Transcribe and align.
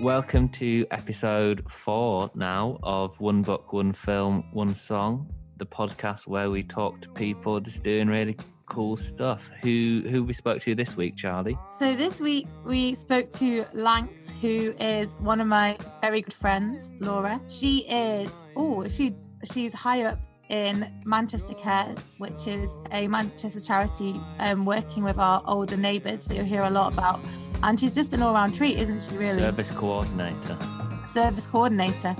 welcome 0.00 0.48
to 0.48 0.86
episode 0.90 1.62
four 1.70 2.30
now 2.34 2.78
of 2.82 3.20
One 3.20 3.42
Book, 3.42 3.74
One 3.74 3.92
Film, 3.92 4.44
One 4.52 4.74
Song, 4.74 5.30
the 5.58 5.66
podcast 5.66 6.26
where 6.26 6.50
we 6.50 6.62
talk 6.62 7.02
to 7.02 7.10
people 7.10 7.60
just 7.60 7.82
doing 7.82 8.08
really 8.08 8.34
cool 8.64 8.96
stuff. 8.96 9.50
Who 9.62 10.02
who 10.08 10.24
we 10.24 10.32
spoke 10.32 10.62
to 10.62 10.74
this 10.74 10.96
week, 10.96 11.16
Charlie? 11.16 11.58
So 11.72 11.94
this 11.94 12.18
week 12.18 12.46
we 12.64 12.94
spoke 12.94 13.30
to 13.32 13.64
Lanx, 13.74 14.30
who 14.40 14.74
is 14.82 15.16
one 15.20 15.38
of 15.38 15.46
my 15.46 15.76
very 16.00 16.22
good 16.22 16.32
friends, 16.32 16.92
Laura. 17.00 17.38
She 17.48 17.84
is 17.90 18.46
oh 18.56 18.88
she 18.88 19.12
she's 19.52 19.74
high 19.74 20.04
up 20.04 20.18
in 20.50 20.86
Manchester 21.04 21.54
Cares, 21.54 22.10
which 22.18 22.46
is 22.46 22.76
a 22.92 23.08
Manchester 23.08 23.60
charity 23.60 24.20
um, 24.40 24.66
working 24.66 25.04
with 25.04 25.18
our 25.18 25.42
older 25.46 25.76
neighbours 25.76 26.24
that 26.24 26.36
you'll 26.36 26.44
hear 26.44 26.62
a 26.62 26.70
lot 26.70 26.92
about. 26.92 27.20
And 27.62 27.78
she's 27.78 27.94
just 27.94 28.12
an 28.12 28.22
all 28.22 28.34
round 28.34 28.54
treat, 28.54 28.76
isn't 28.76 29.02
she, 29.02 29.16
really? 29.16 29.40
Service 29.40 29.70
coordinator. 29.70 30.58
Service 31.06 31.46
coordinator. 31.46 32.16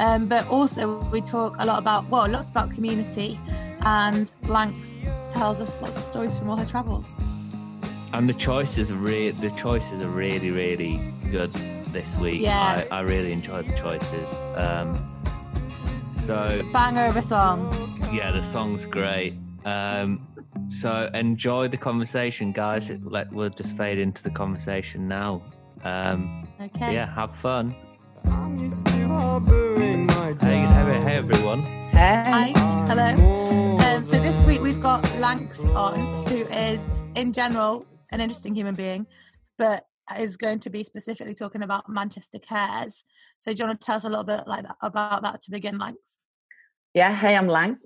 Um, 0.00 0.26
but 0.26 0.46
also, 0.48 1.02
we 1.10 1.20
talk 1.20 1.56
a 1.58 1.66
lot 1.66 1.78
about, 1.78 2.08
well, 2.08 2.28
lots 2.28 2.50
about 2.50 2.70
community. 2.70 3.38
And 3.82 4.32
Lanx 4.42 4.94
tells 5.28 5.60
us 5.60 5.80
lots 5.80 5.96
of 5.96 6.02
stories 6.02 6.38
from 6.38 6.50
all 6.50 6.56
her 6.56 6.66
travels. 6.66 7.20
And 8.12 8.28
the 8.28 8.34
choices 8.34 8.90
are 8.90 8.96
really, 8.96 9.30
the 9.30 9.50
choices 9.50 10.02
are 10.02 10.08
really, 10.08 10.50
really 10.50 11.00
good 11.30 11.50
this 11.50 12.16
week. 12.18 12.40
Yeah. 12.40 12.84
I, 12.90 12.98
I 12.98 13.00
really 13.02 13.32
enjoyed 13.32 13.66
the 13.66 13.76
choices. 13.76 14.38
Um, 14.56 15.17
so 16.28 16.62
banger 16.74 17.06
of 17.06 17.16
a 17.16 17.22
song. 17.22 17.72
Yeah, 18.12 18.32
the 18.32 18.42
song's 18.42 18.84
great. 18.84 19.32
Um, 19.64 20.28
so 20.68 21.08
enjoy 21.14 21.68
the 21.68 21.78
conversation, 21.78 22.52
guys. 22.52 22.90
It, 22.90 23.02
let, 23.02 23.32
we'll 23.32 23.48
just 23.48 23.74
fade 23.74 23.98
into 23.98 24.22
the 24.22 24.30
conversation 24.30 25.08
now. 25.08 25.42
Um, 25.84 26.46
okay. 26.60 26.92
Yeah, 26.92 27.06
have 27.14 27.34
fun. 27.34 27.74
Hey, 28.24 28.26
hey, 30.42 31.00
hey, 31.00 31.16
everyone. 31.16 31.60
Hey. 31.92 32.22
Hi. 32.26 32.52
Hello. 32.88 33.78
Um, 33.78 34.04
so 34.04 34.18
this 34.18 34.44
week 34.44 34.60
we've 34.60 34.82
got 34.82 35.02
Lanx 35.16 35.64
on, 35.74 36.26
who 36.26 36.44
is, 36.48 37.08
in 37.14 37.32
general, 37.32 37.86
an 38.12 38.20
interesting 38.20 38.54
human 38.54 38.74
being, 38.74 39.06
but 39.56 39.84
is 40.18 40.36
going 40.36 40.58
to 40.60 40.68
be 40.68 40.84
specifically 40.84 41.34
talking 41.34 41.62
about 41.62 41.88
Manchester 41.88 42.38
Cares. 42.38 43.04
So 43.38 43.52
do 43.52 43.58
you 43.58 43.66
want 43.66 43.80
to 43.80 43.84
tell 43.86 43.96
us 43.96 44.04
a 44.04 44.10
little 44.10 44.24
bit 44.24 44.46
like 44.46 44.64
that, 44.64 44.76
about 44.82 45.22
that 45.22 45.40
to 45.42 45.50
begin, 45.50 45.78
Lanx? 45.78 46.17
Yeah, 46.94 47.14
hey, 47.14 47.36
I'm 47.36 47.48
Lanx. 47.48 47.76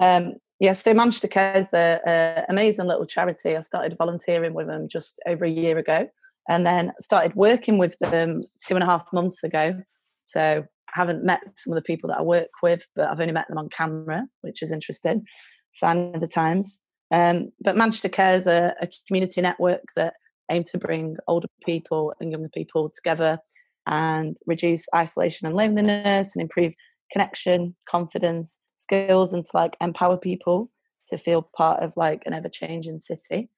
Um, 0.00 0.34
yes, 0.58 0.82
so 0.82 0.92
Manchester 0.92 1.28
Cares, 1.28 1.66
the 1.70 2.00
uh, 2.04 2.44
amazing 2.48 2.86
little 2.86 3.06
charity. 3.06 3.56
I 3.56 3.60
started 3.60 3.96
volunteering 3.96 4.52
with 4.52 4.66
them 4.66 4.88
just 4.88 5.20
over 5.26 5.44
a 5.44 5.50
year 5.50 5.78
ago, 5.78 6.08
and 6.48 6.66
then 6.66 6.92
started 6.98 7.36
working 7.36 7.78
with 7.78 7.96
them 8.00 8.42
two 8.66 8.74
and 8.74 8.82
a 8.82 8.86
half 8.86 9.12
months 9.12 9.44
ago. 9.44 9.80
So 10.24 10.64
I 10.88 10.92
haven't 10.92 11.24
met 11.24 11.40
some 11.56 11.72
of 11.72 11.76
the 11.76 11.86
people 11.86 12.10
that 12.10 12.18
I 12.18 12.22
work 12.22 12.48
with, 12.60 12.88
but 12.96 13.08
I've 13.08 13.20
only 13.20 13.32
met 13.32 13.46
them 13.48 13.58
on 13.58 13.68
camera, 13.68 14.26
which 14.40 14.60
is 14.60 14.72
interesting. 14.72 15.24
Sign 15.70 16.12
of 16.14 16.20
the 16.20 16.26
times. 16.26 16.82
Um, 17.12 17.52
but 17.60 17.76
Manchester 17.76 18.08
Cares 18.08 18.48
a, 18.48 18.74
a 18.80 18.88
community 19.06 19.40
network 19.40 19.84
that 19.94 20.14
aim 20.50 20.64
to 20.64 20.78
bring 20.78 21.16
older 21.28 21.48
people 21.64 22.12
and 22.20 22.32
younger 22.32 22.48
people 22.48 22.90
together 22.90 23.38
and 23.86 24.36
reduce 24.46 24.86
isolation 24.94 25.46
and 25.46 25.56
loneliness 25.56 26.34
and 26.34 26.42
improve 26.42 26.74
connection, 27.12 27.76
confidence, 27.88 28.60
skills, 28.76 29.32
and 29.32 29.44
to 29.44 29.50
like 29.54 29.76
empower 29.80 30.16
people 30.16 30.70
to 31.08 31.18
feel 31.18 31.48
part 31.56 31.82
of 31.82 31.96
like 31.96 32.22
an 32.26 32.34
ever 32.34 32.48
changing 32.48 33.00
city. 33.00 33.50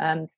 Um, 0.00 0.28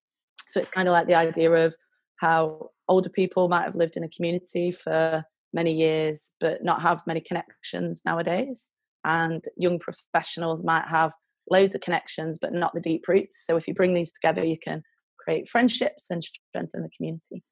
so 0.49 0.61
it's 0.61 0.71
kind 0.71 0.89
of 0.89 0.93
like 0.93 1.07
the 1.07 1.15
idea 1.15 1.51
of 1.51 1.75
how 2.17 2.71
older 2.89 3.09
people 3.09 3.49
might 3.49 3.65
have 3.65 3.77
lived 3.77 3.97
in 3.97 4.05
a 4.05 4.09
community 4.09 4.73
for 4.73 5.25
many 5.53 5.73
years 5.73 6.33
but 6.41 6.63
not 6.63 6.83
have 6.83 7.07
many 7.07 7.21
connections 7.21 8.03
nowadays, 8.05 8.73
and 9.05 9.45
young 9.57 9.79
professionals 9.79 10.63
might 10.63 10.87
have 10.87 11.13
loads 11.51 11.75
of 11.75 11.81
connections 11.81 12.39
but 12.41 12.53
not 12.53 12.75
the 12.75 12.81
deep 12.81 13.09
roots. 13.09 13.43
So 13.47 13.57
if 13.57 13.67
you 13.67 13.75
bring 13.75 13.95
these 13.95 14.13
together, 14.13 14.45
you 14.45 14.59
can 14.63 14.83
create 15.19 15.49
friendships 15.49 16.07
and 16.11 16.23
strengthen 16.23 16.83
the 16.83 16.91
community. 16.97 17.43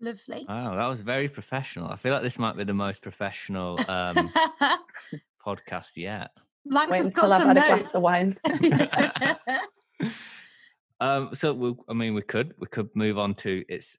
Lovely. 0.00 0.46
Wow, 0.48 0.76
that 0.76 0.86
was 0.86 1.02
very 1.02 1.28
professional. 1.28 1.88
I 1.90 1.96
feel 1.96 2.12
like 2.12 2.22
this 2.22 2.38
might 2.38 2.56
be 2.56 2.64
the 2.64 2.74
most 2.74 3.02
professional 3.02 3.78
um, 3.88 4.32
podcast 5.46 5.96
yet. 5.96 6.30
Lanx 6.70 6.94
has 6.94 7.08
got 7.08 7.40
some 7.40 7.54
notes. 7.54 7.94
of 7.94 8.02
wine. 8.02 8.36
um, 11.00 11.34
so 11.34 11.52
we, 11.52 11.74
I 11.88 11.92
mean, 11.92 12.14
we 12.14 12.22
could 12.22 12.54
we 12.58 12.66
could 12.66 12.88
move 12.94 13.18
on 13.18 13.34
to 13.36 13.64
it's 13.68 13.98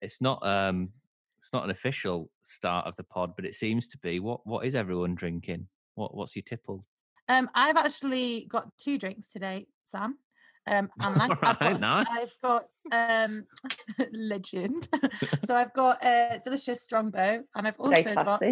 it's 0.00 0.20
not 0.20 0.44
um 0.46 0.90
it's 1.38 1.52
not 1.52 1.64
an 1.64 1.70
official 1.70 2.30
start 2.42 2.86
of 2.86 2.96
the 2.96 3.04
pod, 3.04 3.32
but 3.36 3.44
it 3.44 3.54
seems 3.54 3.88
to 3.88 3.98
be. 3.98 4.20
What 4.20 4.46
what 4.46 4.64
is 4.64 4.74
everyone 4.74 5.14
drinking? 5.14 5.68
What 5.96 6.14
what's 6.14 6.34
your 6.34 6.44
tipple? 6.44 6.86
Um, 7.28 7.48
I've 7.54 7.76
actually 7.76 8.46
got 8.48 8.68
two 8.78 8.98
drinks 8.98 9.28
today, 9.28 9.66
Sam. 9.84 10.18
Um, 10.70 10.90
and 11.00 11.16
right, 11.16 11.30
I've 11.42 11.58
got, 11.58 11.80
nice. 11.80 12.06
I've 12.10 12.34
got 12.42 12.64
um, 12.92 13.44
legend. 14.12 14.88
so 15.44 15.56
I've 15.56 15.72
got 15.72 16.04
a 16.04 16.40
delicious 16.42 16.82
strongbow, 16.82 17.42
and 17.54 17.66
I've 17.66 17.78
also 17.78 18.14
got 18.14 18.42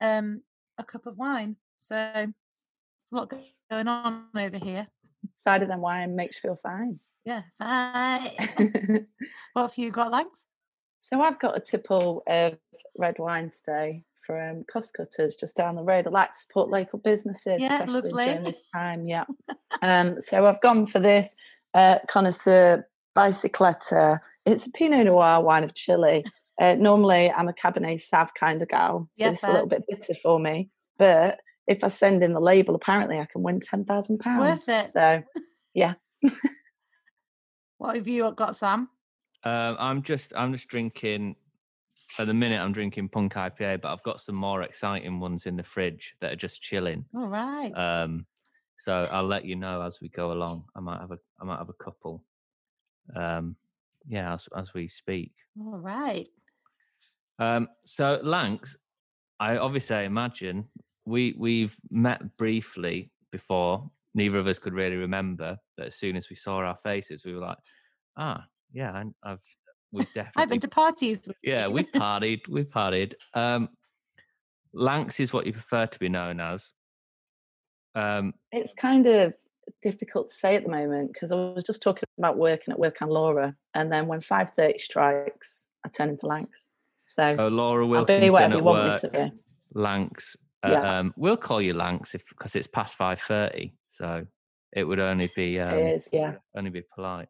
um, 0.00 0.42
a 0.78 0.84
cup 0.84 1.06
of 1.06 1.16
wine. 1.16 1.56
So 1.78 1.94
there's 1.94 3.12
a 3.12 3.14
lot 3.14 3.32
going 3.70 3.88
on 3.88 4.26
over 4.36 4.58
here. 4.58 4.86
Cider 5.34 5.66
than 5.66 5.80
wine 5.80 6.16
makes 6.16 6.36
you 6.36 6.50
feel 6.50 6.58
fine. 6.62 7.00
Yeah, 7.24 7.42
fine. 7.58 9.06
what 9.52 9.62
have 9.62 9.78
you 9.78 9.90
got, 9.90 10.12
Lanx? 10.12 10.46
So 10.98 11.20
I've 11.20 11.38
got 11.38 11.56
a 11.56 11.60
tipple 11.60 12.22
of 12.26 12.58
red 12.98 13.18
wine 13.18 13.50
today 13.56 14.04
from 14.20 14.64
Costcutters 14.64 15.38
just 15.38 15.56
down 15.56 15.76
the 15.76 15.82
road. 15.82 16.06
I 16.06 16.10
like 16.10 16.32
to 16.32 16.38
support 16.38 16.70
local 16.70 16.98
businesses, 16.98 17.60
yeah, 17.60 17.82
especially 17.82 18.10
lovely. 18.10 18.24
during 18.24 18.44
this 18.44 18.60
time. 18.74 19.08
Yeah. 19.08 19.24
um, 19.82 20.20
so 20.20 20.46
I've 20.46 20.60
gone 20.60 20.86
for 20.86 20.98
this 20.98 21.34
uh, 21.74 21.98
connoisseur 22.08 22.86
bicycletta. 23.14 24.20
It's 24.44 24.66
a 24.66 24.70
Pinot 24.70 25.06
Noir 25.06 25.40
wine 25.40 25.64
of 25.64 25.74
Chile. 25.74 26.24
Uh, 26.60 26.74
normally, 26.74 27.30
I'm 27.30 27.48
a 27.48 27.52
Cabernet 27.52 28.02
Sauv 28.02 28.30
kind 28.34 28.62
of 28.62 28.68
gal, 28.68 29.08
so 29.12 29.24
yes, 29.24 29.34
it's 29.34 29.44
a 29.44 29.52
little 29.52 29.66
bit 29.66 29.84
bitter 29.88 30.14
for 30.14 30.38
me. 30.38 30.70
But 30.98 31.40
if 31.66 31.84
I 31.84 31.88
send 31.88 32.22
in 32.22 32.32
the 32.32 32.40
label, 32.40 32.74
apparently 32.74 33.18
I 33.18 33.26
can 33.26 33.42
win 33.42 33.60
ten 33.60 33.84
thousand 33.84 34.18
pounds. 34.18 34.42
Worth 34.42 34.68
it. 34.68 34.86
So, 34.86 35.22
yeah. 35.74 35.94
what 37.78 37.96
have 37.96 38.08
you 38.08 38.32
got, 38.32 38.56
Sam? 38.56 38.88
Um, 39.44 39.76
I'm 39.78 40.02
just 40.02 40.32
I'm 40.34 40.52
just 40.52 40.68
drinking 40.68 41.36
at 42.18 42.26
the 42.26 42.34
minute, 42.34 42.60
I'm 42.60 42.72
drinking 42.72 43.08
Punk 43.08 43.34
IPA, 43.34 43.80
but 43.82 43.92
I've 43.92 44.02
got 44.02 44.20
some 44.20 44.34
more 44.34 44.62
exciting 44.62 45.20
ones 45.20 45.46
in 45.46 45.56
the 45.56 45.62
fridge 45.62 46.14
that 46.20 46.32
are 46.32 46.36
just 46.36 46.62
chilling. 46.62 47.04
All 47.14 47.28
right. 47.28 47.70
Um, 47.72 48.26
so 48.78 49.08
I'll 49.10 49.26
let 49.26 49.44
you 49.44 49.56
know 49.56 49.82
as 49.82 50.00
we 50.00 50.08
go 50.08 50.32
along. 50.32 50.64
I 50.74 50.80
might 50.80 51.00
have 51.00 51.10
a 51.10 51.18
I 51.40 51.44
might 51.44 51.58
have 51.58 51.68
a 51.68 51.84
couple. 51.84 52.24
Um, 53.14 53.56
yeah, 54.06 54.34
as 54.34 54.48
as 54.56 54.74
we 54.74 54.88
speak. 54.88 55.32
All 55.58 55.78
right. 55.78 56.26
Um, 57.38 57.68
so 57.84 58.20
Lanx, 58.22 58.76
I 59.40 59.58
obviously 59.58 60.04
imagine 60.04 60.68
we 61.04 61.34
we've 61.38 61.76
met 61.90 62.36
briefly 62.36 63.10
before. 63.30 63.90
Neither 64.14 64.38
of 64.38 64.46
us 64.46 64.58
could 64.58 64.72
really 64.72 64.96
remember, 64.96 65.58
but 65.76 65.86
as 65.88 65.96
soon 65.96 66.16
as 66.16 66.30
we 66.30 66.36
saw 66.36 66.58
our 66.58 66.76
faces, 66.76 67.24
we 67.26 67.34
were 67.34 67.40
like, 67.40 67.58
"Ah, 68.16 68.46
yeah, 68.72 69.02
I've 69.22 69.42
we've 69.96 70.12
definitely. 70.14 70.42
I've 70.42 70.48
been 70.48 70.60
to 70.60 70.68
parties. 70.68 71.28
yeah, 71.42 71.68
we've 71.68 71.90
partied. 71.92 72.48
We've 72.48 72.68
partied. 72.68 73.14
Um, 73.34 73.70
Lanx 74.74 75.20
is 75.20 75.32
what 75.32 75.46
you 75.46 75.52
prefer 75.52 75.86
to 75.86 75.98
be 75.98 76.08
known 76.08 76.40
as. 76.40 76.72
Um, 77.94 78.34
it's 78.52 78.74
kind 78.74 79.06
of 79.06 79.34
difficult 79.82 80.28
to 80.28 80.34
say 80.34 80.54
at 80.54 80.64
the 80.64 80.70
moment 80.70 81.12
because 81.12 81.32
I 81.32 81.36
was 81.36 81.64
just 81.64 81.82
talking 81.82 82.04
about 82.18 82.36
working 82.36 82.72
at 82.72 82.78
Work 82.78 82.98
and 83.00 83.10
Laura, 83.10 83.56
and 83.74 83.90
then 83.90 84.06
when 84.06 84.20
five 84.20 84.50
thirty 84.50 84.78
strikes, 84.78 85.68
I 85.84 85.88
turn 85.88 86.10
into 86.10 86.26
Lanx. 86.26 86.72
So, 86.94 87.34
so 87.34 87.48
Laura 87.48 87.86
Wilkinson 87.86 88.52
at 88.52 88.62
work, 88.62 89.00
Lanx. 89.74 90.36
Uh, 90.62 90.70
yeah. 90.70 90.98
Um, 90.98 91.14
we'll 91.16 91.36
call 91.36 91.62
you 91.62 91.74
Lanx 91.74 92.14
if 92.14 92.28
because 92.28 92.54
it's 92.54 92.66
past 92.66 92.96
five 92.96 93.20
thirty, 93.20 93.72
so 93.88 94.26
it 94.72 94.84
would 94.84 95.00
only 95.00 95.30
be 95.34 95.58
um, 95.58 95.78
it 95.78 95.94
is, 95.94 96.10
yeah, 96.12 96.34
only 96.54 96.70
be 96.70 96.82
polite. 96.94 97.28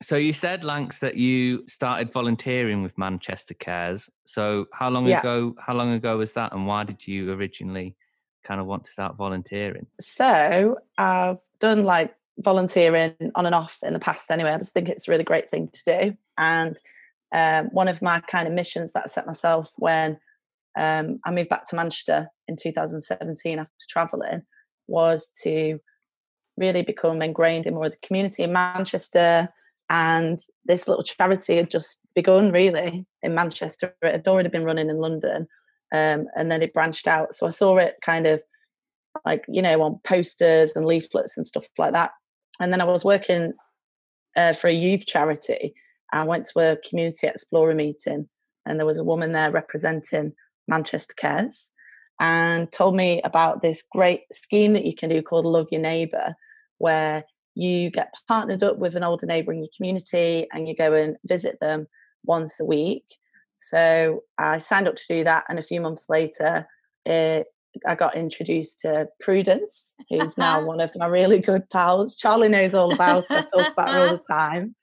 So 0.00 0.16
you 0.16 0.32
said, 0.32 0.62
Lanx, 0.62 1.00
that 1.00 1.16
you 1.16 1.64
started 1.66 2.12
volunteering 2.12 2.82
with 2.82 2.96
Manchester 2.96 3.54
Cares. 3.54 4.08
So 4.26 4.66
how 4.72 4.90
long 4.90 5.06
yeah. 5.06 5.20
ago? 5.20 5.56
How 5.58 5.74
long 5.74 5.92
ago 5.92 6.18
was 6.18 6.34
that, 6.34 6.52
and 6.52 6.66
why 6.66 6.84
did 6.84 7.06
you 7.06 7.32
originally 7.32 7.96
kind 8.44 8.60
of 8.60 8.66
want 8.66 8.84
to 8.84 8.90
start 8.90 9.16
volunteering? 9.16 9.86
So 10.00 10.78
I've 10.96 11.38
done 11.58 11.82
like 11.82 12.14
volunteering 12.38 13.14
on 13.34 13.46
and 13.46 13.54
off 13.54 13.78
in 13.82 13.92
the 13.92 13.98
past. 13.98 14.30
Anyway, 14.30 14.50
I 14.50 14.58
just 14.58 14.72
think 14.72 14.88
it's 14.88 15.08
a 15.08 15.10
really 15.10 15.24
great 15.24 15.50
thing 15.50 15.68
to 15.68 15.84
do. 15.84 16.16
And 16.36 16.76
um, 17.34 17.66
one 17.72 17.88
of 17.88 18.00
my 18.00 18.20
kind 18.20 18.46
of 18.46 18.54
missions 18.54 18.92
that 18.92 19.04
I 19.04 19.08
set 19.08 19.26
myself 19.26 19.72
when 19.76 20.18
um, 20.78 21.18
I 21.24 21.32
moved 21.32 21.48
back 21.48 21.66
to 21.68 21.76
Manchester 21.76 22.28
in 22.46 22.56
2017 22.56 23.58
after 23.58 23.72
traveling 23.88 24.42
was 24.86 25.30
to 25.42 25.80
really 26.56 26.82
become 26.82 27.20
ingrained 27.20 27.66
in 27.66 27.74
more 27.74 27.86
of 27.86 27.92
the 27.92 28.06
community 28.06 28.44
in 28.44 28.52
Manchester 28.52 29.48
And 29.90 30.38
this 30.64 30.86
little 30.86 31.02
charity 31.02 31.56
had 31.56 31.70
just 31.70 32.00
begun 32.14 32.52
really 32.52 33.06
in 33.22 33.34
Manchester. 33.34 33.94
It 34.02 34.12
had 34.12 34.28
already 34.28 34.50
been 34.50 34.64
running 34.64 34.90
in 34.90 34.98
London. 34.98 35.46
Um, 35.94 36.26
and 36.36 36.52
then 36.52 36.62
it 36.62 36.74
branched 36.74 37.08
out. 37.08 37.34
So 37.34 37.46
I 37.46 37.50
saw 37.50 37.78
it 37.78 37.96
kind 38.02 38.26
of 38.26 38.42
like, 39.24 39.44
you 39.48 39.62
know, 39.62 39.80
on 39.82 40.00
posters 40.04 40.76
and 40.76 40.84
leaflets 40.84 41.36
and 41.36 41.46
stuff 41.46 41.66
like 41.78 41.92
that. 41.94 42.10
And 42.60 42.72
then 42.72 42.80
I 42.80 42.84
was 42.84 43.04
working 43.04 43.54
uh, 44.36 44.52
for 44.52 44.68
a 44.68 44.72
youth 44.72 45.06
charity. 45.06 45.74
I 46.12 46.24
went 46.24 46.46
to 46.46 46.60
a 46.60 46.76
community 46.88 47.26
explorer 47.26 47.74
meeting, 47.74 48.28
and 48.66 48.78
there 48.78 48.86
was 48.86 48.98
a 48.98 49.04
woman 49.04 49.32
there 49.32 49.50
representing 49.50 50.32
Manchester 50.66 51.14
Cares 51.16 51.70
and 52.20 52.70
told 52.72 52.96
me 52.96 53.22
about 53.22 53.62
this 53.62 53.84
great 53.92 54.22
scheme 54.32 54.72
that 54.72 54.84
you 54.84 54.94
can 54.94 55.08
do 55.08 55.22
called 55.22 55.44
Love 55.44 55.68
Your 55.70 55.80
Neighbour, 55.80 56.34
where 56.78 57.24
you 57.58 57.90
get 57.90 58.14
partnered 58.28 58.62
up 58.62 58.78
with 58.78 58.94
an 58.94 59.02
older 59.02 59.26
neighbour 59.26 59.52
in 59.52 59.58
your 59.58 59.70
community 59.76 60.46
and 60.52 60.68
you 60.68 60.76
go 60.76 60.92
and 60.92 61.16
visit 61.24 61.58
them 61.60 61.88
once 62.24 62.60
a 62.60 62.64
week. 62.64 63.04
So 63.56 64.22
I 64.38 64.58
signed 64.58 64.86
up 64.86 64.94
to 64.94 65.06
do 65.08 65.24
that, 65.24 65.44
and 65.48 65.58
a 65.58 65.62
few 65.62 65.80
months 65.80 66.04
later, 66.08 66.68
it, 67.04 67.48
I 67.84 67.96
got 67.96 68.14
introduced 68.14 68.78
to 68.80 69.08
Prudence, 69.18 69.96
who's 70.08 70.38
now 70.38 70.64
one 70.66 70.80
of 70.80 70.92
my 70.94 71.06
really 71.06 71.40
good 71.40 71.68
pals. 71.68 72.16
Charlie 72.16 72.48
knows 72.48 72.74
all 72.74 72.94
about 72.94 73.28
her. 73.28 73.38
I 73.38 73.40
talk 73.40 73.72
about 73.72 73.90
her 73.90 73.98
all 73.98 74.16
the 74.16 74.22
time. 74.30 74.76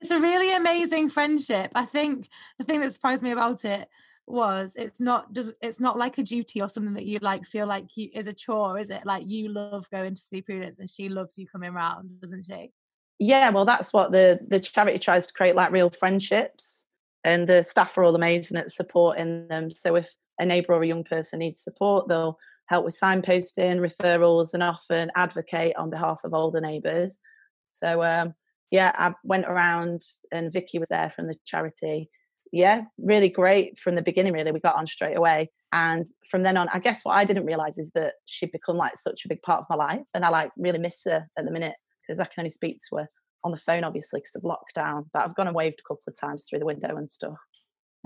It's 0.00 0.10
a 0.10 0.18
really 0.18 0.56
amazing 0.56 1.10
friendship. 1.10 1.72
I 1.74 1.84
think 1.84 2.28
the 2.56 2.64
thing 2.64 2.80
that 2.80 2.92
surprised 2.92 3.22
me 3.22 3.32
about 3.32 3.66
it 3.66 3.86
was 4.26 4.74
it's 4.76 5.00
not 5.00 5.32
just 5.32 5.54
it's 5.60 5.80
not 5.80 5.98
like 5.98 6.18
a 6.18 6.22
duty 6.22 6.62
or 6.62 6.68
something 6.68 6.94
that 6.94 7.04
you 7.04 7.18
like 7.20 7.44
feel 7.44 7.66
like 7.66 7.96
you 7.96 8.08
is 8.14 8.26
a 8.26 8.32
chore, 8.32 8.78
is 8.78 8.90
it? 8.90 9.04
Like 9.04 9.24
you 9.26 9.48
love 9.48 9.88
going 9.90 10.14
to 10.14 10.22
see 10.22 10.42
Prudence 10.42 10.78
and 10.78 10.88
she 10.88 11.08
loves 11.08 11.38
you 11.38 11.46
coming 11.46 11.70
around, 11.70 12.20
doesn't 12.20 12.44
she? 12.44 12.70
Yeah, 13.18 13.50
well 13.50 13.64
that's 13.64 13.92
what 13.92 14.12
the 14.12 14.40
the 14.46 14.60
charity 14.60 14.98
tries 14.98 15.26
to 15.26 15.32
create 15.32 15.54
like 15.54 15.72
real 15.72 15.90
friendships 15.90 16.86
and 17.22 17.46
the 17.48 17.62
staff 17.62 17.96
are 17.96 18.04
all 18.04 18.14
amazing 18.14 18.58
at 18.58 18.70
supporting 18.70 19.48
them. 19.48 19.70
So 19.70 19.96
if 19.96 20.14
a 20.38 20.46
neighbour 20.46 20.74
or 20.74 20.82
a 20.82 20.86
young 20.86 21.04
person 21.04 21.38
needs 21.38 21.62
support, 21.62 22.08
they'll 22.08 22.38
help 22.66 22.84
with 22.84 22.98
signposting, 22.98 23.78
referrals, 23.78 24.54
and 24.54 24.62
often 24.62 25.10
advocate 25.16 25.76
on 25.76 25.90
behalf 25.90 26.20
of 26.24 26.34
older 26.34 26.60
neighbours. 26.60 27.18
So 27.66 28.02
um, 28.02 28.34
yeah, 28.70 28.92
I 28.94 29.14
went 29.22 29.46
around 29.46 30.02
and 30.32 30.52
Vicky 30.52 30.78
was 30.78 30.88
there 30.88 31.10
from 31.10 31.26
the 31.26 31.36
charity 31.44 32.10
yeah, 32.54 32.82
really 32.98 33.28
great 33.28 33.80
from 33.80 33.96
the 33.96 34.02
beginning. 34.02 34.32
Really, 34.32 34.52
we 34.52 34.60
got 34.60 34.76
on 34.76 34.86
straight 34.86 35.16
away, 35.16 35.50
and 35.72 36.06
from 36.30 36.44
then 36.44 36.56
on, 36.56 36.68
I 36.72 36.78
guess 36.78 37.04
what 37.04 37.16
I 37.16 37.24
didn't 37.24 37.46
realize 37.46 37.78
is 37.78 37.90
that 37.96 38.14
she'd 38.26 38.52
become 38.52 38.76
like 38.76 38.96
such 38.96 39.24
a 39.24 39.28
big 39.28 39.42
part 39.42 39.58
of 39.58 39.66
my 39.68 39.74
life, 39.74 40.06
and 40.14 40.24
I 40.24 40.28
like 40.28 40.52
really 40.56 40.78
miss 40.78 41.02
her 41.06 41.26
at 41.36 41.44
the 41.44 41.50
minute 41.50 41.74
because 42.06 42.20
I 42.20 42.26
can 42.26 42.42
only 42.42 42.50
speak 42.50 42.78
to 42.88 42.98
her 42.98 43.08
on 43.42 43.50
the 43.50 43.56
phone, 43.56 43.82
obviously, 43.82 44.20
because 44.20 44.36
of 44.36 44.42
lockdown. 44.42 45.06
But 45.12 45.24
I've 45.24 45.34
gone 45.34 45.48
and 45.48 45.56
waved 45.56 45.80
a 45.80 45.82
couple 45.82 46.04
of 46.06 46.16
times 46.16 46.46
through 46.48 46.60
the 46.60 46.64
window 46.64 46.96
and 46.96 47.10
stuff. 47.10 47.38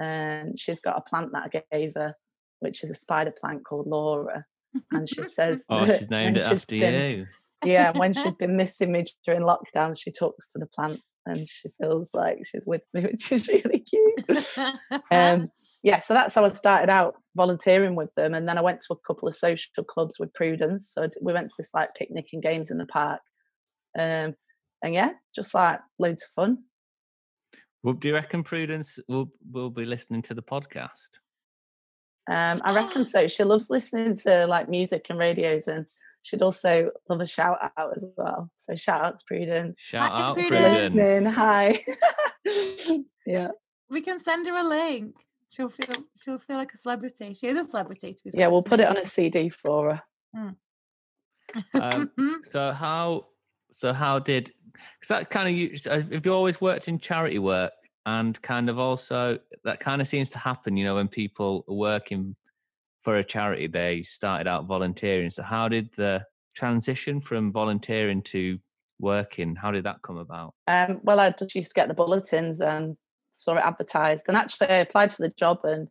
And 0.00 0.58
she's 0.58 0.80
got 0.80 0.96
a 0.96 1.02
plant 1.02 1.32
that 1.32 1.50
I 1.54 1.76
gave 1.76 1.92
her, 1.96 2.14
which 2.60 2.82
is 2.82 2.90
a 2.90 2.94
spider 2.94 3.34
plant 3.38 3.66
called 3.66 3.86
Laura. 3.86 4.46
And 4.92 5.06
she 5.06 5.22
says, 5.24 5.62
"Oh, 5.68 5.84
she's 5.84 6.08
named 6.08 6.38
it 6.38 6.44
after 6.44 6.74
been, 6.74 7.18
you." 7.18 7.26
Yeah, 7.66 7.90
when 7.90 8.14
she's 8.14 8.34
been 8.34 8.56
missing 8.56 8.92
me 8.92 9.04
during 9.26 9.42
lockdown, 9.42 9.94
she 9.94 10.10
talks 10.10 10.50
to 10.52 10.58
the 10.58 10.66
plant 10.66 11.02
and 11.28 11.48
she 11.48 11.68
feels 11.68 12.10
like 12.14 12.38
she's 12.44 12.66
with 12.66 12.82
me, 12.92 13.02
which 13.12 13.30
is 13.32 13.48
really 13.48 13.80
cute. 13.80 14.58
um, 15.10 15.50
yeah, 15.82 15.98
so 15.98 16.14
that's 16.14 16.34
how 16.34 16.44
I 16.44 16.48
started 16.48 16.90
out 16.90 17.16
volunteering 17.36 17.94
with 17.94 18.14
them, 18.14 18.34
and 18.34 18.48
then 18.48 18.58
I 18.58 18.62
went 18.62 18.80
to 18.82 18.94
a 18.94 19.06
couple 19.06 19.28
of 19.28 19.36
social 19.36 19.84
clubs 19.84 20.18
with 20.18 20.34
Prudence. 20.34 20.90
So 20.92 21.08
we 21.20 21.32
went 21.32 21.50
to 21.50 21.54
this 21.58 21.70
like 21.74 21.94
picnic 21.94 22.28
and 22.32 22.42
games 22.42 22.70
in 22.70 22.78
the 22.78 22.86
park, 22.86 23.20
um, 23.98 24.34
and 24.82 24.94
yeah, 24.94 25.12
just 25.34 25.54
like 25.54 25.80
loads 25.98 26.22
of 26.22 26.30
fun. 26.30 26.58
Well, 27.82 27.94
do 27.94 28.08
you 28.08 28.14
reckon 28.14 28.42
Prudence 28.42 28.98
will 29.08 29.30
will 29.50 29.70
be 29.70 29.84
listening 29.84 30.22
to 30.22 30.34
the 30.34 30.42
podcast? 30.42 31.18
Um, 32.30 32.60
I 32.64 32.74
reckon 32.74 33.06
so. 33.06 33.26
She 33.26 33.44
loves 33.44 33.70
listening 33.70 34.16
to 34.18 34.46
like 34.46 34.68
music 34.68 35.06
and 35.10 35.18
radios, 35.18 35.68
and 35.68 35.86
She'd 36.22 36.42
also 36.42 36.90
love 37.08 37.20
a 37.20 37.26
shout 37.26 37.58
out 37.76 37.96
as 37.96 38.04
well. 38.16 38.50
So 38.56 38.74
shout 38.74 39.04
out 39.04 39.18
to 39.18 39.24
Prudence. 39.26 39.80
Shout 39.80 40.10
Hi, 40.10 40.20
out 40.20 40.36
Prudence. 40.36 40.94
Prudence. 40.94 41.34
Hi. 41.34 41.84
yeah. 43.26 43.48
We 43.88 44.00
can 44.00 44.18
send 44.18 44.46
her 44.46 44.56
a 44.56 44.68
link. 44.68 45.14
She'll 45.48 45.70
feel 45.70 45.94
she'll 46.16 46.38
feel 46.38 46.56
like 46.56 46.72
a 46.74 46.76
celebrity. 46.76 47.34
She 47.34 47.46
is 47.46 47.58
a 47.58 47.64
celebrity 47.64 48.12
to 48.12 48.24
be 48.24 48.30
Yeah, 48.34 48.48
we'll 48.48 48.62
put 48.62 48.80
it 48.80 48.88
on 48.88 48.98
a 48.98 49.06
CD 49.06 49.48
for 49.48 49.94
her. 49.94 50.02
Hmm. 50.34 51.80
um, 51.80 52.10
so 52.42 52.72
how 52.72 53.28
so 53.70 53.92
how 53.92 54.18
did 54.18 54.52
because 54.72 55.08
that 55.08 55.30
kind 55.30 55.48
of 55.48 55.54
you 55.54 55.74
have 55.86 56.26
you 56.26 56.34
always 56.34 56.60
worked 56.60 56.88
in 56.88 56.98
charity 56.98 57.38
work 57.38 57.72
and 58.04 58.40
kind 58.42 58.68
of 58.68 58.78
also 58.78 59.38
that 59.64 59.80
kind 59.80 60.00
of 60.00 60.06
seems 60.06 60.30
to 60.30 60.38
happen 60.38 60.76
you 60.76 60.84
know 60.84 60.94
when 60.96 61.08
people 61.08 61.64
are 61.68 61.74
working 61.74 62.36
for 63.08 63.16
a 63.16 63.24
charity, 63.24 63.66
they 63.66 64.02
started 64.02 64.46
out 64.46 64.66
volunteering. 64.66 65.30
So, 65.30 65.42
how 65.42 65.66
did 65.66 65.94
the 65.94 66.26
transition 66.54 67.22
from 67.22 67.50
volunteering 67.50 68.20
to 68.24 68.58
working? 68.98 69.56
How 69.56 69.70
did 69.70 69.84
that 69.84 70.02
come 70.02 70.18
about? 70.18 70.52
Um, 70.66 71.00
well, 71.02 71.18
I 71.18 71.30
just 71.30 71.54
used 71.54 71.70
to 71.70 71.74
get 71.74 71.88
the 71.88 71.94
bulletins 71.94 72.60
and 72.60 72.98
saw 73.32 73.54
it 73.54 73.64
advertised, 73.64 74.26
and 74.28 74.36
actually, 74.36 74.68
I 74.68 74.74
applied 74.74 75.14
for 75.14 75.22
the 75.22 75.32
job 75.38 75.60
and 75.64 75.88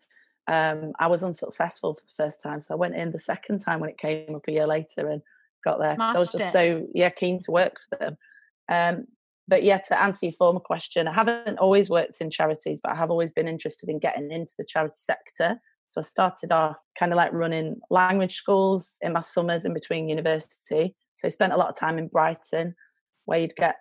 um, 0.48 0.94
I 1.00 1.08
was 1.08 1.24
unsuccessful 1.24 1.96
for 1.96 2.02
the 2.02 2.24
first 2.24 2.44
time. 2.44 2.60
So 2.60 2.76
I 2.76 2.78
went 2.78 2.96
in 2.96 3.12
the 3.12 3.18
second 3.18 3.62
time 3.62 3.80
when 3.80 3.90
it 3.90 3.98
came 3.98 4.36
up 4.36 4.48
a 4.48 4.52
year 4.52 4.68
later 4.68 5.10
and 5.10 5.24
got 5.66 5.80
there. 5.80 5.96
So 5.98 6.04
I 6.04 6.14
was 6.14 6.32
just 6.32 6.44
it. 6.44 6.52
so 6.54 6.88
yeah 6.94 7.10
keen 7.10 7.40
to 7.46 7.52
work 7.52 7.78
for 7.90 7.98
them. 7.98 8.18
Um, 8.70 9.08
but 9.48 9.64
yeah, 9.64 9.80
to 9.80 10.00
answer 10.00 10.28
your 10.28 10.34
former 10.34 10.60
question, 10.60 11.08
I 11.08 11.14
haven't 11.14 11.58
always 11.58 11.90
worked 11.90 12.22
in 12.22 12.30
charities, 12.30 12.80
but 12.80 12.92
I 12.92 12.96
have 12.96 13.10
always 13.10 13.34
been 13.34 13.48
interested 13.48 13.90
in 13.90 13.98
getting 13.98 14.30
into 14.30 14.54
the 14.56 14.66
charity 14.66 14.98
sector. 14.98 15.60
So 15.90 16.00
I 16.00 16.04
started 16.04 16.52
off 16.52 16.78
kind 16.98 17.12
of 17.12 17.18
like 17.18 17.34
running 17.34 17.80
language 17.90 18.36
schools 18.36 18.98
in 19.02 19.14
my 19.14 19.22
summers 19.22 19.66
in 19.66 19.74
between 19.74 20.10
university. 20.10 20.96
So 21.14 21.28
I 21.28 21.30
spent 21.30 21.54
a 21.54 21.58
lot 21.58 21.70
of 21.70 21.76
time 21.76 21.98
in 21.98 22.08
Brighton, 22.08 22.76
where 23.26 23.40
you'd 23.40 23.56
get 23.56 23.78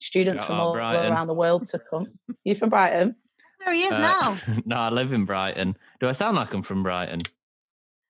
students 0.00 0.42
Shout 0.42 0.48
from 0.48 0.60
all, 0.60 0.78
all, 0.78 1.12
around 1.12 1.26
the 1.28 1.34
world 1.34 1.66
to 1.68 1.78
come. 1.78 2.06
you 2.44 2.54
from 2.54 2.70
Brighton? 2.70 3.16
There 3.64 3.74
he 3.74 3.82
is 3.82 3.92
uh, 3.92 3.98
now. 3.98 4.38
no, 4.64 4.76
I 4.76 4.88
live 4.90 5.12
in 5.12 5.24
Brighton. 5.24 5.76
Do 6.00 6.08
I 6.08 6.12
sound 6.12 6.36
like 6.36 6.52
I'm 6.52 6.62
from 6.62 6.82
Brighton? 6.82 7.20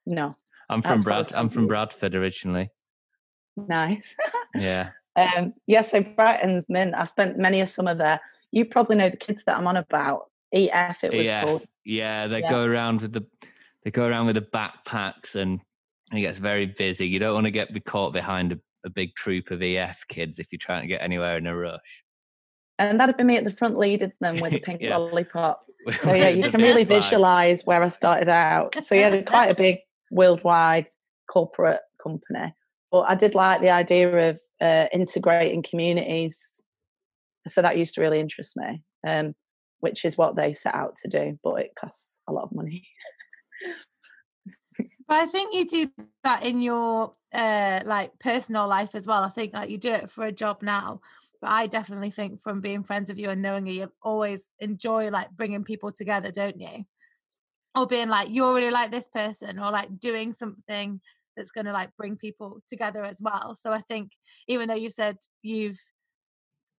No. 0.06 0.35
I'm 0.71 0.83
from 0.83 1.03
Brad. 1.03 1.33
I'm 1.35 1.49
from 1.49 1.67
Bradford 1.67 2.15
originally. 2.15 2.71
Nice. 3.56 4.15
yeah. 4.55 4.91
Um, 5.15 5.53
yeah, 5.67 5.83
so 5.83 6.03
Brighton's 6.03 6.65
mint. 6.71 6.94
I 6.97 7.05
spent 7.05 7.37
many 7.37 7.61
a 7.61 7.67
summer 7.67 7.94
there. 7.94 8.19
You 8.50 8.65
probably 8.65 8.97
know 8.97 9.11
the 9.11 9.19
kids 9.19 9.44
that 9.44 9.59
I'm 9.59 9.67
on 9.67 9.77
about. 9.77 10.31
EF 10.53 11.05
it 11.05 11.13
was 11.13 11.27
EF. 11.27 11.44
called. 11.44 11.63
Yeah, 11.85 12.27
they 12.27 12.41
yeah. 12.41 12.51
go 12.51 12.65
around 12.65 13.01
with 13.01 13.13
the 13.13 13.27
they 13.85 13.91
go 13.91 14.06
around 14.06 14.27
with 14.27 14.37
the 14.37 14.43
backpacks 14.43 15.35
and 15.35 15.61
it 16.13 16.21
gets 16.21 16.39
very 16.39 16.67
busy. 16.67 17.09
You 17.09 17.19
don't 17.19 17.35
want 17.35 17.47
to 17.47 17.51
get 17.51 17.73
be 17.73 17.81
caught 17.81 18.13
behind 18.13 18.53
a, 18.53 18.61
a 18.85 18.91
big 18.91 19.15
troop 19.15 19.51
of 19.51 19.63
EF 19.63 20.05
kids 20.09 20.39
if 20.39 20.49
you're 20.53 20.59
trying 20.59 20.82
to 20.82 20.89
get 20.89 21.03
anywhere 21.03 21.37
in 21.37 21.47
a 21.47 21.56
rush. 21.56 22.05
And 22.79 22.99
that'd 22.99 23.17
be 23.17 23.25
me 23.25 23.37
at 23.37 23.44
the 23.44 23.51
front 23.51 23.79
leading 23.79 24.13
them 24.21 24.41
with 24.41 24.53
a 24.53 24.59
pink 24.65 24.82
yeah. 24.82 24.97
lollipop. 24.97 25.65
So 26.01 26.15
yeah, 26.15 26.29
you 26.29 26.49
can 26.49 26.63
really 26.63 26.85
visualize 26.85 27.67
where 27.67 27.82
I 27.82 27.89
started 27.89 28.29
out. 28.29 28.77
So 28.85 28.94
yeah, 28.94 29.11
they're 29.11 29.25
quite 29.25 29.53
a 29.53 29.56
big 29.56 29.79
worldwide 30.13 30.87
corporate 31.29 31.81
company. 32.01 32.55
But 32.93 33.01
I 33.01 33.17
did 33.17 33.35
like 33.35 33.61
the 33.61 33.71
idea 33.71 34.31
of 34.31 34.41
uh, 34.61 34.87
integrating 34.93 35.65
communities. 35.65 36.63
So 37.49 37.63
that 37.63 37.79
used 37.79 37.97
to 37.97 38.01
really 38.01 38.21
interest 38.21 38.56
me. 38.56 38.85
Um, 39.05 39.35
which 39.82 40.05
is 40.05 40.17
what 40.17 40.36
they 40.36 40.53
set 40.53 40.77
out 40.77 40.94
to 40.94 41.08
do, 41.08 41.36
but 41.43 41.55
it 41.55 41.74
costs 41.74 42.20
a 42.29 42.32
lot 42.32 42.44
of 42.44 42.53
money. 42.53 42.86
but 44.79 44.86
I 45.10 45.27
think 45.27 45.55
you 45.55 45.67
do 45.67 46.05
that 46.22 46.46
in 46.46 46.62
your 46.62 47.15
uh 47.34 47.81
like 47.84 48.17
personal 48.20 48.69
life 48.69 48.94
as 48.94 49.08
well. 49.08 49.24
I 49.24 49.29
think 49.29 49.55
like, 49.55 49.70
you 49.70 49.79
do 49.79 49.93
it 49.93 50.08
for 50.08 50.24
a 50.24 50.32
job 50.32 50.62
now. 50.62 51.01
But 51.41 51.51
I 51.51 51.67
definitely 51.67 52.10
think 52.10 52.41
from 52.41 52.60
being 52.60 52.84
friends 52.84 53.08
with 53.08 53.19
you 53.19 53.31
and 53.31 53.43
knowing 53.43 53.67
you, 53.67 53.72
you 53.72 53.93
always 54.03 54.51
enjoy 54.60 55.10
like 55.10 55.31
bringing 55.32 55.65
people 55.65 55.91
together, 55.91 56.31
don't 56.31 56.60
you? 56.60 56.84
Or 57.74 57.89
being 57.89 58.08
like, 58.08 58.29
you're 58.31 58.55
really 58.55 58.70
like 58.70 58.93
this 58.93 59.08
person, 59.08 59.58
or 59.58 59.72
like 59.72 59.98
doing 59.98 60.32
something 60.32 61.01
that's 61.36 61.51
going 61.51 61.65
to 61.65 61.72
like 61.72 61.91
bring 61.96 62.17
people 62.17 62.62
together 62.69 63.03
as 63.03 63.20
well. 63.20 63.56
So 63.56 63.72
I 63.72 63.81
think 63.81 64.12
even 64.46 64.69
though 64.69 64.77
you've 64.77 64.93
said 64.93 65.17
you've 65.43 65.81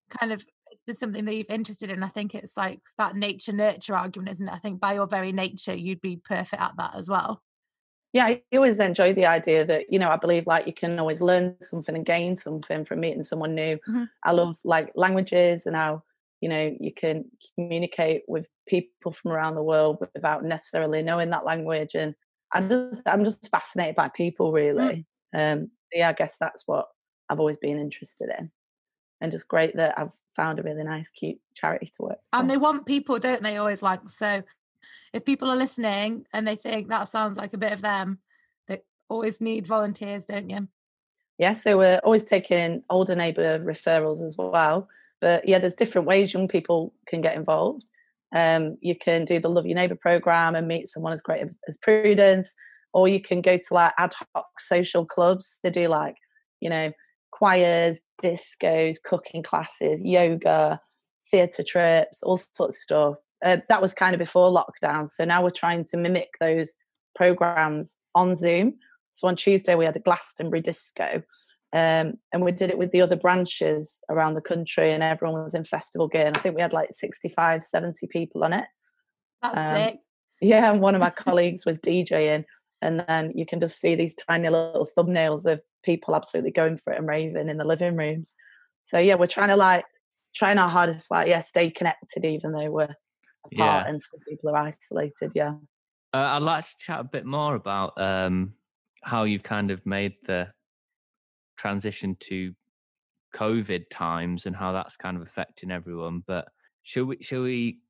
kind 0.08 0.32
of 0.32 0.42
it's 0.74 0.82
been 0.82 0.94
something 0.96 1.24
that 1.24 1.36
you've 1.36 1.46
interested 1.48 1.90
in. 1.90 2.02
I 2.02 2.08
think 2.08 2.34
it's 2.34 2.56
like 2.56 2.80
that 2.98 3.14
nature 3.14 3.52
nurture 3.52 3.94
argument, 3.94 4.32
isn't 4.32 4.48
it? 4.48 4.52
I 4.52 4.58
think 4.58 4.80
by 4.80 4.94
your 4.94 5.06
very 5.06 5.32
nature, 5.32 5.74
you'd 5.74 6.00
be 6.00 6.16
perfect 6.16 6.60
at 6.60 6.76
that 6.76 6.96
as 6.96 7.08
well. 7.08 7.42
Yeah, 8.12 8.26
I 8.26 8.42
always 8.52 8.78
enjoy 8.78 9.12
the 9.12 9.26
idea 9.26 9.64
that, 9.64 9.86
you 9.92 9.98
know, 9.98 10.08
I 10.08 10.16
believe 10.16 10.46
like 10.46 10.66
you 10.66 10.72
can 10.72 10.98
always 10.98 11.20
learn 11.20 11.56
something 11.60 11.94
and 11.94 12.06
gain 12.06 12.36
something 12.36 12.84
from 12.84 13.00
meeting 13.00 13.22
someone 13.22 13.54
new. 13.54 13.76
Mm-hmm. 13.88 14.04
I 14.24 14.32
love 14.32 14.56
like 14.64 14.92
languages 14.94 15.66
and 15.66 15.74
how, 15.74 16.02
you 16.40 16.48
know, 16.48 16.76
you 16.78 16.92
can 16.92 17.24
communicate 17.54 18.22
with 18.28 18.48
people 18.68 19.12
from 19.12 19.32
around 19.32 19.54
the 19.54 19.62
world 19.62 19.98
without 20.14 20.44
necessarily 20.44 21.02
knowing 21.02 21.30
that 21.30 21.44
language. 21.44 21.94
And 21.94 22.14
I'm 22.52 22.68
just 22.68 23.02
I'm 23.06 23.24
just 23.24 23.48
fascinated 23.48 23.96
by 23.96 24.08
people 24.08 24.52
really. 24.52 25.06
Mm. 25.34 25.62
Um 25.62 25.70
yeah, 25.92 26.08
I 26.08 26.12
guess 26.12 26.36
that's 26.38 26.64
what 26.66 26.86
I've 27.28 27.40
always 27.40 27.56
been 27.56 27.78
interested 27.78 28.28
in. 28.38 28.50
And 29.20 29.32
just 29.32 29.48
great 29.48 29.76
that 29.76 29.98
I've 29.98 30.14
found 30.34 30.58
a 30.58 30.62
really 30.62 30.84
nice, 30.84 31.10
cute 31.10 31.38
charity 31.54 31.86
to 31.96 32.02
work. 32.02 32.18
For. 32.30 32.40
And 32.40 32.50
they 32.50 32.56
want 32.56 32.86
people, 32.86 33.18
don't 33.18 33.42
they? 33.42 33.56
Always 33.56 33.82
like 33.82 34.08
so. 34.08 34.42
If 35.12 35.24
people 35.24 35.48
are 35.48 35.56
listening 35.56 36.26
and 36.32 36.46
they 36.46 36.56
think 36.56 36.88
that 36.88 37.08
sounds 37.08 37.36
like 37.36 37.52
a 37.52 37.58
bit 37.58 37.72
of 37.72 37.80
them, 37.80 38.18
they 38.66 38.80
always 39.08 39.40
need 39.40 39.66
volunteers, 39.66 40.26
don't 40.26 40.50
you? 40.50 40.68
Yeah, 41.38 41.52
so 41.52 41.78
we're 41.78 42.00
always 42.04 42.24
taking 42.24 42.82
older 42.90 43.16
neighbour 43.16 43.58
referrals 43.58 44.24
as 44.24 44.36
well. 44.36 44.88
But 45.20 45.48
yeah, 45.48 45.58
there's 45.58 45.74
different 45.74 46.06
ways 46.06 46.34
young 46.34 46.48
people 46.48 46.92
can 47.06 47.20
get 47.20 47.36
involved. 47.36 47.84
Um, 48.34 48.76
you 48.80 48.96
can 48.96 49.24
do 49.24 49.38
the 49.38 49.48
Love 49.48 49.66
Your 49.66 49.76
Neighbour 49.76 49.94
program 49.94 50.54
and 50.54 50.68
meet 50.68 50.88
someone 50.88 51.12
as 51.12 51.22
great 51.22 51.42
as, 51.42 51.60
as 51.68 51.78
Prudence, 51.78 52.54
or 52.92 53.08
you 53.08 53.20
can 53.20 53.40
go 53.40 53.56
to 53.56 53.74
like 53.74 53.92
ad 53.96 54.12
hoc 54.34 54.48
social 54.60 55.06
clubs. 55.06 55.60
They 55.62 55.70
do 55.70 55.88
like, 55.88 56.16
you 56.60 56.68
know, 56.68 56.92
choirs, 57.34 58.00
discos, 58.22 59.02
cooking 59.02 59.42
classes, 59.42 60.00
yoga, 60.04 60.80
theatre 61.28 61.64
trips, 61.66 62.22
all 62.22 62.36
sorts 62.36 62.76
of 62.76 62.80
stuff. 62.80 63.14
Uh, 63.44 63.56
that 63.68 63.82
was 63.82 63.92
kind 63.92 64.14
of 64.14 64.20
before 64.20 64.50
lockdown. 64.50 65.08
So 65.08 65.24
now 65.24 65.42
we're 65.42 65.50
trying 65.50 65.84
to 65.86 65.96
mimic 65.96 66.34
those 66.38 66.76
programs 67.16 67.98
on 68.14 68.36
Zoom. 68.36 68.74
So 69.10 69.26
on 69.26 69.34
Tuesday 69.34 69.74
we 69.74 69.84
had 69.84 69.96
a 69.96 70.00
Glastonbury 70.00 70.60
disco, 70.60 71.22
um, 71.72 72.14
and 72.32 72.44
we 72.44 72.52
did 72.52 72.70
it 72.70 72.78
with 72.78 72.92
the 72.92 73.00
other 73.00 73.16
branches 73.16 74.00
around 74.08 74.34
the 74.34 74.40
country, 74.40 74.92
and 74.92 75.02
everyone 75.02 75.42
was 75.42 75.54
in 75.54 75.64
festival 75.64 76.06
gear. 76.06 76.26
And 76.26 76.36
I 76.36 76.40
think 76.40 76.54
we 76.54 76.62
had 76.62 76.72
like 76.72 76.90
65, 76.92 77.64
70 77.64 78.06
people 78.06 78.44
on 78.44 78.52
it. 78.52 78.66
That's 79.42 79.56
um, 79.56 79.82
sick. 79.82 80.00
Yeah, 80.40 80.70
and 80.70 80.80
one 80.80 80.94
of 80.94 81.00
my 81.00 81.10
colleagues 81.24 81.66
was 81.66 81.80
DJing, 81.80 82.44
and 82.80 83.04
then 83.08 83.32
you 83.34 83.44
can 83.44 83.58
just 83.58 83.80
see 83.80 83.96
these 83.96 84.14
tiny 84.14 84.48
little 84.48 84.86
thumbnails 84.96 85.46
of 85.46 85.60
people 85.84 86.16
absolutely 86.16 86.50
going 86.50 86.76
for 86.76 86.92
it 86.92 86.98
and 86.98 87.08
raving 87.08 87.48
in 87.48 87.58
the 87.58 87.64
living 87.64 87.96
rooms. 87.96 88.36
So 88.82 88.98
yeah, 88.98 89.14
we're 89.14 89.26
trying 89.26 89.48
to 89.48 89.56
like 89.56 89.84
trying 90.34 90.58
our 90.58 90.68
hardest, 90.68 91.10
like 91.10 91.28
yeah, 91.28 91.40
stay 91.40 91.70
connected 91.70 92.24
even 92.24 92.52
though 92.52 92.70
we're 92.70 92.84
apart 93.52 93.52
yeah. 93.52 93.84
and 93.86 94.00
some 94.00 94.20
people 94.28 94.50
are 94.50 94.56
isolated. 94.56 95.32
Yeah. 95.34 95.54
Uh, 96.12 96.36
I'd 96.36 96.42
like 96.42 96.64
to 96.64 96.74
chat 96.78 97.00
a 97.00 97.04
bit 97.04 97.26
more 97.26 97.54
about 97.54 98.00
um, 98.00 98.54
how 99.02 99.24
you've 99.24 99.42
kind 99.42 99.70
of 99.70 99.84
made 99.84 100.14
the 100.24 100.48
transition 101.56 102.16
to 102.20 102.54
COVID 103.34 103.86
times 103.90 104.46
and 104.46 104.54
how 104.54 104.72
that's 104.72 104.96
kind 104.96 105.16
of 105.16 105.22
affecting 105.22 105.70
everyone. 105.70 106.22
But 106.26 106.48
should 106.82 107.06
we 107.06 107.18
should 107.20 107.42
we 107.42 107.80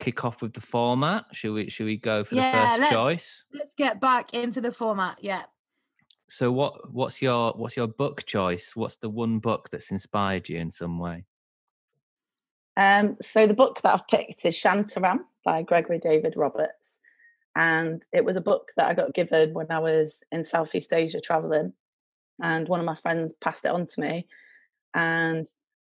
kick 0.00 0.24
off 0.24 0.42
with 0.42 0.54
the 0.54 0.60
format? 0.60 1.26
Should 1.32 1.52
we 1.52 1.70
should 1.70 1.86
we 1.86 1.96
go 1.96 2.24
for 2.24 2.34
yeah, 2.34 2.50
the 2.50 2.58
first 2.58 2.80
let's, 2.80 2.94
choice? 2.94 3.44
Let's 3.52 3.74
get 3.74 4.00
back 4.00 4.34
into 4.34 4.60
the 4.60 4.72
format. 4.72 5.18
Yeah. 5.22 5.42
So 6.30 6.52
what 6.52 6.92
what's 6.92 7.20
your 7.20 7.52
what's 7.52 7.76
your 7.76 7.88
book 7.88 8.24
choice? 8.24 8.76
What's 8.76 8.98
the 8.98 9.10
one 9.10 9.40
book 9.40 9.68
that's 9.68 9.90
inspired 9.90 10.48
you 10.48 10.58
in 10.58 10.70
some 10.70 10.98
way? 10.98 11.24
Um, 12.76 13.16
so 13.20 13.48
the 13.48 13.54
book 13.54 13.82
that 13.82 13.92
I've 13.92 14.06
picked 14.06 14.46
is 14.46 14.54
Shantaram 14.54 15.24
by 15.44 15.62
Gregory 15.62 15.98
David 15.98 16.34
Roberts. 16.36 17.00
And 17.56 18.02
it 18.12 18.24
was 18.24 18.36
a 18.36 18.40
book 18.40 18.70
that 18.76 18.86
I 18.86 18.94
got 18.94 19.12
given 19.12 19.54
when 19.54 19.66
I 19.70 19.80
was 19.80 20.22
in 20.30 20.44
Southeast 20.44 20.92
Asia 20.92 21.20
traveling. 21.20 21.72
And 22.40 22.68
one 22.68 22.78
of 22.78 22.86
my 22.86 22.94
friends 22.94 23.34
passed 23.40 23.64
it 23.64 23.72
on 23.72 23.86
to 23.86 24.00
me. 24.00 24.28
And 24.94 25.46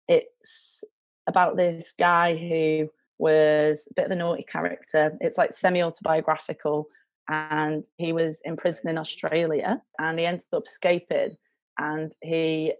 it's 0.07 0.85
about 1.27 1.57
this 1.57 1.95
guy 1.99 2.37
who 2.37 2.91
was 3.19 3.89
a 3.91 3.95
bit 3.95 4.07
of 4.07 4.13
a 4.13 4.17
naughty 4.17 4.45
character. 4.45 5.19
It's 5.21 5.37
like 5.37 5.53
semi 5.53 5.83
autobiographical. 5.83 6.89
And 7.29 7.87
he 7.97 8.13
was 8.13 8.41
in 8.45 8.57
prison 8.57 8.89
in 8.89 8.99
Australia 8.99 9.83
and 9.99 10.19
he 10.19 10.27
ends 10.27 10.47
up 10.53 10.65
escaping. 10.67 11.37
And 11.79 12.13
he 12.23 12.75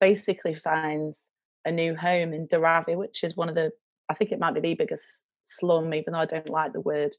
basically 0.00 0.54
finds 0.54 1.28
a 1.64 1.70
new 1.70 1.94
home 1.94 2.32
in 2.32 2.48
Dharavi, 2.48 2.96
which 2.96 3.22
is 3.22 3.36
one 3.36 3.48
of 3.48 3.54
the, 3.54 3.72
I 4.08 4.14
think 4.14 4.32
it 4.32 4.38
might 4.38 4.54
be 4.54 4.60
the 4.60 4.74
biggest 4.74 5.24
slum, 5.44 5.92
even 5.92 6.14
though 6.14 6.20
I 6.20 6.26
don't 6.26 6.48
like 6.48 6.72
the 6.72 6.80
word, 6.80 7.14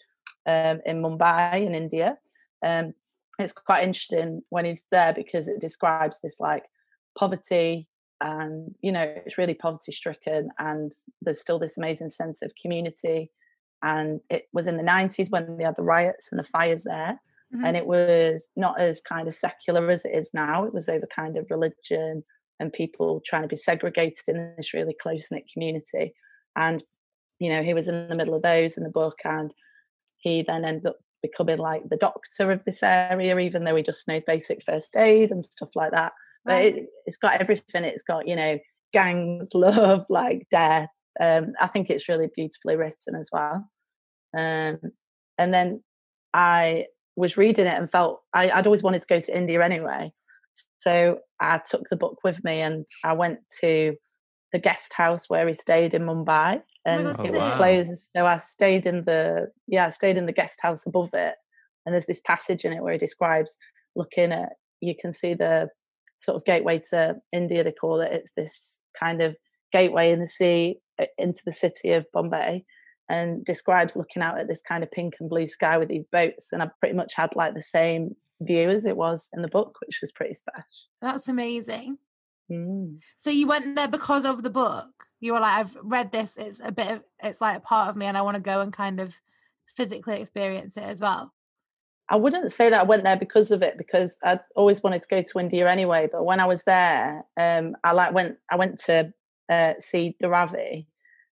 um, 0.45 0.81
in 0.85 1.01
Mumbai 1.01 1.65
in 1.65 1.75
India. 1.75 2.17
Um, 2.65 2.93
it's 3.39 3.53
quite 3.53 3.83
interesting 3.83 4.41
when 4.50 4.65
he's 4.65 4.83
there 4.91 5.13
because 5.13 5.47
it 5.47 5.61
describes 5.61 6.19
this 6.19 6.39
like 6.39 6.65
poverty 7.17 7.88
and 8.21 8.75
you 8.81 8.91
know 8.91 9.01
it's 9.25 9.38
really 9.38 9.53
poverty 9.53 9.91
stricken 9.91 10.50
and 10.59 10.91
there's 11.21 11.41
still 11.41 11.59
this 11.59 11.77
amazing 11.77 12.09
sense 12.09 12.41
of 12.41 12.53
community 12.61 13.31
and 13.83 14.21
it 14.29 14.47
was 14.53 14.67
in 14.67 14.77
the 14.77 14.83
90s 14.83 15.31
when 15.31 15.57
they 15.57 15.63
had 15.63 15.75
the 15.75 15.83
riots 15.83 16.29
and 16.31 16.39
the 16.39 16.43
fires 16.43 16.83
there 16.83 17.19
mm-hmm. 17.53 17.65
and 17.65 17.75
it 17.77 17.85
was 17.85 18.50
not 18.55 18.79
as 18.79 19.01
kind 19.01 19.27
of 19.27 19.33
secular 19.33 19.89
as 19.89 20.05
it 20.05 20.13
is 20.13 20.31
now 20.33 20.63
it 20.63 20.73
was 20.73 20.89
over 20.89 21.07
kind 21.07 21.38
of 21.38 21.50
religion 21.50 22.23
and 22.59 22.73
people 22.73 23.21
trying 23.25 23.41
to 23.41 23.47
be 23.47 23.55
segregated 23.55 24.27
in 24.27 24.53
this 24.57 24.73
really 24.73 24.95
close 25.01 25.27
knit 25.31 25.50
community 25.51 26.13
and 26.55 26.83
you 27.39 27.50
know 27.50 27.63
he 27.63 27.73
was 27.73 27.88
in 27.88 28.07
the 28.07 28.15
middle 28.15 28.35
of 28.35 28.43
those 28.43 28.77
in 28.77 28.83
the 28.83 28.89
book 28.89 29.19
and 29.23 29.51
he 30.17 30.43
then 30.43 30.63
ends 30.63 30.85
up 30.85 30.97
becoming 31.21 31.57
like 31.57 31.88
the 31.89 31.97
doctor 31.97 32.51
of 32.51 32.63
this 32.63 32.81
area, 32.83 33.38
even 33.39 33.63
though 33.63 33.75
he 33.75 33.83
just 33.83 34.07
knows 34.07 34.23
basic 34.23 34.63
first 34.63 34.95
aid 34.97 35.31
and 35.31 35.43
stuff 35.43 35.69
like 35.75 35.91
that. 35.91 36.13
But 36.45 36.51
right. 36.53 36.77
it, 36.77 36.89
has 37.05 37.17
got 37.17 37.39
everything. 37.39 37.83
It's 37.83 38.03
got, 38.03 38.27
you 38.27 38.35
know, 38.35 38.59
gangs, 38.93 39.50
love, 39.53 40.05
like 40.09 40.47
death. 40.50 40.89
Um, 41.19 41.53
I 41.59 41.67
think 41.67 41.89
it's 41.89 42.07
really 42.07 42.29
beautifully 42.33 42.75
written 42.75 43.15
as 43.15 43.29
well. 43.31 43.69
Um, 44.37 44.79
and 45.37 45.53
then 45.53 45.83
I 46.33 46.85
was 47.15 47.37
reading 47.37 47.65
it 47.65 47.77
and 47.77 47.91
felt 47.91 48.21
I, 48.33 48.49
I'd 48.49 48.67
always 48.67 48.83
wanted 48.83 49.01
to 49.01 49.07
go 49.07 49.19
to 49.19 49.37
India 49.37 49.63
anyway. 49.63 50.11
So 50.79 51.19
I 51.39 51.59
took 51.59 51.87
the 51.89 51.97
book 51.97 52.19
with 52.23 52.43
me 52.43 52.61
and 52.61 52.85
I 53.03 53.13
went 53.13 53.39
to 53.61 53.95
the 54.51 54.59
guest 54.59 54.93
house 54.93 55.29
where 55.29 55.47
he 55.47 55.53
stayed 55.53 55.93
in 55.93 56.03
Mumbai. 56.03 56.61
Oh 56.87 56.91
and 56.91 57.07
oh, 57.07 57.23
it 57.23 57.31
was 57.31 57.39
wow. 57.39 57.55
closed. 57.57 57.91
So 58.15 58.25
I 58.25 58.37
stayed 58.37 58.85
in 58.85 59.05
the 59.05 59.47
yeah, 59.67 59.85
I 59.85 59.89
stayed 59.89 60.17
in 60.17 60.25
the 60.25 60.33
guest 60.33 60.59
house 60.61 60.85
above 60.85 61.09
it. 61.13 61.35
And 61.85 61.93
there's 61.93 62.05
this 62.05 62.21
passage 62.21 62.63
in 62.65 62.73
it 62.73 62.81
where 62.81 62.93
he 62.93 62.99
describes 62.99 63.57
looking 63.95 64.31
at 64.31 64.49
you 64.81 64.95
can 64.99 65.13
see 65.13 65.33
the 65.33 65.69
sort 66.17 66.37
of 66.37 66.45
gateway 66.45 66.81
to 66.89 67.15
India, 67.33 67.63
they 67.63 67.71
call 67.71 68.01
it. 68.01 68.11
It's 68.11 68.31
this 68.35 68.79
kind 68.99 69.21
of 69.21 69.35
gateway 69.71 70.11
in 70.11 70.19
the 70.19 70.27
sea 70.27 70.79
into 71.17 71.41
the 71.46 71.51
city 71.51 71.91
of 71.91 72.05
Bombay 72.12 72.65
and 73.10 73.43
describes 73.43 73.96
looking 73.96 74.22
out 74.22 74.39
at 74.39 74.48
this 74.48 74.62
kind 74.62 74.84
of 74.84 74.91
pink 74.91 75.15
and 75.20 75.29
blue 75.29 75.48
sky 75.48 75.77
with 75.77 75.89
these 75.89 76.05
boats. 76.05 76.50
And 76.51 76.63
I 76.63 76.70
pretty 76.79 76.96
much 76.96 77.13
had 77.15 77.36
like 77.36 77.53
the 77.53 77.62
same 77.62 78.15
view 78.41 78.70
as 78.70 78.86
it 78.86 78.98
was 78.98 79.29
in 79.34 79.41
the 79.41 79.48
book, 79.48 79.77
which 79.86 80.00
was 80.01 80.12
pretty 80.12 80.34
special. 80.34 80.63
That's 81.01 81.27
amazing. 81.27 81.98
Mm. 82.51 83.00
So 83.17 83.29
you 83.29 83.48
went 83.48 83.75
there 83.75 83.88
because 83.88 84.25
of 84.25 84.43
the 84.43 84.50
book. 84.50 84.89
You 85.20 85.34
were 85.34 85.39
like, 85.39 85.60
I've 85.60 85.77
read 85.84 86.12
this. 86.12 86.38
It's 86.38 86.65
a 86.65 86.72
bit 86.72 86.91
of, 86.91 87.03
it's 87.24 87.41
like 87.41 87.58
a 87.58 87.62
part 87.62 87.89
of 87.89 87.96
me, 87.96 88.08
and 88.08 88.17
I 88.17 88.24
want 88.24 88.36
to 88.36 88.41
go 88.41 88.62
and 88.62 88.74
kind 88.74 89.00
of 89.00 89.15
physically 89.77 90.20
experience 90.20 90.75
it 90.75 90.84
as 90.84 91.01
well. 91.01 91.34
I 92.10 92.17
wouldn't 92.17 92.51
say 92.51 92.70
that 92.70 92.81
I 92.81 92.84
went 92.84 93.03
there 93.03 93.15
because 93.15 93.51
of 93.51 93.62
it, 93.62 93.77
because 93.77 94.17
I 94.24 94.39
always 94.55 94.84
wanted 94.84 95.01
to 95.03 95.08
go 95.08 95.22
to 95.22 95.39
India 95.39 95.70
anyway. 95.70 96.10
But 96.12 96.25
when 96.25 96.41
I 96.41 96.46
was 96.46 96.63
there, 96.63 97.24
um, 97.38 97.75
I 97.84 97.93
like 97.93 98.13
went. 98.13 98.38
I 98.50 98.58
went 98.58 98.79
to 98.86 99.13
uh, 99.50 99.75
see 99.79 100.17
Dharavi, 100.22 100.88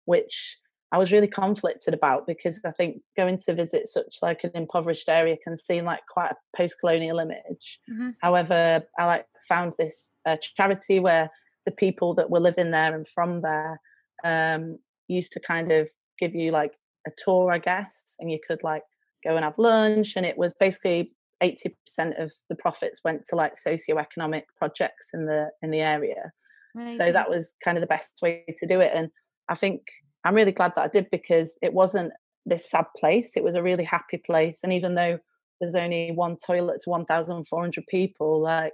which 0.05 0.57
I 0.91 0.97
was 0.97 1.11
really 1.11 1.27
conflicted 1.27 1.93
about 1.93 2.25
because 2.25 2.61
I 2.63 2.71
think 2.71 3.01
going 3.17 3.37
to 3.39 3.53
visit 3.53 3.89
such 3.89 4.17
like 4.21 4.43
an 4.43 4.51
impoverished 4.53 5.09
area 5.09 5.35
can 5.43 5.57
seem 5.57 5.83
like 5.83 6.01
quite 6.07 6.31
a 6.31 6.37
post-colonial 6.55 7.19
image. 7.19 7.79
Mm-hmm. 7.91 8.09
However, 8.21 8.83
I 8.97 9.05
like 9.05 9.25
found 9.49 9.73
this 9.77 10.11
uh, 10.25 10.37
charity 10.55 10.99
where 10.99 11.31
the 11.65 11.71
people 11.71 12.13
that 12.15 12.29
were 12.29 12.39
living 12.39 12.71
there 12.71 12.95
and 12.95 13.07
from 13.07 13.41
there 13.41 13.81
um, 14.23 14.77
used 15.07 15.31
to 15.33 15.39
kind 15.39 15.71
of 15.71 15.89
give 16.19 16.33
you 16.33 16.51
like 16.51 16.73
a 17.07 17.11
tour, 17.17 17.51
I 17.51 17.57
guess, 17.57 18.15
and 18.19 18.31
you 18.31 18.39
could 18.47 18.63
like 18.63 18.83
go 19.23 19.35
and 19.35 19.43
have 19.43 19.57
lunch, 19.57 20.15
and 20.15 20.25
it 20.25 20.37
was 20.37 20.53
basically 20.53 21.11
80% 21.43 22.21
of 22.21 22.31
the 22.49 22.55
profits 22.55 23.01
went 23.03 23.25
to 23.25 23.35
like 23.35 23.57
socio-economic 23.57 24.45
projects 24.57 25.09
in 25.13 25.25
the 25.25 25.49
in 25.61 25.71
the 25.71 25.81
area. 25.81 26.31
Amazing. 26.75 26.97
So 26.97 27.11
that 27.11 27.29
was 27.29 27.55
kind 27.63 27.77
of 27.77 27.81
the 27.81 27.87
best 27.87 28.19
way 28.21 28.45
to 28.57 28.67
do 28.67 28.79
it, 28.79 28.91
and 28.93 29.09
I 29.49 29.55
think 29.55 29.87
I'm 30.23 30.35
really 30.35 30.51
glad 30.51 30.73
that 30.75 30.83
I 30.83 30.87
did 30.87 31.09
because 31.11 31.57
it 31.61 31.73
wasn't 31.73 32.11
this 32.45 32.69
sad 32.69 32.85
place. 32.95 33.35
It 33.35 33.43
was 33.43 33.55
a 33.55 33.63
really 33.63 33.83
happy 33.83 34.17
place. 34.17 34.59
And 34.63 34.73
even 34.73 34.95
though 34.95 35.19
there's 35.59 35.75
only 35.75 36.11
one 36.11 36.37
toilet 36.37 36.81
to 36.83 36.89
1,400 36.89 37.87
people, 37.87 38.41
like, 38.41 38.73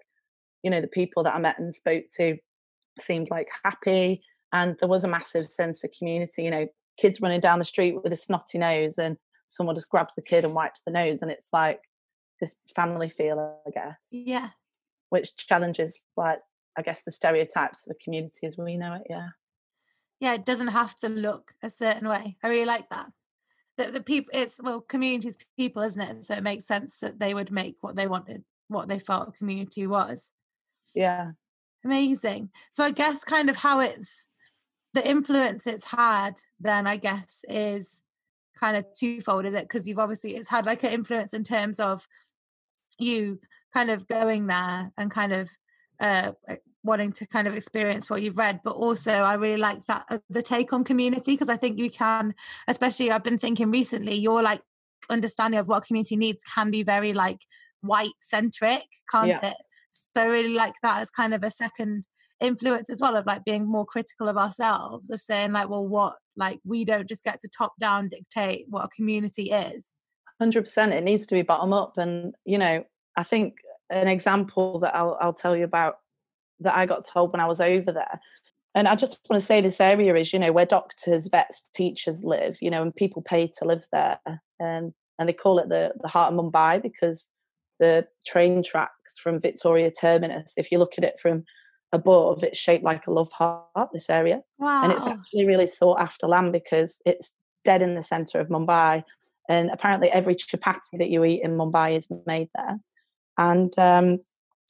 you 0.64 0.72
know, 0.72 0.82
the 0.82 0.88
people 0.88 1.24
that 1.24 1.36
I 1.36 1.40
met 1.40 1.60
and 1.60 1.74
spoke 1.74 2.06
to 2.18 2.38
seemed 3.00 3.30
like 3.30 3.48
happy. 3.64 4.24
And 4.54 4.78
there 4.80 4.90
was 4.90 5.04
a 5.04 5.10
massive 5.10 5.46
sense 5.46 5.84
of 5.84 5.92
community, 5.98 6.44
you 6.44 6.52
know, 6.52 6.68
kids 7.00 7.22
running 7.22 7.40
down 7.40 7.60
the 7.60 7.66
street 7.66 7.96
with 8.02 8.12
a 8.12 8.18
snotty 8.18 8.58
nose 8.58 8.98
and 8.98 9.18
someone 9.48 9.76
just 9.76 9.90
grabs 9.90 10.16
the 10.16 10.22
kid 10.22 10.44
and 10.44 10.54
wipes 10.54 10.82
the 10.86 10.92
nose. 10.92 11.22
And 11.22 11.32
it's 11.32 11.50
like 11.54 11.80
this 12.40 12.56
family 12.76 13.10
feel, 13.10 13.62
I 13.66 13.70
guess. 13.72 14.08
Yeah. 14.12 14.50
Which 15.10 15.36
challenges, 15.36 16.02
like, 16.18 16.40
I 16.78 16.82
guess, 16.82 17.04
the 17.04 17.12
stereotypes 17.12 17.86
of 17.86 17.96
a 17.96 18.04
community 18.04 18.48
as 18.48 18.58
we 18.58 18.78
know 18.78 18.94
it. 18.94 19.04
Yeah 19.10 19.30
yeah, 20.22 20.36
it 20.36 20.46
doesn't 20.46 20.70
have 20.70 20.96
to 20.98 21.10
look 21.10 21.52
a 21.62 21.70
certain 21.70 22.08
way. 22.08 22.38
I 22.42 22.48
really 22.48 22.66
like 22.66 22.88
that. 22.90 23.12
That 23.78 23.94
the 23.94 24.04
people, 24.04 24.32
it's 24.34 24.62
well, 24.64 24.80
communities, 24.80 25.38
people, 25.58 25.82
isn't 25.82 26.02
it? 26.02 26.24
So 26.24 26.36
it 26.36 26.44
makes 26.44 26.66
sense 26.66 27.00
that 27.00 27.20
they 27.20 27.34
would 27.34 27.52
make 27.52 27.76
what 27.82 27.98
they 27.98 28.08
wanted, 28.08 28.46
what 28.70 28.88
they 28.88 29.00
felt 29.00 29.36
community 29.36 29.86
was. 29.88 30.32
Yeah, 30.96 31.32
Amazing. 31.84 32.50
So 32.70 32.84
I 32.84 32.92
guess 32.92 33.24
kind 33.24 33.50
of 33.50 33.58
how 33.58 33.80
it's 33.80 34.30
the 34.94 35.08
influence 35.10 35.66
it's 35.68 35.86
had 35.86 36.34
then 36.60 36.86
I 36.86 36.98
guess 36.98 37.44
is 37.48 38.04
kind 38.60 38.78
of 38.78 38.86
twofold, 38.94 39.46
is 39.46 39.56
it? 39.56 39.64
Because 39.64 39.88
you've 39.88 40.00
obviously 40.00 40.32
it's 40.32 40.50
had 40.50 40.66
like 40.66 40.84
an 40.84 40.94
influence 40.94 41.34
in 41.34 41.44
terms 41.44 41.80
of 41.80 42.08
you 43.00 43.40
kind 43.74 43.90
of 43.90 44.08
going 44.08 44.48
there 44.48 44.92
and 44.98 45.10
kind 45.10 45.34
of 45.34 45.50
uh 46.00 46.34
wanting 46.84 47.12
to 47.12 47.28
kind 47.28 47.48
of 47.48 47.56
experience 47.56 48.10
what 48.10 48.22
you've 48.22 48.38
read 48.38 48.60
but 48.64 48.72
also 48.72 49.12
i 49.12 49.36
really 49.36 49.62
like 49.62 49.86
that 49.86 50.04
uh, 50.10 50.18
the 50.30 50.42
take 50.42 50.74
on 50.74 50.84
community 50.84 51.34
because 51.34 51.50
i 51.50 51.56
think 51.56 51.80
you 51.80 51.90
can 51.90 52.34
especially 52.68 53.12
i've 53.12 53.24
been 53.24 53.38
thinking 53.38 53.72
recently 53.72 54.16
your 54.16 54.42
like 54.42 54.62
understanding 55.10 55.60
of 55.60 55.68
what 55.68 55.86
community 55.86 56.16
needs 56.16 56.44
can 56.44 56.72
be 56.72 56.84
very 56.84 57.14
like 57.14 57.40
white 57.82 58.08
centric 58.20 58.84
can't 59.12 59.28
yeah. 59.28 59.50
it 59.50 59.56
so 59.90 60.22
I 60.22 60.28
really 60.28 60.54
like 60.54 60.76
that 60.84 61.02
as 61.02 61.12
kind 61.12 61.34
of 61.34 61.44
a 61.44 61.52
second 61.52 62.06
influence 62.40 62.90
as 62.90 63.02
well 63.02 63.16
of 63.16 63.26
like 63.26 63.44
being 63.44 63.70
more 63.70 63.86
critical 63.86 64.28
of 64.28 64.38
ourselves 64.38 65.10
of 65.10 65.20
saying 65.20 65.52
like 65.52 65.70
well 65.70 65.86
what 65.86 66.16
like 66.36 66.60
we 66.64 66.86
don't 66.86 67.08
just 67.08 67.24
get 67.24 67.40
to 67.42 67.50
top 67.50 67.74
down 67.80 68.10
dictate 68.10 68.66
what 68.70 68.86
a 68.86 68.90
community 68.90 69.52
is 69.52 69.92
100% 70.42 70.92
it 70.92 71.04
needs 71.04 71.28
to 71.28 71.36
be 71.36 71.44
bottom 71.44 71.74
up 71.74 71.98
and 71.98 72.34
you 72.46 72.58
know 72.58 72.84
i 73.16 73.24
think 73.24 73.58
an 73.92 74.08
example 74.08 74.80
that 74.80 74.96
I'll, 74.96 75.18
I'll 75.20 75.34
tell 75.34 75.56
you 75.56 75.66
about 75.66 75.98
that 76.62 76.76
i 76.76 76.86
got 76.86 77.06
told 77.06 77.32
when 77.32 77.42
i 77.42 77.46
was 77.46 77.62
over 77.62 77.92
there 77.92 78.20
and 78.76 78.88
i 78.88 78.96
just 78.96 79.20
want 79.30 79.40
to 79.40 79.46
say 79.46 79.62
this 79.62 79.82
area 79.82 80.16
is 80.16 80.32
you 80.34 80.40
know 80.40 80.52
where 80.52 80.66
doctors 80.66 81.28
vets 81.28 81.70
teachers 81.74 82.24
live 82.24 82.58
you 82.62 82.70
know 82.70 82.82
and 82.82 82.96
people 82.96 83.22
pay 83.22 83.48
to 83.48 83.66
live 83.66 83.86
there 83.92 84.20
and 84.60 84.94
and 85.20 85.30
they 85.30 85.34
call 85.34 85.60
it 85.60 85.70
the 85.70 85.92
the 86.02 86.08
heart 86.08 86.34
of 86.34 86.40
mumbai 86.40 86.82
because 86.82 87.30
the 87.80 88.08
train 88.26 88.64
tracks 88.64 89.18
from 89.18 89.42
victoria 89.42 89.92
terminus 89.92 90.54
if 90.58 90.72
you 90.72 90.78
look 90.78 90.94
at 90.98 91.04
it 91.04 91.20
from 91.20 91.44
above, 91.94 92.44
it's 92.44 92.58
shaped 92.58 92.84
like 92.84 93.08
a 93.08 93.12
love 93.12 93.32
heart, 93.32 93.90
this 93.94 94.10
area. 94.10 94.42
Wow. 94.58 94.84
And 94.84 94.92
it's 94.92 95.06
actually 95.06 95.46
really 95.46 95.68
sought 95.68 96.00
after 96.00 96.28
land 96.28 96.52
because 96.54 97.02
it's 97.06 97.36
dead 97.66 97.82
in 97.82 97.96
the 97.96 98.04
center 98.04 98.40
of 98.40 98.48
Mumbai. 98.48 99.04
And 99.50 99.70
apparently, 99.72 100.10
every 100.10 100.36
chapati 100.36 100.98
that 100.98 101.10
you 101.10 101.24
eat 101.26 101.42
in 101.44 101.58
Mumbai 101.58 101.98
is 101.98 102.10
made 102.26 102.50
there. 102.56 102.78
And 103.38 103.78
um, 103.78 104.20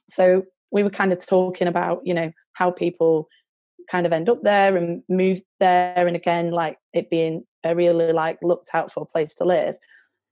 so 0.10 0.44
we 0.72 0.84
were 0.84 0.90
kind 0.90 1.12
of 1.12 1.26
talking 1.26 1.68
about, 1.68 2.02
you 2.06 2.14
know, 2.14 2.32
how 2.54 2.72
people 2.72 3.28
kind 3.90 4.06
of 4.06 4.14
end 4.14 4.30
up 4.30 4.42
there 4.44 4.78
and 4.78 5.04
move 5.10 5.42
there. 5.60 6.08
And 6.08 6.16
again, 6.16 6.52
like 6.52 6.78
it 6.94 7.10
being 7.10 7.44
a 7.64 7.76
really 7.76 8.14
like 8.14 8.40
looked 8.42 8.70
out 8.74 8.92
for 8.92 9.06
place 9.06 9.34
to 9.36 9.44
live. 9.44 9.76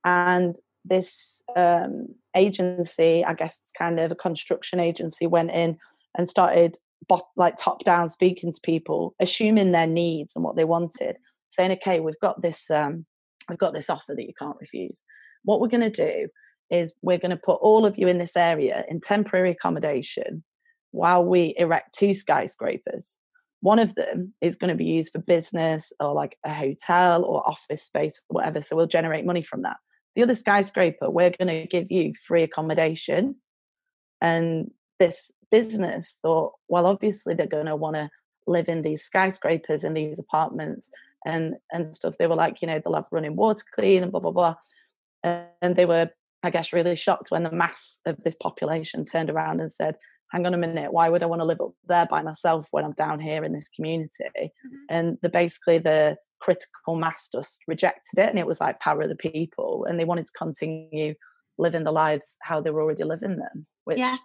And 0.06 0.56
this 0.86 1.44
um, 1.56 2.08
agency, 2.36 3.24
I 3.26 3.34
guess, 3.34 3.60
kind 3.78 4.00
of 4.00 4.12
a 4.12 4.16
construction 4.16 4.80
agency, 4.80 5.28
went 5.28 5.52
in 5.52 5.78
and 6.18 6.30
started 6.30 6.78
bot, 7.08 7.26
like 7.36 7.58
top 7.58 7.84
down 7.84 8.10
speaking 8.10 8.54
to 8.54 8.62
people, 8.62 9.16
assuming 9.20 9.72
their 9.72 9.88
needs 9.88 10.34
and 10.36 10.44
what 10.44 10.56
they 10.56 10.64
wanted, 10.64 11.18
saying, 11.50 11.72
"Okay, 11.74 12.00
we've 12.00 12.20
got 12.22 12.42
this, 12.42 12.72
um, 12.72 13.06
we've 13.50 13.60
got 13.60 13.74
this 13.74 13.90
offer 13.90 14.16
that 14.16 14.26
you 14.26 14.34
can't 14.38 14.58
refuse. 14.60 15.04
What 15.44 15.60
we're 15.60 15.68
going 15.68 15.92
to 15.92 16.06
do 16.06 16.30
is 16.72 16.94
we're 17.02 17.18
going 17.18 17.32
to 17.32 17.38
put 17.38 17.60
all 17.62 17.86
of 17.86 17.98
you 17.98 18.08
in 18.08 18.18
this 18.18 18.36
area 18.36 18.86
in 18.90 19.02
temporary 19.02 19.52
accommodation 19.52 20.44
while 20.92 21.24
we 21.24 21.54
erect 21.58 21.98
two 21.98 22.14
skyscrapers. 22.14 23.18
One 23.62 23.80
of 23.80 23.96
them 23.96 24.34
is 24.42 24.56
going 24.56 24.70
to 24.70 24.76
be 24.76 24.86
used 24.86 25.12
for 25.12 25.20
business 25.20 25.92
or 26.00 26.14
like 26.14 26.38
a 26.46 26.54
hotel 26.54 27.24
or 27.24 27.48
office 27.48 27.84
space 27.84 28.22
or 28.30 28.36
whatever. 28.36 28.62
So 28.62 28.76
we'll 28.76 28.88
generate 28.88 29.26
money 29.26 29.42
from 29.42 29.64
that. 29.64 29.78
The 30.16 30.24
other 30.24 30.36
skyscraper, 30.36 31.10
we're 31.10 31.32
going 31.32 31.48
to 31.48 31.68
give 31.68 31.92
you 31.92 32.14
free 32.14 32.44
accommodation 32.44 33.36
and 34.22 34.72
this 35.00 35.32
business 35.52 36.18
thought, 36.22 36.54
well, 36.68 36.86
obviously 36.86 37.34
they're 37.34 37.48
going 37.48 37.66
to 37.66 37.76
want 37.76 37.96
to 37.96 38.10
live 38.48 38.70
in 38.70 38.82
these 38.82 39.04
skyscrapers 39.04 39.84
and 39.84 39.96
these 39.96 40.20
apartments 40.20 40.90
and 41.26 41.56
and 41.72 41.96
stuff. 41.96 42.16
They 42.18 42.28
were 42.28 42.36
like, 42.36 42.62
you 42.62 42.68
know, 42.68 42.80
they'll 42.84 42.96
have 42.96 43.08
running 43.12 43.36
water 43.36 43.64
clean 43.74 44.04
and 44.04 44.12
blah 44.12 44.22
blah 44.22 44.32
blah. 44.32 44.56
And 45.24 45.76
they 45.76 45.86
were, 45.86 46.10
I 46.44 46.50
guess, 46.50 46.74
really 46.74 46.96
shocked 46.96 47.32
when 47.32 47.44
the 47.44 47.52
mass 47.52 48.00
of 48.06 48.24
this 48.24 48.36
population 48.36 49.06
turned 49.06 49.30
around 49.30 49.60
and 49.60 49.72
said, 49.72 49.96
"Hang 50.32 50.46
on 50.46 50.54
a 50.54 50.58
minute, 50.58 50.94
why 50.94 51.10
would 51.10 51.24
I 51.24 51.28
want 51.28 51.42
to 51.42 51.46
live 51.46 51.62
up 51.62 51.74
there 51.88 52.08
by 52.10 52.22
myself 52.22 52.68
when 52.72 52.86
I'm 52.86 52.94
down 52.94 53.20
here 53.20 53.44
in 53.44 53.54
this 53.54 53.70
community?" 53.70 54.12
Mm-hmm. 54.36 54.76
And 54.90 55.18
the 55.22 55.30
basically 55.30 55.80
the 55.80 56.18
critical 56.40 56.96
mass 56.96 57.30
just 57.34 57.60
rejected 57.68 58.20
it, 58.20 58.30
and 58.30 58.40
it 58.40 58.48
was 58.48 58.62
like 58.62 58.80
power 58.80 59.02
of 59.02 59.10
the 59.10 59.16
people, 59.16 59.86
and 59.88 60.00
they 60.00 60.06
wanted 60.06 60.28
to 60.28 60.32
continue 60.38 61.16
living 61.58 61.84
the 61.84 61.92
lives 61.92 62.38
how 62.42 62.62
they 62.62 62.70
were 62.70 62.82
already 62.82 63.04
living 63.04 63.38
them. 63.38 63.68
Which, 63.84 64.00
yeah, 64.00 64.18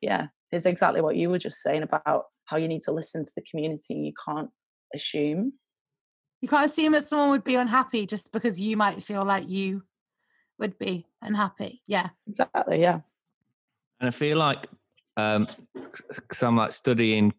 yeah, 0.00 0.26
is 0.52 0.66
exactly 0.66 1.00
what 1.00 1.16
you 1.16 1.30
were 1.30 1.38
just 1.38 1.62
saying 1.62 1.82
about 1.82 2.24
how 2.46 2.56
you 2.56 2.68
need 2.68 2.84
to 2.84 2.92
listen 2.92 3.24
to 3.24 3.32
the 3.36 3.42
community. 3.50 3.94
You 3.94 4.12
can't 4.24 4.50
assume. 4.94 5.54
You 6.40 6.48
can't 6.48 6.66
assume 6.66 6.92
that 6.92 7.04
someone 7.04 7.30
would 7.30 7.44
be 7.44 7.56
unhappy 7.56 8.06
just 8.06 8.32
because 8.32 8.60
you 8.60 8.76
might 8.76 9.02
feel 9.02 9.24
like 9.24 9.48
you 9.48 9.82
would 10.58 10.78
be 10.78 11.06
unhappy. 11.22 11.82
Yeah. 11.86 12.08
Exactly. 12.28 12.80
Yeah. 12.80 13.00
And 14.00 14.08
I 14.08 14.10
feel 14.10 14.38
like, 14.38 14.66
um, 15.16 15.48
because 15.74 16.42
I'm 16.42 16.56
like 16.56 16.72
studying 16.72 17.32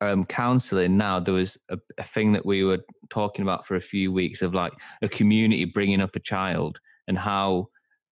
um, 0.00 0.24
counseling 0.24 0.96
now, 0.96 1.20
there 1.20 1.34
was 1.34 1.58
a, 1.70 1.78
a, 1.96 2.04
thing 2.04 2.32
that 2.32 2.44
we 2.44 2.64
were 2.64 2.80
talking 3.08 3.42
about 3.42 3.66
for 3.66 3.76
a 3.76 3.80
few 3.80 4.12
weeks 4.12 4.42
of 4.42 4.52
like 4.52 4.72
a 5.00 5.08
community 5.08 5.64
bringing 5.64 6.00
up 6.00 6.16
a 6.16 6.20
child 6.20 6.80
and 7.06 7.16
how 7.16 7.68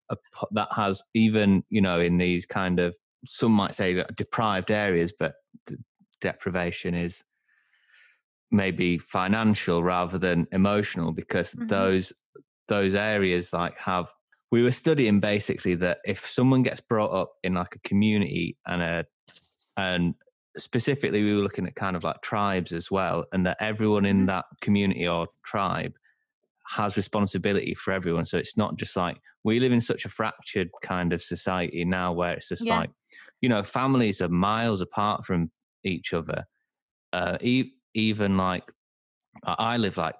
a, 0.09 0.15
that 0.51 0.69
has 0.75 1.03
even, 1.13 1.63
you 1.69 1.81
know, 1.81 1.99
in 1.99 2.17
these 2.17 2.45
kind 2.45 2.79
of 2.79 2.95
some 3.25 3.51
might 3.51 3.75
say 3.75 4.03
deprived 4.15 4.71
areas, 4.71 5.13
but 5.17 5.35
deprivation 6.21 6.95
is 6.95 7.23
maybe 8.51 8.97
financial 8.97 9.83
rather 9.83 10.17
than 10.17 10.47
emotional 10.51 11.11
because 11.11 11.53
mm-hmm. 11.53 11.67
those 11.67 12.13
those 12.67 12.95
areas 12.95 13.51
like 13.51 13.77
have 13.77 14.07
we 14.51 14.61
were 14.61 14.71
studying 14.71 15.19
basically 15.19 15.75
that 15.75 15.99
if 16.05 16.27
someone 16.27 16.61
gets 16.61 16.81
brought 16.81 17.11
up 17.11 17.33
in 17.43 17.53
like 17.53 17.75
a 17.75 17.79
community 17.79 18.57
and 18.67 18.81
a 18.81 19.05
and 19.77 20.13
specifically 20.57 21.23
we 21.23 21.33
were 21.33 21.41
looking 21.41 21.65
at 21.65 21.75
kind 21.75 21.95
of 21.95 22.03
like 22.03 22.21
tribes 22.21 22.73
as 22.73 22.91
well 22.91 23.23
and 23.31 23.45
that 23.45 23.57
everyone 23.61 24.05
in 24.05 24.17
mm-hmm. 24.17 24.25
that 24.25 24.45
community 24.59 25.07
or 25.07 25.27
tribe 25.45 25.93
has 26.67 26.97
responsibility 26.97 27.73
for 27.73 27.91
everyone. 27.91 28.25
So 28.25 28.37
it's 28.37 28.57
not 28.57 28.77
just 28.77 28.95
like 28.95 29.17
we 29.43 29.59
live 29.59 29.71
in 29.71 29.81
such 29.81 30.05
a 30.05 30.09
fractured 30.09 30.69
kind 30.81 31.13
of 31.13 31.21
society 31.21 31.83
now 31.85 32.13
where 32.13 32.33
it's 32.33 32.49
just 32.49 32.65
yeah. 32.65 32.79
like, 32.79 32.91
you 33.41 33.49
know, 33.49 33.63
families 33.63 34.21
are 34.21 34.29
miles 34.29 34.81
apart 34.81 35.25
from 35.25 35.51
each 35.83 36.13
other. 36.13 36.45
Uh, 37.11 37.37
e- 37.41 37.71
even 37.93 38.37
like 38.37 38.63
I 39.43 39.77
live 39.77 39.97
like 39.97 40.15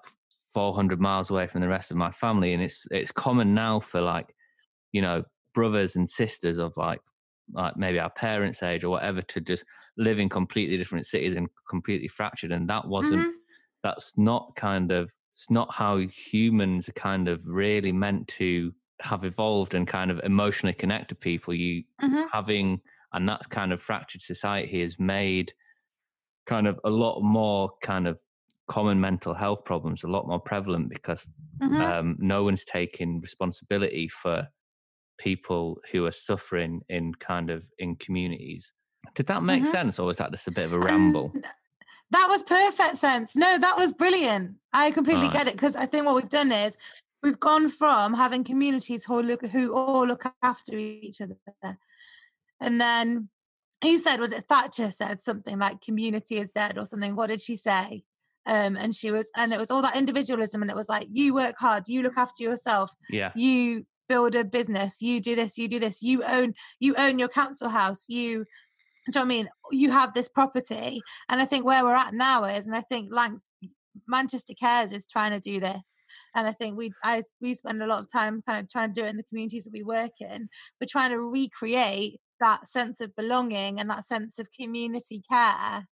400 0.52 1.00
miles 1.00 1.30
away 1.30 1.46
from 1.46 1.60
the 1.60 1.68
rest 1.68 1.90
of 1.90 1.96
my 1.96 2.10
family, 2.10 2.52
and 2.52 2.62
it's 2.62 2.86
it's 2.90 3.12
common 3.12 3.54
now 3.54 3.80
for 3.80 4.00
like, 4.00 4.34
you 4.92 5.02
know, 5.02 5.24
brothers 5.54 5.96
and 5.96 6.08
sisters 6.08 6.58
of 6.58 6.76
like 6.76 7.00
like 7.52 7.76
maybe 7.76 7.98
our 7.98 8.10
parents' 8.10 8.62
age 8.62 8.84
or 8.84 8.90
whatever 8.90 9.20
to 9.20 9.40
just 9.40 9.64
live 9.96 10.18
in 10.18 10.28
completely 10.28 10.76
different 10.76 11.06
cities 11.06 11.34
and 11.34 11.48
completely 11.68 12.08
fractured. 12.08 12.52
And 12.52 12.68
that 12.70 12.86
wasn't 12.86 13.22
mm-hmm. 13.22 13.30
that's 13.82 14.16
not 14.16 14.54
kind 14.56 14.92
of 14.92 15.12
it's 15.30 15.50
not 15.50 15.74
how 15.74 15.96
humans 15.96 16.88
are 16.88 16.92
kind 16.92 17.28
of 17.28 17.46
really 17.46 17.92
meant 17.92 18.28
to 18.28 18.72
have 19.00 19.24
evolved 19.24 19.74
and 19.74 19.86
kind 19.86 20.10
of 20.10 20.20
emotionally 20.22 20.74
connect 20.74 21.08
to 21.08 21.14
people. 21.14 21.54
You 21.54 21.84
mm-hmm. 22.00 22.24
having, 22.32 22.80
and 23.12 23.28
that's 23.28 23.46
kind 23.46 23.72
of 23.72 23.82
fractured 23.82 24.22
society 24.22 24.80
has 24.80 24.98
made 24.98 25.52
kind 26.46 26.66
of 26.66 26.78
a 26.84 26.90
lot 26.90 27.20
more 27.22 27.70
kind 27.82 28.06
of 28.06 28.20
common 28.72 28.98
mental 28.98 29.34
health 29.34 29.66
problems 29.66 30.02
a 30.02 30.08
lot 30.08 30.26
more 30.26 30.40
prevalent 30.40 30.88
because 30.88 31.30
mm-hmm. 31.58 31.78
um, 31.78 32.16
no 32.20 32.42
one's 32.42 32.64
taking 32.64 33.20
responsibility 33.20 34.08
for 34.08 34.48
people 35.18 35.78
who 35.92 36.06
are 36.06 36.12
suffering 36.12 36.80
in 36.88 37.14
kind 37.16 37.50
of 37.50 37.64
in 37.78 37.96
communities. 37.96 38.72
Did 39.14 39.26
that 39.26 39.42
make 39.42 39.62
mm-hmm. 39.62 39.70
sense, 39.70 39.98
or 39.98 40.06
was 40.06 40.16
that 40.16 40.30
just 40.30 40.48
a 40.48 40.52
bit 40.52 40.64
of 40.64 40.72
a 40.72 40.78
ramble? 40.78 41.30
Um, 41.34 41.42
that 42.12 42.26
was 42.30 42.42
perfect 42.44 42.96
sense. 42.96 43.36
No, 43.36 43.58
that 43.58 43.76
was 43.76 43.92
brilliant. 43.92 44.56
I 44.72 44.90
completely 44.90 45.24
right. 45.24 45.32
get 45.34 45.48
it 45.48 45.52
because 45.52 45.76
I 45.76 45.84
think 45.84 46.06
what 46.06 46.14
we've 46.14 46.28
done 46.30 46.50
is 46.50 46.78
we've 47.22 47.38
gone 47.38 47.68
from 47.68 48.14
having 48.14 48.42
communities 48.42 49.04
who 49.04 49.22
look 49.22 49.44
who 49.46 49.74
all 49.74 50.06
look 50.06 50.24
after 50.42 50.78
each 50.78 51.20
other, 51.20 51.36
and 52.58 52.80
then 52.80 53.28
who 53.82 53.98
said 53.98 54.18
was 54.18 54.32
it 54.32 54.44
Thatcher 54.44 54.90
said 54.90 55.20
something 55.20 55.58
like 55.58 55.82
community 55.82 56.38
is 56.38 56.52
dead 56.52 56.78
or 56.78 56.86
something. 56.86 57.14
What 57.14 57.26
did 57.26 57.42
she 57.42 57.56
say? 57.56 58.04
Um, 58.46 58.76
and 58.76 58.94
she 58.94 59.12
was, 59.12 59.30
and 59.36 59.52
it 59.52 59.58
was 59.58 59.70
all 59.70 59.82
that 59.82 59.96
individualism, 59.96 60.62
and 60.62 60.70
it 60.70 60.76
was 60.76 60.88
like 60.88 61.06
you 61.12 61.34
work 61.34 61.54
hard, 61.58 61.84
you 61.86 62.02
look 62.02 62.16
after 62.16 62.42
yourself, 62.42 62.92
yeah, 63.08 63.30
you 63.36 63.86
build 64.08 64.34
a 64.34 64.44
business, 64.44 65.00
you 65.00 65.20
do 65.20 65.36
this, 65.36 65.56
you 65.56 65.68
do 65.68 65.78
this, 65.78 66.02
you 66.02 66.22
own, 66.28 66.54
you 66.80 66.94
own 66.98 67.18
your 67.18 67.28
council 67.28 67.68
house, 67.68 68.06
you 68.08 68.44
do 69.06 69.18
you 69.18 69.24
know 69.24 69.26
what 69.26 69.26
I 69.26 69.36
mean? 69.36 69.48
You 69.72 69.90
have 69.90 70.14
this 70.14 70.28
property. 70.28 71.00
And 71.28 71.40
I 71.40 71.44
think 71.44 71.64
where 71.64 71.82
we're 71.82 71.94
at 71.94 72.14
now 72.14 72.44
is, 72.44 72.68
and 72.68 72.76
I 72.76 72.82
think 72.82 73.12
Lanx 73.12 73.42
Manchester 74.06 74.54
Cares 74.54 74.92
is 74.92 75.06
trying 75.06 75.32
to 75.32 75.40
do 75.40 75.60
this. 75.60 76.02
And 76.34 76.46
I 76.46 76.52
think 76.52 76.78
we 76.78 76.92
I 77.02 77.22
we 77.40 77.54
spend 77.54 77.82
a 77.82 77.86
lot 77.86 78.00
of 78.00 78.12
time 78.12 78.42
kind 78.46 78.60
of 78.60 78.70
trying 78.70 78.92
to 78.92 79.00
do 79.00 79.06
it 79.06 79.10
in 79.10 79.16
the 79.16 79.24
communities 79.24 79.64
that 79.64 79.72
we 79.72 79.82
work 79.82 80.12
in. 80.20 80.48
We're 80.80 80.86
trying 80.88 81.10
to 81.10 81.18
recreate 81.18 82.20
that 82.40 82.68
sense 82.68 83.00
of 83.00 83.14
belonging 83.16 83.80
and 83.80 83.88
that 83.90 84.04
sense 84.04 84.38
of 84.38 84.48
community 84.58 85.22
care 85.28 85.88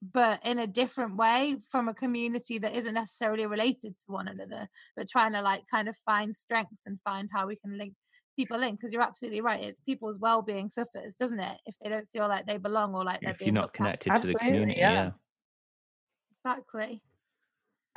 but 0.00 0.44
in 0.46 0.60
a 0.60 0.66
different 0.66 1.16
way 1.16 1.56
from 1.70 1.88
a 1.88 1.94
community 1.94 2.58
that 2.58 2.74
isn't 2.74 2.94
necessarily 2.94 3.46
related 3.46 3.98
to 3.98 4.04
one 4.06 4.28
another 4.28 4.68
but 4.96 5.08
trying 5.08 5.32
to 5.32 5.42
like 5.42 5.62
kind 5.70 5.88
of 5.88 5.96
find 6.06 6.34
strengths 6.34 6.86
and 6.86 6.98
find 7.04 7.28
how 7.32 7.46
we 7.46 7.56
can 7.56 7.76
link 7.76 7.94
people 8.36 8.62
in 8.62 8.76
because 8.76 8.92
you're 8.92 9.02
absolutely 9.02 9.40
right 9.40 9.64
it's 9.64 9.80
people's 9.80 10.18
well-being 10.20 10.68
suffers 10.68 11.16
doesn't 11.16 11.40
it 11.40 11.60
if 11.66 11.76
they 11.80 11.90
don't 11.90 12.08
feel 12.10 12.28
like 12.28 12.46
they 12.46 12.56
belong 12.56 12.94
or 12.94 13.04
like 13.04 13.20
they're 13.20 13.32
if 13.32 13.40
you're 13.40 13.52
not 13.52 13.72
connected 13.72 14.14
to 14.14 14.28
the 14.28 14.34
community 14.34 14.78
yeah. 14.78 14.92
yeah. 14.92 15.10
exactly 16.44 17.02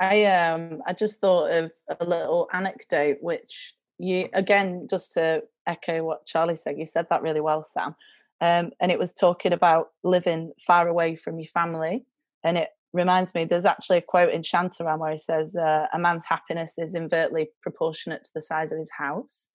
I 0.00 0.24
um 0.24 0.82
I 0.84 0.94
just 0.94 1.20
thought 1.20 1.52
of 1.52 1.70
a 2.00 2.04
little 2.04 2.48
anecdote 2.52 3.18
which 3.20 3.74
you 3.98 4.28
again 4.32 4.88
just 4.90 5.12
to 5.12 5.44
echo 5.64 6.02
what 6.02 6.26
Charlie 6.26 6.56
said 6.56 6.76
you 6.76 6.86
said 6.86 7.06
that 7.10 7.22
really 7.22 7.40
well 7.40 7.62
Sam 7.62 7.94
um, 8.42 8.72
and 8.80 8.90
it 8.90 8.98
was 8.98 9.14
talking 9.14 9.52
about 9.52 9.90
living 10.02 10.52
far 10.66 10.88
away 10.88 11.14
from 11.14 11.38
your 11.38 11.46
family 11.46 12.04
and 12.44 12.58
it 12.58 12.68
reminds 12.92 13.34
me 13.34 13.44
there's 13.44 13.64
actually 13.64 13.98
a 13.98 14.02
quote 14.02 14.34
in 14.34 14.42
Shantaram 14.42 14.98
where 14.98 15.12
he 15.12 15.18
says 15.18 15.56
uh, 15.56 15.86
a 15.94 15.98
man's 15.98 16.26
happiness 16.26 16.74
is 16.76 16.94
inversely 16.94 17.50
proportionate 17.62 18.24
to 18.24 18.30
the 18.34 18.42
size 18.42 18.72
of 18.72 18.78
his 18.78 18.90
house 18.98 19.48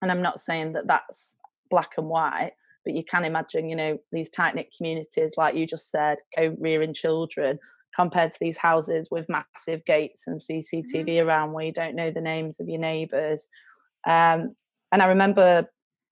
and 0.00 0.10
I'm 0.10 0.22
not 0.22 0.40
saying 0.40 0.72
that 0.72 0.86
that's 0.86 1.36
black 1.70 1.90
and 1.98 2.08
white 2.08 2.52
but 2.84 2.94
you 2.94 3.04
can 3.04 3.24
imagine 3.24 3.68
you 3.68 3.76
know 3.76 3.98
these 4.12 4.30
tight 4.30 4.54
knit 4.54 4.72
communities 4.74 5.34
like 5.36 5.56
you 5.56 5.66
just 5.66 5.90
said 5.90 6.18
co-rearing 6.36 6.94
children 6.94 7.58
compared 7.94 8.30
to 8.30 8.38
these 8.40 8.58
houses 8.58 9.08
with 9.10 9.28
massive 9.28 9.84
gates 9.84 10.28
and 10.28 10.38
CCTV 10.38 11.04
mm-hmm. 11.04 11.28
around 11.28 11.52
where 11.52 11.64
you 11.64 11.72
don't 11.72 11.96
know 11.96 12.12
the 12.12 12.20
names 12.20 12.60
of 12.60 12.68
your 12.68 12.80
neighbors 12.80 13.48
um, 14.06 14.54
and 14.92 15.02
I 15.02 15.06
remember 15.06 15.68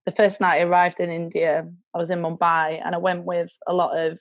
the 0.09 0.17
first 0.17 0.41
night 0.41 0.57
I 0.57 0.63
arrived 0.63 1.01
in 1.01 1.11
India, 1.11 1.69
I 1.95 1.99
was 1.99 2.11
in 2.11 2.23
Mumbai 2.23 2.81
and 2.83 2.95
I 2.95 2.99
went 2.99 3.27
with 3.27 3.55
a 3.67 3.75
lot 3.75 3.95
of, 3.95 4.19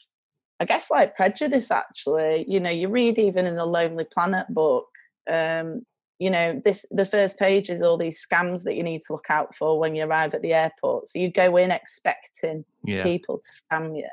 I 0.60 0.66
guess, 0.66 0.92
like 0.92 1.16
prejudice 1.16 1.72
actually. 1.72 2.44
You 2.46 2.60
know, 2.60 2.70
you 2.70 2.90
read 2.90 3.18
even 3.18 3.46
in 3.46 3.56
the 3.56 3.66
Lonely 3.66 4.04
Planet 4.04 4.48
book, 4.50 4.88
um, 5.32 5.84
you 6.20 6.30
know, 6.30 6.60
this 6.62 6.86
the 6.92 7.06
first 7.06 7.40
page 7.40 7.70
is 7.70 7.82
all 7.82 7.98
these 7.98 8.22
scams 8.22 8.64
that 8.64 8.76
you 8.76 8.84
need 8.84 9.02
to 9.08 9.14
look 9.14 9.28
out 9.30 9.56
for 9.56 9.80
when 9.80 9.96
you 9.96 10.04
arrive 10.04 10.34
at 10.34 10.42
the 10.42 10.54
airport. 10.54 11.08
So 11.08 11.20
you 11.20 11.32
go 11.32 11.56
in 11.56 11.72
expecting 11.72 12.66
yeah. 12.84 13.04
people 13.04 13.40
to 13.40 13.50
scam 13.50 13.96
you. 13.96 14.10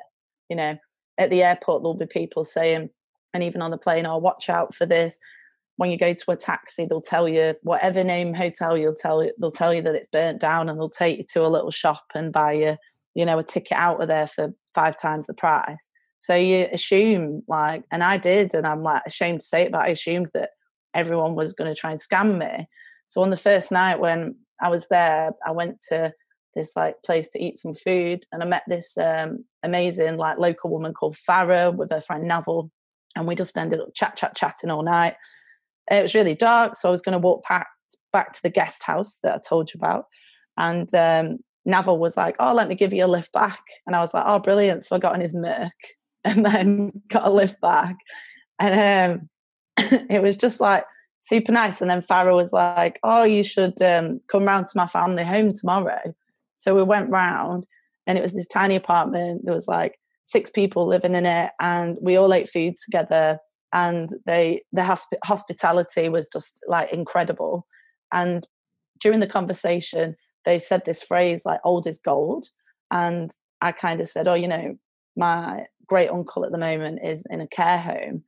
You 0.49 0.55
know, 0.55 0.79
at 1.19 1.31
the 1.31 1.43
airport 1.43 1.83
there'll 1.83 1.95
be 1.95 2.07
people 2.07 2.45
saying, 2.45 2.91
and 3.33 3.43
even 3.43 3.63
on 3.63 3.73
the 3.73 3.79
plane, 3.79 4.07
oh, 4.07 4.19
watch 4.19 4.49
out 4.49 4.77
for 4.77 4.87
this 4.87 5.19
when 5.77 5.91
you 5.91 5.99
go 5.99 6.15
to 6.15 6.31
a 6.31 6.37
taxi, 6.37 6.87
they'll 6.87 7.01
tell 7.01 7.29
you 7.29 7.55
whatever 7.63 8.05
name 8.05 8.33
hotel 8.33 8.77
you'll 8.77 8.95
tell 8.95 9.25
you 9.25 9.33
they'll 9.39 9.51
tell 9.51 9.75
you 9.75 9.83
that 9.83 9.95
it's 9.95 10.09
burnt 10.09 10.41
down, 10.41 10.69
and 10.69 10.79
they'll 10.79 10.89
take 10.89 11.19
you 11.19 11.25
to 11.33 11.47
a 11.47 11.49
little 11.49 11.71
shop 11.71 12.05
and 12.15 12.33
buy 12.33 12.53
you, 12.53 12.77
you 13.15 13.25
know, 13.25 13.39
a 13.39 13.45
ticket 13.45 13.77
out 13.77 14.01
of 14.01 14.09
there 14.09 14.27
for 14.27 14.55
five 14.75 15.01
times 15.01 15.27
the 15.27 15.35
price. 15.35 15.91
So 16.19 16.35
you 16.35 16.69
assume 16.73 17.43
like, 17.49 17.85
and 17.91 18.03
I 18.03 18.17
did, 18.19 18.55
and 18.55 18.67
I'm 18.67 18.83
like 18.83 19.03
ashamed 19.07 19.41
to 19.41 19.47
say 19.47 19.63
it, 19.63 19.73
but 19.73 19.83
I 19.83 19.89
assumed 19.89 20.31
that 20.35 20.51
everyone 20.95 21.35
was 21.35 21.55
going 21.55 21.73
to 21.73 21.79
try 21.79 21.91
and 21.91 22.01
scam 22.01 22.39
me. 22.39 22.69
So 23.07 23.21
on 23.23 23.31
the 23.31 23.37
first 23.37 23.73
night 23.73 24.01
when 24.01 24.37
I 24.63 24.69
was 24.69 24.89
there, 24.89 25.33
I 25.45 25.51
went 25.51 25.81
to 25.89 26.13
this 26.55 26.73
like 26.77 27.03
place 27.05 27.29
to 27.31 27.43
eat 27.43 27.59
some 27.59 27.75
food, 27.75 28.25
and 28.31 28.43
I 28.43 28.47
met 28.47 28.63
this 28.69 28.97
um, 28.97 29.45
amazing 29.65 30.17
like 30.17 30.39
local 30.39 30.71
woman 30.71 30.95
called 30.95 31.17
Farah 31.17 31.75
with 31.75 31.91
her 31.91 32.01
friend 32.01 32.29
Navel, 32.29 32.71
and 33.17 33.27
we 33.27 33.35
just 33.35 33.59
ended 33.59 33.81
up 33.81 33.93
chat 33.93 34.17
chat 34.17 34.37
chatting 34.37 34.71
all 34.71 34.85
night 34.85 35.17
it 35.91 36.03
was 36.03 36.15
really 36.15 36.35
dark, 36.35 36.77
so 36.77 36.89
I 36.89 36.93
was 36.93 37.03
going 37.03 37.13
to 37.13 37.19
walk 37.19 37.45
back 37.49 37.67
back 38.13 38.33
to 38.33 38.43
the 38.43 38.51
guest 38.51 38.85
house 38.85 39.19
that 39.23 39.35
I 39.35 39.39
told 39.47 39.73
you 39.75 39.79
about. 39.79 40.07
And 40.57 40.93
um, 40.95 41.39
Navel 41.67 41.99
was 41.99 42.17
like, 42.17 42.37
"Oh, 42.39 42.55
let 42.55 42.69
me 42.69 42.75
give 42.75 42.95
you 42.95 43.05
a 43.05 43.09
lift 43.09 43.33
back," 43.33 43.61
and 43.87 43.95
I 43.95 44.01
was 44.01 44.15
like, 44.15 44.25
"Oh, 44.27 44.39
brilliant!" 44.39 44.85
So 44.85 44.97
I 44.97 44.99
got 44.99 45.15
on 45.15 45.21
his 45.21 45.35
Merc 45.35 45.73
and 46.25 46.47
then 46.47 46.93
got 47.09 47.27
a 47.27 47.31
lift 47.31 47.61
back, 47.61 47.97
and 48.59 49.21
um, 49.77 49.89
it 50.09 50.23
was 50.23 50.37
just 50.37 50.61
like 50.61 50.85
super 51.21 51.53
nice. 51.53 51.81
And 51.81 51.91
then 51.91 52.03
Farah 52.03 52.35
was 52.35 52.53
like, 52.53 52.99
"Oh, 53.03 53.25
you 53.25 53.43
should 53.43 53.81
um, 53.83 54.21
come 54.29 54.45
round 54.45 54.69
to 54.69 54.77
my 54.77 54.87
family 54.87 55.25
home 55.25 55.53
tomorrow." 55.53 56.15
So 56.57 56.75
we 56.75 56.83
went 56.83 57.11
round, 57.11 57.67
and 58.07 58.17
it 58.17 58.23
was 58.23 58.33
this 58.33 58.49
tiny 58.49 58.77
apartment. 58.77 59.43
There 59.45 59.55
was 59.55 59.69
like 59.69 59.99
six 60.25 60.51
people 60.51 60.87
living 60.87 61.15
in 61.15 61.27
it, 61.27 61.51
and 61.61 61.99
we 62.01 62.17
all 62.17 62.33
ate 62.33 62.49
food 62.49 62.75
together 62.83 63.39
and 63.75 64.11
they 64.25 64.63
the 64.73 64.83
hosp- 64.83 65.19
hospitality 65.25 66.09
was 66.09 66.29
just 66.33 66.61
like 66.67 66.91
incredible 66.93 67.67
and 68.13 68.47
during 69.01 69.21
the 69.21 69.27
conversation 69.27 70.15
they 70.47 70.59
said 70.59 70.83
this 70.85 71.03
phrase 71.03 71.43
like 71.45 71.61
old 71.65 71.87
is 71.87 72.01
gold 72.03 72.47
and 72.91 73.31
i 73.61 73.73
kind 73.73 74.01
of 74.01 74.09
said 74.09 74.27
oh 74.27 74.35
you 74.35 74.49
know 74.49 74.75
my 75.17 75.65
great 75.87 76.09
uncle 76.09 76.47
at 76.47 76.53
the 76.53 76.59
moment 76.59 77.01
is 77.05 77.25
in 77.29 77.41
a 77.41 77.49
care 77.49 77.79
home 77.79 78.23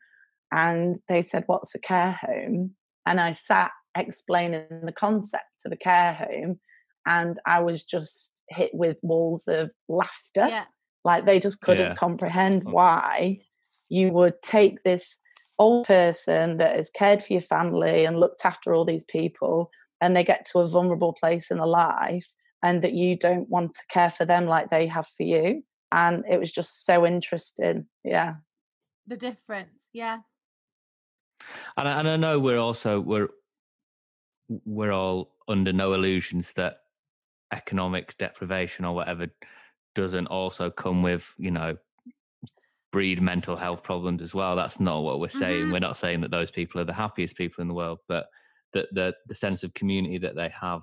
and 0.52 0.98
they 1.08 1.22
said 1.22 1.44
what's 1.46 1.74
a 1.74 1.78
care 1.78 2.18
home 2.20 2.72
and 3.06 3.20
i 3.20 3.32
sat 3.32 3.70
explaining 3.96 4.66
the 4.84 4.92
concept 4.92 5.44
of 5.64 5.72
a 5.72 5.76
care 5.76 6.12
home 6.12 6.58
and 7.06 7.38
i 7.46 7.60
was 7.60 7.82
just 7.84 8.42
hit 8.50 8.70
with 8.74 8.96
walls 9.02 9.44
of 9.48 9.70
laughter 9.88 10.46
yeah. 10.48 10.64
like 11.04 11.24
they 11.24 11.38
just 11.38 11.60
couldn't 11.60 11.90
yeah. 11.90 11.94
comprehend 11.94 12.62
why 12.64 13.38
you 13.88 14.10
would 14.10 14.34
take 14.42 14.82
this 14.82 15.18
old 15.58 15.86
person 15.86 16.58
that 16.58 16.76
has 16.76 16.90
cared 16.90 17.22
for 17.22 17.32
your 17.32 17.42
family 17.42 18.04
and 18.04 18.20
looked 18.20 18.44
after 18.44 18.74
all 18.74 18.84
these 18.84 19.04
people 19.04 19.70
and 20.00 20.14
they 20.14 20.24
get 20.24 20.46
to 20.46 20.58
a 20.58 20.68
vulnerable 20.68 21.12
place 21.12 21.50
in 21.50 21.58
their 21.58 21.66
life 21.66 22.32
and 22.62 22.82
that 22.82 22.92
you 22.92 23.16
don't 23.16 23.48
want 23.48 23.72
to 23.74 23.80
care 23.88 24.10
for 24.10 24.24
them 24.24 24.46
like 24.46 24.70
they 24.70 24.86
have 24.86 25.06
for 25.06 25.22
you 25.22 25.62
and 25.92 26.24
it 26.28 26.38
was 26.38 26.52
just 26.52 26.84
so 26.84 27.06
interesting. 27.06 27.86
Yeah. 28.04 28.34
The 29.06 29.16
difference 29.16 29.88
yeah. 29.92 30.18
And 31.76 31.88
I, 31.88 31.98
and 32.00 32.08
I 32.08 32.16
know 32.16 32.38
we're 32.38 32.58
also 32.58 33.00
we're 33.00 33.28
we're 34.48 34.92
all 34.92 35.32
under 35.48 35.72
no 35.72 35.92
illusions 35.92 36.52
that 36.54 36.78
economic 37.52 38.16
deprivation 38.18 38.84
or 38.84 38.94
whatever 38.94 39.28
doesn't 39.94 40.26
also 40.26 40.70
come 40.70 41.02
with 41.02 41.34
you 41.38 41.50
know 41.50 41.76
breed 42.92 43.20
mental 43.20 43.56
health 43.56 43.82
problems 43.82 44.22
as 44.22 44.34
well. 44.34 44.56
That's 44.56 44.80
not 44.80 45.02
what 45.02 45.20
we're 45.20 45.28
saying. 45.28 45.64
Mm-hmm. 45.64 45.72
We're 45.72 45.78
not 45.80 45.96
saying 45.96 46.20
that 46.22 46.30
those 46.30 46.50
people 46.50 46.80
are 46.80 46.84
the 46.84 46.92
happiest 46.92 47.36
people 47.36 47.62
in 47.62 47.68
the 47.68 47.74
world, 47.74 47.98
but 48.08 48.26
that 48.72 48.86
the 48.92 49.14
the 49.26 49.34
sense 49.34 49.64
of 49.64 49.74
community 49.74 50.18
that 50.18 50.36
they 50.36 50.48
have 50.60 50.82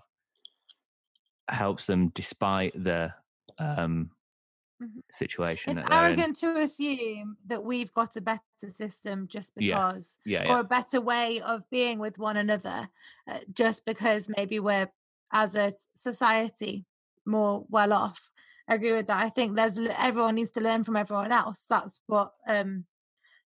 helps 1.50 1.88
them 1.88 2.10
despite 2.10 2.74
the 2.82 3.14
um, 3.60 4.12
mm-hmm. 4.82 5.00
situation. 5.12 5.78
It's 5.78 5.88
arrogant 5.90 6.38
to 6.38 6.58
assume 6.58 7.38
that 7.48 7.64
we've 7.64 7.92
got 7.94 8.16
a 8.16 8.22
better 8.22 8.42
system 8.68 9.28
just 9.28 9.54
because, 9.56 10.20
yeah. 10.26 10.42
Yeah, 10.42 10.48
yeah. 10.48 10.54
or 10.56 10.60
a 10.60 10.64
better 10.64 11.02
way 11.02 11.42
of 11.46 11.70
being 11.70 12.00
with 12.00 12.18
one 12.18 12.38
another, 12.38 12.88
uh, 13.30 13.40
just 13.54 13.86
because 13.86 14.30
maybe 14.38 14.60
we're 14.60 14.90
as 15.32 15.56
a 15.56 15.74
society 15.96 16.86
more 17.26 17.66
well 17.70 17.94
off 17.94 18.32
agree 18.68 18.94
with 18.94 19.08
that. 19.08 19.24
I 19.24 19.30
think 19.30 19.56
there's 19.56 19.78
everyone 19.78 20.36
needs 20.36 20.52
to 20.52 20.62
learn 20.62 20.84
from 20.84 20.96
everyone 20.96 21.32
else. 21.32 21.66
That's 21.70 22.02
what 22.08 22.32
um 22.48 22.86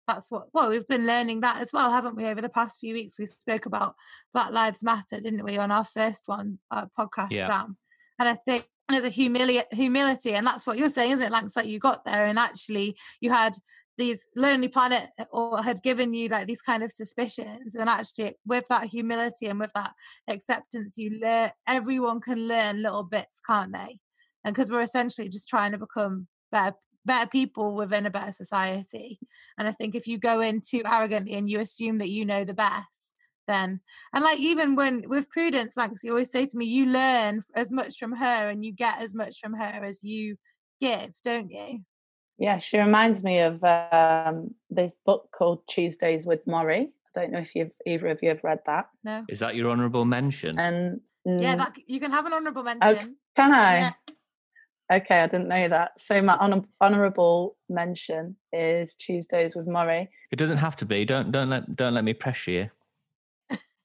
that's 0.07 0.29
what 0.29 0.47
well 0.53 0.69
we've 0.69 0.87
been 0.87 1.05
learning 1.05 1.41
that 1.41 1.61
as 1.61 1.71
well 1.73 1.91
haven't 1.91 2.15
we 2.15 2.25
over 2.25 2.41
the 2.41 2.49
past 2.49 2.79
few 2.79 2.93
weeks 2.93 3.17
we 3.17 3.25
spoke 3.25 3.65
about 3.65 3.95
black 4.33 4.51
lives 4.51 4.83
matter 4.83 5.19
didn't 5.19 5.43
we 5.43 5.57
on 5.57 5.71
our 5.71 5.85
first 5.85 6.23
one 6.27 6.59
uh, 6.71 6.85
podcast 6.97 7.31
yeah. 7.31 7.47
sam 7.47 7.77
and 8.19 8.29
i 8.29 8.35
think 8.47 8.65
there's 8.89 9.03
a 9.03 9.09
humili- 9.09 9.63
humility 9.71 10.33
and 10.33 10.45
that's 10.45 10.67
what 10.67 10.77
you're 10.77 10.89
saying 10.89 11.11
isn't 11.11 11.31
it 11.31 11.35
Lanx 11.35 11.53
that 11.53 11.67
you 11.67 11.79
got 11.79 12.05
there 12.05 12.25
and 12.25 12.37
actually 12.37 12.95
you 13.19 13.31
had 13.31 13.55
these 13.97 14.27
lonely 14.35 14.67
planet 14.67 15.03
uh, 15.19 15.25
or 15.31 15.63
had 15.63 15.81
given 15.81 16.13
you 16.13 16.27
like 16.27 16.47
these 16.47 16.61
kind 16.61 16.83
of 16.83 16.91
suspicions 16.91 17.75
and 17.75 17.89
actually 17.89 18.33
with 18.45 18.67
that 18.67 18.83
humility 18.83 19.47
and 19.47 19.59
with 19.59 19.71
that 19.73 19.91
acceptance 20.27 20.97
you 20.97 21.17
learn 21.19 21.49
everyone 21.67 22.19
can 22.19 22.47
learn 22.47 22.83
little 22.83 23.03
bits 23.03 23.41
can't 23.47 23.73
they 23.73 23.99
and 24.45 24.53
because 24.53 24.69
we're 24.71 24.81
essentially 24.81 25.27
just 25.27 25.49
trying 25.49 25.73
to 25.73 25.77
become 25.77 26.27
better 26.51 26.75
better 27.05 27.27
people 27.27 27.75
within 27.75 28.05
a 28.05 28.11
better 28.11 28.31
society 28.31 29.19
and 29.57 29.67
i 29.67 29.71
think 29.71 29.93
if 29.93 30.07
you 30.07 30.17
go 30.17 30.39
in 30.39 30.61
too 30.61 30.81
arrogantly 30.85 31.33
and 31.33 31.49
you 31.49 31.59
assume 31.59 31.97
that 31.97 32.09
you 32.09 32.25
know 32.25 32.43
the 32.43 32.53
best 32.53 33.19
then 33.47 33.79
and 34.13 34.23
like 34.23 34.39
even 34.39 34.75
when 34.75 35.03
with 35.07 35.29
prudence 35.29 35.75
like 35.77 35.91
you 36.03 36.11
always 36.11 36.31
say 36.31 36.45
to 36.45 36.57
me 36.57 36.65
you 36.65 36.85
learn 36.87 37.41
as 37.55 37.71
much 37.71 37.97
from 37.97 38.13
her 38.13 38.49
and 38.49 38.65
you 38.65 38.71
get 38.71 39.01
as 39.01 39.13
much 39.13 39.39
from 39.39 39.53
her 39.53 39.83
as 39.83 40.03
you 40.03 40.35
give 40.81 41.13
don't 41.23 41.51
you? 41.51 41.79
Yeah 42.37 42.57
she 42.57 42.79
reminds 42.79 43.23
me 43.23 43.39
of 43.39 43.63
um, 43.63 44.55
this 44.69 44.95
book 45.05 45.29
called 45.31 45.61
tuesdays 45.67 46.25
with 46.25 46.45
Morrie 46.45 46.89
i 47.15 47.19
don't 47.19 47.31
know 47.31 47.39
if 47.39 47.55
you've 47.55 47.71
either 47.85 48.07
of 48.07 48.21
you 48.21 48.29
have 48.29 48.43
read 48.43 48.59
that. 48.65 48.87
No. 49.03 49.25
Is 49.29 49.39
that 49.39 49.55
your 49.55 49.69
honorable 49.69 50.05
mention? 50.05 50.59
And 50.59 51.01
yeah 51.23 51.55
that 51.55 51.75
you 51.87 51.99
can 51.99 52.11
have 52.11 52.25
an 52.25 52.33
honorable 52.33 52.61
oh, 52.61 52.65
mention. 52.65 53.09
oh, 53.11 53.15
can 53.35 53.51
i? 53.51 53.77
Yeah. 53.77 53.91
Okay, 54.91 55.21
I 55.21 55.27
didn't 55.27 55.47
know 55.47 55.67
that. 55.67 55.99
So 55.99 56.21
my 56.21 56.35
honor- 56.37 56.63
honourable 56.79 57.57
mention 57.69 58.35
is 58.53 58.95
Tuesdays 58.95 59.55
with 59.55 59.67
Morrie. 59.67 60.09
It 60.31 60.35
doesn't 60.37 60.57
have 60.57 60.75
to 60.77 60.85
be. 60.85 61.05
Don't 61.05 61.31
don't 61.31 61.49
let 61.49 61.75
don't 61.75 61.93
let 61.95 62.03
me 62.03 62.13
pressure 62.13 62.51
you. 62.51 62.69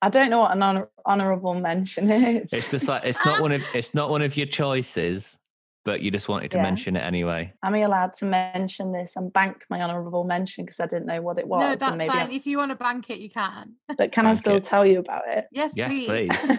I 0.03 0.09
don't 0.11 0.31
know 0.31 0.41
what 0.41 0.53
an 0.53 0.63
honor- 0.63 0.89
honourable 1.07 1.55
mention 1.55 2.11
is. 2.11 2.53
It's 2.53 2.71
just 2.71 2.87
like 2.89 3.05
it's 3.05 3.25
not 3.27 3.41
one 3.41 3.53
of 3.53 3.65
it's 3.75 3.95
not 3.95 4.11
one 4.11 4.23
of 4.23 4.37
your 4.37 4.47
choices. 4.47 5.39
but 5.87 6.03
you 6.03 6.11
just 6.11 6.29
wanted 6.29 6.51
to 6.51 6.59
Yeah. 6.59 6.63
mention 6.65 6.95
it 6.95 7.01
anyway. 7.01 7.51
Am 7.63 7.75
I 7.75 7.79
allowed 7.79 8.13
to 8.21 8.27
mention 8.27 8.93
this 8.93 9.17
and 9.17 9.33
bank 9.33 9.65
my 9.71 9.81
honourable 9.81 10.25
mention 10.25 10.67
because 10.67 10.79
I 10.79 10.87
didn't 10.87 11.07
know 11.07 11.23
what 11.23 11.39
it 11.39 11.49
was? 11.49 11.63
no, 11.63 11.75
that's 11.75 11.97
maybe 11.97 12.11
fine. 12.11 12.29
I- 12.29 12.33
If 12.35 12.45
you 12.47 12.59
want 12.59 12.71
to 12.73 12.77
bank 12.77 13.09
it, 13.09 13.19
you 13.19 13.31
can. 13.31 13.77
but 13.97 14.13
can 14.13 14.27
I 14.27 14.35
still 14.35 14.57
it. 14.57 14.65
tell 14.65 14.85
you 14.85 14.99
about 14.99 15.23
it? 15.29 15.47
Yes, 15.51 15.73
Yes, 15.75 15.91
please. 15.91 16.07
please. 16.07 16.59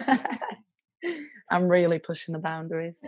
I'm 1.50 1.68
really 1.68 2.00
pushing 2.00 2.32
the 2.32 2.40
boundaries. 2.40 2.98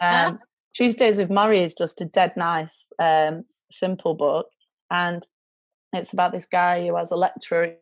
Um, 0.00 0.38
Tuesdays 0.74 1.18
with 1.18 1.30
Morrie 1.30 1.62
is 1.62 1.74
just 1.74 2.00
a 2.00 2.04
dead 2.04 2.32
nice, 2.36 2.88
um, 2.98 3.44
simple 3.70 4.14
book, 4.14 4.48
and 4.90 5.24
it's 5.92 6.12
about 6.12 6.32
this 6.32 6.46
guy 6.46 6.84
who 6.84 6.96
has 6.96 7.12
a 7.12 7.16
lecturer 7.16 7.76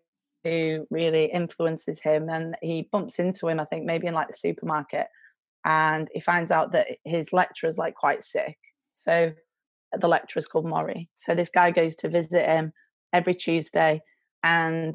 who 0.44 0.87
really 0.90 1.24
influences 1.24 2.02
him, 2.02 2.28
and 2.28 2.55
he 2.61 2.88
bumps 2.92 3.18
into 3.18 3.48
him, 3.48 3.59
I 3.61 3.64
think, 3.64 3.85
maybe 3.85 4.09
in 4.09 4.14
like 4.14 4.28
the 4.28 4.35
supermarket, 4.35 5.07
and 5.64 6.09
he 6.12 6.20
finds 6.20 6.50
out 6.50 6.72
that 6.72 6.88
his 7.05 7.33
lecturer's 7.33 7.78
like 7.78 7.94
quite 7.94 8.22
sick. 8.22 8.59
So 8.92 9.33
the 9.98 10.09
lecturer's 10.09 10.46
called 10.46 10.66
Morrie. 10.66 11.09
So 11.14 11.35
this 11.35 11.50
guy 11.50 11.70
goes 11.70 11.96
to 11.96 12.09
visit 12.09 12.46
him 12.46 12.72
every 13.12 13.35
Tuesday, 13.35 14.02
and 14.42 14.94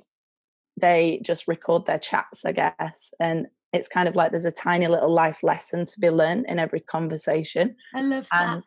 they 0.80 1.20
just 1.24 1.48
record 1.48 1.88
their 1.88 1.98
chats, 1.98 2.46
I 2.46 2.52
guess, 2.52 3.12
and 3.20 3.48
it's 3.74 3.88
kind 3.88 4.08
of 4.08 4.16
like 4.16 4.32
there's 4.32 4.46
a 4.46 4.52
tiny 4.52 4.88
little 4.88 5.14
life 5.14 5.44
lesson 5.44 5.86
to 5.86 6.00
be 6.00 6.10
learned 6.10 6.46
in 6.48 6.60
every 6.60 6.80
conversation. 6.80 7.76
I 7.94 8.02
love 8.02 8.28
that. 8.32 8.54
and 8.54 8.64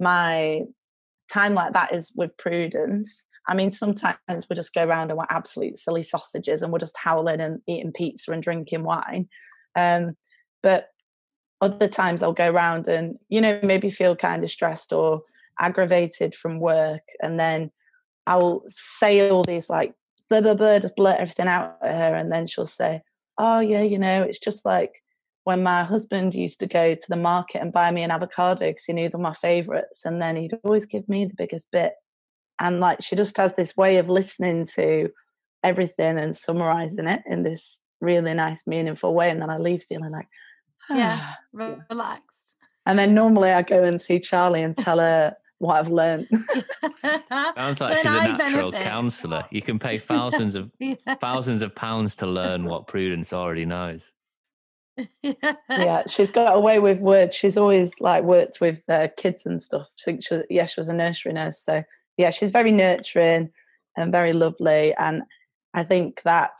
my 0.00 0.62
time 1.32 1.54
like 1.54 1.72
that 1.74 1.92
is 1.92 2.12
with 2.14 2.36
prudence. 2.36 3.26
I 3.48 3.54
mean 3.54 3.70
sometimes 3.70 4.18
we 4.48 4.56
just 4.56 4.74
go 4.74 4.84
around 4.84 5.10
and 5.10 5.18
we're 5.18 5.26
absolute 5.30 5.78
silly 5.78 6.02
sausages 6.02 6.62
and 6.62 6.72
we're 6.72 6.78
just 6.78 6.98
howling 6.98 7.40
and 7.40 7.60
eating 7.66 7.92
pizza 7.92 8.30
and 8.32 8.42
drinking 8.42 8.84
wine. 8.84 9.28
Um, 9.76 10.16
but 10.62 10.88
other 11.60 11.88
times 11.88 12.22
i'll 12.22 12.32
go 12.32 12.50
around 12.50 12.88
and 12.88 13.16
you 13.28 13.40
know 13.40 13.58
maybe 13.62 13.90
feel 13.90 14.14
kind 14.14 14.44
of 14.44 14.50
stressed 14.50 14.92
or 14.92 15.22
aggravated 15.60 16.34
from 16.34 16.60
work 16.60 17.02
and 17.20 17.38
then 17.38 17.70
i'll 18.26 18.62
say 18.68 19.28
all 19.28 19.42
these 19.42 19.68
like 19.68 19.92
blah 20.30 20.40
blah 20.40 20.54
blah 20.54 20.78
just 20.78 20.96
blurt 20.96 21.18
everything 21.18 21.48
out 21.48 21.76
at 21.82 21.94
her 21.94 22.14
and 22.14 22.30
then 22.30 22.46
she'll 22.46 22.66
say 22.66 23.02
oh 23.38 23.60
yeah 23.60 23.82
you 23.82 23.98
know 23.98 24.22
it's 24.22 24.38
just 24.38 24.64
like 24.64 25.02
when 25.44 25.62
my 25.62 25.82
husband 25.82 26.34
used 26.34 26.60
to 26.60 26.66
go 26.66 26.94
to 26.94 27.06
the 27.08 27.16
market 27.16 27.62
and 27.62 27.72
buy 27.72 27.90
me 27.90 28.02
an 28.02 28.10
avocado 28.10 28.66
because 28.68 28.84
he 28.84 28.92
knew 28.92 29.08
they're 29.08 29.18
my 29.20 29.32
favorites 29.32 30.02
and 30.04 30.20
then 30.20 30.36
he'd 30.36 30.52
always 30.64 30.84
give 30.84 31.08
me 31.08 31.24
the 31.24 31.34
biggest 31.34 31.68
bit 31.72 31.94
and 32.60 32.80
like 32.80 33.00
she 33.02 33.16
just 33.16 33.36
has 33.36 33.54
this 33.54 33.76
way 33.76 33.96
of 33.96 34.08
listening 34.10 34.66
to 34.66 35.08
everything 35.64 36.18
and 36.18 36.36
summarizing 36.36 37.06
it 37.08 37.22
in 37.26 37.42
this 37.42 37.80
really 38.00 38.34
nice 38.34 38.66
meaningful 38.66 39.14
way 39.14 39.30
and 39.30 39.40
then 39.40 39.50
i 39.50 39.56
leave 39.56 39.82
feeling 39.82 40.12
like 40.12 40.28
Yeah. 40.90 41.18
"Ah." 41.20 41.36
Re- 41.52 41.76
Relaxed. 41.90 42.56
and 42.86 42.98
then 42.98 43.14
normally 43.14 43.50
i 43.50 43.62
go 43.62 43.82
and 43.84 44.00
see 44.00 44.20
charlie 44.20 44.62
and 44.62 44.76
tell 44.76 44.98
her 44.98 45.34
what 45.58 45.76
i've 45.76 45.88
learned 45.88 46.26
Sounds 47.56 47.80
like 47.80 48.02
then 48.02 48.20
she's 48.22 48.30
a 48.30 48.36
natural 48.36 48.70
benefit. 48.70 48.88
counsellor. 48.90 49.44
You 49.50 49.62
can 49.62 49.78
pay 49.78 49.98
thousands 50.12 50.54
of 50.54 50.70
Yeah. 50.78 50.94
thousands 51.20 51.62
of 51.62 51.74
pounds 51.74 52.16
to 52.16 52.26
learn 52.26 52.64
what 52.64 52.86
Prudence 52.86 53.32
already 53.32 53.64
knows. 53.66 54.12
yeah 55.70 56.02
she's 56.08 56.32
got 56.32 56.56
a 56.56 56.60
way 56.60 56.78
with 56.80 57.00
words 57.00 57.34
she's 57.36 57.56
always 57.56 58.00
like 58.00 58.24
worked 58.24 58.60
with 58.60 58.82
uh, 58.88 59.08
kids 59.16 59.46
and 59.46 59.62
stuff 59.62 59.88
she, 59.96 60.20
she 60.20 60.34
was, 60.34 60.44
yeah 60.50 60.64
she 60.64 60.80
was 60.80 60.88
a 60.88 60.94
nursery 60.94 61.32
nurse 61.32 61.58
so 61.58 61.84
yeah 62.16 62.30
she's 62.30 62.50
very 62.50 62.72
nurturing 62.72 63.50
and 63.96 64.10
very 64.10 64.32
lovely 64.32 64.92
and 64.94 65.22
i 65.74 65.84
think 65.84 66.22
that 66.22 66.50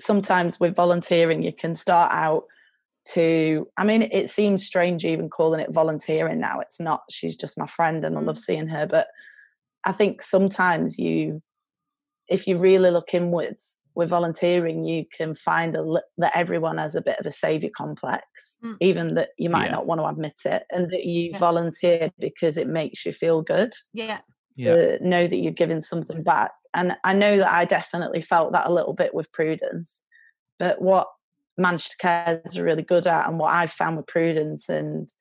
sometimes 0.00 0.58
with 0.58 0.74
volunteering 0.74 1.42
you 1.42 1.52
can 1.52 1.74
start 1.76 2.10
out 2.12 2.44
to 3.14 3.66
i 3.76 3.84
mean 3.84 4.02
it 4.02 4.28
seems 4.30 4.64
strange 4.64 5.04
even 5.04 5.30
calling 5.30 5.60
it 5.60 5.72
volunteering 5.72 6.38
now 6.40 6.60
it's 6.60 6.80
not 6.80 7.02
she's 7.10 7.36
just 7.36 7.58
my 7.58 7.66
friend 7.66 8.04
and 8.04 8.16
i 8.18 8.20
love 8.20 8.38
seeing 8.38 8.68
her 8.68 8.86
but 8.86 9.08
i 9.84 9.92
think 9.92 10.20
sometimes 10.22 10.98
you 10.98 11.40
if 12.28 12.46
you 12.46 12.58
really 12.58 12.90
look 12.90 13.14
inwards 13.14 13.80
with 13.94 14.10
volunteering 14.10 14.84
you 14.84 15.04
can 15.16 15.34
find 15.34 15.74
a, 15.76 15.84
that 16.18 16.36
everyone 16.36 16.78
has 16.78 16.94
a 16.94 17.00
bit 17.00 17.18
of 17.18 17.26
a 17.26 17.30
savior 17.30 17.70
complex 17.74 18.56
Mm. 18.64 18.76
even 18.80 19.14
that 19.14 19.30
you 19.38 19.48
might 19.50 19.66
Yeah. 19.66 19.72
not 19.72 19.86
want 19.86 20.00
to 20.00 20.06
admit 20.06 20.40
it 20.44 20.64
and 20.70 20.90
that 20.90 21.04
you 21.04 21.30
Yeah. 21.30 21.38
volunteer 21.38 22.10
because 22.18 22.56
it 22.56 22.66
makes 22.68 23.06
you 23.06 23.12
feel 23.12 23.40
good 23.42 23.72
yeah. 23.92 24.20
Yeah. 24.56 24.74
to 24.74 25.08
know 25.08 25.26
that 25.26 25.36
you're 25.36 25.52
giving 25.52 25.80
something 25.82 26.22
back. 26.24 26.50
And 26.74 26.96
I 27.04 27.12
know 27.14 27.38
that 27.38 27.48
I 27.52 27.64
definitely 27.64 28.20
felt 28.20 28.52
that 28.52 28.66
a 28.66 28.72
little 28.72 28.92
bit 28.92 29.14
with 29.14 29.30
Prudence. 29.32 30.04
But 30.58 30.82
what 30.82 31.06
Manchester 31.58 31.96
Cares 31.98 32.56
are 32.56 32.64
really 32.64 32.82
good 32.82 33.06
at, 33.06 33.28
and 33.28 33.38
what 33.38 33.52
I've 33.52 33.72
found 33.72 33.96
with 33.96 34.06
Prudence, 34.06 34.68
and 34.68 35.12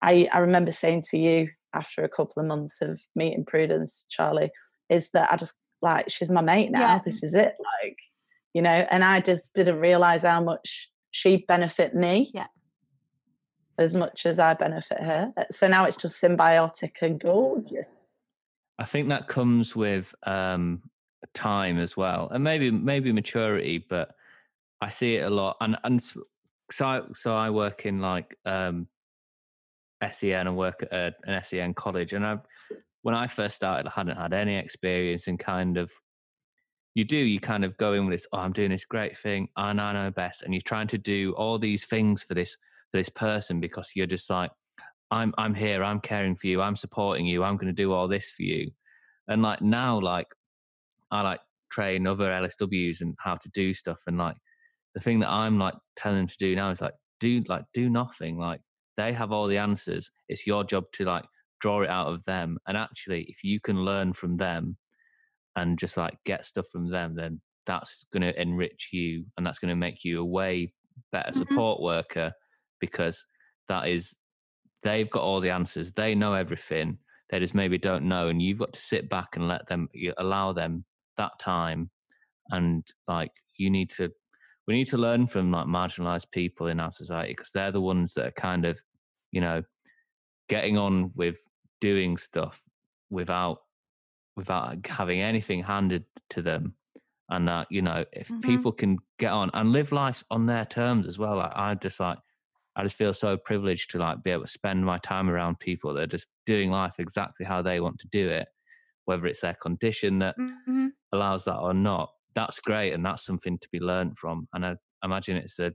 I, 0.00 0.28
I 0.32 0.38
remember 0.38 0.70
saying 0.70 1.02
to 1.10 1.18
you 1.18 1.50
after 1.74 2.04
a 2.04 2.08
couple 2.08 2.40
of 2.40 2.46
months 2.46 2.80
of 2.80 3.02
meeting 3.14 3.44
Prudence, 3.44 4.06
Charlie, 4.08 4.52
is 4.88 5.10
that 5.10 5.32
I 5.32 5.36
just 5.36 5.56
like 5.82 6.08
she's 6.08 6.30
my 6.30 6.42
mate 6.42 6.70
now. 6.70 6.80
Yeah. 6.80 7.00
This 7.04 7.22
is 7.22 7.34
it, 7.34 7.54
like 7.82 7.98
you 8.54 8.62
know. 8.62 8.86
And 8.90 9.04
I 9.04 9.20
just 9.20 9.54
didn't 9.54 9.80
realize 9.80 10.22
how 10.22 10.42
much 10.42 10.90
she 11.10 11.44
benefit 11.48 11.94
me. 11.94 12.30
Yeah. 12.32 12.46
As 13.78 13.94
much 13.94 14.26
as 14.26 14.38
I 14.38 14.54
benefit 14.54 15.00
her. 15.00 15.32
So 15.50 15.66
now 15.66 15.86
it's 15.86 15.96
just 15.96 16.22
symbiotic 16.22 17.00
and 17.00 17.18
gorgeous. 17.18 17.86
I 18.78 18.84
think 18.84 19.08
that 19.08 19.28
comes 19.28 19.74
with 19.74 20.14
um, 20.24 20.82
time 21.34 21.78
as 21.78 21.96
well, 21.96 22.28
and 22.30 22.44
maybe 22.44 22.70
maybe 22.70 23.12
maturity. 23.12 23.78
But 23.78 24.14
I 24.82 24.88
see 24.88 25.14
it 25.14 25.20
a 25.24 25.30
lot, 25.30 25.56
and 25.60 25.76
and 25.84 26.02
so 26.02 26.84
I, 26.84 27.02
so 27.14 27.34
I 27.34 27.50
work 27.50 27.86
in 27.86 28.00
like 28.00 28.36
um, 28.44 28.88
SEN 30.10 30.48
and 30.48 30.56
work 30.56 30.82
at 30.82 30.92
a, 30.92 31.12
an 31.24 31.44
SEN 31.44 31.72
college, 31.74 32.12
and 32.12 32.26
I 32.26 32.38
when 33.02 33.14
I 33.14 33.28
first 33.28 33.54
started, 33.54 33.86
I 33.86 33.92
hadn't 33.94 34.16
had 34.16 34.32
any 34.34 34.56
experience 34.56 35.28
in 35.28 35.38
kind 35.38 35.78
of. 35.78 35.92
You 36.94 37.04
do, 37.04 37.16
you 37.16 37.40
kind 37.40 37.64
of 37.64 37.78
go 37.78 37.94
in 37.94 38.04
with 38.04 38.14
this. 38.14 38.26
Oh, 38.34 38.38
I'm 38.38 38.52
doing 38.52 38.70
this 38.70 38.84
great 38.84 39.16
thing, 39.16 39.48
and 39.56 39.80
I 39.80 39.92
know 39.92 40.10
best, 40.10 40.42
and 40.42 40.52
you're 40.52 40.60
trying 40.60 40.88
to 40.88 40.98
do 40.98 41.32
all 41.38 41.58
these 41.60 41.84
things 41.84 42.24
for 42.24 42.34
this 42.34 42.56
for 42.90 42.98
this 42.98 43.08
person 43.08 43.60
because 43.60 43.92
you're 43.94 44.06
just 44.08 44.28
like, 44.28 44.50
I'm 45.12 45.32
I'm 45.38 45.54
here, 45.54 45.84
I'm 45.84 46.00
caring 46.00 46.34
for 46.34 46.48
you, 46.48 46.60
I'm 46.60 46.76
supporting 46.76 47.26
you, 47.26 47.44
I'm 47.44 47.56
going 47.56 47.74
to 47.74 47.82
do 47.82 47.92
all 47.92 48.08
this 48.08 48.30
for 48.30 48.42
you. 48.42 48.72
And 49.28 49.42
like 49.42 49.62
now, 49.62 50.00
like 50.00 50.26
I 51.12 51.22
like 51.22 51.40
train 51.70 52.06
other 52.06 52.30
LSWs 52.30 53.00
and 53.00 53.14
how 53.18 53.36
to 53.36 53.48
do 53.50 53.72
stuff. 53.74 54.02
And 54.08 54.18
like 54.18 54.36
the 54.94 55.00
thing 55.00 55.20
that 55.20 55.30
I'm 55.30 55.58
like 55.58 55.74
telling 55.96 56.18
them 56.18 56.26
to 56.26 56.36
do 56.38 56.54
now 56.54 56.70
is 56.70 56.80
like 56.80 56.94
do 57.20 57.42
like 57.48 57.64
do 57.72 57.88
nothing. 57.88 58.38
Like 58.38 58.60
they 58.96 59.12
have 59.12 59.32
all 59.32 59.46
the 59.46 59.58
answers. 59.58 60.10
It's 60.28 60.46
your 60.46 60.64
job 60.64 60.84
to 60.94 61.04
like 61.04 61.24
draw 61.60 61.82
it 61.82 61.90
out 61.90 62.08
of 62.08 62.24
them. 62.24 62.58
And 62.66 62.76
actually, 62.76 63.24
if 63.28 63.44
you 63.44 63.60
can 63.60 63.84
learn 63.84 64.12
from 64.12 64.36
them 64.36 64.76
and 65.56 65.78
just 65.78 65.96
like 65.96 66.16
get 66.24 66.44
stuff 66.44 66.66
from 66.70 66.90
them, 66.90 67.14
then 67.16 67.40
that's 67.66 68.04
going 68.12 68.22
to 68.22 68.40
enrich 68.40 68.90
you 68.92 69.24
and 69.36 69.46
that's 69.46 69.58
going 69.58 69.68
to 69.70 69.76
make 69.76 70.04
you 70.04 70.20
a 70.20 70.24
way 70.24 70.72
better 71.10 71.30
Mhm. 71.30 71.38
support 71.46 71.80
worker 71.80 72.32
because 72.80 73.24
that 73.68 73.88
is 73.88 74.16
they've 74.82 75.08
got 75.10 75.22
all 75.22 75.40
the 75.40 75.50
answers 75.50 75.92
they 75.92 76.14
know 76.14 76.34
everything 76.34 76.98
they 77.30 77.38
just 77.38 77.54
maybe 77.54 77.78
don't 77.78 78.06
know 78.06 78.28
and 78.28 78.42
you've 78.42 78.58
got 78.58 78.72
to 78.72 78.80
sit 78.80 79.08
back 79.08 79.36
and 79.36 79.46
let 79.48 79.66
them 79.68 79.88
you 79.92 80.12
allow 80.18 80.52
them 80.52 80.84
that 81.16 81.38
time 81.38 81.90
and 82.50 82.84
like 83.06 83.30
you 83.56 83.70
need 83.70 83.88
to 83.90 84.10
we 84.66 84.74
need 84.74 84.86
to 84.88 84.98
learn 84.98 85.26
from 85.26 85.50
like 85.50 85.66
marginalized 85.66 86.30
people 86.30 86.66
in 86.66 86.80
our 86.80 86.90
society 86.90 87.32
because 87.32 87.50
they're 87.52 87.72
the 87.72 87.80
ones 87.80 88.14
that 88.14 88.26
are 88.26 88.32
kind 88.32 88.64
of 88.64 88.80
you 89.32 89.40
know 89.40 89.62
getting 90.48 90.78
on 90.78 91.12
with 91.14 91.38
doing 91.80 92.16
stuff 92.16 92.62
without 93.10 93.58
without 94.36 94.86
having 94.86 95.20
anything 95.20 95.62
handed 95.62 96.04
to 96.30 96.42
them 96.42 96.74
and 97.28 97.48
that 97.48 97.66
you 97.70 97.82
know 97.82 98.04
if 98.12 98.28
Mhm. 98.30 98.42
people 98.42 98.72
can 98.72 98.98
get 99.18 99.32
on 99.32 99.50
and 99.54 99.72
live 99.72 99.92
life 99.92 100.24
on 100.30 100.46
their 100.46 100.64
terms 100.64 101.06
as 101.06 101.18
well 101.18 101.36
like, 101.36 101.52
i 101.54 101.74
just 101.74 102.00
like 102.00 102.18
i 102.76 102.82
just 102.82 102.96
feel 102.96 103.12
so 103.12 103.36
privileged 103.36 103.90
to 103.90 103.98
like 103.98 104.22
be 104.22 104.30
able 104.30 104.44
to 104.44 104.50
spend 104.50 104.84
my 104.84 104.98
time 104.98 105.28
around 105.28 105.58
people 105.60 105.92
that 105.94 106.02
are 106.02 106.06
just 106.06 106.28
doing 106.46 106.70
life 106.70 106.94
exactly 106.98 107.44
how 107.46 107.60
they 107.62 107.80
want 107.80 107.98
to 107.98 108.08
do 108.08 108.28
it 108.28 108.48
whether 109.04 109.26
it's 109.26 109.40
their 109.40 109.54
condition 109.54 110.18
that 110.20 110.36
Mhm. 110.38 110.92
allows 111.12 111.44
that 111.44 111.58
or 111.58 111.74
not 111.74 112.10
that's 112.34 112.60
great 112.60 112.92
and 112.92 113.04
that's 113.04 113.24
something 113.24 113.58
to 113.58 113.68
be 113.70 113.80
learned 113.80 114.16
from 114.18 114.48
and 114.52 114.64
i 114.66 114.74
imagine 115.04 115.36
it's 115.36 115.58
a 115.58 115.72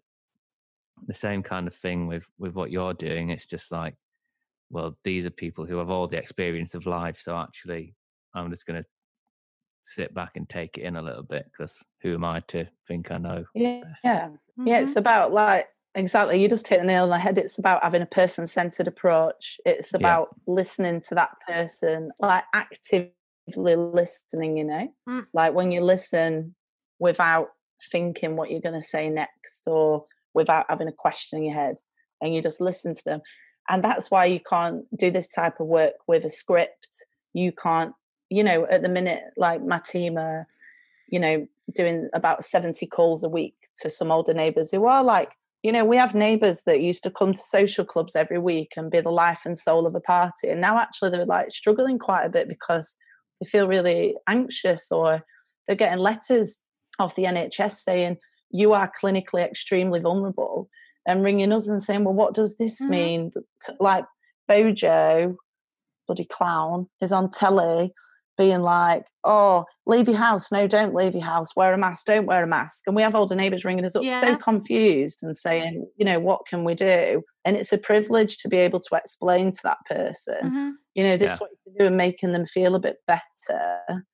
the 1.08 1.14
same 1.14 1.44
kind 1.44 1.68
of 1.68 1.76
thing 1.76 2.08
with 2.08 2.28
with 2.40 2.54
what 2.54 2.72
you're 2.72 2.94
doing 2.94 3.30
it's 3.30 3.46
just 3.46 3.72
like 3.72 3.96
well 4.70 4.98
these 5.04 5.26
are 5.26 5.30
people 5.32 5.66
who 5.66 5.78
have 5.78 5.90
all 5.90 6.08
the 6.08 6.18
experience 6.18 6.74
of 6.76 6.86
life 6.86 7.18
so 7.20 7.38
actually 7.38 7.94
i'm 8.34 8.50
just 8.50 8.66
going 8.66 8.82
to 8.82 8.88
sit 9.84 10.14
back 10.14 10.36
and 10.36 10.50
take 10.50 10.78
it 10.78 10.82
in 10.82 10.98
a 10.98 11.02
little 11.02 11.24
bit 11.24 11.46
because 11.52 11.84
who 12.02 12.14
am 12.16 12.24
i 12.26 12.40
to 12.42 12.66
think 12.88 13.12
i 13.12 13.18
know 13.18 13.44
Yeah. 13.54 13.82
best? 13.84 14.04
Yeah. 14.04 14.30
Yeah, 14.66 14.80
Mhm. 14.80 14.82
it's 14.82 14.96
about 14.96 15.32
like 15.32 15.68
exactly. 15.96 16.42
You 16.42 16.48
just 16.50 16.68
hit 16.68 16.80
the 16.80 16.86
nail 16.86 17.04
on 17.06 17.10
the 17.10 17.18
head. 17.20 17.38
It's 17.38 17.58
about 17.58 17.84
having 17.84 18.02
a 18.02 18.06
person-centered 18.08 18.88
approach. 18.88 19.60
It's 19.66 19.94
Yeah. 19.94 19.98
about 20.00 20.30
listening 20.46 21.02
to 21.02 21.16
that 21.16 21.32
person, 21.48 22.12
like 22.20 22.44
actively 22.54 23.14
listening. 23.56 24.58
You 24.58 24.64
know, 24.66 24.94
Mm. 25.08 25.26
like 25.34 25.54
when 25.54 25.72
you 25.72 25.82
listen 25.82 26.56
without 27.00 27.50
thinking 27.92 28.36
what 28.36 28.50
you're 28.52 28.60
going 28.62 28.80
to 28.80 28.88
say 28.88 29.10
next, 29.10 29.68
or 29.68 30.06
without 30.34 30.66
having 30.70 30.88
a 30.88 30.92
question 30.92 31.40
in 31.40 31.46
your 31.46 31.54
head, 31.54 31.78
and 32.22 32.34
you 32.34 32.42
just 32.42 32.60
listen 32.62 32.94
to 32.96 33.04
them. 33.06 33.22
and 33.70 33.84
that's 33.84 34.10
why 34.10 34.24
you 34.24 34.40
can't 34.40 34.86
do 34.98 35.12
this 35.12 35.28
type 35.28 35.60
of 35.60 35.68
work 35.68 35.96
with 36.08 36.24
a 36.24 36.30
script 36.30 36.88
you 37.34 37.52
can't 37.52 37.94
you 38.30 38.42
know 38.42 38.66
at 38.72 38.82
the 38.82 38.88
minute 38.88 39.24
like 39.36 39.62
my 39.62 39.78
team 39.80 40.18
are 40.18 40.48
you 41.10 41.20
know 41.20 41.46
doing 41.76 42.10
about 42.14 42.46
70 42.46 42.86
calls 42.88 43.26
a 43.26 43.30
week 43.30 43.56
to 43.82 43.90
some 43.90 44.10
older 44.10 44.34
neighbors 44.34 44.72
who 44.72 44.86
are 44.86 45.04
like 45.04 45.32
you 45.64 45.72
know 45.74 45.84
we 45.84 45.98
have 45.98 46.16
neighbors 46.16 46.64
that 46.64 46.80
used 46.82 47.04
to 47.04 47.12
come 47.12 47.34
to 47.34 47.42
social 47.58 47.84
clubs 47.84 48.16
every 48.16 48.40
week 48.40 48.72
and 48.78 48.90
be 48.90 49.02
the 49.02 49.12
life 49.12 49.42
and 49.46 49.58
soul 49.58 49.86
of 49.86 49.94
a 49.96 50.00
party 50.00 50.48
and 50.48 50.62
now 50.62 50.80
actually 50.80 51.10
they're 51.10 51.26
like 51.26 51.52
struggling 51.52 52.00
quite 52.00 52.24
a 52.24 52.30
bit 52.30 52.48
because 52.48 52.96
they 53.40 53.48
feel 53.48 53.68
really 53.68 54.16
anxious 54.28 54.92
or 54.92 55.24
they're 55.66 55.76
getting 55.76 56.00
letters 56.00 56.60
off 57.00 57.16
the 57.16 57.24
NHS 57.24 57.72
saying 57.72 58.18
you 58.50 58.74
are 58.74 58.92
clinically 59.02 59.44
extremely 59.44 60.00
vulnerable 60.00 60.70
and 61.06 61.24
ringing 61.24 61.52
us 61.52 61.68
and 61.68 61.82
saying, 61.82 62.04
well, 62.04 62.14
what 62.14 62.34
does 62.34 62.58
this 62.58 62.82
mm-hmm. 62.82 62.92
mean? 62.92 63.32
Like 63.80 64.06
Bojo, 64.48 65.38
bloody 66.08 66.26
clown, 66.26 66.88
is 67.02 67.12
on 67.12 67.30
telly 67.30 67.94
being 68.38 68.62
like, 68.62 69.06
oh, 69.24 69.66
leave 69.86 70.08
your 70.08 70.18
house. 70.18 70.52
No, 70.52 70.68
don't 70.68 70.94
leave 70.94 71.14
your 71.14 71.24
house. 71.24 71.56
Wear 71.56 71.74
a 71.74 71.78
mask. 71.78 72.06
Don't 72.06 72.26
wear 72.26 72.44
a 72.44 72.48
mask. 72.48 72.84
And 72.88 72.96
we 72.96 73.02
have 73.02 73.16
older 73.16 73.36
neighbours 73.36 73.66
ringing 73.66 73.84
us 73.84 73.96
up 73.96 74.04
yeah. 74.04 74.22
so 74.22 74.38
confused 74.38 75.24
and 75.24 75.36
saying, 75.36 75.88
you 75.98 76.06
know, 76.06 76.20
what 76.20 76.46
can 76.48 76.64
we 76.64 76.76
do? 76.76 77.24
And 77.44 77.58
it's 77.58 77.74
a 77.74 77.78
privilege 77.78 78.38
to 78.40 78.48
be 78.48 78.58
able 78.58 78.80
to 78.80 78.96
explain 78.96 79.52
to 79.52 79.60
that 79.64 79.80
person, 79.90 80.38
mm-hmm. 80.44 80.70
you 80.96 81.04
know, 81.04 81.18
this 81.18 81.30
yeah. 81.30 81.34
is 81.34 81.40
what 81.40 81.52
you 81.52 81.58
can 81.64 81.74
do 81.80 81.88
and 81.88 81.98
making 81.98 82.32
them 82.32 82.46
feel 82.46 82.76
a 82.76 82.80
bit 82.80 82.98
better. 83.08 84.06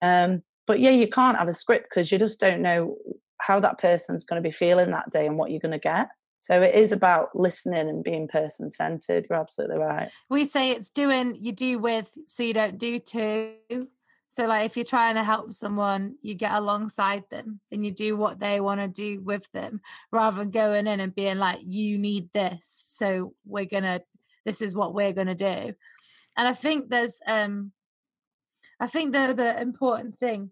Um, 0.00 0.42
but 0.66 0.80
yeah, 0.80 0.90
you 0.90 1.08
can't 1.08 1.38
have 1.38 1.48
a 1.48 1.54
script 1.54 1.88
because 1.90 2.10
you 2.12 2.18
just 2.18 2.40
don't 2.40 2.62
know 2.62 2.96
how 3.40 3.60
that 3.60 3.78
person's 3.78 4.24
going 4.24 4.42
to 4.42 4.46
be 4.46 4.52
feeling 4.52 4.90
that 4.90 5.10
day 5.10 5.26
and 5.26 5.36
what 5.36 5.50
you're 5.50 5.60
going 5.60 5.72
to 5.72 5.78
get. 5.78 6.08
So 6.38 6.62
it 6.62 6.74
is 6.74 6.92
about 6.92 7.34
listening 7.34 7.88
and 7.88 8.04
being 8.04 8.28
person 8.28 8.70
centered. 8.70 9.26
You're 9.28 9.38
absolutely 9.38 9.78
right. 9.78 10.10
We 10.30 10.44
say 10.44 10.70
it's 10.70 10.90
doing 10.90 11.34
you 11.40 11.52
do 11.52 11.78
with 11.78 12.16
so 12.26 12.42
you 12.42 12.54
don't 12.54 12.78
do 12.78 12.98
to. 12.98 13.88
So 14.28 14.46
like 14.46 14.66
if 14.66 14.76
you're 14.76 14.84
trying 14.84 15.14
to 15.14 15.24
help 15.24 15.52
someone, 15.52 16.16
you 16.22 16.34
get 16.34 16.52
alongside 16.52 17.24
them 17.30 17.60
and 17.72 17.84
you 17.84 17.90
do 17.90 18.16
what 18.16 18.38
they 18.38 18.60
want 18.60 18.80
to 18.80 18.88
do 18.88 19.20
with 19.20 19.50
them 19.52 19.80
rather 20.12 20.38
than 20.38 20.50
going 20.50 20.86
in 20.86 21.00
and 21.00 21.14
being 21.14 21.38
like, 21.38 21.58
you 21.64 21.98
need 21.98 22.32
this. 22.32 22.58
So 22.62 23.34
we're 23.44 23.64
gonna 23.64 24.00
this 24.44 24.62
is 24.62 24.76
what 24.76 24.94
we're 24.94 25.14
gonna 25.14 25.34
do. 25.34 25.72
And 26.36 26.46
I 26.46 26.52
think 26.52 26.90
there's 26.90 27.20
um 27.26 27.72
I 28.78 28.86
think 28.86 29.12
the 29.14 29.32
the 29.34 29.60
important 29.60 30.18
thing 30.18 30.50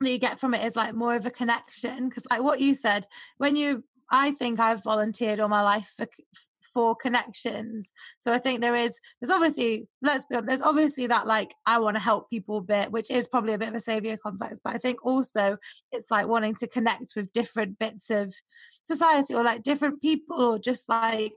that 0.00 0.10
you 0.10 0.18
get 0.18 0.40
from 0.40 0.54
it 0.54 0.64
is 0.64 0.76
like 0.76 0.94
more 0.94 1.14
of 1.14 1.26
a 1.26 1.30
connection 1.30 2.08
because 2.08 2.26
like 2.30 2.42
what 2.42 2.60
you 2.60 2.74
said 2.74 3.06
when 3.38 3.56
you 3.56 3.84
i 4.10 4.30
think 4.32 4.58
i've 4.60 4.82
volunteered 4.82 5.40
all 5.40 5.48
my 5.48 5.62
life 5.62 5.92
for 5.96 6.06
for 6.76 6.94
connections. 6.94 7.90
So 8.18 8.34
i 8.34 8.38
think 8.38 8.60
there 8.60 8.74
is 8.74 9.00
there's 9.18 9.30
obviously 9.30 9.88
let's 10.02 10.26
be 10.26 10.36
honest 10.36 10.48
there's 10.48 10.62
obviously 10.62 11.06
that 11.06 11.26
like 11.26 11.54
i 11.64 11.78
want 11.78 11.96
to 11.96 12.02
help 12.02 12.28
people 12.28 12.60
bit 12.60 12.92
which 12.92 13.10
is 13.10 13.28
probably 13.28 13.54
a 13.54 13.58
bit 13.58 13.70
of 13.70 13.74
a 13.74 13.80
savior 13.80 14.18
complex 14.22 14.60
but 14.62 14.74
i 14.74 14.78
think 14.78 15.02
also 15.02 15.56
it's 15.90 16.10
like 16.10 16.28
wanting 16.28 16.54
to 16.56 16.68
connect 16.68 17.14
with 17.16 17.32
different 17.32 17.78
bits 17.78 18.10
of 18.10 18.34
society 18.82 19.32
or 19.32 19.42
like 19.42 19.62
different 19.62 20.02
people 20.02 20.38
or 20.38 20.58
just 20.58 20.86
like 20.90 21.32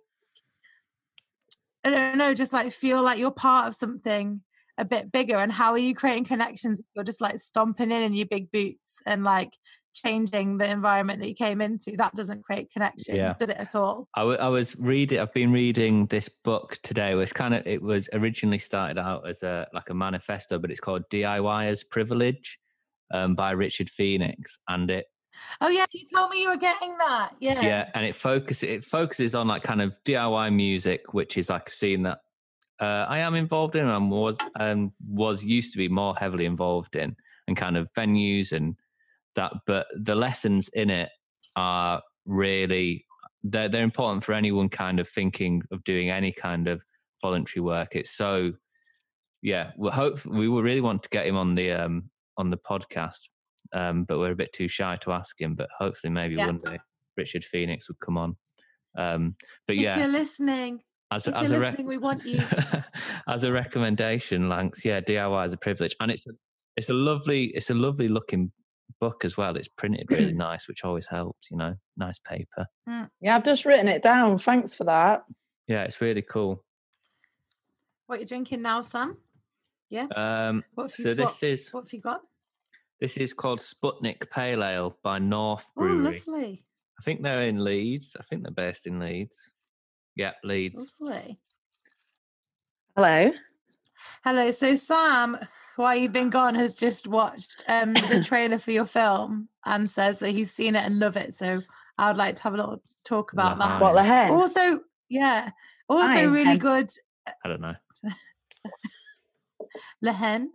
i 1.86 1.90
don't 1.90 2.18
know 2.18 2.34
just 2.34 2.52
like 2.52 2.74
feel 2.74 3.02
like 3.02 3.18
you're 3.18 3.32
part 3.32 3.66
of 3.66 3.74
something 3.74 4.42
a 4.80 4.86
bit 4.86 5.12
bigger. 5.12 5.36
And 5.36 5.52
how 5.52 5.72
are 5.72 5.78
you 5.78 5.94
creating 5.94 6.24
connections 6.24 6.82
you're 6.96 7.04
just 7.04 7.22
like 7.22 7.38
stomping 7.38 7.92
in 7.92 8.02
in 8.02 8.14
your 8.14 8.26
big 8.26 8.52
boots 8.52 9.02
and 9.06 9.24
like 9.24 9.52
changing 9.94 10.58
the 10.58 10.70
environment 10.70 11.20
that 11.20 11.28
you 11.28 11.36
came 11.36 11.62
into 11.62 11.92
that 11.98 12.14
doesn't 12.14 12.44
create 12.44 12.72
connections 12.72 13.18
yeah. 13.18 13.34
does 13.38 13.50
it 13.50 13.58
at 13.58 13.76
all 13.76 14.08
I, 14.16 14.22
w- 14.22 14.38
I 14.38 14.48
was 14.48 14.76
reading 14.78 15.20
i've 15.20 15.34
been 15.34 15.52
reading 15.52 16.06
this 16.08 16.30
book 16.44 16.78
today 16.84 17.14
it's 17.14 17.34
kind 17.34 17.54
of 17.54 17.66
it 17.68 17.82
was 17.82 18.10
originally 18.14 18.60
started 18.60 18.98
out 18.98 19.28
as 19.28 19.44
a 19.44 19.68
like 19.74 19.90
a 19.90 19.94
manifesto 19.94 20.58
but 20.60 20.72
it's 20.72 20.80
called 20.80 21.04
diy's 21.10 21.84
privilege 21.84 22.60
um, 23.12 23.36
by 23.36 23.52
richard 23.52 23.90
phoenix 23.90 24.60
and 24.68 24.90
it 24.90 25.06
Oh 25.62 25.70
yeah, 25.70 25.86
you 25.94 26.06
told 26.14 26.32
me 26.32 26.42
you 26.42 26.50
were 26.50 26.58
getting 26.58 26.98
that. 26.98 27.32
Yeah. 27.40 27.62
Yeah, 27.62 27.90
and 27.94 28.06
it 28.06 28.16
focuses 28.16 28.64
it 28.64 28.84
focuses 28.84 29.36
on 29.36 29.48
like 29.48 29.64
kind 29.64 29.82
of 29.82 29.98
DIY 30.04 30.54
music, 30.54 31.14
which 31.14 31.38
is 31.38 31.50
like 31.50 31.70
a 31.70 31.72
scene 31.72 32.04
that 32.04 32.20
uh, 32.80 33.06
I 33.08 33.20
am 33.20 33.36
involved 33.36 33.76
in 33.76 33.88
and 33.88 34.10
was 34.10 34.38
and 34.58 34.92
was 35.08 35.44
used 35.44 35.74
to 35.74 35.78
be 35.78 35.88
more 35.88 36.16
heavily 36.16 36.46
involved 36.46 36.96
in 36.96 37.16
and 37.48 37.58
kind 37.58 37.78
of 37.78 37.92
venues 37.94 38.52
and 38.52 38.76
that. 39.40 39.54
But 39.66 39.88
the 39.96 40.16
lessons 40.16 40.70
in 40.70 40.90
it 40.90 41.10
are 41.56 42.02
really 42.26 43.06
they're 43.44 43.70
they're 43.70 43.84
important 43.84 44.24
for 44.24 44.34
anyone 44.34 44.70
kind 44.70 45.00
of 45.00 45.08
thinking 45.08 45.64
of 45.72 45.84
doing 45.84 46.10
any 46.10 46.32
kind 46.32 46.68
of 46.68 46.84
voluntary 47.22 47.62
work. 47.62 47.96
It's 47.96 48.12
so 48.12 48.54
yeah. 49.42 49.72
We 49.78 49.90
hope 49.90 50.26
we 50.26 50.48
will 50.48 50.62
really 50.62 50.82
want 50.82 51.04
to 51.04 51.10
get 51.10 51.26
him 51.26 51.38
on 51.38 51.56
the 51.56 51.72
um, 51.72 52.10
on 52.38 52.50
the 52.50 52.58
podcast, 52.58 53.22
um, 53.74 54.04
but 54.04 54.20
we're 54.20 54.32
a 54.32 54.36
bit 54.36 54.54
too 54.54 54.68
shy 54.68 54.98
to 55.02 55.12
ask 55.12 55.40
him. 55.40 55.56
But 55.56 55.70
hopefully, 55.78 56.12
maybe 56.12 56.36
yeah. 56.36 56.48
one 56.48 56.60
day 56.64 56.78
Richard 57.18 57.44
Phoenix 57.44 57.88
would 57.88 58.00
come 58.00 58.18
on. 58.18 58.36
Um, 58.98 59.36
but 59.66 59.76
if 59.76 59.82
yeah, 59.82 60.00
you're 60.00 60.08
listening, 60.08 60.82
as, 61.12 61.28
if 61.28 61.36
as 61.36 61.50
you're 61.50 61.62
a 61.62 61.70
listening, 61.70 61.88
we 61.88 61.98
want 61.98 62.26
you. 62.26 62.42
as 63.28 63.44
a 63.44 63.52
recommendation, 63.52 64.50
Lanx, 64.50 64.84
yeah, 64.84 65.00
DIY 65.00 65.46
is 65.46 65.54
a 65.54 65.58
privilege, 65.58 65.96
and 66.02 66.12
it's 66.12 66.28
a, 66.28 66.32
it's 66.76 66.90
a 66.90 66.94
lovely 66.94 67.46
it's 67.56 67.70
a 67.70 67.74
lovely 67.74 68.10
looking 68.10 68.52
book 69.00 69.26
as 69.26 69.38
well. 69.38 69.56
It's 69.56 69.68
printed 69.68 70.08
really 70.12 70.34
nice, 70.48 70.68
which 70.68 70.84
always 70.84 71.08
helps. 71.08 71.50
You 71.52 71.58
know, 71.58 71.76
nice 71.98 72.20
paper. 72.20 72.68
Mm. 72.88 73.10
Yeah, 73.22 73.36
I've 73.36 73.44
just 73.44 73.66
written 73.66 73.88
it 73.88 74.02
down. 74.02 74.38
Thanks 74.38 74.76
for 74.76 74.84
that. 74.86 75.24
Yeah, 75.68 75.84
it's 75.84 76.02
really 76.02 76.22
cool. 76.22 76.64
What 78.08 78.18
are 78.18 78.22
you 78.22 78.28
drinking 78.28 78.62
now, 78.62 78.82
Sam? 78.82 79.18
Yeah. 79.90 80.08
Um. 80.16 80.64
What 80.76 80.92
so 80.92 81.14
this 81.14 81.44
is 81.44 81.70
what 81.70 81.86
have 81.86 81.94
you 81.94 82.02
got? 82.02 82.22
This 83.00 83.16
is 83.16 83.34
called 83.34 83.60
Sputnik 83.60 84.30
Pale 84.30 84.64
Ale 84.64 84.98
by 85.04 85.20
North 85.20 85.72
Brewery. 85.76 86.20
Oh, 86.28 86.34
lovely. 86.34 86.60
I 87.00 87.04
think 87.04 87.24
they're 87.24 87.44
in 87.44 87.64
Leeds. 87.64 88.18
I 88.20 88.24
think 88.24 88.44
they're 88.44 88.52
based 88.52 88.88
in 88.88 89.00
Leeds. 89.00 89.54
Yeah, 90.16 90.34
Leeds. 90.44 90.96
Lovely. 91.00 91.40
Hello. 92.96 93.32
Hello. 94.26 94.52
So 94.52 94.76
Sam, 94.76 95.38
while 95.80 95.96
you've 95.96 96.12
been 96.12 96.30
gone, 96.30 96.56
has 96.56 96.76
just 96.76 97.08
watched 97.08 97.64
um, 97.70 97.94
the 97.94 98.22
trailer 98.28 98.60
for 98.60 98.72
your 98.72 98.86
film 98.86 99.48
and 99.66 99.90
says 99.90 100.20
that 100.20 100.32
he's 100.32 100.52
seen 100.52 100.76
it 100.76 100.84
and 100.84 101.00
love 101.00 101.16
it. 101.16 101.34
So 101.34 101.62
I 101.98 102.10
would 102.10 102.18
like 102.18 102.36
to 102.36 102.44
have 102.44 102.54
a 102.54 102.58
little 102.58 102.84
talk 103.06 103.32
about 103.32 103.60
that. 103.60 103.82
What 103.82 103.94
the 103.94 104.04
heck? 104.04 104.30
Also, 104.30 104.82
yeah. 105.10 105.52
Also, 105.88 106.06
I 106.06 106.24
really 106.24 106.58
good. 106.58 106.90
I 107.46 107.48
don't 107.48 107.62
know. 107.62 107.76
Lehen. 110.02 110.50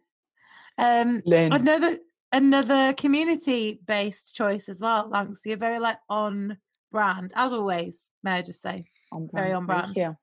Um, 0.77 1.23
another 1.27 1.97
another 2.33 2.93
community 2.93 3.81
based 3.87 4.35
choice 4.35 4.69
as 4.69 4.83
well. 4.83 5.09
Thanks. 5.09 5.47
You're 5.47 5.57
very 5.57 5.79
like 5.79 5.99
on 6.11 6.59
brand 6.93 7.33
as 7.35 7.53
always. 7.53 8.11
May 8.23 8.33
I 8.33 8.43
just 8.43 8.61
say? 8.61 8.85
on 9.11 9.27
brand. 9.29 9.45
Very 9.45 9.55
on 9.55 9.67
brand. 9.67 9.93
Yeah. 9.97 10.15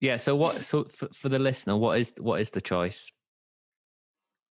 Yeah. 0.00 0.16
So 0.16 0.34
what? 0.34 0.56
So 0.56 0.84
for, 0.84 1.08
for 1.14 1.28
the 1.28 1.38
listener, 1.38 1.76
what 1.76 2.00
is 2.00 2.14
what 2.18 2.40
is 2.40 2.50
the 2.50 2.60
choice? 2.60 3.12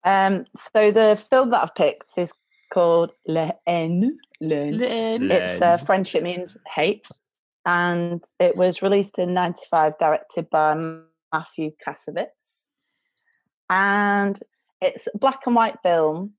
Um. 0.05 0.45
So 0.57 0.91
the 0.91 1.23
film 1.31 1.51
that 1.51 1.63
I've 1.63 1.75
picked 1.75 2.17
is 2.17 2.33
called 2.73 3.13
Le 3.27 3.53
Haine. 3.67 4.17
Le 4.41 4.73
Haine. 4.73 5.31
It's 5.31 5.61
uh, 5.61 5.77
French. 5.77 6.15
It 6.15 6.23
means 6.23 6.57
hate, 6.75 7.07
and 7.67 8.23
it 8.39 8.57
was 8.57 8.83
released 8.83 9.19
in 9.19 9.35
'95, 9.35 9.99
directed 9.99 10.49
by 10.51 10.75
Matthew 11.33 11.73
Kassovitz, 11.87 12.69
and 13.69 14.39
it's 14.81 15.07
a 15.13 15.19
black 15.19 15.41
and 15.47 15.55
white 15.55 15.77
film, 15.83 16.33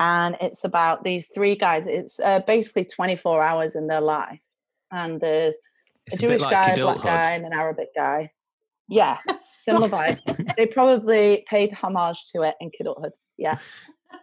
and 0.00 0.36
it's 0.40 0.64
about 0.64 1.04
these 1.04 1.28
three 1.34 1.54
guys. 1.54 1.86
It's 1.86 2.18
uh, 2.20 2.40
basically 2.40 2.84
24 2.84 3.42
hours 3.42 3.76
in 3.76 3.86
their 3.86 4.00
life, 4.00 4.40
and 4.90 5.20
there's 5.20 5.56
it's 6.06 6.16
a 6.16 6.18
Jewish 6.18 6.42
a 6.42 6.50
guy, 6.50 6.72
a 6.72 6.76
black 6.76 7.02
guy, 7.02 7.32
and 7.32 7.46
an 7.46 7.52
Arabic 7.52 7.88
guy. 7.94 8.30
Yeah, 8.88 9.18
similar 9.38 9.88
vibe. 9.90 10.56
they 10.56 10.66
probably 10.66 11.44
paid 11.48 11.72
homage 11.72 12.30
to 12.32 12.42
it 12.42 12.54
in 12.60 12.70
Kidulthood. 12.70 13.12
Yeah. 13.36 13.58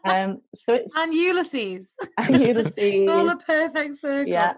Um, 0.06 0.42
so 0.56 0.74
it's 0.74 0.94
and 0.96 1.14
Ulysses. 1.14 1.98
And 2.18 2.42
Ulysses. 2.42 3.10
All 3.10 3.30
a 3.30 3.38
perfect 3.38 3.96
circle. 3.96 4.32
Yeah. 4.32 4.54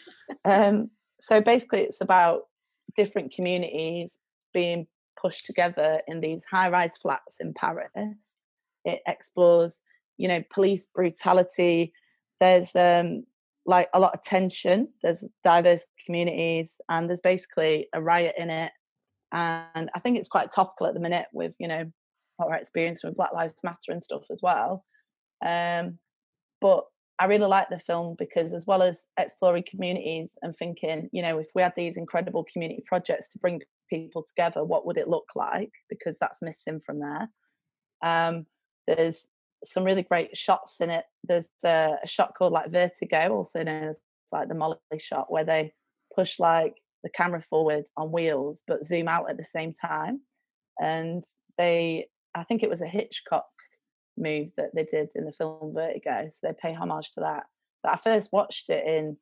um, 0.44 0.90
so 1.14 1.40
basically, 1.40 1.80
it's 1.80 2.00
about 2.00 2.42
different 2.94 3.32
communities 3.32 4.18
being 4.52 4.86
pushed 5.20 5.46
together 5.46 6.00
in 6.06 6.20
these 6.20 6.44
high-rise 6.44 6.96
flats 6.96 7.36
in 7.40 7.52
Paris. 7.52 8.36
It 8.84 9.00
explores, 9.06 9.82
you 10.16 10.28
know, 10.28 10.42
police 10.50 10.88
brutality. 10.94 11.92
There's 12.40 12.74
um, 12.76 13.24
like 13.66 13.88
a 13.92 14.00
lot 14.00 14.14
of 14.14 14.22
tension. 14.22 14.88
There's 15.02 15.24
diverse 15.42 15.86
communities, 16.04 16.80
and 16.88 17.08
there's 17.08 17.20
basically 17.20 17.88
a 17.92 18.00
riot 18.00 18.34
in 18.38 18.50
it. 18.50 18.72
And 19.32 19.90
I 19.94 19.98
think 20.00 20.18
it's 20.18 20.28
quite 20.28 20.50
topical 20.50 20.86
at 20.86 20.94
the 20.94 21.00
minute 21.00 21.26
with 21.32 21.54
you 21.58 21.68
know 21.68 21.84
what 22.36 22.48
we're 22.48 22.56
experiencing 22.56 23.08
with 23.08 23.16
Black 23.16 23.32
Lives 23.32 23.54
Matter 23.62 23.90
and 23.90 24.02
stuff 24.02 24.24
as 24.30 24.40
well. 24.42 24.84
Um, 25.44 25.98
but 26.60 26.84
I 27.18 27.24
really 27.26 27.46
like 27.46 27.68
the 27.68 27.78
film 27.78 28.14
because, 28.16 28.54
as 28.54 28.66
well 28.66 28.82
as 28.82 29.06
exploring 29.18 29.64
communities 29.68 30.34
and 30.40 30.54
thinking, 30.54 31.08
you 31.12 31.20
know, 31.20 31.38
if 31.38 31.48
we 31.54 31.62
had 31.62 31.74
these 31.76 31.96
incredible 31.96 32.46
community 32.50 32.82
projects 32.86 33.28
to 33.30 33.38
bring 33.38 33.60
people 33.90 34.22
together, 34.22 34.64
what 34.64 34.86
would 34.86 34.96
it 34.96 35.08
look 35.08 35.28
like? 35.34 35.72
Because 35.90 36.16
that's 36.18 36.42
missing 36.42 36.80
from 36.80 37.00
there. 37.00 37.28
Um, 38.02 38.46
there's 38.86 39.26
some 39.64 39.82
really 39.82 40.02
great 40.02 40.36
shots 40.36 40.80
in 40.80 40.90
it. 40.90 41.04
There's 41.24 41.48
a, 41.64 41.96
a 42.02 42.06
shot 42.06 42.34
called 42.38 42.52
like 42.52 42.70
Vertigo, 42.70 43.30
also 43.30 43.64
known 43.64 43.84
as 43.84 43.98
like 44.32 44.48
the 44.48 44.54
dolly 44.54 44.78
shot, 44.98 45.32
where 45.32 45.44
they 45.44 45.72
push 46.14 46.38
like 46.38 46.74
the 47.02 47.10
camera 47.10 47.40
forward 47.40 47.84
on 47.96 48.12
wheels 48.12 48.62
but 48.66 48.84
zoom 48.84 49.08
out 49.08 49.30
at 49.30 49.36
the 49.36 49.44
same 49.44 49.72
time. 49.72 50.20
And 50.80 51.24
they, 51.56 52.08
I 52.34 52.44
think 52.44 52.62
it 52.62 52.70
was 52.70 52.82
a 52.82 52.86
Hitchcock 52.86 53.46
move 54.16 54.50
that 54.56 54.70
they 54.74 54.84
did 54.84 55.10
in 55.14 55.24
the 55.24 55.32
film 55.32 55.72
Vertigo. 55.74 56.28
So 56.30 56.48
they 56.48 56.54
pay 56.60 56.74
homage 56.74 57.12
to 57.12 57.20
that. 57.20 57.44
But 57.82 57.92
I 57.92 57.96
first 57.96 58.32
watched 58.32 58.70
it 58.70 58.86
in 58.86 59.16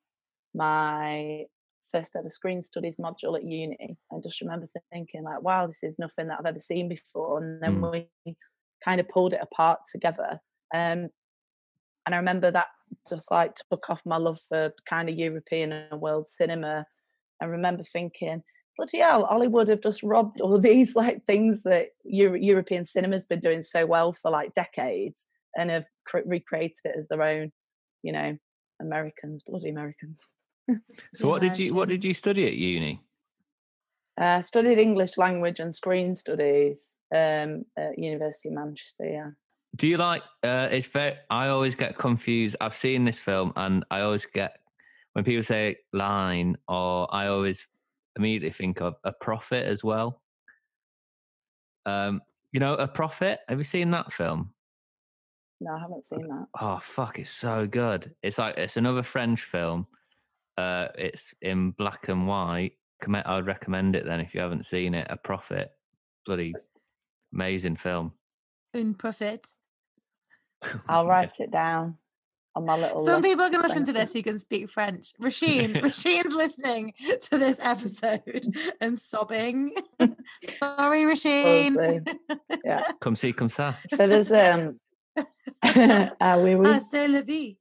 my 0.55 1.45
first 1.93 2.13
ever 2.17 2.29
screen 2.29 2.63
studies 2.63 2.99
module 2.99 3.37
at 3.37 3.45
uni 3.45 3.97
and 4.11 4.23
just 4.23 4.41
remember 4.41 4.69
thinking 4.93 5.23
like, 5.23 5.43
wow, 5.43 5.67
this 5.67 5.83
is 5.83 5.99
nothing 5.99 6.29
that 6.29 6.39
I've 6.41 6.47
ever 6.47 6.59
seen 6.59 6.89
before. 6.89 7.43
And 7.43 7.63
then 7.63 7.81
mm. 7.81 8.09
we 8.25 8.37
kind 8.85 9.01
of 9.01 9.09
pulled 9.09 9.33
it 9.33 9.41
apart 9.43 9.81
together. 9.91 10.41
Um, 10.75 11.09
and 12.05 12.15
I 12.15 12.17
remember 12.17 12.51
that 12.51 12.69
just 13.09 13.31
like 13.31 13.55
took 13.71 13.91
off 13.91 14.03
my 14.05 14.17
love 14.17 14.39
for 14.49 14.73
kind 14.89 15.09
of 15.09 15.17
European 15.17 15.73
and 15.73 16.01
world 16.01 16.29
cinema. 16.29 16.87
I 17.41 17.47
remember 17.47 17.83
thinking, 17.83 18.43
bloody 18.77 18.99
hell, 18.99 19.27
Hollywood 19.27 19.69
have 19.69 19.83
just 19.83 20.03
robbed 20.03 20.41
all 20.41 20.59
these 20.61 20.97
like 20.97 21.25
things 21.25 21.63
that 21.65 21.89
Euro- 22.05 22.39
European 22.39 22.85
cinema's 22.85 23.27
been 23.27 23.41
doing 23.41 23.63
so 23.63 23.87
well 23.87 24.13
for 24.13 24.31
like 24.31 24.55
decades 24.55 25.27
and 25.57 25.71
have 25.71 25.87
cre- 26.07 26.21
recreated 26.27 26.79
it 26.85 26.95
as 26.97 27.09
their 27.09 27.23
own, 27.23 27.53
you 28.03 28.13
know, 28.13 28.37
Americans, 28.81 29.43
bloody 29.47 29.71
Americans. 29.71 30.33
so 31.15 31.29
what 31.29 31.41
did 31.41 31.59
you 31.59 31.73
what 31.75 31.89
did 31.89 32.03
you 32.03 32.13
study 32.13 32.47
at 32.47 32.55
uni? 32.55 33.01
I 34.19 34.37
uh, 34.37 34.43
studied 34.43 34.79
English 34.79 35.19
language 35.19 35.61
and 35.61 35.75
screen 35.75 36.17
studies 36.17 36.97
um, 37.15 37.65
at 37.77 37.99
University 37.99 38.49
of 38.49 38.55
Manchester. 38.55 39.05
Yeah. 39.05 39.31
Do 39.77 39.87
you 39.87 39.99
like? 39.99 40.23
Uh, 40.43 40.69
it's 40.71 40.87
very. 40.87 41.17
I 41.29 41.49
always 41.49 41.75
get 41.75 41.99
confused. 41.99 42.57
I've 42.61 42.75
seen 42.75 43.05
this 43.05 43.21
film, 43.21 43.53
and 43.57 43.85
I 43.91 44.01
always 44.01 44.25
get 44.25 44.59
when 45.17 45.25
people 45.25 45.43
say 45.43 45.79
line, 45.95 46.59
or 46.69 47.09
I 47.11 47.29
always 47.29 47.67
immediately 48.17 48.51
think 48.51 48.83
of 48.83 48.97
a 49.03 49.13
prophet 49.13 49.65
as 49.65 49.83
well. 49.83 50.21
Um, 51.87 52.21
you 52.53 52.61
know, 52.61 52.75
a 52.75 52.87
prophet. 52.87 53.41
Have 53.49 53.57
you 53.57 53.65
seen 53.65 53.93
that 53.93 54.13
film? 54.13 54.53
No, 55.59 55.73
I 55.73 55.79
haven't 55.81 56.05
seen 56.05 56.29
that. 56.29 56.49
Oh 56.61 56.79
fuck! 56.83 57.19
It's 57.19 57.31
so 57.31 57.67
good. 57.67 58.15
It's 58.23 58.37
like 58.37 58.59
it's 58.59 58.77
another 58.77 59.03
French 59.03 59.41
film. 59.41 59.87
Uh, 60.59 60.89
it's 60.99 61.33
in 61.41 61.71
black 61.71 62.09
and 62.09 62.27
white. 62.29 62.73
I'd 63.11 63.47
recommend 63.47 63.97
it 63.97 64.05
then 64.05 64.21
if 64.21 64.35
you 64.35 64.43
haven't 64.43 64.67
seen 64.67 64.93
it. 64.93 65.07
A 65.09 65.17
prophet, 65.17 65.71
bloody 66.27 66.53
amazing 67.33 67.77
film. 67.77 68.13
Un 68.75 68.93
prophet. 68.93 69.47
I'll 70.91 71.07
write 71.07 71.41
it 71.41 71.51
down 71.51 71.97
on 72.57 72.65
my 72.65 72.77
little. 72.77 72.99
Some 73.01 73.23
people 73.23 73.49
can 73.51 73.61
listen 73.61 73.85
to 73.85 73.93
this 73.93 74.15
who 74.15 74.23
can 74.23 74.39
speak 74.39 74.69
French. 74.69 75.13
Rasheen, 75.21 75.75
Rasheen's 75.83 76.35
listening 76.35 76.95
to 77.21 77.39
this 77.39 77.65
episode 77.65 78.47
and 78.81 78.99
sobbing. 78.99 79.75
Sorry, 80.01 81.03
Rasheen. 81.03 82.09
Yeah. 82.65 82.83
Come 83.01 83.15
see, 83.15 83.33
come 83.33 83.49
ça. 83.49 83.77
So 83.95 84.09
there's 84.09 84.33
um. 84.33 84.81
uh, 85.63 86.41
we, 86.43 86.55
we, 86.57 86.67
ah, 86.67 86.79
c'est 86.79 87.09
la 87.09 87.23
vie. 87.23 87.57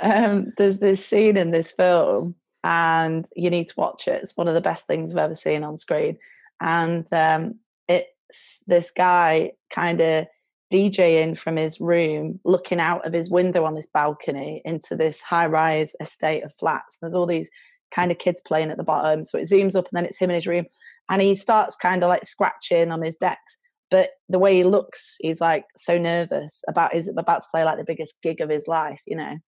um, 0.00 0.52
there's 0.56 0.78
this 0.78 1.04
scene 1.04 1.36
in 1.36 1.50
this 1.50 1.72
film, 1.72 2.34
and 2.62 3.26
you 3.34 3.50
need 3.50 3.68
to 3.68 3.74
watch 3.76 4.06
it. 4.08 4.22
It's 4.22 4.36
one 4.36 4.48
of 4.48 4.54
the 4.54 4.60
best 4.60 4.86
things 4.86 5.14
I've 5.14 5.24
ever 5.24 5.34
seen 5.34 5.64
on 5.64 5.78
screen, 5.78 6.18
and 6.60 7.10
um, 7.12 7.56
it's 7.88 8.62
this 8.66 8.90
guy 8.90 9.52
kind 9.70 10.00
of 10.00 10.26
DJing 10.72 11.36
from 11.36 11.56
his 11.56 11.80
room, 11.80 12.40
looking 12.44 12.80
out 12.80 13.06
of 13.06 13.12
his 13.12 13.30
window 13.30 13.64
on 13.64 13.74
this 13.74 13.88
balcony 13.92 14.62
into 14.64 14.94
this 14.96 15.22
high 15.22 15.46
rise 15.46 15.94
estate 16.00 16.42
of 16.44 16.54
flats. 16.54 16.98
There's 17.00 17.14
all 17.14 17.26
these 17.26 17.50
kind 17.90 18.10
of 18.10 18.18
kids 18.18 18.42
playing 18.44 18.70
at 18.70 18.76
the 18.76 18.84
bottom. 18.84 19.24
So 19.24 19.38
it 19.38 19.48
zooms 19.48 19.74
up 19.74 19.88
and 19.88 19.96
then 19.96 20.04
it's 20.04 20.18
him 20.18 20.30
in 20.30 20.34
his 20.34 20.46
room. 20.46 20.66
And 21.08 21.22
he 21.22 21.34
starts 21.34 21.76
kind 21.76 22.02
of 22.02 22.08
like 22.08 22.24
scratching 22.24 22.90
on 22.90 23.02
his 23.02 23.16
decks. 23.16 23.56
But 23.90 24.10
the 24.28 24.38
way 24.38 24.56
he 24.56 24.64
looks, 24.64 25.16
he's 25.20 25.40
like 25.40 25.64
so 25.76 25.96
nervous 25.96 26.62
about 26.68 26.92
his 26.92 27.08
about 27.08 27.42
to 27.42 27.48
play 27.50 27.64
like 27.64 27.78
the 27.78 27.84
biggest 27.84 28.20
gig 28.22 28.42
of 28.42 28.50
his 28.50 28.68
life, 28.68 29.00
you 29.06 29.16
know. 29.16 29.38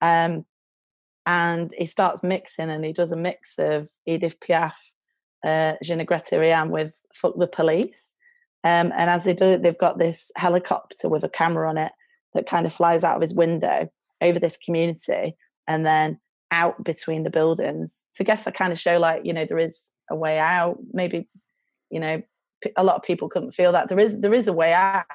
Um, 0.00 0.46
and 1.26 1.72
he 1.76 1.84
starts 1.84 2.22
mixing 2.22 2.70
and 2.70 2.84
he 2.84 2.92
does 2.92 3.12
a 3.12 3.16
mix 3.16 3.58
of 3.58 3.88
Edith 4.06 4.40
Piaf, 4.40 4.72
uh, 5.44 5.74
Je 5.82 5.94
ne 5.94 6.06
rien 6.32 6.70
with 6.70 6.94
Fuck 7.14 7.34
the 7.38 7.46
Police. 7.46 8.14
Um, 8.64 8.92
and 8.96 9.10
as 9.10 9.24
they 9.24 9.34
do 9.34 9.44
it, 9.44 9.62
they've 9.62 9.76
got 9.76 9.98
this 9.98 10.30
helicopter 10.36 11.08
with 11.08 11.24
a 11.24 11.28
camera 11.28 11.68
on 11.68 11.78
it 11.78 11.92
that 12.34 12.46
kind 12.46 12.66
of 12.66 12.72
flies 12.72 13.04
out 13.04 13.16
of 13.16 13.22
his 13.22 13.34
window 13.34 13.88
over 14.20 14.38
this 14.38 14.56
community 14.56 15.36
and 15.66 15.84
then 15.84 16.20
out 16.50 16.82
between 16.84 17.24
the 17.24 17.30
buildings. 17.30 18.04
To 18.14 18.24
guess 18.24 18.46
I 18.46 18.52
kind 18.52 18.72
of 18.72 18.78
show 18.78 18.98
like, 18.98 19.24
you 19.24 19.32
know, 19.32 19.44
there 19.44 19.58
is 19.58 19.90
a 20.10 20.16
way 20.16 20.38
out. 20.38 20.78
Maybe, 20.92 21.28
you 21.90 21.98
know, 21.98 22.22
a 22.76 22.84
lot 22.84 22.96
of 22.96 23.02
people 23.02 23.28
couldn't 23.28 23.52
feel 23.52 23.72
that 23.72 23.88
there 23.88 23.98
is 23.98 24.20
there 24.20 24.34
is 24.34 24.46
a 24.46 24.52
way 24.52 24.72
out, 24.72 25.06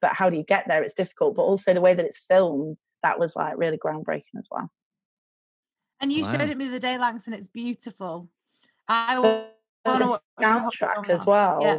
but 0.00 0.12
how 0.14 0.30
do 0.30 0.36
you 0.36 0.44
get 0.44 0.68
there? 0.68 0.84
It's 0.84 0.94
difficult. 0.94 1.34
But 1.34 1.42
also 1.42 1.74
the 1.74 1.80
way 1.80 1.94
that 1.94 2.06
it's 2.06 2.18
filmed, 2.18 2.76
that 3.02 3.18
was 3.18 3.34
like 3.34 3.58
really 3.58 3.78
groundbreaking 3.78 4.38
as 4.38 4.46
well. 4.50 4.70
And 6.00 6.12
you 6.12 6.22
wow. 6.22 6.32
showed 6.32 6.50
it 6.50 6.56
me 6.56 6.68
the 6.68 6.78
day, 6.78 6.96
Lanx, 7.00 7.26
and 7.26 7.34
it's 7.34 7.48
beautiful. 7.48 8.28
I 8.86 9.18
want 9.84 10.02
to 10.02 10.06
watch 10.06 10.22
soundtrack 10.38 11.08
as 11.08 11.26
well. 11.26 11.58
Yeah 11.62 11.78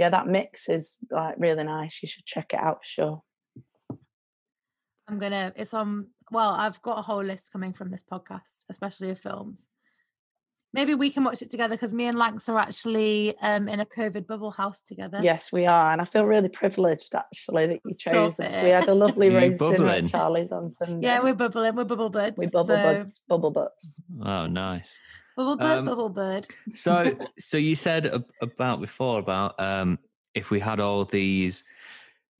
yeah, 0.00 0.08
that 0.08 0.26
mix 0.26 0.70
is 0.70 0.96
like 1.10 1.34
really 1.36 1.62
nice. 1.62 1.98
You 2.02 2.08
should 2.08 2.24
check 2.24 2.54
it 2.54 2.58
out 2.58 2.78
for 2.82 2.86
sure. 2.86 3.22
I'm 5.06 5.18
gonna. 5.18 5.52
It's 5.56 5.74
on. 5.74 6.08
Well, 6.30 6.52
I've 6.52 6.80
got 6.80 6.98
a 6.98 7.02
whole 7.02 7.22
list 7.22 7.52
coming 7.52 7.74
from 7.74 7.90
this 7.90 8.02
podcast, 8.02 8.64
especially 8.70 9.10
of 9.10 9.20
films. 9.20 9.68
Maybe 10.72 10.94
we 10.94 11.10
can 11.10 11.22
watch 11.22 11.42
it 11.42 11.50
together 11.50 11.74
because 11.74 11.92
me 11.92 12.06
and 12.06 12.16
Lanx 12.16 12.48
are 12.48 12.56
actually 12.56 13.34
um, 13.42 13.68
in 13.68 13.80
a 13.80 13.84
COVID 13.84 14.26
bubble 14.26 14.52
house 14.52 14.80
together. 14.80 15.20
Yes, 15.22 15.52
we 15.52 15.66
are, 15.66 15.92
and 15.92 16.00
I 16.00 16.06
feel 16.06 16.24
really 16.24 16.48
privileged 16.48 17.14
actually 17.14 17.66
that 17.66 17.80
you 17.84 17.94
chose 17.98 18.38
it. 18.38 18.62
We 18.62 18.70
had 18.70 18.88
a 18.88 18.94
lovely 18.94 19.28
roast 19.28 19.58
dinner 19.58 19.86
at 19.86 20.06
Charlie's 20.06 20.50
on 20.50 20.72
Sunday. 20.72 21.06
Yeah, 21.06 21.20
we're 21.22 21.34
bubbling. 21.34 21.76
We're 21.76 21.84
bubble 21.84 22.08
buds. 22.08 22.38
We 22.38 22.46
bubble 22.46 22.64
so... 22.64 22.94
buds. 22.94 23.20
Bubble 23.28 23.50
butts. 23.50 24.00
Oh, 24.24 24.46
nice. 24.46 24.96
Bubble 25.36 25.56
bird, 25.56 25.78
um, 25.78 25.84
bubble 25.84 26.10
bird. 26.10 26.46
so, 26.74 27.16
so 27.38 27.56
you 27.56 27.74
said 27.74 28.24
about 28.42 28.80
before 28.80 29.18
about 29.18 29.58
um, 29.60 29.98
if 30.34 30.50
we 30.50 30.60
had 30.60 30.80
all 30.80 31.04
these 31.04 31.64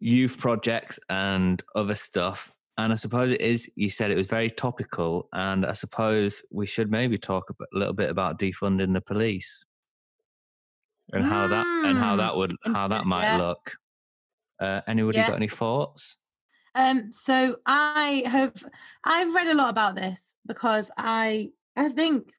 youth 0.01 0.39
projects 0.39 0.99
and 1.09 1.63
other 1.75 1.95
stuff, 1.95 2.57
and 2.79 2.93
I 2.93 2.97
suppose 2.97 3.33
it 3.33 3.41
is. 3.41 3.71
You 3.77 3.91
said 3.91 4.11
it 4.11 4.17
was 4.17 4.27
very 4.27 4.51
topical, 4.51 5.29
and 5.33 5.67
I 5.67 5.73
suppose 5.73 6.43
we 6.51 6.67
should 6.67 6.91
maybe 6.91 7.19
talk 7.19 7.51
a 7.51 7.55
little 7.77 7.95
bit 7.95 8.11
about 8.11 8.39
defunding 8.39 8.95
the 8.95 9.01
police 9.01 9.65
and 11.13 11.25
mm, 11.25 11.29
how 11.29 11.47
that 11.47 11.67
and 11.87 11.99
how 11.99 12.17
that 12.17 12.37
would 12.37 12.55
how 12.75 12.89
that 12.89 13.05
might 13.05 13.23
yeah. 13.23 13.37
look. 13.37 13.73
Uh, 14.59 14.81
anybody 14.87 15.19
yeah. 15.19 15.29
got 15.29 15.37
any 15.37 15.49
thoughts? 15.49 16.17
Um, 16.75 17.11
so 17.11 17.57
I 17.67 18.23
have 18.27 18.53
I've 19.05 19.35
read 19.35 19.49
a 19.49 19.55
lot 19.55 19.71
about 19.71 19.97
this 19.97 20.37
because 20.47 20.91
I 20.97 21.51
I 21.77 21.89
think 21.89 22.33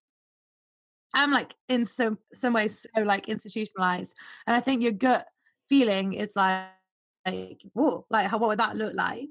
I'm 1.13 1.31
like 1.31 1.55
in 1.69 1.85
some 1.85 2.17
some 2.31 2.53
ways 2.53 2.85
so 2.95 3.03
like 3.03 3.29
institutionalized, 3.29 4.15
and 4.47 4.55
I 4.55 4.59
think 4.59 4.81
your 4.81 4.93
gut 4.93 5.25
feeling 5.69 6.13
is 6.13 6.33
like, 6.35 6.67
like 7.25 7.61
whoa, 7.73 8.05
like 8.09 8.27
how 8.27 8.37
what 8.37 8.49
would 8.49 8.59
that 8.59 8.77
look 8.77 8.93
like? 8.95 9.29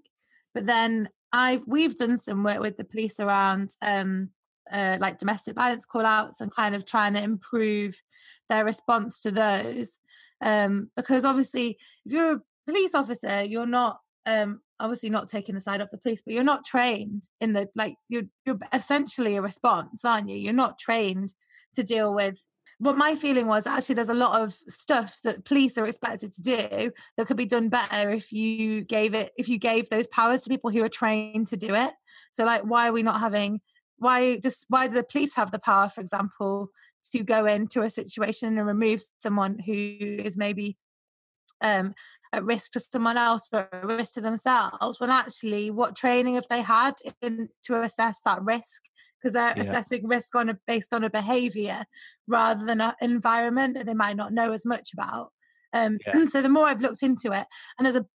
But 0.54 0.66
then 0.66 1.08
I've 1.32 1.62
we've 1.66 1.94
done 1.94 2.18
some 2.18 2.42
work 2.44 2.60
with 2.60 2.76
the 2.76 2.84
police 2.84 3.20
around 3.20 3.70
um 3.86 4.30
uh, 4.72 4.96
like 5.00 5.18
domestic 5.18 5.56
violence 5.56 5.84
call 5.84 6.06
outs 6.06 6.40
and 6.40 6.54
kind 6.54 6.74
of 6.74 6.86
trying 6.86 7.14
to 7.14 7.22
improve 7.22 8.00
their 8.48 8.64
response 8.64 9.20
to 9.20 9.30
those. 9.30 9.98
Um, 10.42 10.90
because 10.96 11.24
obviously, 11.24 11.78
if 12.04 12.12
you're 12.12 12.34
a 12.34 12.40
police 12.66 12.94
officer, 12.94 13.42
you're 13.42 13.66
not 13.66 13.98
um, 14.26 14.60
obviously 14.78 15.10
not 15.10 15.28
taking 15.28 15.54
the 15.54 15.60
side 15.60 15.80
of 15.80 15.90
the 15.90 15.98
police, 15.98 16.22
but 16.22 16.34
you're 16.34 16.44
not 16.44 16.64
trained 16.64 17.28
in 17.40 17.52
the 17.52 17.68
like 17.74 17.94
you're 18.08 18.24
you're 18.46 18.58
essentially 18.72 19.36
a 19.36 19.42
response, 19.42 20.04
aren't 20.04 20.28
you? 20.28 20.36
You're 20.36 20.52
not 20.52 20.78
trained 20.78 21.34
to 21.74 21.82
deal 21.82 22.14
with. 22.14 22.44
But 22.82 22.96
my 22.96 23.14
feeling 23.14 23.46
was 23.46 23.66
actually 23.66 23.96
there's 23.96 24.08
a 24.08 24.14
lot 24.14 24.40
of 24.40 24.54
stuff 24.68 25.18
that 25.24 25.44
police 25.44 25.76
are 25.76 25.86
expected 25.86 26.32
to 26.32 26.42
do 26.42 26.92
that 27.16 27.26
could 27.26 27.36
be 27.36 27.44
done 27.44 27.68
better 27.68 28.08
if 28.10 28.32
you 28.32 28.82
gave 28.82 29.12
it 29.14 29.32
if 29.36 29.50
you 29.50 29.58
gave 29.58 29.90
those 29.90 30.06
powers 30.06 30.42
to 30.44 30.50
people 30.50 30.70
who 30.70 30.82
are 30.82 30.88
trained 30.88 31.46
to 31.48 31.58
do 31.58 31.74
it. 31.74 31.92
So 32.32 32.46
like 32.46 32.62
why 32.62 32.88
are 32.88 32.92
we 32.92 33.02
not 33.02 33.20
having 33.20 33.60
why 33.98 34.38
just 34.38 34.64
why 34.68 34.88
do 34.88 34.94
the 34.94 35.04
police 35.04 35.36
have 35.36 35.50
the 35.50 35.58
power 35.58 35.90
for 35.90 36.00
example 36.00 36.70
to 37.12 37.22
go 37.22 37.44
into 37.44 37.80
a 37.80 37.90
situation 37.90 38.56
and 38.56 38.66
remove 38.66 39.02
someone 39.18 39.58
who 39.58 39.72
is 39.72 40.38
maybe 40.38 40.78
um 41.60 41.94
at 42.32 42.44
risk 42.44 42.72
to 42.72 42.80
someone 42.80 43.16
else 43.16 43.48
or 43.52 43.68
at 43.72 43.84
risk 43.84 44.14
to 44.14 44.20
themselves 44.20 45.00
when 45.00 45.10
actually 45.10 45.70
what 45.70 45.96
training 45.96 46.36
have 46.36 46.46
they 46.48 46.62
had 46.62 46.94
in 47.20 47.48
to 47.62 47.82
assess 47.82 48.20
that 48.22 48.42
risk 48.42 48.84
because 49.20 49.32
they're 49.34 49.54
Yeah. 49.56 49.62
assessing 49.62 50.06
risk 50.06 50.34
on 50.34 50.48
a 50.48 50.58
based 50.66 50.94
on 50.94 51.04
a 51.04 51.10
behavior 51.10 51.84
rather 52.26 52.64
than 52.64 52.80
an 52.80 52.92
environment 53.00 53.74
that 53.76 53.86
they 53.86 53.94
might 53.94 54.16
not 54.16 54.32
know 54.32 54.52
as 54.52 54.64
much 54.64 54.92
about 54.92 55.30
um 55.74 55.98
Yeah. 56.06 56.24
so 56.26 56.42
the 56.42 56.48
more 56.48 56.66
i've 56.66 56.80
looked 56.80 57.02
into 57.02 57.32
it 57.32 57.46
and 57.78 57.86
there's 57.86 57.96
a 57.96 58.06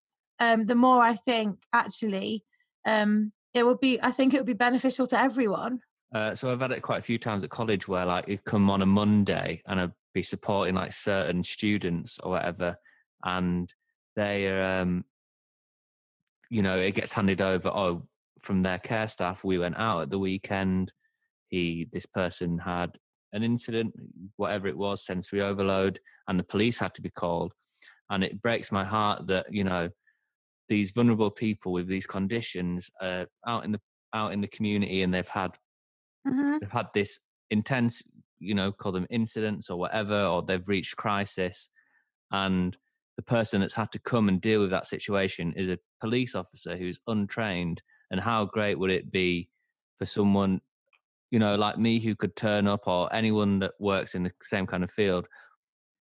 um 0.41 0.67
the 0.67 0.75
more 0.75 1.01
i 1.03 1.15
think 1.15 1.59
actually 1.73 2.45
um 2.87 3.33
it 3.55 3.65
would 3.65 3.81
be 3.81 3.99
i 4.03 4.11
think 4.11 4.35
it 4.35 4.39
would 4.39 4.47
be 4.47 4.55
beneficial 4.55 5.07
to 5.07 5.19
everyone 5.19 5.81
Uh, 6.15 6.35
so 6.35 6.51
I've 6.51 6.61
had 6.61 6.71
it 6.71 6.81
quite 6.83 6.99
a 6.99 7.03
few 7.03 7.19
times 7.19 7.43
at 7.43 7.51
college 7.51 7.89
where 7.89 8.07
like 8.07 8.29
you 8.29 8.39
come 8.39 8.71
on 8.71 8.83
a 8.83 8.87
Monday 8.87 9.63
and 9.67 9.81
I'd 9.81 9.93
be 10.13 10.23
supporting 10.23 10.77
like 10.77 10.93
certain 10.93 11.43
students 11.43 12.21
or 12.23 12.31
whatever, 12.31 12.77
and 13.25 13.69
they 14.15 14.47
are, 14.47 14.81
um, 14.83 15.05
you 16.51 16.63
know, 16.63 16.79
it 16.79 16.95
gets 16.95 17.13
handed 17.13 17.41
over. 17.41 17.69
Oh, 17.69 18.07
from 18.45 18.63
their 18.63 18.79
care 18.79 19.09
staff, 19.09 19.45
we 19.45 19.59
went 19.59 19.77
out 19.79 20.03
at 20.03 20.11
the 20.11 20.19
weekend. 20.19 20.93
He, 21.49 21.89
this 21.93 22.07
person 22.07 22.59
had 22.59 22.97
an 23.33 23.43
incident, 23.43 23.95
whatever 24.37 24.69
it 24.69 24.77
was, 24.77 25.05
sensory 25.05 25.41
overload, 25.41 26.01
and 26.29 26.39
the 26.39 26.45
police 26.45 26.79
had 26.79 26.95
to 26.95 27.03
be 27.03 27.11
called. 27.11 27.53
And 28.11 28.23
it 28.23 28.43
breaks 28.43 28.71
my 28.71 28.85
heart 28.85 29.27
that 29.29 29.47
you 29.51 29.65
know 29.65 29.89
these 30.69 30.93
vulnerable 30.93 31.31
people 31.31 31.73
with 31.73 31.89
these 31.89 32.07
conditions 32.07 32.91
are 33.01 33.27
out 33.47 33.65
in 33.65 33.73
the 33.73 33.81
out 34.15 34.33
in 34.33 34.41
the 34.41 34.49
community 34.49 35.03
and 35.03 35.13
they've 35.13 35.29
had 35.29 35.57
Mhm. 36.27 36.61
they've 36.61 36.71
had 36.71 36.89
this 36.95 37.21
intense, 37.51 38.03
you 38.39 38.55
know, 38.55 38.73
call 38.73 38.93
them 38.93 39.07
incidents 39.11 39.71
or 39.71 39.79
whatever, 39.79 40.21
or 40.25 40.43
they've 40.43 40.69
reached 40.69 40.97
crisis, 40.97 41.71
and 42.31 42.77
the 43.17 43.23
person 43.23 43.61
that's 43.61 43.75
had 43.75 43.93
to 43.93 43.99
come 43.99 44.29
and 44.29 44.41
deal 44.41 44.61
with 44.61 44.71
that 44.71 44.87
situation 44.87 45.53
is 45.57 45.69
a 45.69 45.79
police 46.01 46.35
officer 46.35 46.77
who's 46.77 47.01
untrained. 47.07 47.83
And 48.11 48.21
how 48.21 48.45
great 48.47 48.79
would 48.79 48.91
it 48.91 49.11
be 49.11 49.51
for 49.97 50.07
someone, 50.07 50.61
you 51.31 51.39
know, 51.39 51.57
like 51.57 51.79
me 51.79 52.01
who 52.01 52.15
could 52.17 52.37
turn 52.37 52.67
up, 52.67 52.87
or 52.87 53.13
anyone 53.15 53.59
that 53.61 53.75
works 53.81 54.15
in 54.15 54.23
the 54.25 54.33
same 54.43 54.67
kind 54.67 54.85
of 54.85 54.91
field, 54.91 55.29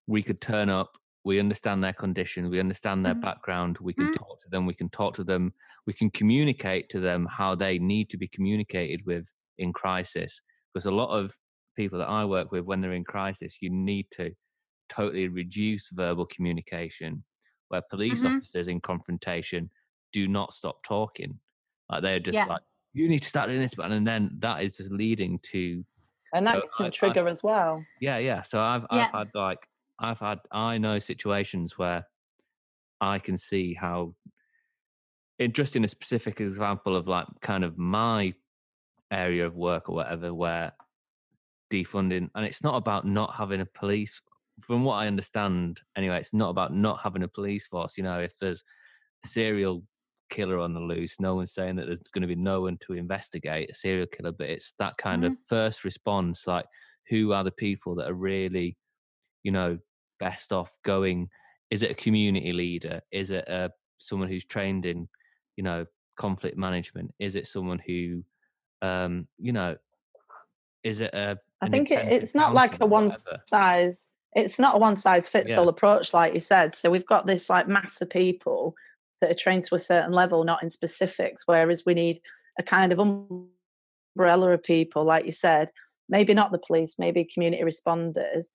we 0.07 0.23
could 0.23 0.41
turn 0.41 0.69
up. 0.69 0.97
We 1.25 1.39
understand 1.39 1.83
their 1.83 1.93
condition. 1.93 2.49
We 2.49 2.59
understand 2.59 3.05
their 3.05 3.15
Mhm. 3.15 3.21
background. 3.21 3.77
We 3.79 3.93
can 3.93 4.09
Mhm. 4.09 4.13
talk 4.13 4.41
to 4.41 4.49
them. 4.49 4.65
We 4.65 4.73
can 4.73 4.89
talk 4.89 5.13
to 5.15 5.23
them. 5.23 5.53
We 5.85 5.93
can 5.93 6.09
communicate 6.11 6.89
to 6.89 6.99
them 6.99 7.25
how 7.27 7.55
they 7.55 7.79
need 7.79 8.09
to 8.09 8.17
be 8.17 8.27
communicated 8.27 9.05
with 9.05 9.31
in 9.57 9.71
crisis 9.71 10.41
because 10.73 10.85
a 10.85 10.91
lot 10.91 11.17
of 11.17 11.33
people 11.75 11.99
that 11.99 12.09
I 12.09 12.25
work 12.25 12.51
with 12.51 12.65
when 12.65 12.81
they're 12.81 12.93
in 12.93 13.03
crisis 13.03 13.61
you 13.61 13.69
need 13.69 14.07
to 14.11 14.35
totally 14.89 15.27
reduce 15.27 15.89
verbal 15.91 16.25
communication 16.25 17.23
where 17.69 17.81
police 17.89 18.23
Mhm. 18.23 18.37
officers 18.37 18.67
in 18.67 18.81
confrontation 18.81 19.71
do 20.11 20.27
not 20.27 20.53
stop 20.53 20.83
talking 20.83 21.39
like 21.93 22.01
they're 22.03 22.19
just 22.19 22.35
Yeah. 22.35 22.45
like 22.45 22.61
you 22.93 23.07
need 23.07 23.21
to 23.23 23.27
start 23.27 23.49
doing 23.49 23.61
this 23.61 23.75
but 23.75 23.91
and 23.91 24.05
then 24.05 24.31
that 24.39 24.61
is 24.63 24.77
just 24.77 24.91
leading 24.91 25.39
to 25.51 25.83
And 26.33 26.45
that 26.47 26.55
So 26.55 26.61
can 26.77 26.85
I- 26.85 26.87
I- 26.87 26.91
trigger 26.91 27.27
as 27.27 27.41
well. 27.43 27.83
yeah 28.01 28.17
yeah 28.17 28.41
so 28.41 28.59
I've 28.61 28.85
Yeah. 28.91 29.09
I've 29.13 29.27
had 29.27 29.29
like 29.35 29.67
I've 29.99 30.19
had 30.19 30.39
I 30.51 30.77
know 30.79 30.99
situations 30.99 31.77
where 31.77 32.05
I 33.01 33.19
can 33.19 33.37
see 33.37 33.73
how 33.73 34.15
in 35.39 35.51
just 35.53 35.75
in 35.75 35.83
a 35.83 35.87
specific 35.87 36.39
example 36.41 36.95
of 36.95 37.07
like 37.07 37.27
kind 37.41 37.63
of 37.63 37.77
my 37.77 38.33
area 39.11 39.45
of 39.45 39.55
work 39.55 39.89
or 39.89 39.95
whatever 39.95 40.33
where 40.33 40.71
defunding 41.71 42.29
and 42.35 42.45
it's 42.45 42.63
not 42.63 42.75
about 42.75 43.05
not 43.05 43.35
having 43.35 43.59
a 43.61 43.65
police 43.65 44.21
from 44.61 44.83
what 44.83 44.95
i 44.95 45.07
understand 45.07 45.81
anyway 45.97 46.17
it's 46.19 46.33
not 46.33 46.49
about 46.49 46.73
not 46.73 46.99
having 47.01 47.23
a 47.23 47.27
police 47.27 47.65
force 47.65 47.97
you 47.97 48.03
know 48.03 48.19
if 48.19 48.35
there's 48.37 48.63
a 49.25 49.27
serial 49.27 49.83
killer 50.29 50.59
on 50.59 50.73
the 50.73 50.79
loose 50.79 51.19
no 51.19 51.35
one's 51.35 51.53
saying 51.53 51.75
that 51.75 51.85
there's 51.85 51.99
going 51.99 52.21
to 52.21 52.27
be 52.27 52.35
no 52.35 52.61
one 52.61 52.77
to 52.77 52.93
investigate 52.93 53.69
a 53.69 53.75
serial 53.75 54.07
killer 54.07 54.31
but 54.31 54.49
it's 54.49 54.73
that 54.79 54.95
kind 54.97 55.23
of 55.25 55.37
first 55.47 55.83
response 55.83 56.47
like 56.47 56.65
who 57.09 57.33
are 57.33 57.43
the 57.43 57.51
people 57.51 57.95
that 57.95 58.09
are 58.09 58.15
really 58.15 58.75
you 59.43 59.51
know 59.51 59.77
best 60.19 60.51
off 60.51 60.75
going 60.83 61.29
is 61.69 61.81
it 61.81 61.91
a 61.91 61.95
community 61.95 62.53
leader 62.53 63.01
is 63.11 63.31
it 63.31 63.45
a 63.47 63.69
someone 63.97 64.29
who's 64.29 64.45
trained 64.45 64.85
in 64.85 65.07
you 65.55 65.63
know 65.63 65.85
conflict 66.17 66.57
management 66.57 67.13
is 67.19 67.35
it 67.35 67.47
someone 67.47 67.79
who 67.85 68.23
um 68.81 69.27
you 69.37 69.51
know 69.51 69.75
is 70.83 71.01
it 71.01 71.13
a 71.13 71.37
I 71.61 71.69
think 71.69 71.91
it, 71.91 72.11
it's 72.11 72.35
not 72.35 72.53
like 72.53 72.81
a 72.81 72.85
one 72.85 73.11
size. 73.45 74.09
It's 74.35 74.59
not 74.59 74.75
a 74.75 74.77
one 74.79 74.97
size 74.97 75.29
fits 75.29 75.51
Yeah. 75.51 75.59
all 75.59 75.69
approach, 75.69 76.13
like 76.13 76.33
you 76.33 76.39
said. 76.41 76.75
So 76.75 76.91
we've 76.91 77.05
got 77.05 77.25
this 77.25 77.49
like 77.49 77.67
mass 77.67 78.01
of 78.01 78.09
people 78.09 78.75
that 79.23 79.31
are 79.31 79.39
trained 79.39 79.63
to 79.65 79.75
a 79.75 79.79
certain 79.79 80.11
level, 80.11 80.43
not 80.43 80.61
in 80.61 80.69
specifics. 80.69 81.43
Whereas 81.45 81.83
we 81.85 81.93
need 81.93 82.19
a 82.59 82.63
kind 82.63 82.91
of 82.91 82.99
umbrella 82.99 84.51
of 84.51 84.61
people, 84.63 85.03
like 85.05 85.25
you 85.25 85.31
said, 85.31 85.69
maybe 86.09 86.33
not 86.33 86.51
the 86.51 86.59
police, 86.59 86.95
maybe 86.99 87.25
community 87.33 87.63
responders. 87.63 88.47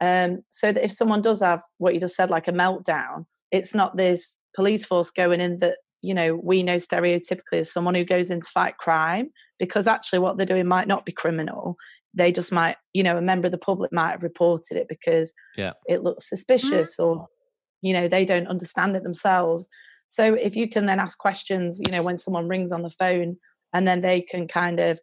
Um, 0.00 0.40
so 0.50 0.72
that 0.72 0.84
if 0.84 0.92
someone 0.92 1.22
does 1.22 1.40
have 1.40 1.62
what 1.78 1.94
you 1.94 2.00
just 2.00 2.16
said, 2.16 2.30
like 2.30 2.48
a 2.48 2.52
meltdown, 2.52 3.26
it's 3.52 3.74
not 3.74 3.96
this 3.96 4.38
police 4.56 4.84
force 4.84 5.10
going 5.10 5.40
in 5.40 5.58
that 5.58 5.76
you 6.02 6.14
know 6.14 6.34
we 6.42 6.62
know 6.62 6.76
stereotypically 6.76 7.58
as 7.60 7.72
someone 7.72 7.94
who 7.94 8.04
goes 8.04 8.30
in 8.30 8.40
to 8.40 8.50
fight 8.50 8.76
crime 8.78 9.30
because 9.58 9.86
actually 9.86 10.18
what 10.18 10.36
they're 10.36 10.46
doing 10.46 10.66
might 10.66 10.86
not 10.86 11.06
be 11.06 11.12
criminal 11.12 11.76
they 12.12 12.30
just 12.30 12.52
might 12.52 12.76
you 12.92 13.02
know 13.02 13.16
a 13.16 13.22
member 13.22 13.46
of 13.46 13.52
the 13.52 13.58
public 13.58 13.92
might 13.92 14.10
have 14.10 14.22
reported 14.22 14.76
it 14.76 14.86
because 14.88 15.32
Yeah. 15.56 15.72
it 15.88 16.02
looks 16.02 16.28
suspicious 16.28 16.98
or 16.98 17.26
you 17.80 17.92
know 17.92 18.06
they 18.06 18.24
don't 18.24 18.46
understand 18.48 18.96
it 18.96 19.02
themselves 19.02 19.68
so 20.14 20.34
if 20.34 20.54
you 20.54 20.68
can 20.68 20.86
then 20.86 21.00
ask 21.00 21.18
questions 21.18 21.80
you 21.84 21.90
know 21.90 22.02
when 22.02 22.16
someone 22.16 22.46
rings 22.46 22.70
on 22.70 22.82
the 22.82 22.90
phone 22.90 23.36
and 23.72 23.88
then 23.88 24.00
they 24.00 24.20
can 24.20 24.46
kind 24.46 24.78
of 24.78 25.00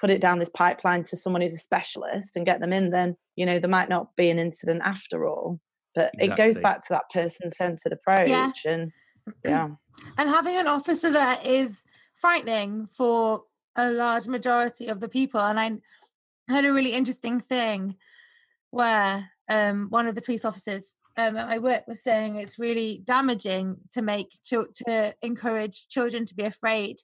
put 0.00 0.10
it 0.10 0.20
down 0.20 0.38
this 0.38 0.50
pipeline 0.50 1.04
to 1.04 1.16
someone 1.16 1.42
who's 1.42 1.54
a 1.54 1.58
specialist 1.58 2.36
and 2.36 2.44
get 2.44 2.60
them 2.60 2.72
in 2.72 2.90
then 2.90 3.16
you 3.36 3.46
know 3.46 3.60
there 3.60 3.70
might 3.70 3.88
not 3.88 4.16
be 4.16 4.28
an 4.30 4.38
incident 4.38 4.82
after 4.84 5.26
all. 5.26 5.60
But 5.94 6.10
it 6.18 6.36
goes 6.36 6.60
back 6.60 6.82
to 6.82 6.88
that 6.90 7.10
person-centered 7.12 7.92
approach 7.92 8.64
and 8.64 8.92
yeah. 9.44 9.70
And 10.16 10.28
having 10.28 10.56
an 10.56 10.68
officer 10.68 11.10
there 11.10 11.36
is 11.44 11.84
frightening 12.14 12.86
for 12.86 13.44
a 13.76 13.90
large 13.90 14.28
majority 14.28 14.88
of 14.88 15.00
the 15.00 15.08
people. 15.08 15.40
And 15.40 15.58
i 15.58 15.70
heard 16.52 16.64
a 16.64 16.72
really 16.72 16.92
interesting 16.92 17.40
thing 17.40 17.96
where 18.70 19.30
um, 19.50 19.88
one 19.90 20.06
of 20.06 20.14
the 20.14 20.22
police 20.22 20.44
officers 20.44 20.94
um, 21.18 21.36
at 21.36 21.48
my 21.48 21.58
work 21.58 21.86
was 21.86 22.02
saying 22.02 22.36
it's 22.36 22.58
really 22.58 23.02
damaging 23.04 23.76
to 23.90 24.02
make 24.02 24.28
chil- 24.44 24.72
to 24.86 25.12
encourage 25.22 25.88
children 25.88 26.24
to 26.24 26.34
be 26.34 26.44
afraid 26.44 26.96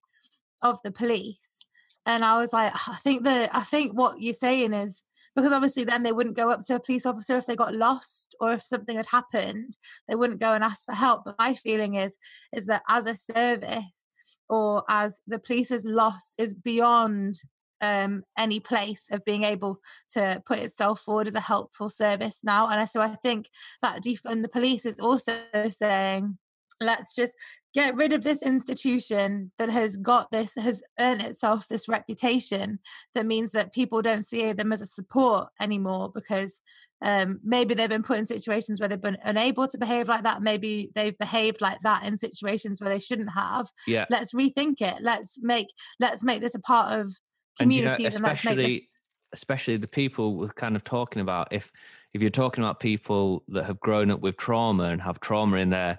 of 0.62 0.79
the 0.83 0.93
police. 0.93 1.59
And 2.07 2.25
i 2.25 2.37
was 2.37 2.53
like 2.53 2.73
i 2.87 2.97
think 2.97 3.25
that 3.25 3.49
i 3.55 3.62
think 3.62 3.93
what 3.99 4.21
you're 4.21 4.35
saying 4.35 4.75
is 4.75 5.05
because 5.35 5.53
obviously 5.53 5.85
then 5.85 6.03
they 6.03 6.12
wouldn't 6.12 6.37
go 6.37 6.51
up 6.51 6.62
to 6.62 6.77
a 6.77 6.81
police 6.81 7.07
officer 7.07 7.37
if 7.37 7.47
they 7.47 7.57
got 7.57 7.75
lost 7.75 8.35
or 8.41 8.53
if 8.53 8.62
something 8.62 8.97
had 8.97 9.07
happened. 9.11 9.77
They 10.09 10.15
wouldn't 10.15 10.41
go 10.41 10.53
and 10.53 10.62
ask 10.62 10.87
for 10.87 10.95
help. 10.95 11.25
But 11.25 11.37
my 11.39 11.55
feeling 11.55 11.97
is 11.97 12.19
is 12.53 12.67
that 12.67 12.83
as 12.89 13.07
a 13.07 13.17
service 13.17 14.12
or 14.49 14.85
as 14.89 15.23
the 15.27 15.39
police's 15.39 15.85
loss 15.85 16.35
is 16.39 16.55
beyond 16.55 17.37
um, 17.85 18.24
any 18.39 18.61
place 18.61 19.11
of 19.12 19.24
being 19.24 19.45
able 19.45 19.78
to 20.11 20.43
put 20.47 20.59
itself 20.59 21.01
forward 21.01 21.26
as 21.26 21.35
a 21.35 21.41
helpful 21.41 21.89
service 21.89 22.43
now. 22.45 22.68
And 22.68 22.89
so 22.89 23.03
I 23.03 23.09
think 23.09 23.51
that 23.82 24.03
defund 24.03 24.43
the 24.43 24.49
police 24.49 24.87
is 24.87 24.99
also 25.01 25.35
saying, 25.70 26.39
let's 26.80 27.14
just 27.14 27.37
get 27.74 27.95
rid 27.97 28.12
of 28.12 28.22
this 28.22 28.43
institution 28.43 29.51
that 29.59 29.68
has 29.68 29.97
got 29.97 30.30
this, 30.30 30.55
has 30.55 30.82
earned 30.99 31.22
itself 31.22 31.66
this 31.68 31.89
reputation 31.89 32.78
that 33.14 33.26
means 33.26 33.51
that 33.53 33.74
people 33.74 34.01
don't 34.01 34.24
see 34.24 34.53
them 34.53 34.72
as 34.72 34.80
a 34.80 34.87
support 34.87 35.49
anymore 35.61 36.11
because 36.14 36.62
um, 37.03 37.41
maybe 37.45 37.74
they've 37.74 37.91
been 37.91 38.03
put 38.03 38.18
in 38.18 38.24
situations 38.24 38.80
where 38.80 38.89
they've 38.89 39.01
been 39.01 39.18
unable 39.24 39.68
to 39.68 39.78
behave 39.78 40.09
like 40.09 40.22
that. 40.22 40.41
Maybe 40.41 40.91
they've 40.95 41.18
behaved 41.18 41.61
like 41.61 41.78
that 41.82 42.07
in 42.07 42.16
situations 42.16 42.80
where 42.80 42.89
they 42.91 43.01
shouldn't 43.01 43.35
have. 43.35 43.66
yeah 43.87 44.07
Let's 44.09 44.32
rethink 44.32 44.80
it. 44.80 45.03
Let's 45.03 45.39
make 45.43 45.66
let's 46.01 46.24
make 46.24 46.41
this 46.41 46.55
a 46.55 46.61
part 46.61 46.99
of 46.99 47.12
And, 47.61 47.75
you 47.75 47.83
know, 47.83 47.93
communities 47.93 48.15
and, 48.17 48.25
especially 48.27 48.55
this. 48.57 48.89
especially 49.33 49.77
the 49.77 49.89
people 49.89 50.37
we're 50.37 50.49
kind 50.49 50.77
of 50.77 50.85
talking 50.85 51.21
about 51.23 51.49
if 51.53 51.73
if 52.13 52.21
you're 52.23 52.31
talking 52.31 52.63
about 52.65 52.81
people 52.81 53.45
that 53.49 53.65
have 53.65 53.81
grown 53.81 54.11
up 54.11 54.21
with 54.21 54.37
trauma 54.37 54.85
and 54.85 55.03
have 55.03 55.21
trauma 55.21 55.57
in 55.59 55.71
their 55.71 55.99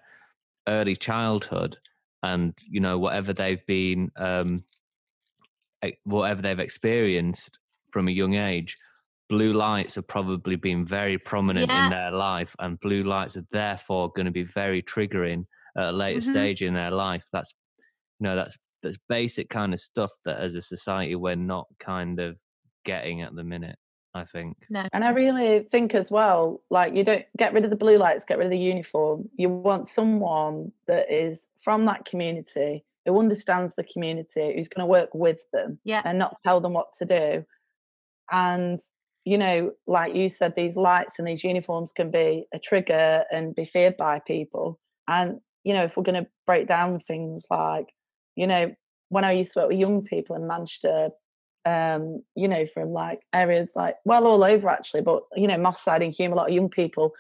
early 0.68 0.96
childhood 0.96 1.78
and 2.24 2.58
you 2.70 2.80
know 2.80 2.98
whatever 2.98 3.34
they've 3.34 3.66
been 3.68 4.12
um 4.18 4.64
whatever 6.04 6.42
they've 6.42 6.60
experienced 6.60 7.60
from 7.92 8.08
a 8.08 8.12
young 8.12 8.34
age 8.36 8.78
blue 9.30 9.54
lights 9.54 9.96
have 9.96 10.08
probably 10.08 10.56
been 10.56 10.86
very 10.86 11.18
prominent 11.18 11.72
Yeah. 11.72 11.86
in 11.86 11.90
their 11.90 12.12
life 12.12 12.56
and 12.60 12.80
blue 12.80 13.04
lights 13.04 13.36
are 13.38 13.46
therefore 13.52 14.12
going 14.16 14.26
to 14.26 14.32
be 14.32 14.44
very 14.44 14.82
triggering 14.84 15.46
at 15.78 15.86
a 15.88 15.92
later 15.92 16.22
Mhm. 16.22 16.30
stage 16.32 16.62
in 16.62 16.74
their 16.74 16.92
life 16.92 17.26
that's 17.32 17.54
you 18.20 18.26
know 18.28 18.36
that's 18.36 18.58
that's 18.86 18.98
basic 19.10 19.50
kind 19.50 19.74
of 19.74 19.80
stuff 19.80 20.12
that 20.24 20.40
as 20.40 20.56
a 20.56 20.62
society 20.62 21.16
we're 21.16 21.36
not 21.36 21.68
kind 21.80 22.20
of 22.20 22.40
getting 22.86 23.22
at 23.22 23.36
the 23.36 23.44
minute 23.44 23.78
I 24.16 24.24
think. 24.24 24.56
No. 24.70 24.86
And 24.94 25.04
I 25.04 25.10
really 25.10 25.60
think 25.70 25.94
as 25.94 26.10
well, 26.10 26.62
like 26.70 26.96
you 26.96 27.04
don't 27.04 27.26
get 27.38 27.52
rid 27.52 27.66
of 27.66 27.70
the 27.70 27.76
blue 27.76 27.98
lights, 27.98 28.24
get 28.24 28.38
rid 28.38 28.46
of 28.46 28.52
the 28.52 28.58
uniform. 28.58 29.30
You 29.36 29.50
want 29.50 29.90
someone 29.90 30.72
that 30.88 31.12
is 31.14 31.50
from 31.60 31.84
that 31.86 32.06
community, 32.06 32.86
who 33.06 33.20
understands 33.20 33.76
the 33.76 33.84
community, 33.84 34.54
who's 34.56 34.70
going 34.70 34.86
to 34.86 34.90
work 34.90 35.10
with 35.14 35.46
them 35.52 35.80
Yeah. 35.84 36.02
and 36.06 36.18
not 36.18 36.38
tell 36.42 36.62
them 36.62 36.72
what 36.74 36.94
to 36.94 37.06
do. 37.06 37.46
And, 38.32 38.80
you 39.26 39.38
know, 39.38 39.74
like 39.86 40.16
you 40.16 40.30
said, 40.30 40.56
these 40.56 40.78
lights 40.78 41.20
and 41.20 41.28
these 41.28 41.44
uniforms 41.44 41.92
can 41.92 42.10
be 42.10 42.46
a 42.54 42.58
trigger 42.58 43.26
and 43.32 43.54
be 43.54 43.66
feared 43.66 43.98
by 43.98 44.20
people. 44.20 44.80
And, 45.10 45.42
you 45.66 45.74
know, 45.74 45.84
if 45.84 45.98
we're 45.98 46.04
going 46.04 46.24
to 46.24 46.30
break 46.48 46.68
down 46.68 47.00
things 47.00 47.46
like, 47.50 47.90
you 48.36 48.48
know, 48.48 48.74
when 49.10 49.24
I 49.24 49.34
used 49.34 49.54
to 49.54 49.60
work 49.60 49.70
with 49.70 49.80
young 49.80 50.04
people 50.04 50.36
in 50.36 50.48
Manchester, 50.48 51.10
um, 51.66 52.24
you 52.36 52.48
know, 52.48 52.66
from 52.66 52.92
like 52.92 53.22
areas 53.34 53.72
like, 53.76 53.96
well, 54.06 54.28
all 54.28 54.44
over 54.44 54.70
actually, 54.70 55.02
but, 55.02 55.24
you 55.36 55.48
know, 55.48 55.58
Moss 55.58 55.82
Side 55.82 56.02
and 56.04 56.14
Hulme, 56.14 56.32
a 56.32 56.36
lot 56.36 56.50
of 56.50 56.54
young 56.54 56.70
people 56.70 57.12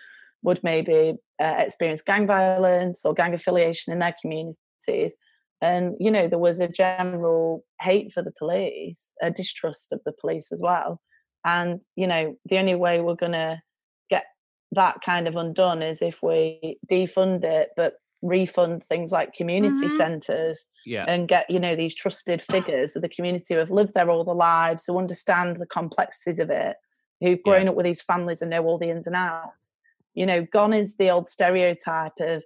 would 0.43 0.63
maybe 0.63 1.15
uh, 1.41 1.55
experience 1.57 2.01
gang 2.03 2.27
violence 2.27 3.03
or 3.05 3.13
gang 3.13 3.33
affiliation 3.33 3.91
in 3.91 3.99
their 3.99 4.15
communities. 4.21 5.15
And, 5.61 5.95
you 5.99 6.11
know, 6.11 6.27
there 6.27 6.37
was 6.39 6.59
a 6.59 6.67
general 6.67 7.65
hate 7.81 8.11
for 8.11 8.21
the 8.21 8.33
police, 8.37 9.13
a 9.21 9.31
distrust 9.31 9.91
of 9.91 10.01
the 10.05 10.13
police 10.19 10.51
as 10.51 10.61
well. 10.61 11.01
And, 11.43 11.81
you 11.95 12.05
know, 12.07 12.35
the 12.45 12.57
only 12.59 12.75
way 12.75 13.01
we're 13.01 13.15
going 13.15 13.31
to 13.31 13.61
get 14.09 14.25
that 14.73 15.01
kind 15.01 15.27
of 15.27 15.35
undone 15.35 15.81
is 15.81 16.01
if 16.01 16.21
we 16.21 16.77
defund 16.89 17.43
it, 17.43 17.69
but 17.75 17.95
refund 18.21 18.83
things 18.83 19.11
like 19.11 19.33
community 19.33 19.87
Mhm. 19.87 19.89
centres 19.89 20.65
Yeah. 20.85 21.05
and 21.07 21.27
get 21.27 21.49
you 21.49 21.59
know 21.59 21.75
these 21.75 21.95
trusted 21.95 22.41
figures 22.41 22.95
of 22.95 23.01
the 23.01 23.09
community 23.09 23.53
who 23.53 23.59
have 23.59 23.71
lived 23.71 23.93
there 23.93 24.09
all 24.09 24.23
their 24.23 24.35
lives 24.35 24.85
who 24.85 24.97
understand 24.97 25.57
the 25.59 25.65
complexities 25.65 26.39
of 26.39 26.49
it 26.49 26.77
who've 27.21 27.39
Yeah. 27.45 27.51
grown 27.51 27.67
up 27.67 27.75
with 27.75 27.85
these 27.85 28.01
families 28.01 28.41
and 28.41 28.51
know 28.51 28.63
all 28.65 28.77
the 28.77 28.89
ins 28.89 29.07
and 29.07 29.15
outs 29.15 29.73
you 30.13 30.25
know 30.25 30.43
gone 30.43 30.73
is 30.73 30.95
the 30.97 31.09
old 31.09 31.27
stereotype 31.29 32.13
of 32.19 32.43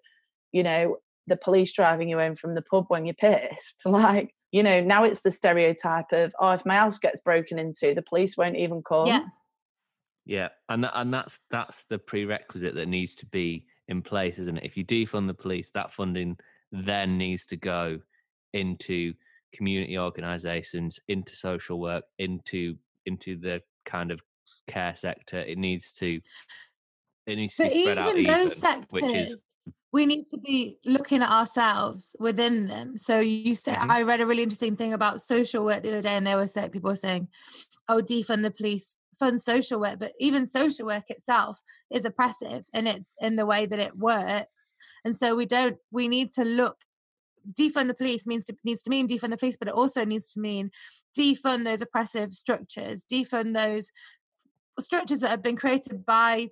you 0.52 0.64
know 0.64 0.98
the 1.28 1.38
police 1.38 1.72
driving 1.74 2.10
you 2.10 2.18
home 2.18 2.36
from 2.36 2.56
the 2.56 2.62
pub 2.62 2.86
when 2.88 3.06
you're 3.06 3.14
pissed 3.14 3.82
like 3.86 4.34
you 4.52 4.64
know 4.64 4.82
now 4.82 5.04
it's 5.04 5.22
the 5.22 5.32
stereotype 5.32 6.12
of 6.12 6.34
oh 6.40 6.52
if 6.52 6.66
my 6.66 6.76
house 6.76 6.98
gets 6.98 7.22
broken 7.22 7.60
into 7.60 7.94
the 7.94 8.02
police 8.02 8.38
won't 8.38 8.58
even 8.58 8.82
come 8.82 9.06
Yeah. 9.08 9.26
Yeah, 10.26 10.50
and 10.68 10.84
tha- 10.84 11.00
and 11.00 11.12
that's 11.14 11.40
that's 11.50 11.86
the 11.86 11.98
prerequisite 11.98 12.76
that 12.76 12.88
needs 12.88 13.16
to 13.16 13.26
be 13.26 13.66
in 13.88 14.04
place, 14.04 14.38
isn't 14.38 14.58
it? 14.58 14.64
If 14.64 14.78
you 14.78 14.86
defund 14.86 15.26
the 15.26 15.34
police, 15.34 15.72
that 15.72 15.92
funding 15.92 16.38
then 16.72 17.18
needs 17.18 17.48
to 17.48 17.58
go 17.58 18.00
into 18.54 19.14
community 19.54 19.97
organisations, 19.97 21.00
into 21.08 21.36
social 21.36 21.80
work, 21.80 22.06
into 22.20 22.78
into 23.06 23.38
the 23.38 23.62
kind 23.86 24.12
of 24.12 24.22
care 24.68 24.95
sector. 24.95 25.39
It 25.39 25.58
needs 25.58 25.91
to 25.93 26.22
it 27.28 27.36
needs 27.36 27.56
to 27.56 27.64
But 27.64 27.68
be 27.68 27.70
spread 27.70 27.97
out 27.97 28.18
even 28.18 28.26
those 28.26 28.54
even, 28.54 28.60
sectors, 28.60 29.02
is 29.02 29.43
we 29.91 30.06
need 30.06 30.30
to 30.30 30.38
be 30.38 30.78
looking 30.86 31.22
at 31.22 31.30
ourselves 31.32 32.16
within 32.20 32.68
them. 32.68 32.97
So 32.97 33.20
you 33.20 33.56
said 33.56 33.78
Mhm. 33.78 33.89
I 33.89 34.04
read 34.04 34.22
a 34.22 34.26
really 34.26 34.43
interesting 34.43 34.76
thing 34.76 34.93
about 34.93 35.22
social 35.22 35.66
work 35.66 35.82
the 35.84 35.89
other 35.89 36.02
day, 36.02 36.16
and 36.16 36.26
they 36.28 36.36
were 36.36 36.47
saying 36.47 36.70
people 36.72 36.89
were 36.91 36.95
saying, 36.95 37.28
"Oh, 37.89 38.02
defund 38.02 38.43
the 38.43 38.52
police, 38.52 38.95
fund 39.18 39.41
social 39.41 39.80
work," 39.80 40.00
but 40.00 40.14
even 40.20 40.45
social 40.45 40.86
work 40.88 41.10
itself 41.10 41.62
is 41.91 42.06
oppressive, 42.06 42.66
and 42.74 42.88
it's 42.88 43.16
in 43.22 43.36
the 43.36 43.45
way 43.47 43.66
that 43.66 43.80
it 43.80 43.97
works. 43.97 44.76
And 45.06 45.16
so 45.16 45.36
we 45.36 45.45
don't. 45.45 45.80
We 45.91 46.08
need 46.08 46.32
to 46.34 46.45
look. 46.45 46.86
Defund 47.52 47.88
the 47.88 47.93
police 47.93 48.28
means 48.28 48.45
to 48.45 48.56
needs 48.64 48.84
to 48.84 48.89
mean 48.89 49.08
defund 49.08 49.30
the 49.30 49.38
police, 49.38 49.58
but 49.58 49.68
it 49.68 49.74
also 49.74 50.06
needs 50.06 50.34
to 50.34 50.39
mean 50.39 50.72
defund 51.18 51.64
those 51.64 51.82
oppressive 51.82 52.34
structures, 52.34 53.06
defund 53.12 53.54
those 53.54 53.91
structures 54.80 55.20
that 55.20 55.30
have 55.30 55.43
been 55.43 55.56
created 55.56 56.06
by 56.06 56.50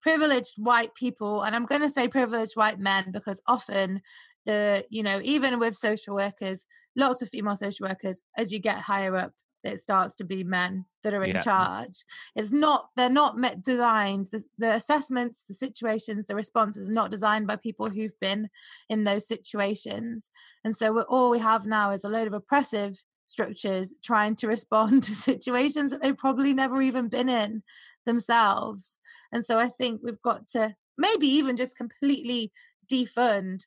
privileged 0.00 0.54
white 0.56 0.94
people 0.94 1.42
and 1.42 1.56
i'm 1.56 1.66
going 1.66 1.80
to 1.80 1.88
say 1.88 2.06
privileged 2.06 2.52
white 2.54 2.78
men 2.78 3.10
because 3.10 3.42
often 3.46 4.00
the 4.46 4.84
you 4.90 5.02
know 5.02 5.20
even 5.22 5.58
with 5.58 5.74
social 5.74 6.14
workers 6.14 6.66
lots 6.96 7.20
of 7.20 7.28
female 7.28 7.56
social 7.56 7.86
workers 7.86 8.22
as 8.36 8.52
you 8.52 8.58
get 8.58 8.78
higher 8.78 9.16
up 9.16 9.32
it 9.64 9.80
starts 9.80 10.16
to 10.16 10.24
be 10.24 10.44
men 10.44 10.84
that 11.02 11.14
are 11.14 11.22
in 11.24 11.30
Yeah. 11.30 11.38
charge. 11.38 12.04
It's 12.34 12.52
not 12.52 12.90
they're 12.96 13.10
not 13.10 13.36
met 13.36 13.62
designed 13.62 14.28
the, 14.32 14.42
the 14.58 14.74
assessments 14.74 15.44
the 15.48 15.54
situations 15.54 16.26
the 16.26 16.34
responses 16.34 16.90
are 16.90 16.94
not 16.94 17.10
designed 17.10 17.46
by 17.46 17.56
people 17.56 17.88
who've 17.90 18.18
been 18.20 18.48
in 18.88 19.04
those 19.04 19.26
situations. 19.26 20.30
And 20.64 20.74
so 20.74 21.00
all 21.02 21.30
we 21.30 21.38
have 21.38 21.66
now 21.66 21.90
is 21.90 22.04
a 22.04 22.08
load 22.08 22.26
of 22.26 22.34
oppressive 22.34 23.02
structures 23.24 23.94
trying 24.02 24.36
to 24.36 24.48
respond 24.48 25.02
to 25.04 25.14
situations 25.14 25.90
that 25.90 26.02
they've 26.02 26.16
probably 26.16 26.54
never 26.54 26.80
even 26.80 27.08
been 27.08 27.28
in 27.28 27.62
themselves. 28.06 28.98
And 29.32 29.44
so 29.44 29.58
I 29.58 29.68
think 29.68 30.00
we've 30.02 30.22
got 30.22 30.48
to 30.48 30.74
maybe 30.96 31.26
even 31.26 31.56
just 31.56 31.76
completely 31.76 32.52
defund, 32.90 33.60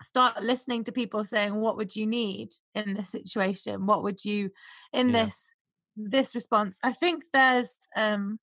start 0.00 0.42
listening 0.42 0.84
to 0.84 0.92
people 0.92 1.24
saying, 1.24 1.54
what 1.54 1.76
would 1.76 1.94
you 1.96 2.06
need 2.06 2.50
in 2.74 2.94
this 2.94 3.10
situation? 3.10 3.86
What 3.86 4.02
would 4.02 4.24
you 4.24 4.50
in 4.92 5.08
Yeah. 5.08 5.24
this 5.24 5.54
this 5.96 6.34
response? 6.34 6.78
I 6.84 6.92
think 6.92 7.24
there's 7.32 7.74
um 7.96 8.38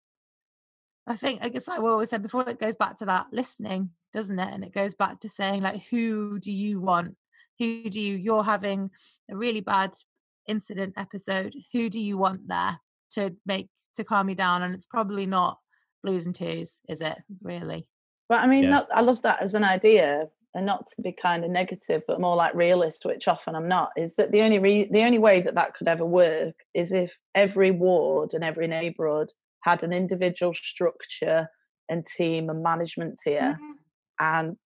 I 1.08 1.16
think 1.16 1.44
I 1.44 1.50
guess 1.50 1.68
like 1.68 1.82
we 1.82 1.90
always 1.90 2.10
said 2.10 2.22
before, 2.22 2.48
it 2.50 2.60
goes 2.60 2.76
back 2.76 2.96
to 2.98 3.06
that 3.06 3.28
listening, 3.32 3.92
doesn't 4.14 4.40
it? 4.40 4.54
And 4.54 4.64
it 4.64 4.74
goes 4.74 4.96
back 4.96 5.20
to 5.22 5.30
saying 5.30 5.62
like 5.62 5.84
who 5.90 6.40
do 6.40 6.52
you 6.52 6.80
want? 6.82 7.16
Who 7.60 7.90
do 7.90 8.00
you 8.00 8.18
you're 8.18 8.44
having 8.44 8.92
a 9.30 9.36
really 9.38 9.62
bad 9.62 9.94
incident 10.48 10.94
episode. 10.98 11.56
Who 11.74 11.90
do 11.90 12.00
you 12.00 12.18
want 12.18 12.48
there 12.48 12.80
to 13.12 13.36
make 13.46 13.70
to 13.96 14.04
calm 14.04 14.30
you 14.30 14.36
down? 14.36 14.62
And 14.62 14.74
it's 14.74 14.86
probably 14.86 15.26
not 15.26 15.60
blues 16.04 16.26
and 16.26 16.36
twos, 16.36 16.82
is 16.88 17.02
it? 17.02 17.18
Really? 17.42 17.88
But 18.30 18.42
I 18.42 18.48
mean, 18.48 18.66
Yeah. 18.66 18.70
not, 18.72 18.88
I 18.94 19.02
love 19.02 19.22
that 19.24 19.42
as 19.42 19.54
an 19.54 19.64
idea, 19.64 20.28
and 20.56 20.66
not 20.66 20.88
to 20.88 21.02
be 21.02 21.12
kind 21.12 21.44
of 21.44 21.52
negative, 21.52 22.02
but 22.08 22.20
more 22.22 22.36
like 22.36 22.56
realist, 22.56 23.06
which 23.06 23.28
often 23.28 23.56
I'm 23.56 23.68
not. 23.68 23.92
Is 23.98 24.16
that 24.16 24.32
the 24.32 24.42
only 24.42 24.58
re- 24.60 24.90
the 24.92 25.04
only 25.04 25.20
way 25.20 25.42
that 25.42 25.56
that 25.56 25.76
could 25.76 25.88
ever 25.88 26.06
work 26.06 26.56
is 26.74 26.92
if 26.92 27.20
every 27.36 27.72
ward 27.72 28.34
and 28.34 28.44
every 28.44 28.68
neighbourhood 28.68 29.32
had 29.62 29.84
an 29.84 29.94
individual 29.94 30.54
structure 30.54 31.50
and 31.90 32.06
team 32.06 32.50
and 32.50 32.64
management 32.64 33.20
tier, 33.24 33.60
Mhm. 33.62 33.74
and 34.20 34.58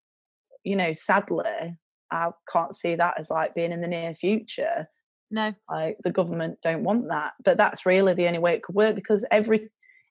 you 0.64 0.76
know, 0.76 0.94
sadly, 0.94 1.78
I 2.12 2.32
can't 2.52 2.76
see 2.76 2.96
that 2.96 3.18
as 3.20 3.30
like 3.30 3.56
being 3.56 3.72
in 3.72 3.82
the 3.82 3.88
near 3.88 4.14
future. 4.14 4.88
No. 5.32 5.54
like 5.70 5.98
the 6.04 6.10
government 6.12 6.58
don't 6.64 6.84
want 6.84 7.08
that 7.10 7.34
but 7.46 7.56
that's 7.56 7.86
really 7.86 8.16
the 8.16 8.26
only 8.26 8.40
way 8.40 8.56
it 8.56 8.64
could 8.64 8.74
work 8.74 8.96
because 8.96 9.24
every 9.30 9.70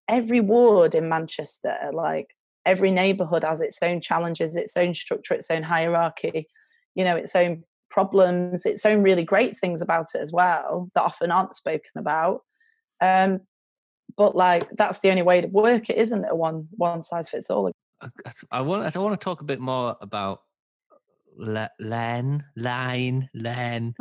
every 0.09 0.39
ward 0.39 0.95
in 0.95 1.09
manchester 1.09 1.77
like 1.93 2.29
every 2.69 2.91
neighborhood 2.91 3.45
has 3.45 3.61
its 3.61 3.79
own 3.83 4.01
challenges 4.01 4.55
its 4.55 4.77
own 4.77 4.95
structure 4.95 5.35
its 5.35 5.51
own 5.51 5.63
hierarchy 5.63 6.47
you 6.95 7.05
know 7.05 7.17
its 7.17 7.35
own 7.35 7.65
problems 7.91 8.67
its 8.67 8.85
own 8.85 9.03
really 9.03 9.25
great 9.25 9.57
things 9.57 9.81
about 9.81 10.07
it 10.15 10.21
as 10.21 10.33
well 10.33 10.91
that 10.95 11.03
often 11.03 11.31
aren't 11.31 11.57
spoken 11.57 11.91
about 11.97 12.43
um 13.01 13.41
but 14.17 14.37
like 14.37 14.69
that's 14.77 14.99
the 15.01 15.11
only 15.11 15.23
way 15.23 15.41
to 15.41 15.49
work 15.49 15.89
it 15.89 15.97
isn't 15.97 16.25
it 16.25 16.31
a 16.31 16.37
one 16.37 16.69
one 16.77 17.03
size 17.03 17.29
fits 17.29 17.51
all 17.51 17.71
I, 18.01 18.09
I 18.53 18.61
want 18.61 18.97
I 18.97 18.99
want 19.01 19.19
to 19.19 19.25
talk 19.25 19.41
a 19.41 19.45
bit 19.45 19.61
more 19.61 19.97
about 20.01 20.43
Le- 21.37 21.71
Len, 21.81 22.45
Line, 22.57 23.29
Len 23.35 23.95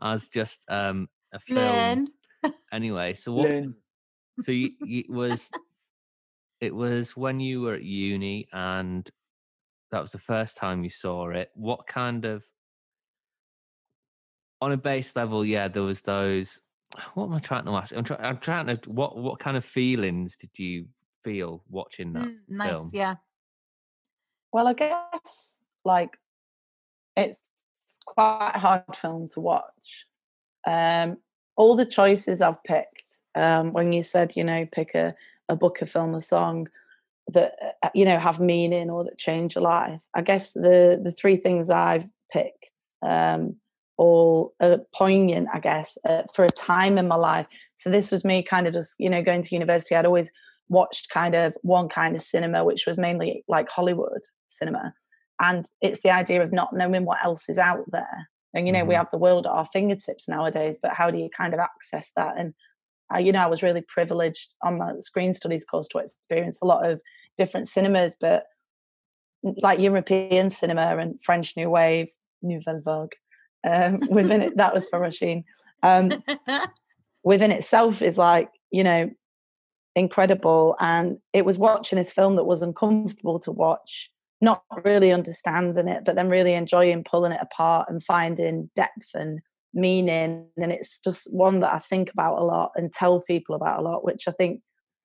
as 0.00 0.28
just 0.28 0.64
um 0.68 1.08
a 1.32 1.40
film. 1.40 1.58
Learn. 1.58 2.08
Anyway, 2.72 3.12
so 3.12 3.32
what? 3.34 3.52
So 4.40 4.50
you, 4.50 4.70
you 4.80 5.04
was 5.10 5.50
it 6.62 6.72
was 6.72 7.16
when 7.16 7.40
you 7.40 7.60
were 7.60 7.74
at 7.74 7.82
uni 7.82 8.46
and 8.52 9.10
that 9.90 10.00
was 10.00 10.12
the 10.12 10.18
first 10.18 10.56
time 10.56 10.84
you 10.84 10.90
saw 10.90 11.28
it. 11.30 11.50
What 11.54 11.88
kind 11.88 12.24
of 12.24 12.44
on 14.60 14.70
a 14.70 14.76
base 14.76 15.16
level? 15.16 15.44
Yeah, 15.44 15.66
there 15.66 15.82
was 15.82 16.00
those. 16.02 16.60
What 17.14 17.24
am 17.24 17.32
I 17.34 17.40
trying 17.40 17.64
to 17.64 17.72
ask? 17.72 17.94
I'm, 17.96 18.04
try, 18.04 18.16
I'm 18.20 18.38
trying 18.38 18.68
to. 18.68 18.90
What 18.90 19.18
what 19.18 19.40
kind 19.40 19.56
of 19.56 19.64
feelings 19.64 20.36
did 20.36 20.50
you 20.56 20.86
feel 21.24 21.64
watching 21.68 22.12
that 22.12 22.26
Mm, 22.26 22.36
nice. 22.48 22.70
film? 22.70 22.90
Yeah. 22.92 23.14
Well, 24.52 24.68
I 24.68 24.74
guess 24.74 25.58
like 25.84 26.16
it's 27.16 27.50
quite 28.06 28.52
a 28.54 28.58
hard 28.60 28.84
film 28.94 29.28
to 29.30 29.40
watch. 29.40 30.06
Um, 30.64 31.16
all 31.56 31.74
the 31.74 31.86
choices 31.86 32.40
I've 32.40 32.62
picked, 32.62 33.02
um, 33.34 33.72
when 33.72 33.92
you 33.92 34.04
said, 34.04 34.36
you 34.36 34.44
know, 34.44 34.64
pick 34.70 34.94
a, 34.94 35.16
a 35.48 35.56
book, 35.56 35.82
a 35.82 35.86
film, 35.86 36.14
a 36.14 36.20
song 36.20 36.68
that 37.28 37.54
uh, 37.82 37.88
you 37.94 38.04
know 38.04 38.18
have 38.18 38.40
meaning 38.40 38.90
or 38.90 39.04
that 39.04 39.18
change 39.18 39.54
your 39.54 39.62
life. 39.62 40.02
I 40.14 40.22
guess 40.22 40.52
the 40.52 41.00
the 41.02 41.12
three 41.12 41.36
things 41.36 41.70
I've 41.70 42.08
picked 42.32 42.68
um, 43.02 43.56
all 43.98 44.54
are 44.60 44.78
poignant, 44.94 45.48
I 45.52 45.60
guess, 45.60 45.98
uh, 46.08 46.22
for 46.34 46.44
a 46.44 46.48
time 46.48 46.98
in 46.98 47.08
my 47.08 47.16
life. 47.16 47.46
So 47.76 47.90
this 47.90 48.10
was 48.10 48.24
me 48.24 48.42
kind 48.42 48.66
of 48.66 48.74
just, 48.74 48.94
you 48.98 49.10
know, 49.10 49.22
going 49.22 49.42
to 49.42 49.54
university. 49.54 49.94
I'd 49.94 50.06
always 50.06 50.32
watched 50.68 51.10
kind 51.10 51.34
of 51.34 51.54
one 51.62 51.88
kind 51.88 52.16
of 52.16 52.22
cinema, 52.22 52.64
which 52.64 52.86
was 52.86 52.96
mainly 52.96 53.44
like 53.48 53.68
Hollywood 53.68 54.22
cinema. 54.48 54.94
And 55.40 55.68
it's 55.80 56.02
the 56.02 56.10
idea 56.10 56.42
of 56.42 56.52
not 56.52 56.72
knowing 56.72 57.04
what 57.04 57.22
else 57.24 57.48
is 57.48 57.58
out 57.58 57.84
there. 57.90 58.28
And, 58.54 58.66
you 58.66 58.72
know, 58.72 58.84
we 58.84 58.94
Mhm. 58.94 58.98
have 58.98 59.10
the 59.10 59.18
world 59.18 59.46
at 59.46 59.52
our 59.52 59.66
fingertips 59.66 60.28
nowadays, 60.28 60.76
but 60.80 60.92
how 60.94 61.10
do 61.10 61.18
you 61.18 61.28
kind 61.36 61.52
of 61.52 61.60
access 61.60 62.12
that? 62.16 62.36
And 62.38 62.54
I, 63.12 63.18
you 63.20 63.32
know, 63.32 63.40
I 63.40 63.46
was 63.46 63.62
really 63.62 63.82
privileged 63.82 64.54
on 64.62 64.78
my 64.78 64.92
screen 65.00 65.34
studies 65.34 65.64
course 65.64 65.88
to 65.88 65.98
experience 65.98 66.60
a 66.62 66.66
lot 66.66 66.88
of 66.88 67.00
different 67.38 67.68
cinemas, 67.68 68.16
but 68.20 68.44
like 69.42 69.80
European 69.80 70.50
cinema 70.50 70.96
and 70.98 71.20
French 71.22 71.56
New 71.56 71.70
Wave, 71.70 72.08
Nouvelle 72.42 72.80
Vague, 72.84 73.14
um, 73.68 74.00
within 74.10 74.42
it, 74.42 74.56
that 74.56 74.74
was 74.74 74.88
for 74.88 75.00
Rasheen. 75.00 75.44
Um, 75.82 76.10
within 77.24 77.50
itself 77.50 78.02
is 78.02 78.18
like, 78.18 78.48
you 78.70 78.84
know, 78.84 79.10
incredible. 79.94 80.76
And 80.80 81.18
it 81.32 81.44
was 81.44 81.58
watching 81.58 81.96
this 81.96 82.12
film 82.12 82.36
that 82.36 82.44
was 82.44 82.62
uncomfortable 82.62 83.38
to 83.40 83.52
watch, 83.52 84.10
not 84.40 84.62
really 84.84 85.12
understanding 85.12 85.88
it, 85.88 86.04
but 86.04 86.16
then 86.16 86.28
really 86.28 86.54
enjoying 86.54 87.04
pulling 87.04 87.32
it 87.32 87.40
apart 87.42 87.88
and 87.88 88.02
finding 88.02 88.70
depth 88.74 89.10
and 89.14 89.40
meaning. 89.74 90.46
And 90.56 90.72
it's 90.72 91.00
just 91.00 91.32
one 91.32 91.60
that 91.60 91.74
I 91.74 91.78
think 91.78 92.12
about 92.12 92.38
a 92.38 92.44
lot 92.44 92.72
and 92.76 92.92
tell 92.92 93.20
people 93.20 93.54
about 93.54 93.80
a 93.80 93.82
lot, 93.82 94.04
which 94.04 94.28
I 94.28 94.32
think 94.32 94.60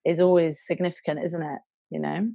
is 0.05 0.22
always 0.22 0.61
significant, 0.65 1.24
isn't 1.24 1.41
it? 1.41 1.59
You 1.89 1.99
know? 1.99 2.32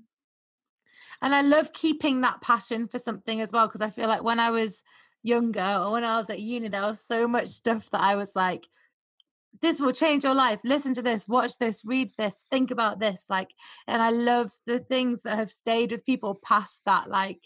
And 1.22 1.34
I 1.34 1.42
love 1.42 1.72
keeping 1.72 2.20
that 2.20 2.40
passion 2.40 2.88
for 2.88 2.98
something 2.98 3.40
as 3.40 3.52
well, 3.52 3.66
because 3.66 3.80
I 3.80 3.90
feel 3.90 4.08
like 4.08 4.24
when 4.24 4.40
I 4.40 4.50
was 4.50 4.82
younger 5.22 5.78
or 5.80 5.92
when 5.92 6.04
I 6.04 6.18
was 6.18 6.28
at 6.30 6.40
uni, 6.40 6.68
there 6.68 6.82
was 6.82 7.04
so 7.04 7.28
much 7.28 7.48
stuff 7.48 7.90
that 7.90 8.00
I 8.00 8.14
was 8.14 8.34
like, 8.34 8.66
this 9.60 9.80
will 9.80 9.92
change 9.92 10.24
your 10.24 10.34
life. 10.34 10.60
Listen 10.64 10.94
to 10.94 11.02
this, 11.02 11.28
watch 11.28 11.58
this, 11.58 11.82
read 11.84 12.10
this, 12.18 12.44
think 12.50 12.70
about 12.70 12.98
this. 12.98 13.26
Like, 13.28 13.50
and 13.86 14.02
I 14.02 14.10
love 14.10 14.50
the 14.66 14.80
things 14.80 15.22
that 15.22 15.36
have 15.36 15.50
stayed 15.50 15.92
with 15.92 16.04
people 16.04 16.38
past 16.44 16.82
that, 16.86 17.08
like, 17.08 17.38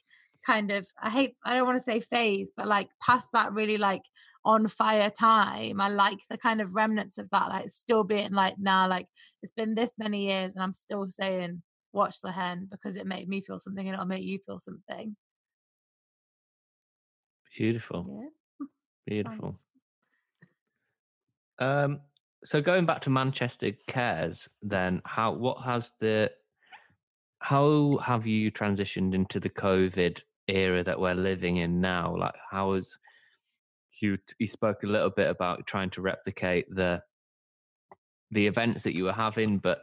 kind 0.46 0.70
of, 0.70 0.86
I 1.02 1.10
hate, 1.10 1.36
I 1.44 1.54
don't 1.54 1.66
want 1.66 1.76
to 1.76 1.90
say 1.90 2.00
phase, 2.00 2.52
but 2.56 2.68
like 2.68 2.88
past 3.04 3.30
that 3.32 3.52
really 3.52 3.78
like 3.78 4.02
on 4.46 4.68
fire 4.68 5.10
time. 5.10 5.80
I 5.80 5.88
like 5.88 6.20
the 6.30 6.38
kind 6.38 6.60
of 6.60 6.74
remnants 6.74 7.18
of 7.18 7.28
that, 7.30 7.48
like 7.50 7.68
still 7.68 8.04
being 8.04 8.30
like, 8.32 8.54
now, 8.58 8.88
like, 8.88 9.08
it's 9.42 9.52
been 9.52 9.74
this 9.74 9.96
many 9.98 10.28
years 10.28 10.54
and 10.54 10.62
I'm 10.62 10.72
still 10.72 11.08
saying, 11.08 11.62
watch 11.92 12.20
the 12.22 12.30
hen 12.30 12.68
because 12.70 12.94
it 12.96 13.06
made 13.06 13.28
me 13.28 13.40
feel 13.40 13.58
something 13.58 13.84
and 13.86 13.94
it'll 13.94 14.06
make 14.06 14.22
you 14.22 14.38
feel 14.46 14.60
something. 14.60 15.16
Beautiful. 17.56 18.30
Yeah. 18.60 18.66
Beautiful. 19.06 19.48
Thanks. 19.48 19.66
Um, 21.58 22.00
so 22.44 22.60
going 22.60 22.86
back 22.86 23.00
to 23.02 23.10
Manchester 23.10 23.72
Cares, 23.88 24.48
then 24.62 25.02
how 25.04 25.32
what 25.32 25.64
has 25.64 25.92
the 25.98 26.30
how 27.40 27.96
have 27.96 28.26
you 28.26 28.52
transitioned 28.52 29.14
into 29.14 29.40
the 29.40 29.50
COVID 29.50 30.22
era 30.46 30.84
that 30.84 31.00
we're 31.00 31.14
living 31.14 31.56
in 31.56 31.80
now? 31.80 32.14
Like 32.16 32.34
how 32.50 32.74
has 32.74 32.98
you 34.00 34.18
you 34.38 34.46
spoke 34.46 34.82
a 34.82 34.86
little 34.86 35.10
bit 35.10 35.28
about 35.28 35.66
trying 35.66 35.90
to 35.90 36.02
replicate 36.02 36.66
the 36.70 37.02
the 38.30 38.46
events 38.46 38.82
that 38.82 38.94
you 38.94 39.04
were 39.04 39.12
having, 39.12 39.58
but 39.58 39.82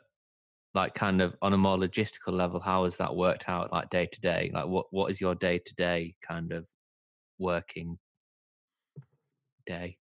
like 0.73 0.95
kind 0.95 1.21
of 1.21 1.35
on 1.41 1.53
a 1.53 1.57
more 1.57 1.77
logistical 1.77 2.33
level, 2.33 2.59
how 2.59 2.83
has 2.83 2.97
that 2.97 3.15
worked 3.15 3.47
out 3.47 3.71
like 3.71 3.89
day 3.89 4.07
to 4.07 4.21
day? 4.21 4.51
Like 4.53 4.67
what 4.67 4.87
what 4.91 5.11
is 5.11 5.21
your 5.21 5.35
day 5.35 5.59
to 5.59 5.75
day 5.75 6.15
kind 6.21 6.51
of 6.51 6.65
working 7.37 7.99
day? 9.65 9.97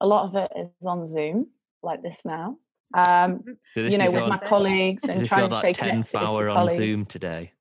A 0.00 0.06
lot 0.06 0.24
of 0.24 0.36
it 0.36 0.52
is 0.56 0.86
on 0.86 1.06
Zoom, 1.06 1.48
like 1.82 2.02
this 2.02 2.24
now. 2.24 2.56
Um, 2.94 3.42
So 3.64 3.82
this 3.82 3.92
you 3.92 3.98
know, 3.98 4.04
is 4.04 4.12
with 4.12 4.20
your, 4.20 4.28
my 4.28 4.38
colleagues 4.38 5.04
and 5.04 5.26
trying 5.26 5.40
your 5.40 5.48
to 5.48 5.54
like 5.56 5.62
stay 5.62 5.72
tenth 5.72 6.12
connected 6.12 6.16
hour 6.18 6.44
to 6.44 6.50
on 6.50 6.56
colleagues. 6.56 6.76
Zoom 6.76 7.04
today? 7.04 7.52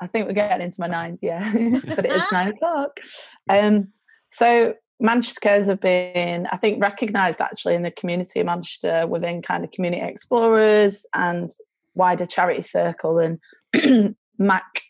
I 0.00 0.06
think 0.06 0.28
we're 0.28 0.34
getting 0.34 0.64
into 0.64 0.80
my 0.80 0.86
ninth, 0.86 1.18
yeah, 1.22 1.50
but 1.86 2.04
it 2.06 2.12
is 2.12 2.22
nine 2.32 2.48
o'clock. 2.48 3.00
Um, 3.48 3.88
so 4.30 4.74
Manchester 5.00 5.40
Cares 5.40 5.66
have 5.66 5.80
been, 5.80 6.46
I 6.50 6.56
think, 6.56 6.82
recognised 6.82 7.40
actually 7.40 7.74
in 7.74 7.82
the 7.82 7.90
community 7.90 8.40
of 8.40 8.46
Manchester 8.46 9.06
within 9.06 9.42
kind 9.42 9.64
of 9.64 9.70
community 9.70 10.02
explorers 10.02 11.06
and 11.14 11.50
wider 11.94 12.26
charity 12.26 12.62
circle. 12.62 13.18
And 13.18 14.16
Mac 14.38 14.82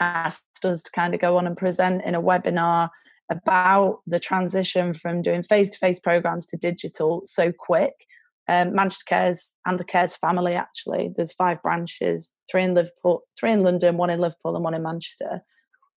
asked 0.00 0.64
us 0.64 0.82
to 0.82 0.90
kind 0.90 1.14
of 1.14 1.20
go 1.20 1.36
on 1.36 1.46
and 1.46 1.56
present 1.56 2.04
in 2.04 2.14
a 2.14 2.22
webinar 2.22 2.90
about 3.30 4.00
the 4.06 4.18
transition 4.18 4.94
from 4.94 5.22
doing 5.22 5.42
face-to-face 5.42 6.00
programs 6.00 6.46
to 6.46 6.56
digital 6.56 7.22
so 7.24 7.52
quick. 7.52 7.92
Um, 8.48 8.74
Manchester 8.74 9.04
Cares 9.06 9.54
and 9.66 9.78
the 9.78 9.84
Cares 9.84 10.16
family 10.16 10.54
actually. 10.54 11.10
There's 11.14 11.34
five 11.34 11.62
branches, 11.62 12.32
three 12.50 12.62
in 12.62 12.74
Liverpool, 12.74 13.22
three 13.38 13.52
in 13.52 13.62
London, 13.62 13.98
one 13.98 14.08
in 14.08 14.20
Liverpool, 14.20 14.56
and 14.56 14.64
one 14.64 14.74
in 14.74 14.82
Manchester. 14.82 15.42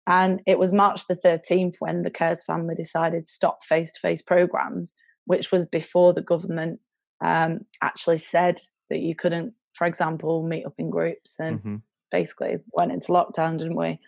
And 0.07 0.41
it 0.47 0.57
was 0.57 0.73
March 0.73 1.07
the 1.07 1.15
13th 1.15 1.75
when 1.79 2.01
the 2.01 2.09
Cares 2.09 2.43
family 2.43 2.75
decided 2.75 3.27
to 3.27 3.31
stop 3.31 3.63
face-to-face 3.63 4.23
programs, 4.23 4.95
which 5.25 5.51
was 5.51 5.65
before 5.65 6.13
the 6.13 6.21
government 6.21 6.79
um, 7.23 7.59
actually 7.81 8.17
said 8.17 8.59
that 8.89 8.99
you 8.99 9.15
couldn't, 9.15 9.55
for 9.73 9.85
example, 9.85 10.43
meet 10.43 10.65
up 10.65 10.73
in 10.77 10.89
groups 10.89 11.35
and 11.39 11.59
hmm 11.59 11.75
basically 12.11 12.57
went 12.73 12.91
into 12.91 13.07
lockdown, 13.07 13.57
didn't 13.57 13.75
we? 13.75 13.99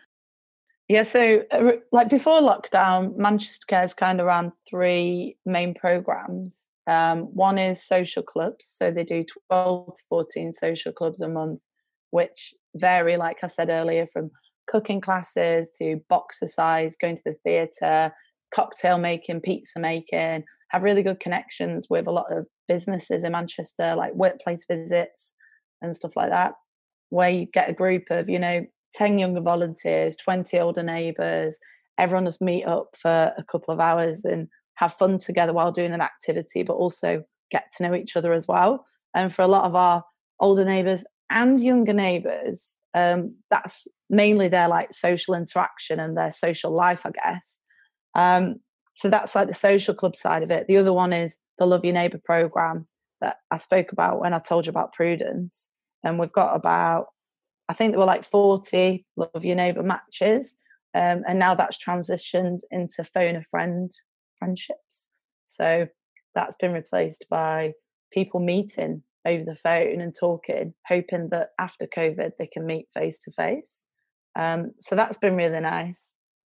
Yeah, 0.89 1.03
so 1.03 1.43
uh, 1.51 1.71
like 1.91 2.09
before 2.09 2.41
lockdown, 2.41 3.15
Manchester 3.15 3.65
Cares 3.67 3.93
kind 3.93 4.19
of 4.19 4.27
ran 4.27 4.51
three 4.69 5.37
main 5.45 5.73
programs. 5.73 6.69
Um, 6.85 7.21
one 7.33 7.57
is 7.57 7.81
social 7.81 8.21
clubs, 8.21 8.65
so 8.67 8.91
they 8.91 9.05
do 9.05 9.25
12 9.49 9.95
to 9.95 10.01
14 10.09 10.53
social 10.53 10.91
clubs 10.91 11.21
a 11.21 11.29
month, 11.29 11.63
which 12.11 12.53
vary, 12.75 13.15
like 13.15 13.37
I 13.41 13.47
said 13.47 13.69
earlier, 13.69 14.05
from 14.05 14.31
cooking 14.67 15.01
classes 15.01 15.69
to 15.79 16.01
boxercise, 16.09 16.97
going 16.97 17.15
to 17.17 17.23
the 17.25 17.35
theatre, 17.43 18.11
cocktail 18.53 18.97
making, 18.97 19.41
pizza 19.41 19.79
making, 19.79 20.43
have 20.69 20.83
really 20.83 21.03
good 21.03 21.19
connections 21.19 21.87
with 21.89 22.07
a 22.07 22.11
lot 22.11 22.31
of 22.31 22.47
businesses 22.67 23.23
in 23.23 23.31
Manchester, 23.31 23.95
like 23.95 24.13
workplace 24.13 24.65
visits 24.65 25.33
and 25.81 25.95
stuff 25.95 26.15
like 26.15 26.29
that 26.29 26.53
where 27.13 27.29
you 27.29 27.45
get 27.45 27.69
a 27.69 27.73
group 27.73 28.09
of, 28.09 28.27
you 28.27 28.39
know, 28.39 28.65
10 28.95 29.19
younger 29.19 29.39
volunteers, 29.39 30.17
20 30.17 30.59
older 30.59 30.81
neighbours, 30.81 31.59
everyone 31.99 32.25
just 32.25 32.41
meet 32.41 32.65
up 32.65 32.87
for 32.97 33.31
a 33.37 33.43
couple 33.43 33.71
of 33.71 33.79
hours 33.79 34.25
and 34.25 34.47
have 34.75 34.95
fun 34.95 35.19
together 35.19 35.53
while 35.53 35.71
doing 35.71 35.93
an 35.93 36.01
activity, 36.01 36.63
but 36.63 36.73
also 36.73 37.23
get 37.51 37.65
to 37.77 37.83
know 37.83 37.93
each 37.93 38.15
other 38.17 38.33
as 38.33 38.47
well. 38.47 38.83
And 39.15 39.31
for 39.31 39.43
a 39.43 39.47
lot 39.47 39.65
of 39.65 39.75
our 39.75 40.03
older 40.39 40.65
neighbours 40.65 41.05
and 41.29 41.61
younger 41.61 41.93
neighbours, 41.93 42.79
um, 42.95 43.35
that's 43.51 43.87
mainly 44.13 44.47
their 44.47 44.67
like 44.67 44.93
social 44.93 45.33
interaction 45.33 45.99
and 45.99 46.17
their 46.17 46.31
social 46.31 46.71
life, 46.71 47.05
I 47.05 47.11
guess. 47.11 47.61
Um, 48.15 48.57
so 48.93 49.09
that's 49.09 49.35
like 49.35 49.47
the 49.47 49.53
social 49.53 49.95
club 49.95 50.15
side 50.15 50.43
of 50.43 50.51
it. 50.51 50.67
The 50.67 50.77
other 50.77 50.93
one 50.93 51.13
is 51.13 51.39
the 51.57 51.65
Love 51.65 51.83
Your 51.83 51.93
Neighbour 51.93 52.21
program 52.23 52.87
that 53.21 53.37
I 53.49 53.57
spoke 53.57 53.91
about 53.91 54.19
when 54.19 54.33
I 54.33 54.39
told 54.39 54.65
you 54.65 54.69
about 54.69 54.93
Prudence 54.93 55.71
and 56.03 56.19
we've 56.19 56.31
got 56.31 56.55
about 56.55 57.07
I 57.69 57.73
think 57.73 57.91
there 57.91 57.99
were 57.99 58.05
like 58.05 58.25
40 58.25 59.05
love 59.15 59.45
your 59.45 59.55
neighbor 59.55 59.83
matches 59.83 60.57
um, 60.93 61.23
and 61.27 61.39
now 61.39 61.55
that's 61.55 61.83
transitioned 61.83 62.59
into 62.69 63.03
phone 63.03 63.37
a 63.37 63.43
friend 63.43 63.89
friendships 64.37 65.09
so 65.45 65.87
that's 66.35 66.57
been 66.57 66.73
replaced 66.73 67.25
by 67.29 67.73
people 68.11 68.39
meeting 68.39 69.03
over 69.25 69.45
the 69.45 69.55
phone 69.55 70.01
and 70.01 70.13
talking 70.17 70.73
hoping 70.87 71.29
that 71.29 71.49
after 71.57 71.87
covid 71.87 72.31
they 72.37 72.47
can 72.47 72.65
meet 72.65 72.87
face 72.93 73.19
to 73.19 73.31
face 73.31 73.85
um, 74.35 74.71
so 74.79 74.95
that's 74.95 75.17
been 75.17 75.35
really 75.35 75.59
nice. 75.59 76.13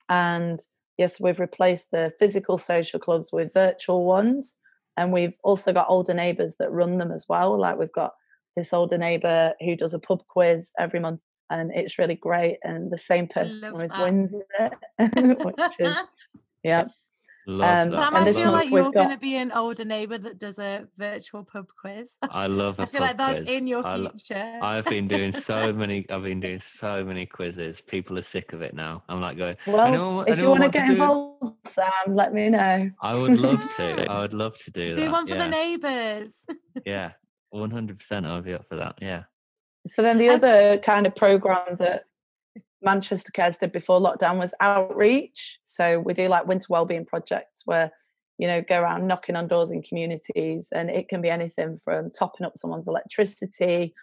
And 0.09 0.59
yes 0.97 1.19
we've 1.19 1.39
replaced 1.39 1.91
the 1.91 2.11
physical 2.19 2.57
social 2.57 2.99
clubs 2.99 3.32
with 3.32 3.53
virtual 3.53 4.03
ones 4.05 4.57
and 4.97 5.13
we've 5.13 5.36
also 5.43 5.71
got 5.71 5.89
older 5.89 6.13
neighbors 6.13 6.55
that 6.57 6.71
run 6.71 6.97
them 6.97 7.11
as 7.11 7.28
well. 7.30 7.59
Like 7.59 7.78
we've 7.78 7.91
got 7.91 8.13
this 8.55 8.73
older 8.73 8.97
neighbor 8.97 9.53
who 9.61 9.75
does 9.75 9.93
a 9.93 9.99
pub 9.99 10.23
quiz 10.28 10.71
every 10.80 10.99
month 10.99 11.21
and 11.49 11.71
it's 11.73 11.99
really 11.99 12.15
great 12.15 12.57
and 12.63 12.91
the 12.91 12.97
same 12.97 13.28
person 13.28 13.63
always 13.71 13.91
wins 13.99 14.34
it 14.59 15.45
which 15.45 15.80
is 15.80 15.95
yeah 16.63 16.84
Love 17.50 17.86
Um, 17.88 17.91
that. 17.91 18.00
Sam, 18.04 18.16
I 18.16 18.34
feel 18.34 18.52
like 18.52 18.70
you're 18.70 18.91
going 18.91 19.10
to 19.12 19.18
be 19.18 19.38
an 19.38 19.54
older 19.54 19.86
neighbour 19.86 20.18
that 20.18 20.38
does 20.38 20.60
a 20.60 20.86
virtual 20.98 21.45
pub 21.45 21.68
quiz. 21.80 22.18
I 22.30 22.48
love. 22.62 22.78
I 22.78 22.84
I 22.84 22.86
feel 22.88 23.00
like 23.02 23.18
that's 23.18 23.50
in 23.50 23.68
your 23.68 23.84
future. 23.84 24.60
I've 24.62 24.84
been 24.86 25.08
doing 25.08 25.32
so 25.32 25.72
many. 25.82 26.06
I've 26.10 26.24
been 26.24 26.41
doing 26.41 26.60
so 26.60 27.06
many 27.06 27.26
quizzes. 27.26 27.80
People 27.80 28.18
are 28.18 28.22
sick 28.22 28.52
of 28.52 28.62
it 28.62 28.74
now. 28.74 29.02
I'm 29.08 29.22
like 29.22 29.38
going. 29.38 29.56
well 29.66 29.80
anyone, 29.80 30.28
if 30.28 30.38
you 30.38 30.50
want 30.50 30.58
to 30.58 30.62
want 30.64 30.74
get 30.74 30.86
do- 30.88 30.91
involved 30.93 31.56
sam 31.68 31.91
let 32.08 32.34
me 32.34 32.50
know 32.50 32.89
I 33.02 33.16
would 33.16 33.39
love 33.39 33.64
to. 33.78 34.06
I 34.12 34.20
would 34.20 34.34
love 34.34 34.58
to 34.60 34.72
do, 34.72 34.93
Do 34.93 35.02
that. 35.02 35.12
one 35.12 35.26
for 35.28 35.36
yeah. 35.36 35.43
the 35.45 35.50
neighbours. 35.50 36.45
Yeah, 36.86 37.12
one 37.50 37.72
hundred 37.72 37.98
percent. 37.98 38.26
I'll 38.26 38.41
be 38.41 38.54
up 38.54 38.66
for 38.66 38.76
that. 38.76 38.95
Yeah. 39.02 39.24
so 39.86 40.02
then 40.02 40.18
the 40.18 40.30
other 40.30 40.80
kind 40.80 41.06
of 41.08 41.16
program 41.16 41.78
that 41.80 42.04
manchester 42.82 43.32
cares 43.32 43.57
did 43.57 43.71
before 43.71 43.99
lockdown 43.99 44.38
was 44.38 44.53
outreach. 44.59 45.59
So 45.65 45.99
we 45.99 46.13
do 46.13 46.28
like 46.28 46.47
winter 46.47 46.67
wellbeing 46.69 47.05
projects 47.05 47.63
where 47.65 47.91
you 48.38 48.47
know 48.47 48.61
go 48.61 48.82
around 48.82 49.07
knocking 49.07 49.36
on 49.36 49.47
doors 49.47 49.71
in 49.71 49.82
communities 49.82 50.69
and 50.71 50.89
it 50.89 51.09
can 51.09 51.21
be 51.21 51.30
anything 51.30 51.78
from 51.84 52.11
topping 52.11 52.45
up 52.45 52.53
someone's 52.55 52.88
electricity 52.88 53.93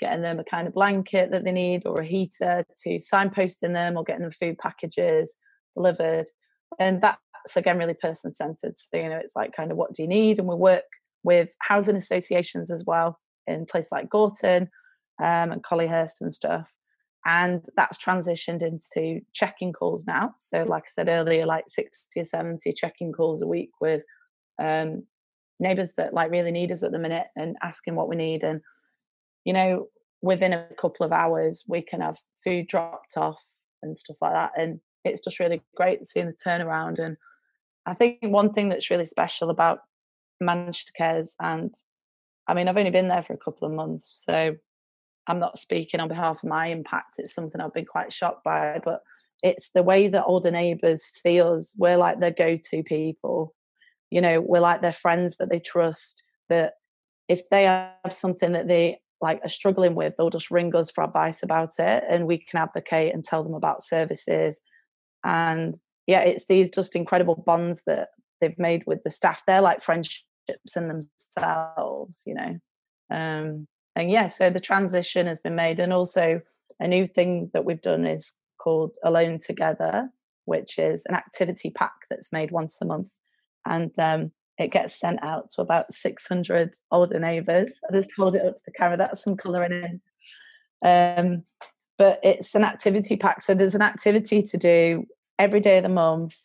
getting 0.00 0.22
them 0.22 0.38
a 0.38 0.44
kind 0.44 0.66
of 0.68 0.74
blanket 0.74 1.30
that 1.30 1.44
they 1.44 1.52
need 1.52 1.86
or 1.86 2.00
a 2.00 2.06
heater 2.06 2.64
to 2.82 2.98
signposting 2.98 3.72
them 3.72 3.96
or 3.96 4.04
getting 4.04 4.22
them 4.22 4.30
food 4.30 4.58
packages 4.58 5.36
delivered. 5.74 6.26
And 6.78 7.02
that's 7.02 7.18
again 7.56 7.78
really 7.78 7.94
person 7.94 8.32
centered 8.32 8.76
so 8.76 8.98
you 8.98 9.08
know 9.08 9.16
it's 9.16 9.34
like 9.34 9.56
kind 9.56 9.70
of 9.70 9.76
what 9.76 9.92
do 9.92 10.02
you 10.02 10.08
need? 10.08 10.38
And 10.38 10.48
we 10.48 10.54
work 10.54 10.84
with 11.22 11.50
housing 11.60 11.96
associations 11.96 12.70
as 12.70 12.84
well 12.86 13.18
in 13.46 13.66
places 13.66 13.92
like 13.92 14.10
Gorton 14.10 14.68
um, 15.22 15.52
and 15.52 15.62
Collyhurst 15.62 16.20
and 16.20 16.32
stuff. 16.32 16.76
And 17.28 17.62
that's 17.76 18.02
transitioned 18.02 18.62
into 18.62 19.20
checking 19.34 19.74
calls 19.74 20.06
now. 20.06 20.32
So, 20.38 20.62
like 20.62 20.84
I 20.84 20.88
said 20.88 21.08
earlier, 21.10 21.44
like 21.44 21.64
60 21.68 22.18
or 22.18 22.24
70 22.24 22.72
checking 22.72 23.12
calls 23.12 23.42
a 23.42 23.46
week 23.46 23.68
with 23.82 24.02
um, 24.58 25.02
neighbours 25.60 25.92
that 25.98 26.14
like 26.14 26.30
really 26.30 26.50
need 26.50 26.72
us 26.72 26.82
at 26.82 26.90
the 26.90 26.98
minute 26.98 27.26
and 27.36 27.56
asking 27.62 27.96
what 27.96 28.08
we 28.08 28.16
need. 28.16 28.44
And, 28.44 28.62
you 29.44 29.52
know, 29.52 29.88
within 30.22 30.54
a 30.54 30.68
couple 30.80 31.04
of 31.04 31.12
hours, 31.12 31.64
we 31.68 31.82
can 31.82 32.00
have 32.00 32.18
food 32.42 32.66
dropped 32.66 33.18
off 33.18 33.44
and 33.82 33.98
stuff 33.98 34.16
like 34.22 34.32
that. 34.32 34.52
And 34.56 34.80
it's 35.04 35.20
just 35.22 35.38
really 35.38 35.60
great 35.76 36.06
seeing 36.06 36.28
the 36.28 36.32
turnaround. 36.32 36.98
And 36.98 37.18
I 37.84 37.92
think 37.92 38.20
one 38.22 38.54
thing 38.54 38.70
that's 38.70 38.88
really 38.88 39.04
special 39.04 39.50
about 39.50 39.80
Manchester 40.40 40.92
Cares, 40.96 41.34
and 41.42 41.74
I 42.46 42.54
mean, 42.54 42.68
I've 42.68 42.76
only 42.78 42.90
been 42.90 43.08
there 43.08 43.22
for 43.22 43.34
a 43.34 43.38
couple 43.38 43.68
of 43.68 43.74
months, 43.74 44.24
so 44.26 44.56
I'm 45.28 45.38
not 45.38 45.58
speaking 45.58 46.00
on 46.00 46.08
behalf 46.08 46.42
of 46.42 46.48
my 46.48 46.68
impact. 46.68 47.16
It's 47.18 47.34
something 47.34 47.60
I've 47.60 47.74
been 47.74 47.84
quite 47.84 48.12
shocked 48.12 48.42
by, 48.44 48.80
but 48.82 49.02
it's 49.42 49.70
the 49.70 49.82
way 49.82 50.08
that 50.08 50.24
older 50.24 50.50
neighbours 50.50 51.04
see 51.04 51.40
us. 51.40 51.74
We're 51.76 51.98
like 51.98 52.18
their 52.18 52.32
go 52.32 52.56
to 52.70 52.82
people. 52.82 53.54
You 54.10 54.22
know, 54.22 54.40
we're 54.40 54.60
like 54.60 54.80
their 54.80 54.90
friends 54.90 55.36
that 55.36 55.50
they 55.50 55.60
trust. 55.60 56.22
That 56.48 56.74
if 57.28 57.48
they 57.50 57.64
have 57.64 57.92
something 58.10 58.52
that 58.52 58.68
they 58.68 59.00
like 59.20 59.40
are 59.44 59.50
struggling 59.50 59.94
with, 59.94 60.14
they'll 60.16 60.30
just 60.30 60.50
ring 60.50 60.74
us 60.74 60.90
for 60.90 61.04
advice 61.04 61.42
about 61.42 61.74
it 61.78 62.04
and 62.08 62.26
we 62.26 62.38
can 62.38 62.60
advocate 62.60 63.12
and 63.12 63.22
tell 63.22 63.44
them 63.44 63.54
about 63.54 63.82
services. 63.82 64.60
And 65.24 65.78
yeah, 66.06 66.20
it's 66.20 66.46
these 66.46 66.70
just 66.70 66.96
incredible 66.96 67.42
bonds 67.46 67.82
that 67.86 68.08
they've 68.40 68.58
made 68.58 68.84
with 68.86 69.02
the 69.04 69.10
staff. 69.10 69.42
They're 69.46 69.60
like 69.60 69.82
friendships 69.82 70.24
in 70.74 70.88
themselves, 70.88 72.22
you 72.24 72.34
know. 72.34 72.58
Um, 73.10 73.66
and 73.98 74.12
yeah, 74.12 74.28
so 74.28 74.48
the 74.48 74.60
transition 74.60 75.26
has 75.26 75.40
been 75.40 75.56
made. 75.56 75.80
And 75.80 75.92
also 75.92 76.40
a 76.78 76.86
new 76.86 77.06
thing 77.06 77.50
that 77.52 77.64
we've 77.64 77.82
done 77.82 78.06
is 78.06 78.32
called 78.56 78.92
Alone 79.04 79.40
Together, 79.44 80.10
which 80.44 80.78
is 80.78 81.04
an 81.06 81.16
activity 81.16 81.70
pack 81.70 81.92
that's 82.08 82.32
made 82.32 82.52
once 82.52 82.78
a 82.80 82.84
month. 82.84 83.10
And 83.66 83.92
um, 83.98 84.30
it 84.56 84.68
gets 84.68 84.98
sent 84.98 85.20
out 85.24 85.50
to 85.50 85.62
about 85.62 85.92
600 85.92 86.76
older 86.92 87.18
neighbours. 87.18 87.72
I 87.90 87.92
just 87.92 88.12
hold 88.16 88.36
it 88.36 88.46
up 88.46 88.54
to 88.54 88.62
the 88.64 88.72
camera. 88.72 88.96
That's 88.96 89.24
some 89.24 89.36
colouring 89.36 89.72
in. 89.72 90.00
Um, 90.80 91.42
but 91.98 92.20
it's 92.22 92.54
an 92.54 92.64
activity 92.64 93.16
pack. 93.16 93.42
So 93.42 93.52
there's 93.52 93.74
an 93.74 93.82
activity 93.82 94.42
to 94.42 94.56
do 94.56 95.06
every 95.40 95.58
day 95.58 95.78
of 95.78 95.82
the 95.82 95.88
month, 95.88 96.36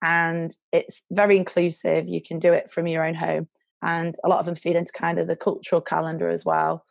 and 0.00 0.50
it's 0.72 1.04
very 1.10 1.36
inclusive. 1.36 2.08
You 2.08 2.22
can 2.22 2.38
do 2.38 2.54
it 2.54 2.70
from 2.70 2.86
your 2.86 3.04
own 3.04 3.14
home, 3.14 3.48
and 3.82 4.14
a 4.24 4.28
lot 4.28 4.40
of 4.40 4.46
them 4.46 4.54
feed 4.54 4.76
into 4.76 4.92
kind 4.92 5.18
of 5.18 5.26
the 5.26 5.36
cultural 5.36 5.80
calendar 5.80 6.28
as 6.28 6.44
well. 6.44 6.84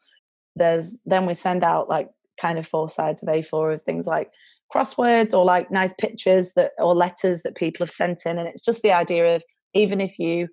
There's 0.55 0.97
then 1.05 1.25
we 1.25 1.33
send 1.33 1.63
out 1.63 1.89
like 1.89 2.09
kind 2.39 2.57
of 2.57 2.67
four 2.67 2.89
sides 2.89 3.23
of 3.23 3.29
A4 3.29 3.73
of 3.73 3.81
things 3.81 4.07
like 4.07 4.31
crosswords 4.73 5.33
or 5.33 5.45
like 5.45 5.71
nice 5.71 5.93
pictures 5.99 6.53
that 6.55 6.71
or 6.77 6.95
letters 6.95 7.43
that 7.43 7.55
people 7.55 7.85
have 7.85 7.91
sent 7.91 8.21
in, 8.25 8.37
and 8.37 8.47
it's 8.47 8.63
just 8.63 8.81
the 8.81 8.91
idea 8.91 9.35
of 9.35 9.43
even 9.73 9.99
if 9.99 10.17
you 10.19 10.47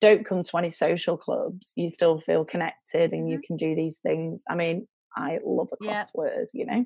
don't 0.00 0.26
come 0.26 0.42
to 0.42 0.58
any 0.58 0.70
social 0.70 1.16
clubs, 1.16 1.72
you 1.76 1.88
still 1.88 2.18
feel 2.18 2.44
connected 2.44 3.12
and 3.12 3.28
you 3.28 3.36
mm-hmm. 3.36 3.46
can 3.46 3.56
do 3.56 3.74
these 3.74 3.98
things. 3.98 4.42
I 4.48 4.54
mean, 4.54 4.86
I 5.16 5.38
love 5.44 5.68
a 5.72 5.84
crossword, 5.84 6.46
yeah. 6.52 6.60
you 6.60 6.66
know. 6.66 6.84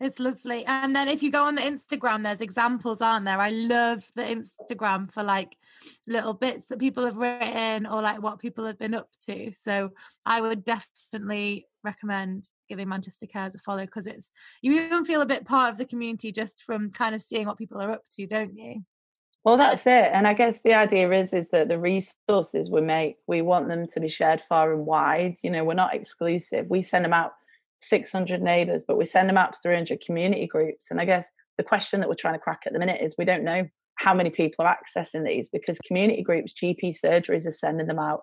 It's 0.00 0.18
lovely. 0.18 0.64
And 0.66 0.94
then 0.94 1.08
if 1.08 1.22
you 1.22 1.30
go 1.30 1.44
on 1.44 1.54
the 1.54 1.62
Instagram, 1.62 2.24
there's 2.24 2.40
examples, 2.40 3.00
aren't 3.00 3.26
there? 3.26 3.38
I 3.38 3.50
love 3.50 4.04
the 4.16 4.22
Instagram 4.22 5.10
for 5.10 5.22
like 5.22 5.56
little 6.08 6.34
bits 6.34 6.66
that 6.66 6.80
people 6.80 7.04
have 7.04 7.16
written 7.16 7.86
or 7.86 8.02
like 8.02 8.20
what 8.20 8.40
people 8.40 8.66
have 8.66 8.78
been 8.78 8.94
up 8.94 9.08
to. 9.26 9.52
So 9.52 9.90
I 10.26 10.40
would 10.40 10.64
definitely 10.64 11.66
recommend 11.84 12.48
giving 12.68 12.88
Manchester 12.88 13.26
Cares 13.26 13.54
a 13.54 13.58
follow 13.58 13.84
because 13.84 14.06
it's 14.06 14.32
you 14.62 14.72
even 14.72 15.04
feel 15.04 15.22
a 15.22 15.26
bit 15.26 15.44
part 15.44 15.70
of 15.70 15.78
the 15.78 15.84
community 15.84 16.32
just 16.32 16.62
from 16.62 16.90
kind 16.90 17.14
of 17.14 17.22
seeing 17.22 17.46
what 17.46 17.58
people 17.58 17.80
are 17.80 17.90
up 17.90 18.02
to, 18.16 18.26
don't 18.26 18.56
you? 18.58 18.82
Well, 19.44 19.58
that's 19.58 19.86
it. 19.86 20.10
And 20.12 20.26
I 20.26 20.32
guess 20.32 20.62
the 20.62 20.74
idea 20.74 21.10
is 21.12 21.34
is 21.34 21.50
that 21.50 21.68
the 21.68 21.78
resources 21.78 22.70
we 22.70 22.80
make, 22.80 23.16
we 23.26 23.42
want 23.42 23.68
them 23.68 23.86
to 23.88 24.00
be 24.00 24.08
shared 24.08 24.40
far 24.40 24.72
and 24.72 24.86
wide. 24.86 25.36
You 25.42 25.50
know, 25.50 25.64
we're 25.64 25.74
not 25.74 25.94
exclusive. 25.94 26.66
We 26.68 26.82
send 26.82 27.04
them 27.04 27.12
out 27.12 27.32
600 27.80 28.42
neighbours, 28.42 28.84
but 28.86 28.96
we 28.96 29.04
send 29.04 29.28
them 29.28 29.36
out 29.36 29.52
to 29.52 29.58
300 29.62 30.00
community 30.00 30.46
groups. 30.46 30.90
And 30.90 31.00
I 31.00 31.04
guess 31.04 31.26
the 31.58 31.64
question 31.64 32.00
that 32.00 32.08
we're 32.08 32.14
trying 32.14 32.34
to 32.34 32.40
crack 32.40 32.62
at 32.66 32.72
the 32.72 32.78
minute 32.78 33.00
is 33.00 33.16
we 33.18 33.24
don't 33.24 33.44
know 33.44 33.68
how 33.96 34.14
many 34.14 34.30
people 34.30 34.64
are 34.64 34.76
accessing 34.76 35.24
these 35.24 35.48
because 35.48 35.78
community 35.80 36.22
groups, 36.22 36.52
GP 36.52 36.96
surgeries 37.04 37.46
are 37.46 37.52
sending 37.52 37.86
them 37.86 37.98
out. 37.98 38.22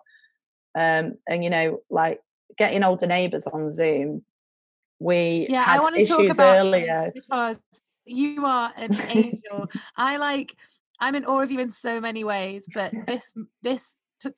Um, 0.74 1.14
and 1.28 1.44
you 1.44 1.50
know, 1.50 1.80
like 1.90 2.20
getting 2.56 2.82
older 2.82 3.06
neighbours 3.06 3.46
on 3.46 3.70
Zoom. 3.70 4.24
We 4.98 5.46
yeah, 5.50 5.64
I 5.66 5.80
want 5.80 5.96
to 5.96 6.04
talk 6.04 6.28
about 6.28 6.56
earlier 6.56 7.10
because 7.12 7.60
you 8.06 8.44
are 8.46 8.70
an 8.76 8.94
angel. 9.10 9.68
I 9.96 10.16
like 10.16 10.54
I'm 11.00 11.14
in 11.14 11.24
awe 11.24 11.42
of 11.42 11.50
you 11.50 11.58
in 11.58 11.72
so 11.72 12.00
many 12.00 12.24
ways, 12.24 12.68
but 12.72 12.92
this 13.06 13.34
this 13.62 13.96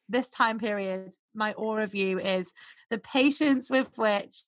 this 0.08 0.30
time 0.30 0.58
period, 0.58 1.14
my 1.34 1.52
awe 1.54 1.78
of 1.78 1.94
you 1.94 2.18
is 2.18 2.54
the 2.90 2.98
patience 2.98 3.68
with 3.70 3.90
which 3.98 4.44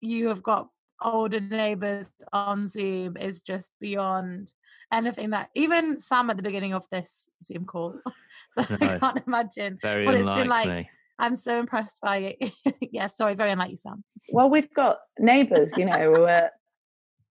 you 0.00 0.28
have 0.28 0.42
got 0.42 0.68
older 1.02 1.40
neighbors 1.40 2.10
on 2.32 2.66
Zoom 2.66 3.16
is 3.16 3.40
just 3.40 3.72
beyond 3.80 4.52
anything 4.92 5.30
that 5.30 5.50
even 5.54 5.98
Sam 5.98 6.30
at 6.30 6.36
the 6.36 6.42
beginning 6.42 6.72
of 6.72 6.86
this 6.90 7.28
Zoom 7.42 7.64
call. 7.64 8.00
So 8.50 8.62
no, 8.70 8.86
I 8.86 8.98
can't 8.98 9.22
imagine 9.26 9.78
what 9.82 10.14
it's 10.14 10.30
been 10.30 10.48
like. 10.48 10.86
I'm 11.18 11.34
so 11.36 11.58
impressed 11.58 12.00
by 12.00 12.36
it. 12.38 12.52
yeah, 12.92 13.08
sorry, 13.08 13.34
very 13.34 13.50
unlike 13.50 13.70
you, 13.70 13.76
Sam. 13.76 14.04
Well, 14.30 14.48
we've 14.48 14.72
got 14.72 14.98
neighbours, 15.18 15.76
you 15.76 15.84
know, 15.84 16.14
who 16.14 16.24
are 16.24 16.50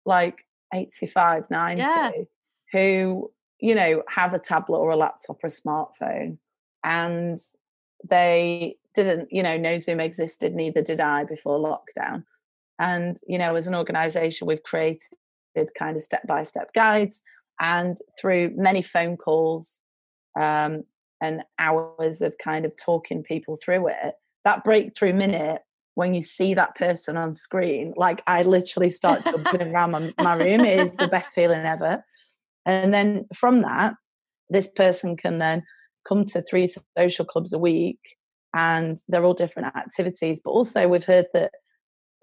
like 0.04 0.44
85, 0.72 1.44
90, 1.50 1.80
yeah. 1.80 2.10
who 2.72 3.30
you 3.64 3.74
know, 3.74 4.02
have 4.08 4.34
a 4.34 4.38
tablet 4.38 4.76
or 4.76 4.90
a 4.90 4.96
laptop 4.96 5.42
or 5.42 5.46
a 5.46 5.50
smartphone. 5.50 6.36
And 6.84 7.38
they 8.06 8.76
didn't, 8.94 9.32
you 9.32 9.42
know, 9.42 9.56
know 9.56 9.78
Zoom 9.78 10.00
existed, 10.00 10.54
neither 10.54 10.82
did 10.82 11.00
I 11.00 11.24
before 11.24 11.58
lockdown. 11.58 12.24
And, 12.84 13.16
you 13.26 13.38
know, 13.38 13.56
as 13.56 13.66
an 13.66 13.74
organization, 13.74 14.46
we've 14.46 14.62
created 14.62 15.00
kind 15.78 15.96
of 15.96 16.02
step 16.02 16.26
by 16.26 16.42
step 16.42 16.74
guides 16.74 17.22
and 17.58 17.96
through 18.20 18.52
many 18.56 18.82
phone 18.82 19.16
calls 19.16 19.80
um, 20.38 20.84
and 21.22 21.44
hours 21.58 22.20
of 22.20 22.36
kind 22.36 22.66
of 22.66 22.72
talking 22.76 23.22
people 23.22 23.56
through 23.56 23.88
it, 23.88 24.14
that 24.44 24.64
breakthrough 24.64 25.14
minute 25.14 25.62
when 25.94 26.12
you 26.12 26.20
see 26.20 26.52
that 26.52 26.74
person 26.74 27.16
on 27.16 27.34
screen, 27.34 27.94
like 27.96 28.22
I 28.26 28.42
literally 28.42 28.90
start 28.90 29.24
jumping 29.24 29.62
around 29.74 29.92
my, 29.92 30.12
my 30.22 30.34
room, 30.34 30.60
it 30.60 30.80
is 30.80 30.90
the 30.96 31.08
best 31.08 31.34
feeling 31.34 31.60
ever. 31.60 32.04
And 32.66 32.92
then 32.92 33.26
from 33.34 33.62
that, 33.62 33.94
this 34.50 34.68
person 34.68 35.16
can 35.16 35.38
then 35.38 35.62
come 36.06 36.26
to 36.26 36.42
three 36.42 36.68
social 36.98 37.24
clubs 37.24 37.54
a 37.54 37.58
week 37.58 38.00
and 38.54 38.98
they're 39.08 39.24
all 39.24 39.34
different 39.34 39.74
activities. 39.74 40.40
But 40.44 40.50
also, 40.50 40.86
we've 40.86 41.04
heard 41.04 41.26
that, 41.32 41.52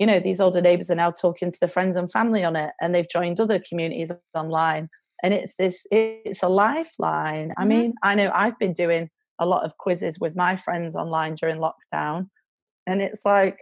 you 0.02 0.08
know, 0.08 0.20
these 0.20 0.40
older 0.40 0.62
neighbours 0.62 0.90
are 0.90 0.96
now 0.96 1.12
talking 1.12 1.52
to 1.52 1.60
their 1.60 1.70
friends 1.70 1.96
and 1.96 2.12
family 2.12 2.44
on 2.44 2.56
it 2.56 2.72
and 2.82 2.94
they've 2.94 3.08
joined 3.08 3.40
other 3.40 3.60
communities 3.60 4.12
online. 4.34 4.90
And 5.22 5.32
it's 5.32 5.54
this, 5.58 5.86
it's 5.92 6.42
a 6.42 6.48
lifeline. 6.48 7.50
Mm-hmm. 7.50 7.62
I 7.62 7.66
mean, 7.66 7.94
I 8.02 8.16
know 8.16 8.32
I've 8.34 8.58
been 8.58 8.74
doing 8.74 9.12
a 9.38 9.46
lot 9.46 9.64
of 9.64 9.78
quizzes 9.78 10.18
with 10.20 10.36
my 10.36 10.56
friends 10.56 10.96
online 10.96 11.36
during 11.36 11.58
lockdown. 11.58 12.30
And 12.88 13.00
it's 13.00 13.24
like, 13.24 13.60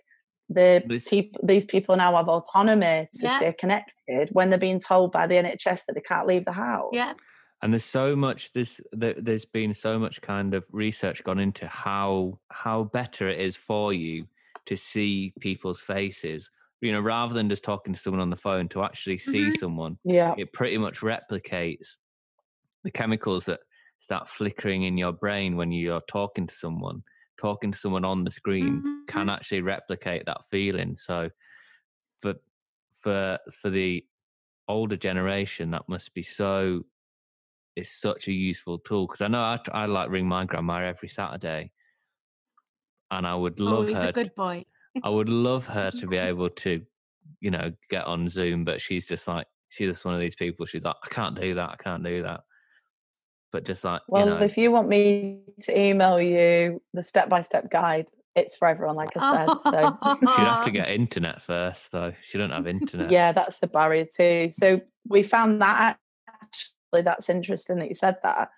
the 0.51 0.81
this, 0.87 1.07
people 1.07 1.41
these 1.43 1.65
people 1.65 1.95
now 1.95 2.15
have 2.15 2.27
autonomy 2.27 3.07
to 3.13 3.19
yeah. 3.21 3.37
stay 3.37 3.53
connected 3.53 4.29
when 4.31 4.49
they're 4.49 4.57
being 4.57 4.79
told 4.79 5.11
by 5.11 5.27
the 5.27 5.35
NHS 5.35 5.81
that 5.85 5.93
they 5.93 6.01
can't 6.01 6.25
leave 6.25 6.43
the 6.45 6.53
house. 6.53 6.89
Yeah. 6.93 7.13
And 7.61 7.71
there's 7.71 7.85
so 7.85 8.15
much 8.15 8.51
this 8.53 8.81
there's 8.91 9.45
been 9.45 9.75
so 9.75 9.99
much 9.99 10.21
kind 10.21 10.55
of 10.55 10.65
research 10.71 11.23
gone 11.23 11.37
into 11.37 11.67
how 11.67 12.39
how 12.49 12.85
better 12.85 13.29
it 13.29 13.39
is 13.39 13.55
for 13.55 13.93
you 13.93 14.25
to 14.65 14.75
see 14.75 15.33
people's 15.39 15.81
faces. 15.81 16.49
You 16.81 16.93
know, 16.93 17.01
rather 17.01 17.33
than 17.33 17.49
just 17.49 17.63
talking 17.63 17.93
to 17.93 17.99
someone 17.99 18.21
on 18.21 18.29
the 18.29 18.37
phone, 18.37 18.69
to 18.69 18.83
actually 18.83 19.17
see 19.17 19.41
mm-hmm. 19.41 19.51
someone. 19.59 19.97
Yeah. 20.05 20.33
It 20.37 20.53
pretty 20.53 20.77
much 20.77 21.01
replicates 21.01 21.97
the 22.83 22.91
chemicals 22.91 23.45
that 23.45 23.59
start 23.97 24.29
flickering 24.29 24.83
in 24.83 24.97
your 24.97 25.11
brain 25.11 25.57
when 25.57 25.71
you're 25.73 26.01
talking 26.07 26.47
to 26.47 26.53
someone 26.53 27.03
talking 27.39 27.71
to 27.71 27.77
someone 27.77 28.05
on 28.05 28.23
the 28.23 28.31
screen 28.31 28.81
mm-hmm. 28.81 29.05
can 29.07 29.29
actually 29.29 29.61
replicate 29.61 30.25
that 30.25 30.43
feeling. 30.49 30.95
So 30.95 31.29
for 32.19 32.35
for 32.93 33.39
for 33.61 33.69
the 33.69 34.05
older 34.67 34.97
generation, 34.97 35.71
that 35.71 35.87
must 35.87 36.13
be 36.13 36.21
so. 36.21 36.83
It's 37.75 37.91
such 37.91 38.27
a 38.27 38.33
useful 38.33 38.79
tool 38.79 39.07
because 39.07 39.21
I 39.21 39.29
know 39.29 39.39
I, 39.39 39.59
I 39.71 39.85
like 39.85 40.09
ring 40.09 40.27
my 40.27 40.43
grandma 40.43 40.83
every 40.83 41.07
Saturday, 41.07 41.71
and 43.11 43.25
I 43.25 43.35
would 43.35 43.59
oh, 43.59 43.63
love 43.63 43.89
oh, 43.89 43.93
her. 43.93 44.09
a 44.09 44.11
good 44.11 44.33
boy. 44.35 44.65
I 45.03 45.09
would 45.09 45.29
love 45.29 45.67
her 45.75 45.91
to 45.91 46.07
be 46.07 46.17
able 46.31 46.49
to, 46.49 46.81
you 47.39 47.51
know, 47.51 47.71
get 47.89 48.05
on 48.05 48.29
Zoom, 48.29 48.65
but 48.65 48.81
she's 48.81 49.07
just 49.07 49.27
like 49.27 49.47
she's 49.69 49.89
just 49.89 50.05
one 50.05 50.13
of 50.13 50.19
these 50.19 50.35
people. 50.35 50.65
She's 50.65 50.85
like, 50.85 50.95
I 51.03 51.07
can't 51.09 51.39
do 51.39 51.55
that. 51.55 51.69
I 51.71 51.75
can't 51.83 52.03
do 52.03 52.23
that. 52.23 52.41
but 53.51 53.65
just 53.65 53.83
like 53.83 54.01
Well, 54.07 54.25
you 54.25 54.33
know, 54.33 54.41
if 54.41 54.57
you 54.57 54.71
want 54.71 54.87
me 54.87 55.41
to 55.63 55.79
email 55.79 56.19
you 56.19 56.81
the 56.93 57.03
step 57.03 57.29
by 57.29 57.41
step 57.41 57.69
guide, 57.69 58.07
it's 58.35 58.55
for 58.55 58.67
everyone, 58.67 58.95
like 58.95 59.15
I 59.17 59.45
said. 59.45 59.59
So 59.61 59.97
she'd 60.19 60.27
have 60.27 60.65
to 60.65 60.71
get 60.71 60.89
internet 60.89 61.41
first, 61.41 61.91
though. 61.91 62.13
She 62.21 62.37
don't 62.37 62.51
have 62.51 62.67
internet. 62.67 63.11
yeah, 63.11 63.31
that's 63.31 63.59
the 63.59 63.67
barrier 63.67 64.05
too. 64.05 64.49
So 64.51 64.81
we 65.07 65.23
found 65.23 65.61
that 65.61 65.97
actually 66.27 67.01
that's 67.03 67.29
interesting 67.29 67.79
that 67.79 67.87
you 67.87 67.95
said 67.95 68.17
that. 68.23 68.49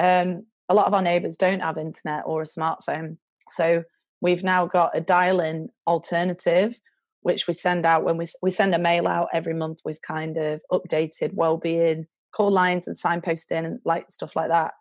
Um, 0.00 0.46
a 0.68 0.74
lot 0.74 0.86
of 0.86 0.94
our 0.94 1.02
neighbours 1.02 1.36
don't 1.36 1.60
have 1.60 1.78
internet 1.78 2.24
or 2.26 2.42
a 2.42 2.44
smartphone, 2.44 3.16
so 3.48 3.84
we've 4.20 4.44
now 4.44 4.66
got 4.66 4.96
a 4.96 5.00
dial-in 5.00 5.68
alternative, 5.86 6.78
which 7.22 7.46
we 7.46 7.54
send 7.54 7.84
out 7.86 8.04
when 8.04 8.16
we 8.16 8.26
we 8.42 8.50
send 8.50 8.74
a 8.74 8.78
mail 8.78 9.06
out 9.06 9.28
every 9.32 9.54
month 9.54 9.78
with 9.84 10.00
kind 10.02 10.36
of 10.36 10.60
updated 10.72 11.34
well-being 11.34 12.06
call 12.34 12.50
lines 12.50 12.86
and 12.86 12.96
signposting 12.96 13.64
and 13.64 13.80
like 13.84 14.10
stuff 14.10 14.36
like 14.36 14.48
that. 14.48 14.72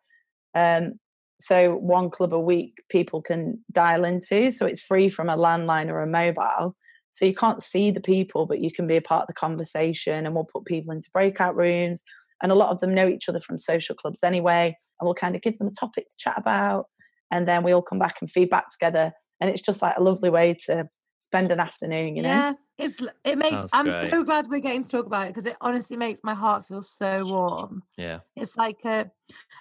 Um, 0.54 0.94
so 1.40 1.76
one 1.76 2.10
club 2.10 2.34
a 2.34 2.40
week 2.40 2.74
people 2.90 3.22
can 3.22 3.64
dial 3.72 4.06
into, 4.06 4.52
so 4.52 4.66
it's 4.66 4.82
free 4.82 5.10
from 5.10 5.30
a 5.30 5.38
landline 5.38 5.90
or 5.90 6.02
a 6.02 6.08
mobile. 6.08 6.76
So 7.12 7.26
you 7.26 7.34
can't 7.34 7.64
see 7.64 7.90
the 7.90 8.02
people, 8.02 8.46
but 8.46 8.60
you 8.60 8.72
can 8.72 8.86
be 8.86 8.96
a 8.96 9.02
part 9.02 9.24
of 9.24 9.28
the 9.28 9.34
conversation, 9.34 10.26
and 10.26 10.36
we'll 10.36 10.46
put 10.52 10.66
people 10.66 10.92
into 10.92 11.10
breakout 11.12 11.56
rooms. 11.56 12.04
And 12.44 12.52
a 12.52 12.56
lot 12.56 12.70
of 12.70 12.80
them 12.80 12.94
know 12.94 13.08
each 13.08 13.28
other 13.28 13.40
from 13.40 13.58
social 13.58 13.96
clubs 13.96 14.24
anyway, 14.24 14.78
and 15.00 15.06
we'll 15.06 15.16
kind 15.16 15.36
of 15.36 15.42
give 15.42 15.58
them 15.58 15.68
a 15.68 15.80
topic 15.80 16.10
to 16.10 16.18
chat 16.20 16.38
about, 16.38 16.86
and 17.32 17.48
then 17.48 17.64
we 17.64 17.72
all 17.72 17.82
come 17.82 17.98
back 17.98 18.18
and 18.22 18.30
feedback 18.30 18.66
together. 18.72 19.14
And 19.40 19.50
it's 19.50 19.62
just 19.62 19.82
like 19.82 19.98
a 19.98 20.04
lovely 20.04 20.30
way 20.30 20.56
to 20.66 20.90
spend 21.20 21.52
an 21.52 21.60
afternoon, 21.60 22.16
you 22.16 22.24
know. 22.24 22.30
yeah, 22.30 22.54
it's 22.78 23.02
it 23.26 23.38
makes. 23.38 23.56
Sounds 23.56 23.70
I'm 23.74 23.86
great. 23.90 24.08
so 24.10 24.24
glad 24.24 24.48
we're 24.50 24.60
getting 24.60 24.84
to 24.84 24.90
talk 24.90 25.06
about 25.06 25.26
it 25.26 25.30
because 25.30 25.46
it 25.46 25.56
honestly 25.62 25.98
makes 25.98 26.24
my 26.24 26.34
heart 26.34 26.66
feel 26.66 26.82
so 26.82 27.26
warm. 27.26 27.84
Yeah. 27.98 28.20
It's 28.36 28.58
like 28.58 28.80
a, 28.86 29.10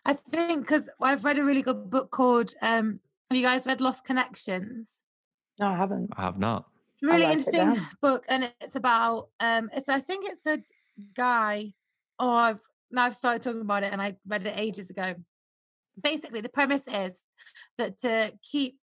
I 0.05 0.13
think 0.13 0.63
because 0.63 0.91
I've 1.01 1.25
read 1.25 1.39
a 1.39 1.45
really 1.45 1.63
good 1.63 1.91
book 1.91 2.11
called. 2.11 2.53
um 2.63 3.01
Have 3.31 3.39
you 3.39 3.45
guys 3.45 3.67
read 3.67 3.81
Lost 3.81 4.05
Connections? 4.05 5.03
No, 5.59 5.67
I 5.69 5.77
haven't. 5.77 6.11
I 6.17 6.23
have 6.23 6.39
not. 6.39 6.67
really 7.03 7.25
interesting 7.25 7.77
book 8.01 8.25
and 8.29 8.51
it's 8.61 8.75
about 8.75 9.29
um 9.41 9.69
it's 9.77 9.89
i 9.89 10.01
think 10.01 10.25
it's 10.27 10.47
a 10.47 10.59
guy 11.15 11.73
oh 12.19 12.35
i've 12.37 12.61
now 12.91 13.05
i've 13.05 13.15
started 13.15 13.43
talking 13.43 13.61
about 13.61 13.83
it 13.83 13.93
and 13.93 14.01
i 14.01 14.17
read 14.27 14.47
it 14.47 14.55
ages 14.57 14.89
ago 14.91 15.15
basically 16.03 16.41
the 16.41 16.49
premise 16.49 16.89
is 16.89 17.23
that 17.77 17.99
to 17.99 18.33
keep 18.43 18.79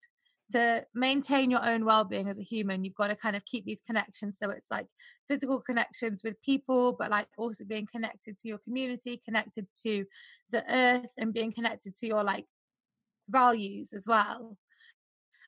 to 0.52 0.84
maintain 0.94 1.50
your 1.50 1.64
own 1.64 1.84
well-being 1.84 2.28
as 2.28 2.38
a 2.38 2.42
human 2.42 2.84
you've 2.84 2.94
got 2.94 3.08
to 3.08 3.16
kind 3.16 3.34
of 3.34 3.44
keep 3.44 3.64
these 3.64 3.80
connections 3.80 4.38
so 4.38 4.50
it's 4.50 4.70
like 4.70 4.86
physical 5.28 5.60
connections 5.60 6.22
with 6.22 6.40
people 6.42 6.94
but 6.98 7.10
like 7.10 7.28
also 7.38 7.64
being 7.64 7.86
connected 7.90 8.36
to 8.36 8.48
your 8.48 8.58
community 8.58 9.20
connected 9.24 9.66
to 9.74 10.04
the 10.50 10.62
earth 10.70 11.12
and 11.18 11.32
being 11.32 11.52
connected 11.52 11.96
to 11.96 12.06
your 12.06 12.22
like 12.22 12.46
values 13.28 13.92
as 13.92 14.06
well. 14.06 14.56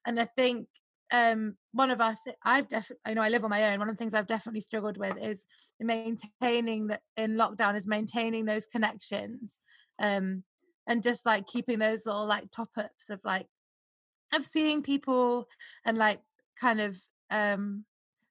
And 0.06 0.20
i 0.20 0.24
think 0.24 0.68
um 1.12 1.56
one 1.72 1.90
of 1.90 2.00
us 2.00 2.18
i've 2.44 2.68
definitely 2.68 3.00
i 3.06 3.14
know 3.14 3.22
i 3.22 3.28
live 3.28 3.44
on 3.44 3.50
my 3.50 3.70
own 3.70 3.78
one 3.78 3.88
of 3.88 3.96
the 3.96 3.98
things 3.98 4.12
i've 4.12 4.26
definitely 4.26 4.60
struggled 4.60 4.96
with 4.96 5.16
is 5.22 5.46
maintaining 5.78 6.88
that 6.88 7.00
in 7.16 7.36
lockdown 7.36 7.76
is 7.76 7.86
maintaining 7.86 8.44
those 8.44 8.66
connections 8.66 9.60
um 10.00 10.42
and 10.88 11.04
just 11.04 11.24
like 11.24 11.46
keeping 11.46 11.78
those 11.78 12.04
little 12.06 12.26
like 12.26 12.50
top 12.50 12.70
ups 12.76 13.08
of 13.08 13.20
like 13.22 13.46
of 14.34 14.44
seeing 14.44 14.82
people 14.82 15.48
and 15.84 15.98
like 15.98 16.20
kind 16.60 16.80
of 16.80 16.96
um 17.30 17.84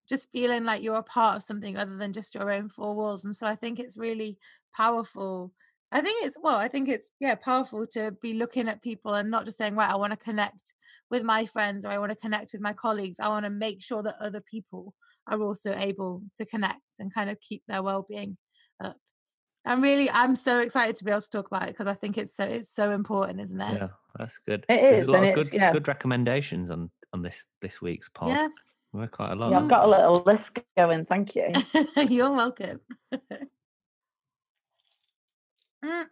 just 0.08 0.32
feeling 0.32 0.64
like 0.66 0.84
you're 0.84 0.96
a 0.98 1.04
part 1.04 1.38
of 1.38 1.44
something 1.44 1.78
other 1.78 1.98
than 1.98 2.14
just 2.14 2.36
your 2.36 2.52
own 2.52 2.70
four 2.70 2.96
walls 2.96 3.26
and 3.26 3.36
so 3.36 3.48
i 3.48 3.56
think 3.56 3.80
it's 3.80 3.98
really 3.98 4.38
powerful. 4.76 5.52
I 5.92 6.02
think 6.02 6.26
it's 6.26 6.38
well 6.42 6.58
i 6.58 6.68
think 6.68 6.90
it's 6.90 7.10
yeah 7.20 7.36
powerful 7.36 7.88
to 7.88 8.16
be 8.22 8.34
looking 8.34 8.68
at 8.68 8.82
people 8.82 9.14
and 9.14 9.32
not 9.32 9.46
just 9.46 9.58
saying 9.58 9.76
right 9.76 9.90
i 9.90 9.96
want 9.96 10.12
to 10.12 10.18
connect 10.18 10.74
with 11.10 11.24
my 11.24 11.46
friends 11.46 11.86
or 11.86 11.90
i 11.90 11.98
want 11.98 12.12
to 12.12 12.18
connect 12.18 12.50
with 12.52 12.62
my 12.62 12.74
colleagues. 12.74 13.20
I 13.20 13.30
want 13.30 13.46
to 13.46 13.50
make 13.50 13.82
sure 13.82 14.04
that 14.04 14.16
other 14.20 14.42
people 14.42 14.94
are 15.28 15.42
also 15.42 15.74
able 15.76 16.24
to 16.36 16.46
connect 16.46 16.82
and 17.00 17.14
kind 17.14 17.30
of 17.30 17.40
keep 17.40 17.64
their 17.68 17.82
well-being 17.82 18.38
up 18.84 18.98
i'm 19.66 19.82
really 19.82 20.10
i'm 20.12 20.36
so 20.36 20.60
excited 20.60 20.96
to 20.96 21.04
be 21.04 21.12
able 21.12 21.22
to 21.22 21.30
talk 21.30 21.48
about 21.48 21.64
it 21.64 21.70
because 21.70 21.88
i 21.88 21.94
think 21.94 22.18
it's 22.18 22.34
so 22.34 22.44
it's 22.44 22.70
so 22.70 22.92
important 22.92 23.40
isn't 23.42 23.62
it 23.62 23.74
Yeah, 23.74 23.88
that's 24.18 24.38
good. 24.40 24.66
It 24.70 24.82
There's 24.82 25.00
is, 25.02 25.08
a 25.08 25.12
lot 25.12 25.24
and 25.24 25.28
of 25.30 25.36
good 25.36 25.54
yeah. 25.54 25.72
good 25.74 25.88
recommendations 25.88 26.70
on 26.72 26.90
on 27.14 27.22
this 27.22 27.48
this 27.62 27.82
week's 27.82 28.10
pod. 28.10 28.30
yeah 28.30 28.48
We're 28.94 29.08
quite 29.08 29.32
a 29.32 29.36
lot. 29.36 29.52
Yeah, 29.52 29.60
I've 29.60 29.68
got 29.68 29.86
a 29.86 29.90
little 29.90 30.24
list 30.26 30.60
going. 30.78 31.04
Thank 31.06 31.36
you. 31.36 31.52
You're 32.10 32.32
welcome. 32.32 32.80
Mm. 35.84 36.06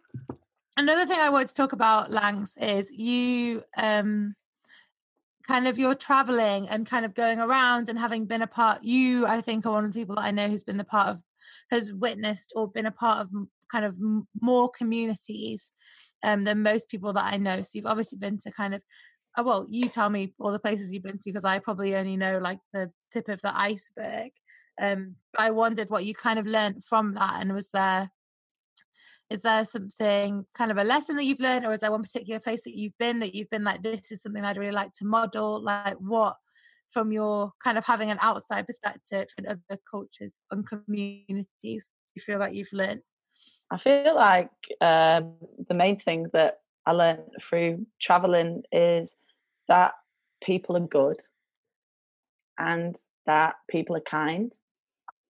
Another 0.76 1.04
thing 1.06 1.18
I 1.20 1.30
wanted 1.30 1.48
to 1.48 1.54
talk 1.54 1.72
about, 1.72 2.10
Lanx, 2.10 2.56
is 2.62 2.92
you 2.92 3.62
um 3.80 4.34
kind 5.46 5.66
of 5.66 5.78
you're 5.78 5.94
traveling 5.94 6.68
and 6.68 6.86
kind 6.86 7.04
of 7.04 7.14
going 7.14 7.38
around 7.38 7.88
and 7.88 7.98
having 7.98 8.24
been 8.26 8.42
a 8.42 8.46
part 8.46 8.82
you 8.82 9.26
I 9.26 9.40
think 9.40 9.66
are 9.66 9.72
one 9.72 9.84
of 9.84 9.92
the 9.92 9.98
people 9.98 10.14
that 10.16 10.24
I 10.24 10.30
know 10.30 10.48
who's 10.48 10.62
been 10.62 10.78
the 10.78 10.84
part 10.84 11.08
of 11.08 11.22
has 11.70 11.92
witnessed 11.92 12.52
or 12.56 12.68
been 12.68 12.86
a 12.86 12.92
part 12.92 13.20
of 13.20 13.30
kind 13.70 13.84
of 13.84 13.96
more 14.40 14.68
communities 14.68 15.72
um 16.22 16.44
than 16.44 16.62
most 16.62 16.90
people 16.90 17.12
that 17.12 17.32
I 17.32 17.38
know. 17.38 17.62
So 17.62 17.70
you've 17.74 17.86
obviously 17.86 18.18
been 18.18 18.38
to 18.38 18.50
kind 18.50 18.74
of 18.74 18.82
uh, 19.36 19.42
well, 19.44 19.66
you 19.68 19.88
tell 19.88 20.10
me 20.10 20.32
all 20.38 20.52
the 20.52 20.58
places 20.58 20.92
you've 20.92 21.02
been 21.02 21.18
to 21.18 21.30
because 21.30 21.44
I 21.44 21.58
probably 21.58 21.96
only 21.96 22.16
know 22.16 22.38
like 22.38 22.60
the 22.72 22.92
tip 23.12 23.28
of 23.28 23.40
the 23.42 23.56
iceberg. 23.56 24.30
Um, 24.80 25.16
I 25.38 25.50
wondered 25.50 25.90
what 25.90 26.04
you 26.04 26.14
kind 26.14 26.38
of 26.38 26.46
learned 26.46 26.84
from 26.84 27.14
that, 27.14 27.38
and 27.40 27.54
was 27.54 27.70
there 27.70 28.10
is 29.30 29.42
there 29.42 29.64
something 29.64 30.44
kind 30.54 30.70
of 30.70 30.78
a 30.78 30.84
lesson 30.84 31.16
that 31.16 31.24
you've 31.24 31.40
learned, 31.40 31.64
or 31.64 31.72
is 31.72 31.80
there 31.80 31.90
one 31.90 32.02
particular 32.02 32.40
place 32.40 32.62
that 32.64 32.76
you've 32.76 32.96
been 32.98 33.20
that 33.20 33.34
you've 33.34 33.50
been 33.50 33.64
like, 33.64 33.82
this 33.82 34.12
is 34.12 34.22
something 34.22 34.44
I'd 34.44 34.56
really 34.56 34.72
like 34.72 34.92
to 34.94 35.04
model? 35.04 35.62
Like 35.62 35.94
what 35.94 36.36
from 36.94 37.12
your 37.12 37.52
kind 37.62 37.76
of 37.76 37.84
having 37.84 38.10
an 38.10 38.18
outside 38.22 38.66
perspective 38.66 39.26
and 39.36 39.46
other 39.46 39.80
cultures 39.90 40.40
and 40.52 40.64
communities 40.66 41.92
you 42.14 42.22
feel 42.22 42.38
like 42.38 42.54
you've 42.54 42.72
learned? 42.72 43.02
I 43.70 43.76
feel 43.76 44.14
like 44.14 44.50
um, 44.80 45.34
the 45.68 45.76
main 45.76 45.98
thing 45.98 46.28
that 46.32 46.60
I 46.86 46.92
learned 46.92 47.22
through 47.42 47.84
traveling 48.00 48.62
is 48.70 49.16
that 49.66 49.94
people 50.42 50.76
are 50.76 50.86
good 50.86 51.20
and 52.58 52.94
that 53.26 53.56
people 53.68 53.96
are 53.96 54.00
kind 54.00 54.56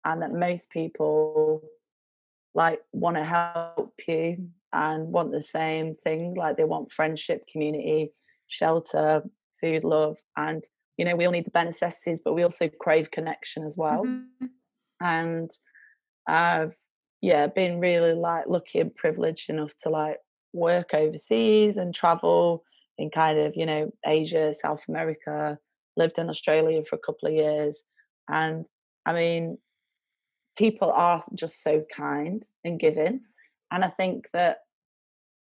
and 0.04 0.20
that 0.20 0.32
most 0.32 0.70
people 0.70 1.62
like 2.54 2.80
want 2.92 3.16
to 3.16 3.24
help 3.24 3.94
you 4.06 4.48
and 4.72 5.08
want 5.08 5.32
the 5.32 5.42
same 5.42 5.94
thing 5.94 6.34
like 6.34 6.56
they 6.56 6.64
want 6.64 6.92
friendship 6.92 7.46
community 7.50 8.12
shelter 8.46 9.22
food 9.58 9.84
love 9.84 10.18
and 10.36 10.64
you 10.96 11.04
know 11.04 11.16
we 11.16 11.24
all 11.26 11.32
need 11.32 11.46
the 11.46 11.50
bare 11.50 11.64
necessities 11.64 12.20
but 12.24 12.34
we 12.34 12.42
also 12.42 12.68
crave 12.80 13.10
connection 13.10 13.64
as 13.64 13.76
well. 13.76 14.04
Mhm. 14.04 14.50
and 15.00 15.50
I've 16.26 16.76
yeah 17.20 17.46
been 17.48 17.80
really 17.80 18.12
like 18.14 18.46
lucky 18.46 18.80
and 18.80 18.94
privileged 18.94 19.50
enough 19.50 19.74
to 19.82 19.90
like 19.90 20.18
work 20.52 20.94
overseas 20.94 21.76
and 21.76 21.94
travel 21.94 22.64
in 22.98 23.10
kind 23.10 23.38
of 23.38 23.54
you 23.56 23.66
know 23.66 23.90
Asia, 24.06 24.52
South 24.54 24.84
America, 24.88 25.58
lived 25.96 26.18
in 26.18 26.28
Australia 26.30 26.82
for 26.84 26.96
a 26.96 27.00
couple 27.06 27.28
of 27.28 27.34
years, 27.34 27.84
and 28.28 28.66
I 29.06 29.12
mean 29.14 29.58
people 30.56 30.92
are 30.92 31.22
just 31.34 31.62
so 31.62 31.84
kind 31.92 32.44
and 32.64 32.78
giving, 32.78 33.22
and 33.72 33.84
I 33.84 33.88
think 33.88 34.26
that 34.32 34.58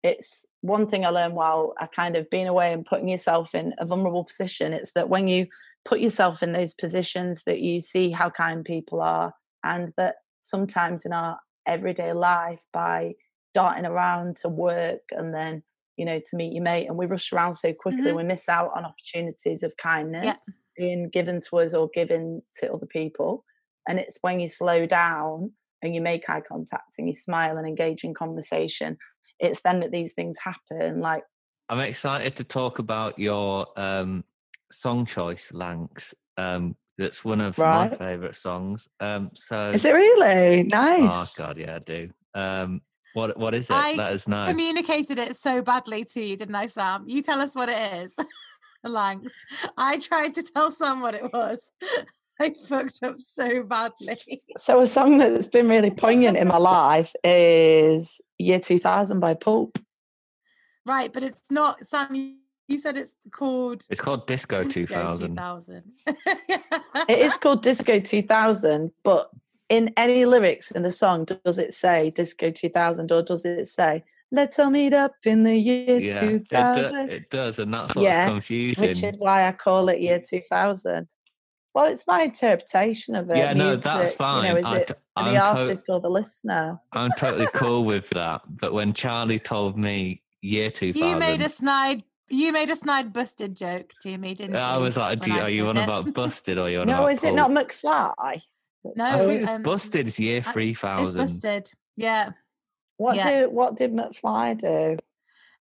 it's 0.04 0.45
one 0.62 0.88
thing 0.88 1.06
I 1.06 1.10
learned 1.10 1.36
while 1.36 1.74
I 1.80 1.88
kind 1.88 2.16
of 2.16 2.30
being 2.30 2.47
away 2.47 2.72
and 2.74 2.86
putting 2.86 3.10
yourself 3.10 3.54
in 3.54 3.74
a 3.80 3.86
vulnerable 3.86 4.24
position. 4.24 4.74
It's 4.74 4.93
that 4.93 5.10
when 5.10 5.28
you 5.28 5.47
put 5.86 6.00
yourself 6.00 6.41
in 6.41 6.52
those 6.54 6.74
positions, 6.74 7.43
that 7.43 7.60
you 7.60 7.80
see 7.80 8.12
how 8.12 8.30
kind 8.30 8.64
people 8.64 9.02
are, 9.02 9.34
and 9.64 9.93
that 9.97 10.16
sometimes 10.41 11.06
in 11.06 11.14
our 11.14 11.39
everyday 11.68 12.14
life, 12.14 12.64
by 12.72 13.14
darting 13.54 13.86
around 13.86 14.36
to 14.38 14.47
work 14.50 15.02
and 15.12 15.34
then 15.34 15.64
you 15.97 16.06
know 16.06 16.20
to 16.20 16.38
meet 16.38 16.54
your 16.54 16.64
mate, 16.64 16.88
and 16.88 16.97
we 16.97 17.06
rush 17.06 17.34
around 17.34 17.56
so 17.56 17.74
quickly, 17.74 18.12
Mhm. 18.12 18.16
we 18.16 18.24
miss 18.24 18.47
out 18.47 18.72
on 18.76 18.86
opportunities 18.86 19.64
of 19.64 19.76
kindness 19.78 20.24
Yes. 20.26 20.60
being 20.78 21.10
given 21.10 21.41
to 21.41 21.60
us 21.60 21.74
or 21.74 21.89
given 21.89 22.41
to 22.60 22.72
other 22.72 22.86
people. 22.86 23.43
And 23.88 24.00
it's 24.00 24.18
when 24.22 24.39
you 24.39 24.47
slow 24.47 24.86
down 24.86 25.52
and 25.82 25.93
you 25.93 26.00
make 26.00 26.30
eye 26.30 26.41
contact 26.41 26.97
and 26.97 27.08
you 27.08 27.14
smile 27.14 27.58
and 27.58 27.68
engage 27.68 28.04
in 28.06 28.14
conversation, 28.14 28.97
it's 29.40 29.62
then 29.62 29.80
that 29.82 29.92
these 29.92 30.14
things 30.14 30.38
happen. 30.40 31.02
Like, 31.02 31.24
I'm 31.70 31.80
excited 31.80 32.36
to 32.38 32.44
talk 32.44 32.80
about 32.80 33.20
your 33.20 33.68
um, 33.78 34.24
song 34.72 35.06
choice, 35.06 35.52
Lanx. 35.52 36.14
Um, 36.38 36.76
that's 36.98 37.24
one 37.24 37.42
of 37.42 37.58
my 37.58 37.90
favourite 37.90 38.36
songs. 38.36 38.88
Um, 39.00 39.32
so, 39.34 39.72
is 39.72 39.86
it 39.86 39.94
really 39.94 40.64
nice? 40.64 41.40
oh 41.40 41.44
god, 41.44 41.58
yeah, 41.58 41.76
I 41.76 41.80
do. 41.80 42.10
Um, 42.34 42.82
what 43.14 43.38
what 43.38 43.54
is 43.54 43.70
it? 43.70 43.76
I 43.76 43.94
Let 43.94 44.14
us 44.14 44.28
know. 44.28 44.48
Communicated 44.48 45.18
it 45.18 45.36
so 45.36 45.62
badly 45.62 46.04
to 46.06 46.22
you, 46.22 46.38
didn't 46.38 46.56
I, 46.56 46.68
Sam? 46.68 47.06
You 47.08 47.22
tell 47.22 47.40
us 47.40 47.56
what 47.56 47.70
it 47.70 47.94
is. 48.04 48.18
Lanx. 48.86 49.32
I 49.78 49.98
tried 50.00 50.36
to 50.36 50.44
tell 50.44 50.72
Sam 50.72 51.02
what 51.02 51.16
it 51.16 51.32
was. 51.34 51.72
I 52.42 52.54
fucked 52.68 53.00
up 53.04 53.20
so 53.20 53.64
badly. 53.64 54.42
So, 54.58 54.82
a 54.82 54.88
song 54.88 55.18
that's 55.18 55.48
been 55.48 55.70
really 55.70 55.92
poignant 55.92 56.38
in 56.38 56.48
my 56.48 56.58
life 56.58 57.14
is 57.24 58.22
Year 58.38 58.60
2000 58.60 59.20
by 59.20 59.34
Pulp. 59.34 59.78
Right, 60.86 61.12
but 61.12 61.24
it's 61.24 61.52
not 61.52 61.80
Sam. 61.82 62.14
You, 62.16 62.36
you 62.68 62.80
said 62.80 62.98
it's 62.98 63.18
called 63.32 63.84
It's 63.90 64.02
called 64.02 64.28
Disco, 64.28 64.64
Disco 64.64 64.82
2000. 64.82 65.36
2000. 65.36 65.84
It 67.10 67.20
is 67.20 67.38
called 67.42 67.62
Disco 67.62 68.00
2000, 68.00 68.92
but 69.04 69.30
in 69.70 69.94
any 69.98 70.26
lyrics 70.26 70.72
in 70.72 70.82
the 70.82 70.92
song, 70.92 71.26
does 71.26 71.60
it 71.60 71.74
say 71.74 72.10
Disco 72.10 72.50
2000 72.50 73.12
or 73.12 73.22
does 73.22 73.46
it 73.46 73.68
say 73.68 74.04
Let's 74.32 74.60
all 74.60 74.70
meet 74.70 74.94
up 74.94 75.14
in 75.26 75.44
the 75.44 75.56
year 75.56 76.00
Yeah, 76.00 76.24
it, 76.26 76.50
do, 76.50 76.56
2000? 76.56 77.10
it 77.10 77.30
does, 77.32 77.58
and 77.58 77.74
that's 77.74 77.96
what's 77.96 78.06
Yeah, 78.06 78.28
confusing. 78.28 78.90
Which 78.90 79.04
is 79.04 79.18
why 79.18 79.48
I 79.48 79.52
call 79.52 79.90
it 79.90 80.00
year 80.00 80.20
2000. 80.20 81.08
Well, 81.76 81.86
it's 81.86 82.08
my 82.08 82.24
interpretation 82.24 83.16
of 83.16 83.30
it. 83.30 83.38
yeah, 83.38 83.54
no, 83.54 83.66
music, 83.68 83.84
that's 83.84 84.14
fine. 84.14 84.46
You 84.46 84.54
know, 84.54 84.60
is 84.60 84.66
I 84.66 84.78
it 84.78 84.88
the 84.88 84.98
I'm, 85.16 85.34
to- 85.34 85.46
artist 85.46 85.90
or 85.90 86.00
the 86.00 86.10
listener? 86.10 86.80
I'm 86.94 87.12
totally 87.18 87.48
cool 87.54 87.84
with 87.94 88.10
that. 88.12 88.42
But 88.48 88.74
when 88.74 88.94
Charlie 88.94 89.40
told 89.40 89.78
me 89.78 90.24
year 90.42 90.70
2000, 90.72 91.08
you 91.08 91.18
made 91.18 91.42
a 91.42 91.50
snide. 91.50 92.04
You 92.32 92.52
made 92.52 92.70
a 92.70 92.76
snide 92.76 93.12
busted 93.12 93.56
joke 93.56 93.92
to 94.02 94.18
me, 94.18 94.36
didn't 94.36 94.54
you? 94.54 94.60
I 94.60 94.78
was 94.78 94.98
like, 94.98 95.20
do 95.20 95.34
you, 95.34 95.40
are 95.42 95.50
you 95.50 95.68
on 95.68 95.78
it? 95.78 95.84
about 95.84 96.14
busted 96.14 96.60
or 96.60 96.64
are 96.66 96.70
you 96.70 96.82
on 96.82 96.88
No, 96.88 96.98
about 97.00 97.14
is 97.14 97.24
it 97.24 97.34
not? 97.34 97.50
McFly? 97.50 98.44
No, 98.96 99.04
I 99.06 99.18
think 99.26 99.42
it's 99.42 99.52
um, 99.52 99.64
busted. 99.64 100.08
It's 100.08 100.20
year 100.20 100.42
3000. 100.42 101.08
It's 101.08 101.16
busted. 101.16 101.72
Yeah. 101.98 102.30
What 102.98 103.16
Yeah. 103.16 103.42
do 103.42 103.50
what 103.50 103.76
did 103.78 103.94
McFly 103.94 104.58
do? 104.60 104.98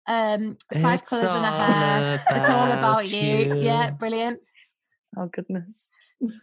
Um, 0.07 0.57
five 0.75 1.01
It's 1.01 1.09
colours 1.09 1.25
in 1.25 1.45
a 1.45 1.51
hair. 1.51 2.25
It's 2.31 2.51
all 2.51 2.67
about 2.67 2.79
about 2.79 3.09
you. 3.09 3.55
Yeah, 3.57 3.91
brilliant. 3.93 4.41
Oh 5.17 5.27
goodness. 5.27 5.91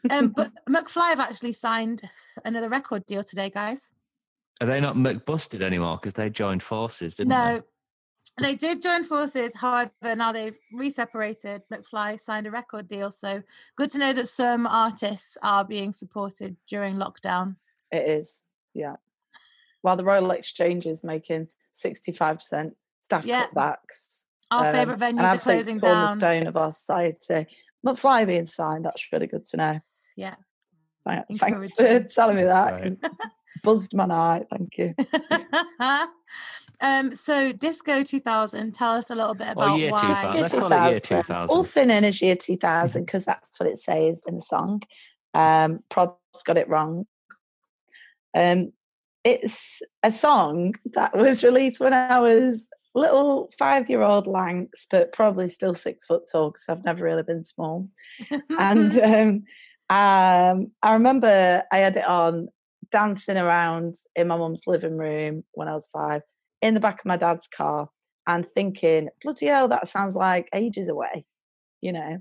Um, 0.09 0.29
but 0.29 0.51
McFly 0.69 1.09
have 1.09 1.19
actually 1.19 1.53
signed 1.53 2.01
another 2.43 2.69
record 2.69 3.05
deal 3.05 3.23
today, 3.23 3.49
guys. 3.49 3.91
Are 4.61 4.67
they 4.67 4.79
not 4.79 4.95
McBusted 4.95 5.61
anymore? 5.61 5.97
Because 5.97 6.13
they 6.13 6.29
joined 6.29 6.63
forces, 6.63 7.15
didn't 7.15 7.29
they? 7.29 7.35
no, 7.35 7.61
they 8.41 8.55
did 8.55 8.81
join 8.81 9.03
forces. 9.03 9.55
However, 9.55 9.91
now 10.15 10.31
they've 10.31 10.57
re-separated. 10.73 11.61
McFly 11.71 12.19
signed 12.19 12.47
a 12.47 12.51
record 12.51 12.87
deal, 12.87 13.11
so 13.11 13.41
good 13.77 13.91
to 13.91 13.97
know 13.97 14.13
that 14.13 14.27
some 14.27 14.65
artists 14.65 15.37
are 15.43 15.65
being 15.65 15.91
supported 15.93 16.55
during 16.67 16.95
lockdown. 16.95 17.57
It 17.91 18.07
is, 18.07 18.43
yeah. 18.73 18.95
While 19.81 19.97
the 19.97 20.03
Royal 20.05 20.31
Exchange 20.31 20.85
is 20.85 21.03
making 21.03 21.49
sixty-five 21.71 22.37
percent 22.39 22.75
staff 23.01 23.25
Yeah. 23.25 23.45
cutbacks. 23.53 24.25
Our 24.51 24.67
um, 24.67 24.73
favourite 24.73 24.99
venues 24.99 25.21
are 25.23 25.37
closing 25.37 25.79
down. 25.79 26.17
cornerstone 26.17 26.47
of 26.47 26.57
our 26.57 26.71
society. 26.71 27.47
McFly 27.85 28.25
being 28.25 28.45
signed, 28.45 28.85
that's 28.85 29.11
really 29.11 29.27
good 29.27 29.45
to 29.45 29.57
know. 29.57 29.79
Yeah. 30.15 30.35
Thank- 31.07 31.39
Thanks 31.39 31.73
for 31.73 32.03
telling 32.03 32.37
me 32.37 32.43
That's 32.43 32.81
that. 32.81 33.11
Buzzed 33.63 33.93
my 33.93 34.05
night. 34.05 34.47
Thank 34.51 34.77
you. 34.77 34.95
um, 36.81 37.13
so 37.13 37.53
Disco 37.53 38.03
2000, 38.03 38.73
tell 38.73 38.91
us 38.91 39.09
a 39.09 39.15
little 39.15 39.35
bit 39.35 39.49
Or 39.49 39.63
about 39.63 39.79
year 39.79 39.91
why. 39.91 40.01
2000. 40.01 40.41
Let's 40.41 40.53
call 40.53 40.73
it 40.73 40.91
year 40.91 40.99
2000. 40.99 41.55
Also 41.55 41.85
known 41.85 42.03
as 42.03 42.21
year 42.21 42.35
2000 42.35 43.05
because 43.05 43.25
that's 43.25 43.59
what 43.59 43.69
it 43.69 43.77
says 43.77 44.23
in 44.27 44.35
the 44.35 44.41
song. 44.41 44.81
Um, 45.33 45.83
Prob's 45.89 46.43
got 46.43 46.57
it 46.57 46.67
wrong. 46.67 47.05
Um, 48.35 48.73
it's 49.23 49.81
a 50.03 50.11
song 50.11 50.75
that 50.93 51.15
was 51.15 51.43
released 51.43 51.79
when 51.79 51.93
I 51.93 52.19
was 52.19 52.67
little 52.95 53.51
five-year-old 53.57 54.25
Lanx, 54.25 54.69
but 54.89 55.11
probably 55.11 55.49
still 55.49 55.73
six 55.73 56.05
foot 56.05 56.23
tall 56.31 56.49
because 56.49 56.65
I've 56.69 56.85
never 56.85 57.03
really 57.03 57.23
been 57.23 57.43
small. 57.43 57.89
And 58.57 58.97
um, 58.99 59.43
um, 59.89 60.71
I 60.81 60.93
remember 60.93 61.63
I 61.71 61.77
had 61.77 61.97
it 61.97 62.07
on 62.07 62.47
dancing 62.91 63.37
around 63.37 63.95
in 64.15 64.27
my 64.27 64.37
mum's 64.37 64.63
living 64.65 64.97
room 64.97 65.43
when 65.51 65.67
I 65.67 65.73
was 65.73 65.87
five, 65.87 66.21
in 66.61 66.73
the 66.73 66.79
back 66.79 66.99
of 66.99 67.05
my 67.05 67.17
dad's 67.17 67.47
car, 67.47 67.89
and 68.27 68.47
thinking, 68.47 69.09
bloody 69.21 69.47
hell, 69.47 69.67
that 69.67 69.87
sounds 69.87 70.15
like 70.15 70.47
ages 70.53 70.87
away, 70.87 71.25
you 71.81 71.91
know. 71.91 72.17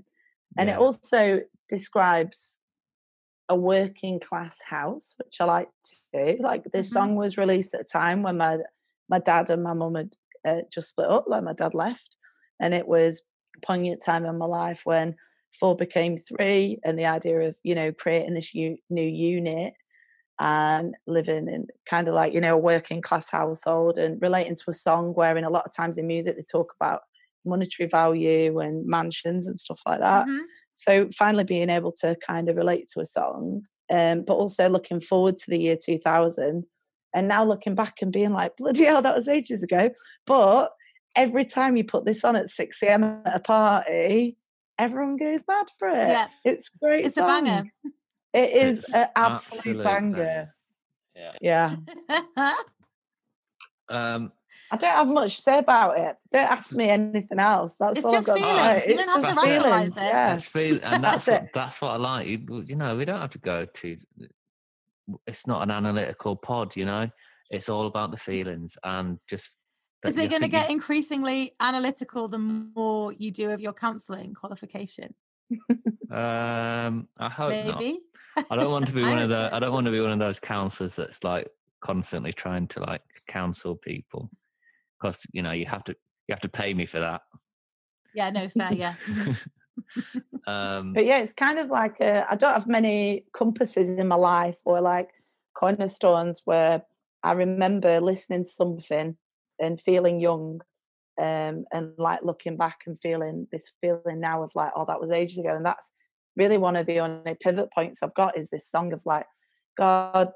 And 0.57 0.69
Yeah. 0.69 0.75
it 0.75 0.79
also 0.79 1.41
describes 1.69 2.59
a 3.49 3.55
working 3.55 4.19
class 4.19 4.59
house, 4.63 5.15
which 5.17 5.37
I 5.39 5.45
like 5.45 5.69
to 5.85 5.95
do. 6.13 6.37
Like 6.41 6.63
this 6.73 6.89
Mhm. 6.89 6.93
song 6.93 7.15
was 7.15 7.37
released 7.37 7.73
at 7.73 7.81
a 7.81 7.85
time 7.85 8.23
when 8.23 8.37
my 8.37 8.57
my 9.07 9.19
dad 9.19 9.51
and 9.51 9.63
my 9.63 9.73
mum 9.73 9.93
had 9.95 10.15
uh, 10.45 10.61
just 10.71 10.89
split 10.89 11.07
up, 11.09 11.25
like 11.27 11.43
my 11.43 11.53
dad 11.53 11.73
left, 11.73 12.15
and 12.59 12.73
it 12.73 12.87
was 12.87 13.23
a 13.57 13.65
poignant 13.65 14.01
time 14.03 14.25
in 14.25 14.37
my 14.37 14.45
life 14.45 14.81
when 14.85 15.15
four 15.59 15.75
became 15.75 16.17
three, 16.17 16.79
and 16.83 16.97
the 16.99 17.05
idea 17.05 17.39
of 17.41 17.57
you 17.63 17.75
know 17.75 17.91
creating 17.91 18.35
this 18.35 18.53
u- 18.53 18.77
new 18.89 19.03
unit 19.07 19.73
and 20.39 20.95
living 21.07 21.47
in 21.47 21.67
kind 21.89 22.07
of 22.07 22.13
like 22.13 22.33
you 22.33 22.41
know 22.41 22.55
a 22.55 22.57
working 22.59 23.01
class 23.01 23.29
household 23.29 23.97
and 23.97 24.21
relating 24.21 24.55
to 24.55 24.63
a 24.67 24.73
song 24.73 25.13
where 25.13 25.37
in 25.37 25.45
a 25.45 25.49
lot 25.49 25.65
of 25.65 25.71
times 25.73 25.97
in 25.97 26.07
music 26.07 26.35
they 26.35 26.43
talk 26.43 26.73
about 26.79 27.01
monetary 27.45 27.87
value 27.87 28.59
and 28.59 28.85
mansions 28.85 29.47
and 29.47 29.57
stuff 29.59 29.79
like 29.85 29.99
that 29.99 30.27
Mhm. 30.27 30.45
so 30.73 31.09
finally 31.17 31.45
being 31.45 31.69
able 31.69 31.91
to 31.93 32.17
kind 32.27 32.49
of 32.49 32.57
relate 32.57 32.87
to 32.93 32.99
a 32.99 33.05
song 33.05 33.61
um, 33.89 34.23
but 34.25 34.33
also 34.33 34.67
looking 34.69 34.99
forward 34.99 35.37
to 35.37 35.49
the 35.49 35.59
year 35.59 35.77
2000 35.81 36.65
and 37.15 37.27
now 37.27 37.43
looking 37.43 37.73
back 37.73 38.01
and 38.03 38.11
being 38.13 38.31
like 38.33 38.55
bloody 38.57 38.83
hell 38.83 39.01
that 39.01 39.15
was 39.15 39.27
ages 39.27 39.63
ago 39.63 39.89
but 40.27 40.71
every 41.15 41.45
time 41.45 41.75
you 41.77 41.83
put 41.83 42.05
this 42.05 42.23
on 42.23 42.35
at 42.35 42.49
6 42.49 42.83
a.m 42.83 43.21
at 43.25 43.35
a 43.37 43.39
party 43.39 44.37
everyone 44.77 45.17
goes 45.17 45.43
mad 45.47 45.67
for 45.79 45.87
it 45.89 45.97
Yeah. 46.09 46.27
it's 46.43 46.69
great 46.69 47.05
It's 47.07 47.17
a 47.17 47.23
banger. 47.23 47.63
it 48.33 48.49
is 48.51 48.79
It's 48.79 48.93
an 48.93 49.07
absolute, 49.15 49.79
absolute 49.79 49.83
banger 49.83 50.53
Yeah. 51.15 51.31
yeah 51.41 51.75
Um, 53.89 54.31
I 54.71 54.77
don't 54.77 54.95
have 54.95 55.09
much 55.09 55.35
to 55.35 55.41
say 55.43 55.57
about 55.59 55.99
it. 55.99 56.15
Don't 56.31 56.49
ask 56.49 56.75
me 56.75 56.89
anything 56.89 57.37
else. 57.39 57.75
That's 57.79 57.97
It's 57.99 58.05
all 58.05 58.11
just 58.13 58.29
I've 58.31 58.39
got 58.39 58.73
to 58.73 58.81
feelings. 58.81 58.83
say. 58.83 58.89
You 58.91 58.97
don't 58.97 59.23
have 59.23 59.35
to 59.35 59.41
rationalise 59.41 59.87
it. 59.89 59.95
Yeah. 59.97 60.27
That's 60.31 60.47
feel, 60.47 60.79
and 60.81 61.03
That's 61.03 61.25
that's 61.25 61.27
what 61.27 61.43
it. 61.43 61.49
that's 61.53 61.81
what 61.81 61.89
I 61.91 61.97
like. 61.97 62.27
You, 62.27 62.63
you 62.65 62.75
know, 62.75 62.95
we 62.97 63.05
don't 63.05 63.21
have 63.21 63.29
to 63.31 63.37
go 63.37 63.65
to. 63.65 63.97
It's 65.27 65.47
not 65.47 65.63
an 65.63 65.71
analytical 65.71 66.35
pod, 66.35 66.75
you 66.75 66.85
know. 66.85 67.09
It's 67.49 67.69
all 67.69 67.87
about 67.87 68.11
the 68.11 68.17
feelings 68.17 68.77
and 68.83 69.19
just. 69.29 69.51
Is 70.05 70.17
it 70.17 70.29
going 70.29 70.43
to 70.43 70.47
get 70.47 70.69
increasingly 70.69 71.51
analytical 71.59 72.27
the 72.27 72.37
more 72.37 73.11
you 73.13 73.31
do 73.31 73.49
of 73.49 73.59
your 73.59 73.73
counselling 73.73 74.35
qualification? 74.35 75.15
Um, 76.11 77.07
I 77.19 77.29
hope 77.29 77.51
not. 77.65 77.79
Maybe. 77.79 77.99
I 78.49 78.55
don't 78.55 78.71
want 78.71 78.87
to 78.87 78.93
be 78.93 79.01
one 79.13 79.19
of 79.19 79.29
the. 79.29 79.49
I 79.51 79.59
don't 79.59 79.73
want 79.73 79.85
to 79.85 79.91
be 79.91 80.01
one 80.01 80.11
of 80.11 80.19
those 80.19 80.39
counselors 80.39 80.95
that's 80.95 81.23
like 81.23 81.49
constantly 81.81 82.31
trying 82.31 82.67
to 82.69 82.81
like 82.81 83.01
counsel 83.27 83.75
people, 83.75 84.29
because 84.99 85.25
you 85.33 85.41
know 85.41 85.51
you 85.51 85.65
have 85.65 85.83
to 85.85 85.95
you 86.27 86.33
have 86.33 86.41
to 86.41 86.49
pay 86.49 86.73
me 86.73 86.85
for 86.85 86.99
that. 86.99 87.21
Yeah, 88.13 88.29
no, 88.29 88.47
fair. 88.47 88.73
Yeah. 88.73 88.93
Um, 90.47 90.93
But 90.93 91.05
yeah, 91.05 91.19
it's 91.19 91.33
kind 91.33 91.57
of 91.57 91.69
like 91.69 91.99
a, 91.99 92.23
I 92.29 92.35
don't 92.35 92.53
have 92.53 92.67
many 92.67 93.25
compasses 93.33 93.97
in 93.97 94.07
my 94.07 94.15
life 94.15 94.59
or 94.63 94.79
like 94.79 95.09
cornerstones 95.55 96.41
where 96.45 96.83
I 97.23 97.31
remember 97.31 97.99
listening 97.99 98.43
to 98.43 98.51
something 98.51 99.17
and 99.59 99.81
feeling 99.81 100.19
young 100.19 100.61
um, 101.19 101.65
and 101.73 101.93
like 101.97 102.19
looking 102.23 102.57
back 102.57 102.81
and 102.85 102.99
feeling 102.99 103.47
this 103.51 103.71
feeling 103.81 104.19
now 104.19 104.43
of 104.43 104.51
like, 104.53 104.71
oh, 104.75 104.85
that 104.85 105.01
was 105.01 105.11
ages 105.11 105.39
ago. 105.39 105.55
And 105.55 105.65
that's 105.65 105.93
really 106.35 106.57
one 106.57 106.75
of 106.75 106.85
the 106.85 106.99
only 106.99 107.35
pivot 107.41 107.71
points 107.73 108.03
I've 108.03 108.13
got 108.13 108.37
is 108.37 108.49
this 108.49 108.69
song 108.69 108.93
of 108.93 109.01
like, 109.05 109.25
God, 109.77 110.31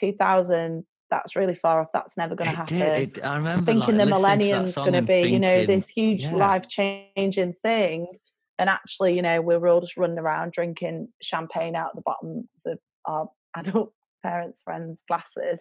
2000, 0.00 0.84
that's 1.10 1.36
really 1.36 1.54
far 1.54 1.80
off. 1.80 1.88
That's 1.92 2.16
never 2.16 2.34
going 2.34 2.50
to 2.50 2.56
happen. 2.56 2.78
did. 2.78 3.18
It, 3.18 3.24
I 3.24 3.36
remember 3.36 3.64
thinking 3.64 3.98
like, 3.98 4.08
the 4.08 4.14
listening 4.14 4.16
to 4.16 4.22
that 4.24 4.38
millennium's 4.38 4.74
going 4.74 4.92
to 4.94 5.02
be, 5.02 5.30
you 5.30 5.38
know, 5.38 5.66
this 5.66 5.88
huge 5.88 6.24
yeah. 6.24 6.34
life 6.34 6.68
changing 6.68 7.52
thing. 7.52 8.06
And 8.62 8.70
actually, 8.70 9.16
you 9.16 9.22
know, 9.22 9.40
we 9.40 9.56
were 9.56 9.66
all 9.66 9.80
just 9.80 9.96
running 9.96 10.20
around 10.20 10.52
drinking 10.52 11.08
champagne 11.20 11.74
out 11.74 11.96
the 11.96 12.02
bottoms 12.06 12.46
of 12.64 12.78
our 13.06 13.28
adult 13.56 13.92
parents' 14.22 14.62
friends' 14.62 15.02
glasses. 15.08 15.60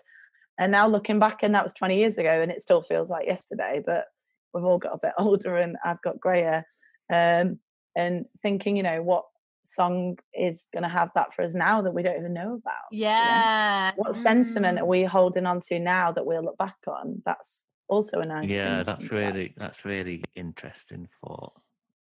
And 0.60 0.72
now 0.72 0.86
looking 0.88 1.18
back, 1.18 1.40
and 1.42 1.56
that 1.56 1.64
was 1.64 1.74
20 1.74 1.98
years 1.98 2.20
ago, 2.20 2.30
and 2.44 2.52
it 2.52 2.62
still 2.62 2.84
feels 2.84 3.10
like 3.10 3.26
yesterday, 3.26 3.82
but 3.84 4.06
we've 4.54 4.64
all 4.64 4.78
got 4.78 4.94
a 4.94 5.00
bit 5.02 5.14
older 5.18 5.58
and 5.58 5.78
I've 5.84 6.00
got 6.04 6.20
grayer. 6.20 6.64
Um, 7.12 7.58
and 7.98 8.26
thinking, 8.44 8.78
you 8.78 8.84
know, 8.84 9.02
what 9.02 9.26
song 9.64 10.20
is 10.36 10.68
going 10.72 10.84
to 10.84 10.90
have 10.90 11.10
that 11.16 11.34
for 11.34 11.42
us 11.42 11.56
now 11.56 11.82
that 11.82 11.96
we 11.96 12.04
don't 12.04 12.20
even 12.20 12.34
know 12.34 12.54
about? 12.62 12.86
you 12.92 13.02
know? 13.06 13.08
Yeah. 13.08 13.92
What 13.96 14.16
sentiment 14.16 14.78
Mm. 14.78 14.82
are 14.82 14.86
we 14.86 15.06
holding 15.06 15.48
on 15.48 15.60
to 15.70 15.80
now 15.80 16.12
that 16.12 16.28
we'll 16.28 16.44
look 16.44 16.60
back 16.60 16.78
on? 16.88 17.24
That's 17.26 17.66
also 17.88 18.20
a 18.20 18.26
nice 18.28 18.48
Yeah, 18.48 18.84
that's 18.84 19.08
about. 19.08 19.18
really 19.18 19.56
that's 19.58 19.86
really 19.86 20.24
interesting 20.36 21.08
thought. 21.20 21.54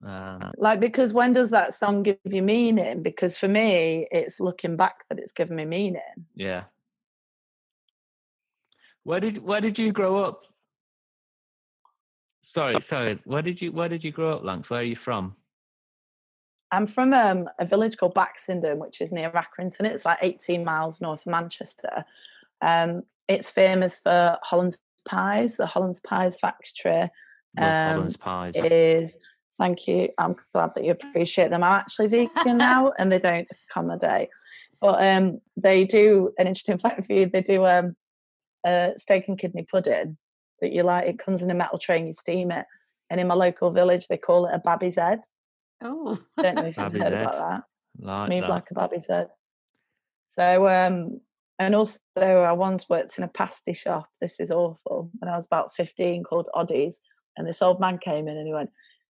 Um, 0.03 0.51
like 0.57 0.79
because 0.79 1.13
when 1.13 1.33
does 1.33 1.51
that 1.51 1.73
song 1.73 2.03
give 2.03 2.17
you 2.25 2.41
meaning? 2.41 3.03
Because 3.03 3.37
for 3.37 3.47
me, 3.47 4.07
it's 4.11 4.39
looking 4.39 4.75
back 4.75 5.05
that 5.09 5.19
it's 5.19 5.31
given 5.31 5.55
me 5.55 5.65
meaning. 5.65 6.01
yeah. 6.35 6.63
Where 9.03 9.19
did 9.19 9.39
where 9.39 9.61
did 9.61 9.79
you 9.79 9.91
grow 9.91 10.23
up? 10.23 10.43
Sorry, 12.41 12.79
sorry. 12.81 13.19
Where 13.23 13.41
did 13.41 13.61
you 13.61 13.71
where 13.71 13.89
did 13.89 14.03
you 14.03 14.11
grow 14.11 14.33
up, 14.33 14.43
Lanx? 14.43 14.69
Where 14.69 14.81
are 14.81 14.83
you 14.83 14.95
from? 14.95 15.35
I'm 16.71 16.87
from 16.87 17.13
um, 17.13 17.49
a 17.59 17.65
village 17.65 17.97
called 17.97 18.15
Baxenden, 18.15 18.77
which 18.77 19.01
is 19.01 19.11
near 19.11 19.29
Accrington. 19.31 19.85
It's 19.85 20.05
like 20.05 20.19
18 20.21 20.63
miles 20.63 21.01
north 21.01 21.25
of 21.25 21.31
Manchester. 21.31 22.05
Um, 22.61 23.03
it's 23.27 23.49
famous 23.49 23.99
for 23.99 24.37
Holland's 24.41 24.77
pies, 25.03 25.57
the 25.57 25.65
Holland's 25.65 25.99
pies 25.99 26.39
factory. 26.39 27.09
Um, 27.57 27.63
Hollands 27.65 28.17
pies. 28.17 28.55
is 28.55 29.17
thank 29.57 29.87
you. 29.87 30.09
I'm 30.17 30.35
glad 30.53 30.71
that 30.75 30.83
you 30.83 30.91
appreciate 30.91 31.49
them. 31.49 31.63
I'm 31.63 31.79
actually 31.79 32.07
vegan 32.07 32.57
now 32.57 32.93
and 32.97 33.11
they 33.11 33.19
don't 33.19 33.47
come 33.71 33.89
a 33.89 33.97
day. 33.97 34.29
But 34.79 35.05
um 35.05 35.41
they 35.57 35.85
do 35.85 36.31
an 36.37 36.47
interesting 36.47 36.77
fact 36.83 37.05
for 37.05 37.13
you, 37.13 37.25
they 37.27 37.41
do 37.41 37.65
um 37.65 37.95
a 38.65 38.93
steak 38.97 39.27
and 39.27 39.37
kidney 39.37 39.65
pudding 39.69 40.17
that 40.61 40.71
you 40.71 40.83
like. 40.83 41.07
It 41.07 41.19
comes 41.19 41.41
in 41.41 41.51
a 41.51 41.55
metal 41.55 41.79
tray 41.79 41.97
and 41.97 42.07
you 42.07 42.13
steam 42.13 42.51
it. 42.51 42.65
And 43.09 43.19
in 43.19 43.27
my 43.27 43.35
local 43.35 43.71
village 43.71 44.07
they 44.07 44.17
call 44.17 44.47
it 44.47 44.55
a 44.55 44.59
babby's 44.59 44.95
head. 44.95 45.21
Oh. 45.83 46.17
Don't 46.37 46.55
know 46.55 46.65
if 46.65 46.77
you've 46.77 46.91
heard 46.93 47.01
head. 47.01 47.13
about 47.13 47.33
that. 47.33 47.63
like 47.99 48.27
Smooth 48.27 48.41
that. 48.41 48.49
like 48.49 48.71
a 48.71 48.73
babby's 48.73 49.07
head. 49.07 49.27
So 50.29 50.67
um 50.67 51.21
and 51.59 51.75
also 51.75 51.99
I 52.17 52.53
once 52.53 52.89
worked 52.89 53.17
in 53.17 53.23
a 53.23 53.27
pasty 53.27 53.73
shop. 53.73 54.07
This 54.19 54.39
is 54.39 54.49
awful. 54.49 55.11
When 55.19 55.29
I 55.29 55.37
was 55.37 55.45
about 55.45 55.75
15 55.75 56.23
called 56.23 56.47
Oddies. 56.55 56.95
And 57.37 57.47
this 57.47 57.61
old 57.61 57.79
man 57.79 57.97
came 57.97 58.27
in 58.27 58.35
and 58.35 58.45
he 58.47 58.53
went, 58.53 58.71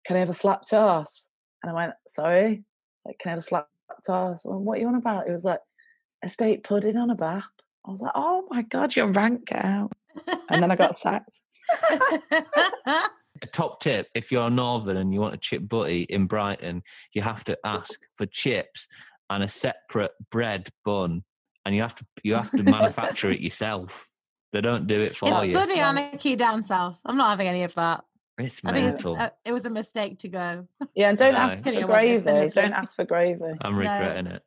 Can 0.07 0.17
I 0.17 0.21
have 0.21 0.31
a 0.31 0.35
slapped 0.35 0.73
arse? 0.73 1.29
And 1.63 1.71
I 1.71 1.75
went, 1.75 1.93
Sorry? 2.07 2.65
Like, 3.05 3.19
can 3.19 3.31
I 3.31 3.33
have 3.33 3.39
a 3.39 3.43
slapped 3.43 3.69
arse? 4.09 4.45
I 4.47 4.51
went, 4.51 4.63
what 4.63 4.79
are 4.79 4.81
you 4.81 4.89
on 4.89 4.95
about? 4.95 5.29
It 5.29 5.33
was 5.33 5.45
like, 5.45 5.61
a 6.23 6.29
steak 6.29 6.65
pudding 6.65 6.97
on 6.97 7.11
a 7.11 7.15
bap. 7.15 7.45
I 7.87 7.91
was 7.91 8.01
like, 8.01 8.13
Oh 8.15 8.47
my 8.51 8.63
god, 8.63 8.97
you're 8.97 9.13
rank 9.13 9.53
out. 9.53 9.93
And 10.49 10.63
then 10.63 10.71
I 10.71 10.77
got 10.77 10.97
sacked. 10.99 11.41
A 13.43 13.47
top 13.47 13.81
tip: 13.81 14.09
if 14.15 14.31
you're 14.31 14.49
northern 14.49 14.97
and 14.97 15.13
you 15.13 15.21
want 15.21 15.35
a 15.35 15.39
chip 15.39 15.69
butty 15.69 16.03
in 16.03 16.27
Brighton, 16.27 16.83
you 17.15 17.23
have 17.23 17.43
to 17.45 17.59
ask 17.65 17.99
for 18.17 18.27
chips 18.27 18.87
and 19.29 19.43
a 19.43 19.49
separate 19.49 20.13
bread 20.31 20.69
bun, 20.85 21.25
and 21.67 21.75
you 21.75 21.83
have 21.83 21.97
to 21.97 22.07
you 22.23 22.35
have 22.35 22.53
to 22.53 22.63
manufacture 22.63 23.31
it 23.31 23.41
yourself. 23.41 24.09
They 24.53 24.61
don't 24.61 24.87
do 24.87 25.01
it 25.01 25.17
for 25.17 25.29
it's 25.29 25.43
you. 25.43 25.53
bloody 25.53 25.81
anarchy 25.81 26.37
down 26.37 26.63
south. 26.63 27.01
I'm 27.05 27.17
not 27.17 27.31
having 27.31 27.49
any 27.49 27.65
of 27.65 27.75
that. 27.75 28.05
It's 28.39 28.61
I 28.65 28.73
think 28.73 28.89
it's, 28.89 29.05
mental. 29.05 29.17
uh, 29.23 29.31
it 29.45 29.53
was 29.53 29.65
a 29.65 29.71
mistake 29.71 30.19
to 30.21 30.29
go. 30.29 30.67
Yeah, 30.95 31.11
and 31.11 31.19
don't 31.25 31.35
No. 31.35 31.41
ask 31.41 31.63
for 31.63 31.71
it 31.71 31.89
wasn't. 31.89 32.05
It's 32.09 32.25
been 32.25 32.35
gravy. 32.35 32.51
Don't 32.55 32.73
ask 32.73 32.97
for 32.97 33.05
gravy. 33.05 33.59
I'm 33.61 33.77
regretting 33.77 34.27
it. 34.27 34.43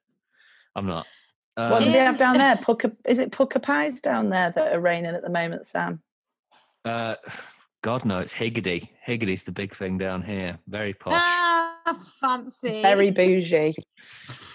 I'm 0.75 0.85
not. 0.85 1.07
What 1.55 1.71
Um, 1.73 1.83
do 1.83 1.91
they 1.91 1.97
have 1.99 2.17
down 2.19 2.37
there? 2.37 2.55
Pukka, 2.57 2.95
is 3.05 3.17
it 3.17 3.31
Pukka 3.31 3.61
pies 3.61 4.01
down 4.01 4.29
there 4.29 4.51
that 4.55 4.73
are 4.73 4.79
raining 4.79 5.15
at 5.15 5.23
the 5.23 5.29
moment, 5.29 5.65
Sam? 5.65 6.01
uh, 6.85 7.15
God 7.81 8.05
no, 8.05 8.19
it's 8.19 8.33
Higgidy. 8.33 8.89
Higgidy's 9.07 9.43
the 9.43 9.51
big 9.51 9.73
thing 9.73 9.97
down 9.97 10.21
here. 10.21 10.59
Very 10.67 10.93
posh. 10.93 11.13
Ah, 11.15 11.97
fancy. 12.19 12.81
Very 12.81 13.11
bougie. 13.11 13.73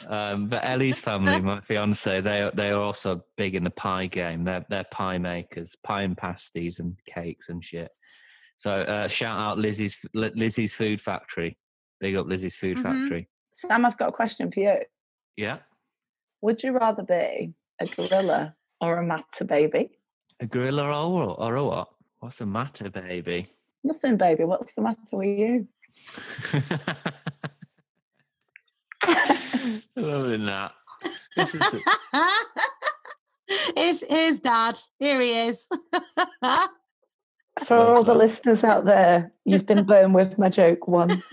Um, 0.08 0.48
but 0.48 0.62
Ellie's 0.64 1.00
family, 1.00 1.40
my 1.40 1.60
fiance, 1.62 2.20
they 2.20 2.42
are 2.42 2.50
they 2.50 2.70
are 2.70 2.80
also 2.80 3.24
big 3.36 3.54
in 3.54 3.64
the 3.64 3.70
pie 3.70 4.06
game. 4.06 4.44
They're 4.44 4.66
they're 4.68 4.84
pie 4.90 5.18
makers, 5.18 5.76
pie 5.82 6.02
and 6.02 6.16
pasties 6.16 6.78
and 6.78 6.96
cakes 7.06 7.48
and 7.48 7.64
shit. 7.64 7.90
So 8.62 8.70
uh, 8.70 9.08
shout 9.08 9.36
out 9.40 9.58
Lizzie's 9.58 10.06
Lizzie's 10.14 10.72
Food 10.72 11.00
Factory. 11.00 11.58
Big 11.98 12.14
up 12.14 12.28
Lizzie's 12.28 12.56
Food 12.56 12.76
Mhm. 12.76 12.82
Factory. 12.84 13.28
Sam, 13.52 13.84
I've 13.84 13.98
got 13.98 14.10
a 14.10 14.12
question 14.12 14.52
for 14.52 14.60
you. 14.60 14.76
Yeah, 15.36 15.58
Would 16.42 16.62
you 16.62 16.70
rather 16.70 17.02
be 17.02 17.54
a 17.80 17.86
gorilla 17.86 18.54
or 18.80 18.98
a 18.98 19.02
matter 19.04 19.44
baby? 19.44 19.98
a 20.38 20.46
gorilla 20.46 20.84
or 21.08 21.34
or 21.40 21.56
a 21.56 21.64
what? 21.64 21.88
What's 22.20 22.36
the 22.38 22.46
matter, 22.46 22.88
baby? 22.88 23.48
Nothing, 23.82 24.16
baby. 24.16 24.44
What's 24.44 24.74
the 24.74 24.82
matter 24.82 25.16
with 25.16 25.36
you? 25.36 25.66
Loving 29.96 30.46
that. 30.46 30.72
This 31.36 31.54
is 31.56 31.62
here's, 33.76 34.04
here's 34.08 34.38
dad. 34.40 34.78
Here 35.00 35.20
he 35.20 35.48
is. 35.48 35.68
For 37.64 37.76
all 37.76 38.02
the 38.02 38.14
listeners 38.14 38.64
out 38.64 38.84
there, 38.84 39.32
you've 39.44 39.66
been 39.66 39.84
burned 39.86 40.14
with 40.14 40.38
my 40.38 40.48
joke 40.48 40.88
once, 40.88 41.30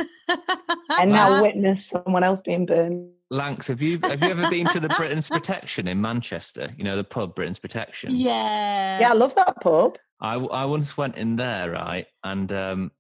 and 1.00 1.12
now 1.12 1.42
witness 1.42 1.88
someone 1.88 2.24
else 2.24 2.42
being 2.42 2.66
burned. 2.66 3.12
Lanx, 3.32 3.68
have 3.68 3.82
you 3.82 4.00
have 4.04 4.22
you 4.24 4.30
ever 4.30 4.50
been 4.50 4.66
to 4.68 4.80
the 4.80 4.90
Briton's 4.90 5.30
Protection 5.30 5.88
in 5.88 6.02
Manchester? 6.02 6.74
You 6.78 6.84
know 6.84 6.96
the 6.96 7.04
pub 7.04 7.36
Briton's 7.36 7.60
Protection. 7.60 8.10
yeah. 8.12 9.00
Yeah, 9.00 9.12
I 9.12 9.14
love 9.14 9.36
that 9.36 9.62
pub. 9.62 9.98
I, 10.20 10.36
I 10.36 10.66
once 10.66 10.98
went 10.98 11.16
in 11.16 11.38
there, 11.38 11.72
right? 11.72 12.06
And 12.24 12.52
um, 12.52 12.92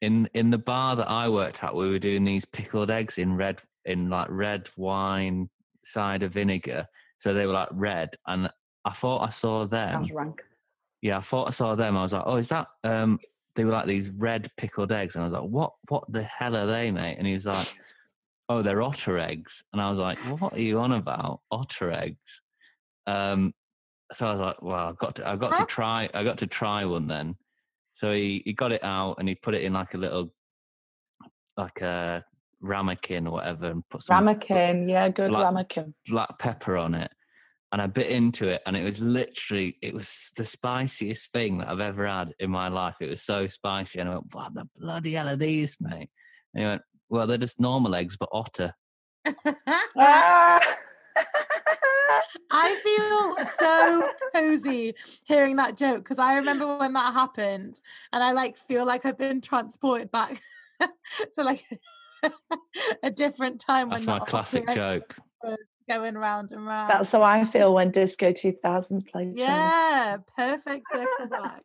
in 0.00 0.28
in 0.34 0.50
the 0.50 0.58
bar 0.58 0.96
that 0.96 1.10
I 1.10 1.28
worked 1.28 1.62
at, 1.62 1.74
we 1.74 1.90
were 1.90 1.98
doing 1.98 2.24
these 2.24 2.44
pickled 2.44 2.90
eggs 2.90 3.18
in 3.18 3.36
red 3.36 3.60
in 3.84 4.08
like 4.08 4.28
red 4.30 4.70
wine 4.76 5.50
cider 5.84 6.28
vinegar. 6.28 6.86
So 7.18 7.34
they 7.34 7.46
were 7.46 7.52
like 7.52 7.68
red, 7.72 8.10
and 8.26 8.50
I 8.84 8.90
thought 8.90 9.22
I 9.22 9.30
saw 9.30 9.66
them. 9.66 9.92
Sounds 9.92 10.12
rank. 10.12 10.42
Yeah, 11.02 11.18
I 11.18 11.20
thought 11.20 11.48
I 11.48 11.50
saw 11.50 11.74
them. 11.74 11.96
I 11.96 12.02
was 12.02 12.12
like, 12.12 12.22
oh, 12.24 12.36
is 12.36 12.48
that? 12.48 12.68
Um, 12.84 13.18
they 13.54 13.64
were 13.64 13.72
like 13.72 13.86
these 13.86 14.10
red 14.10 14.48
pickled 14.56 14.92
eggs, 14.92 15.14
and 15.14 15.22
I 15.22 15.26
was 15.26 15.34
like, 15.34 15.42
what? 15.42 15.72
What 15.88 16.10
the 16.10 16.22
hell 16.22 16.56
are 16.56 16.66
they, 16.66 16.90
mate? 16.90 17.16
And 17.18 17.26
he 17.26 17.34
was 17.34 17.44
like, 17.44 17.66
oh, 18.48 18.62
they're 18.62 18.80
otter 18.82 19.18
eggs, 19.18 19.64
and 19.72 19.82
I 19.82 19.90
was 19.90 19.98
like, 19.98 20.18
what 20.40 20.54
are 20.54 20.60
you 20.60 20.78
on 20.78 20.92
about? 20.92 21.40
Otter 21.50 21.90
eggs? 21.90 22.40
Um, 23.06 23.52
so 24.12 24.28
I 24.28 24.30
was 24.30 24.40
like, 24.40 24.62
well, 24.62 24.88
I 24.88 24.92
got 24.92 25.16
to, 25.16 25.28
I 25.28 25.36
got 25.36 25.58
to 25.58 25.66
try, 25.66 26.08
I 26.14 26.22
got 26.22 26.38
to 26.38 26.46
try 26.46 26.84
one 26.84 27.08
then. 27.08 27.34
So 27.94 28.12
he 28.12 28.42
he 28.44 28.52
got 28.52 28.72
it 28.72 28.84
out 28.84 29.16
and 29.18 29.28
he 29.28 29.34
put 29.34 29.54
it 29.54 29.62
in 29.62 29.72
like 29.72 29.94
a 29.94 29.98
little, 29.98 30.32
like 31.56 31.80
a 31.80 32.24
ramekin 32.62 33.26
or 33.26 33.32
whatever, 33.32 33.66
and 33.66 33.88
put 33.88 34.02
some 34.04 34.24
Ramekin, 34.24 34.88
yeah, 34.88 35.08
good 35.08 35.30
Black- 35.30 35.44
ramekin. 35.44 35.94
black 36.06 36.38
pepper 36.38 36.76
on 36.76 36.94
it 36.94 37.10
and 37.72 37.80
I 37.80 37.86
bit 37.86 38.08
into 38.08 38.48
it 38.48 38.62
and 38.66 38.76
it 38.76 38.84
was 38.84 39.00
literally 39.00 39.78
it 39.80 39.94
was 39.94 40.30
the 40.36 40.44
spiciest 40.44 41.32
thing 41.32 41.58
that 41.58 41.68
I've 41.68 41.80
ever 41.80 42.06
had 42.06 42.34
in 42.38 42.50
my 42.50 42.68
life. 42.68 42.96
It 43.00 43.08
was 43.08 43.22
so 43.22 43.46
spicy 43.46 43.98
and 43.98 44.08
I 44.08 44.12
went, 44.14 44.26
What 44.32 44.54
the 44.54 44.68
bloody 44.76 45.12
hell 45.12 45.30
are 45.30 45.36
these, 45.36 45.78
mate? 45.80 46.10
And 46.54 46.62
he 46.62 46.64
went, 46.64 46.82
Well, 47.08 47.26
they're 47.26 47.38
just 47.38 47.58
normal 47.58 47.94
eggs, 47.94 48.16
but 48.18 48.28
otter. 48.30 48.74
Ah! 49.96 50.60
I 52.50 52.74
feel 52.74 53.46
so 53.46 54.08
cozy 54.34 54.94
hearing 55.24 55.56
that 55.56 55.76
joke 55.76 55.98
because 55.98 56.18
I 56.18 56.34
remember 56.36 56.78
when 56.78 56.92
that 56.92 57.14
happened 57.14 57.80
and 58.12 58.22
I 58.22 58.32
like 58.32 58.56
feel 58.56 58.86
like 58.86 59.06
I've 59.06 59.18
been 59.18 59.40
transported 59.40 60.10
back 60.10 60.40
to 60.80 61.42
like 61.42 61.64
a 63.02 63.10
different 63.10 63.60
time 63.60 63.88
That's 63.88 64.06
my 64.06 64.18
classic 64.20 64.68
joke. 64.74 65.16
was 65.42 65.58
going 65.88 66.14
round 66.14 66.52
and 66.52 66.64
round. 66.66 66.90
That's 66.90 67.12
how 67.12 67.22
I 67.22 67.44
feel 67.44 67.74
when 67.74 67.90
Disco 67.90 68.32
2000 68.32 69.06
plays. 69.06 69.38
Sam. 69.38 69.46
yeah, 69.46 70.16
perfect 70.36 70.84
circle 70.92 71.26
back. 71.30 71.62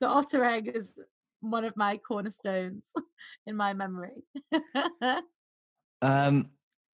The 0.00 0.08
otter 0.08 0.44
egg 0.44 0.70
is 0.74 1.02
one 1.40 1.64
of 1.64 1.76
my 1.76 1.96
cornerstones 1.96 2.92
in 3.46 3.56
my 3.56 3.74
memory. 3.74 4.22
Um 6.02 6.50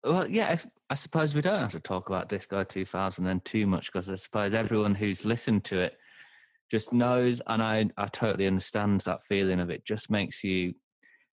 well 0.04 0.28
yeah, 0.30 0.52
if, 0.52 0.68
I 0.90 0.96
suppose 0.96 1.34
we 1.34 1.40
don't 1.40 1.62
have 1.62 1.72
to 1.72 1.80
talk 1.80 2.10
about 2.10 2.28
Disco 2.28 2.66
2000 2.66 3.24
then 3.24 3.40
too 3.46 3.66
much 3.66 3.86
because 3.86 4.10
I 4.10 4.16
suppose 4.16 4.54
everyone 4.54 4.96
who's 4.96 5.24
listened 5.24 5.64
to 5.66 5.80
it 5.80 5.98
just 6.70 6.92
knows 6.92 7.42
and 7.48 7.64
I, 7.64 7.90
I 7.96 8.08
totally 8.08 8.48
understand 8.48 9.02
that 9.02 9.24
feeling 9.24 9.62
of 9.62 9.70
it 9.70 9.86
just 9.86 10.10
makes 10.10 10.44
you 10.44 10.74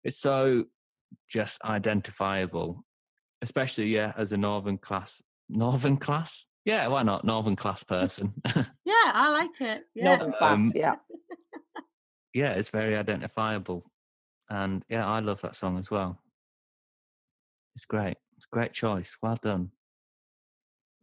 it's 0.04 0.20
so 0.20 0.66
just 1.28 1.64
identifiable 1.64 2.84
especially 3.44 3.86
yeah 3.94 4.12
as 4.16 4.32
a 4.32 4.36
northern 4.36 4.78
class 4.78 5.22
northern 5.50 5.96
class 5.96 6.46
yeah 6.64 6.86
why 6.88 7.02
not 7.02 7.24
northern 7.24 7.54
class 7.54 7.84
person 7.84 8.32
yeah, 8.56 8.64
I 9.22 9.30
like 9.38 9.60
it. 9.60 9.82
Yeah. 9.94 10.04
Northern 10.16 10.32
class, 10.32 10.52
Um, 10.52 10.72
yeah. 10.74 10.94
yeah 12.32 12.52
it's 12.52 12.70
very 12.70 12.96
identifiable 12.96 13.84
and 14.48 14.82
yeah 14.88 15.06
i 15.06 15.20
love 15.20 15.40
that 15.42 15.54
song 15.54 15.78
as 15.78 15.90
well 15.90 16.18
it's 17.76 17.84
great 17.86 18.16
it's 18.36 18.46
a 18.50 18.54
great 18.56 18.72
choice 18.72 19.16
well 19.22 19.38
done 19.40 19.70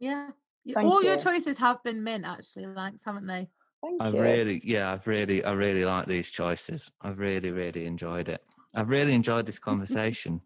Yeah. 0.00 0.30
Thank 0.74 0.86
All 0.86 1.02
your 1.02 1.16
choices 1.16 1.58
have 1.58 1.82
been 1.82 2.04
mint 2.04 2.24
actually, 2.24 2.66
Lanx, 2.66 3.00
haven't 3.04 3.26
they? 3.26 3.48
Thank 3.82 4.00
I've 4.00 4.14
you. 4.14 4.22
really, 4.22 4.60
yeah, 4.64 4.92
I've 4.92 5.06
really, 5.08 5.42
I 5.44 5.52
really 5.52 5.84
like 5.84 6.06
these 6.06 6.30
choices. 6.30 6.90
I've 7.00 7.18
really, 7.18 7.50
really 7.50 7.84
enjoyed 7.86 8.28
it. 8.28 8.40
I've 8.74 8.88
really 8.88 9.12
enjoyed 9.14 9.44
this 9.46 9.58
conversation. 9.70 10.40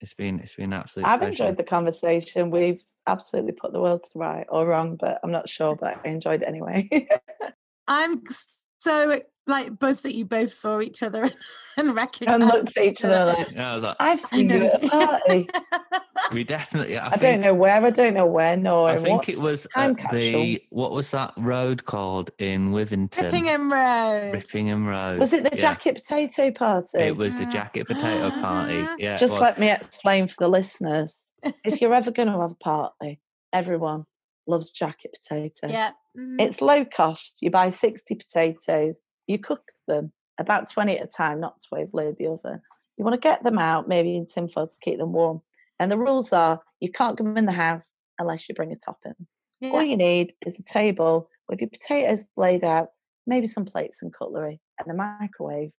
It's 0.00 0.14
been, 0.14 0.40
it's 0.40 0.54
been 0.54 0.72
absolute. 0.72 1.06
I've 1.06 1.20
pleasure. 1.20 1.44
enjoyed 1.44 1.56
the 1.56 1.64
conversation. 1.64 2.50
We've 2.50 2.82
absolutely 3.06 3.52
put 3.52 3.72
the 3.72 3.80
world 3.80 4.04
to 4.04 4.18
right 4.18 4.46
or 4.48 4.66
wrong, 4.66 4.96
but 4.96 5.20
I'm 5.22 5.30
not 5.30 5.48
sure, 5.48 5.76
but 5.76 6.00
I 6.04 6.08
enjoyed 6.08 6.42
it 6.42 6.48
anyway. 6.48 6.88
I'm 7.88 8.22
so 8.78 9.20
like 9.50 9.78
buzzed 9.78 10.04
that 10.04 10.14
you 10.14 10.24
both 10.24 10.52
saw 10.52 10.80
each 10.80 11.02
other 11.02 11.24
and, 11.24 11.34
and 11.76 11.94
recognized 11.94 12.44
looked 12.44 12.76
at 12.76 12.84
each 12.84 13.04
other 13.04 13.26
like, 13.26 13.50
Yeah, 13.50 13.72
I 13.72 13.74
was 13.74 13.84
like, 13.84 13.96
I've 14.00 14.20
seen 14.20 14.50
you 14.50 14.64
at 14.66 14.84
a 14.84 14.88
party. 14.88 15.48
we 16.32 16.44
definitely. 16.44 16.96
I, 16.98 17.06
I, 17.06 17.10
think, 17.10 17.20
don't 17.20 17.40
know 17.40 17.54
where, 17.54 17.84
I 17.84 17.90
don't 17.90 18.14
know 18.14 18.26
when, 18.26 18.66
or 18.66 18.90
I 18.90 18.96
think 18.96 19.18
what. 19.18 19.28
it 19.28 19.38
was 19.40 19.66
time 19.74 19.96
at 19.98 20.10
the 20.12 20.62
what 20.70 20.92
was 20.92 21.10
that 21.10 21.32
road 21.36 21.84
called 21.84 22.30
in 22.38 22.70
Withington? 22.72 23.30
Rippingham 23.30 23.70
Road. 23.70 24.34
Rippingham 24.34 24.86
Road. 24.86 25.18
Was 25.18 25.32
it 25.32 25.44
the 25.44 25.50
yeah. 25.52 25.60
jacket 25.60 25.94
potato 25.96 26.50
party? 26.50 26.98
It 26.98 27.16
was 27.16 27.38
the 27.38 27.44
Mm. 27.44 27.52
jacket 27.52 27.86
potato 27.86 28.30
party. 28.30 28.74
Mhm. 28.74 28.94
Yeah. 28.98 29.16
Just 29.16 29.40
let 29.40 29.58
me 29.58 29.70
explain 29.70 30.26
for 30.28 30.36
the 30.38 30.48
listeners. 30.48 31.32
if 31.64 31.80
you're 31.80 31.94
ever 31.94 32.10
going 32.10 32.28
to 32.28 32.38
have 32.38 32.52
a 32.52 32.54
party, 32.54 33.20
everyone 33.52 34.04
loves 34.46 34.70
jacket 34.70 35.16
potato. 35.20 35.68
Yeah. 35.68 35.92
mhm. 36.16 36.40
It's 36.40 36.60
low 36.60 36.84
cost. 36.84 37.38
You 37.40 37.50
buy 37.50 37.70
60 37.70 38.14
potatoes, 38.14 39.00
you 39.26 39.38
cook 39.38 39.62
them, 39.86 40.12
about 40.38 40.70
20 40.70 40.98
at 40.98 41.04
a 41.04 41.08
time, 41.08 41.40
not 41.40 41.60
to 41.60 41.76
overload 41.76 42.16
the 42.18 42.26
oven. 42.26 42.60
You 42.96 43.04
want 43.04 43.14
to 43.14 43.28
get 43.28 43.42
them 43.42 43.58
out, 43.58 43.88
maybe 43.88 44.16
in 44.16 44.26
tinfoil 44.26 44.66
to 44.66 44.76
keep 44.80 44.98
them 44.98 45.12
warm. 45.12 45.42
And 45.78 45.90
the 45.90 45.98
rules 45.98 46.32
are 46.32 46.60
you 46.80 46.90
can't 46.90 47.16
come 47.16 47.36
in 47.36 47.46
the 47.46 47.52
house 47.52 47.94
unless 48.18 48.48
you 48.48 48.54
bring 48.54 48.72
a 48.72 48.76
topping. 48.76 49.14
Yeah. 49.60 49.70
All 49.70 49.82
you 49.82 49.96
need 49.96 50.34
is 50.46 50.58
a 50.58 50.62
table 50.62 51.28
with 51.48 51.60
your 51.60 51.70
potatoes 51.70 52.26
laid 52.36 52.64
out, 52.64 52.88
maybe 53.26 53.46
some 53.46 53.64
plates 53.64 54.02
and 54.02 54.12
cutlery, 54.12 54.60
and 54.78 54.90
a 54.90 54.94
microwave, 54.94 55.70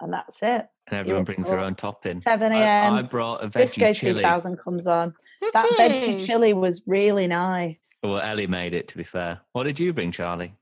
and 0.00 0.12
that's 0.12 0.42
it. 0.42 0.66
And 0.86 0.98
everyone 0.98 1.20
You're 1.20 1.24
brings 1.24 1.48
their 1.48 1.60
own 1.60 1.74
topping. 1.74 2.20
7 2.22 2.52
a.m. 2.52 2.94
I 2.94 3.02
brought 3.02 3.42
a 3.42 3.48
Disco 3.48 3.86
veggie 3.86 3.94
chili. 3.94 4.20
2000 4.22 4.58
comes 4.58 4.86
on. 4.86 5.14
Did 5.40 5.52
That 5.54 5.70
you? 5.70 5.76
veggie 5.78 6.26
chili 6.26 6.52
was 6.52 6.82
really 6.86 7.26
nice. 7.26 8.00
Well, 8.02 8.18
Ellie 8.20 8.46
made 8.46 8.74
it. 8.74 8.88
To 8.88 8.98
be 8.98 9.04
fair, 9.04 9.40
what 9.52 9.64
did 9.64 9.78
you 9.78 9.92
bring, 9.94 10.12
Charlie? 10.12 10.54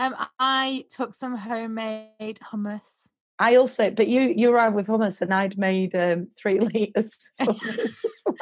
Um, 0.00 0.14
I 0.38 0.84
took 0.88 1.14
some 1.14 1.36
homemade 1.36 2.38
hummus. 2.42 3.10
I 3.38 3.56
also, 3.56 3.90
but 3.90 4.08
you 4.08 4.32
you 4.34 4.50
arrived 4.50 4.74
with 4.74 4.86
hummus, 4.86 5.20
and 5.20 5.32
I'd 5.32 5.58
made 5.58 5.94
um, 5.94 6.28
three 6.36 6.58
liters. 6.74 7.16
of 7.40 7.48
hummus 7.48 7.78
as 7.78 8.22
well. 8.26 8.36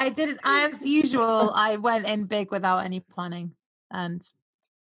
I 0.00 0.10
didn't, 0.10 0.40
as 0.44 0.86
usual, 0.86 1.50
I 1.54 1.76
went 1.76 2.06
in 2.06 2.24
big 2.24 2.50
without 2.50 2.84
any 2.84 3.00
planning. 3.00 3.52
And 3.90 4.22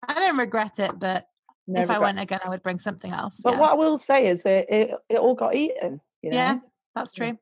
I 0.07 0.15
don't 0.15 0.37
regret 0.37 0.81
it, 0.81 0.99
but 0.99 1.27
No 1.69 1.81
if 1.81 1.91
I 1.91 2.01
went 2.01 2.21
again, 2.21 2.41
I 2.45 2.49
would 2.49 2.63
bring 2.63 2.81
something 2.81 3.13
else. 3.13 3.41
But 3.43 3.55
yeah. 3.55 3.61
what 3.61 3.71
I 3.71 3.75
will 3.75 3.99
say 3.99 4.27
is 4.27 4.45
it, 4.45 4.67
it 4.69 4.91
it 5.09 5.19
all 5.19 5.35
got 5.35 5.55
eaten. 5.55 6.01
You 6.23 6.31
know? 6.31 6.37
yeah, 6.37 6.59
that's 6.97 7.13
true. 7.13 7.39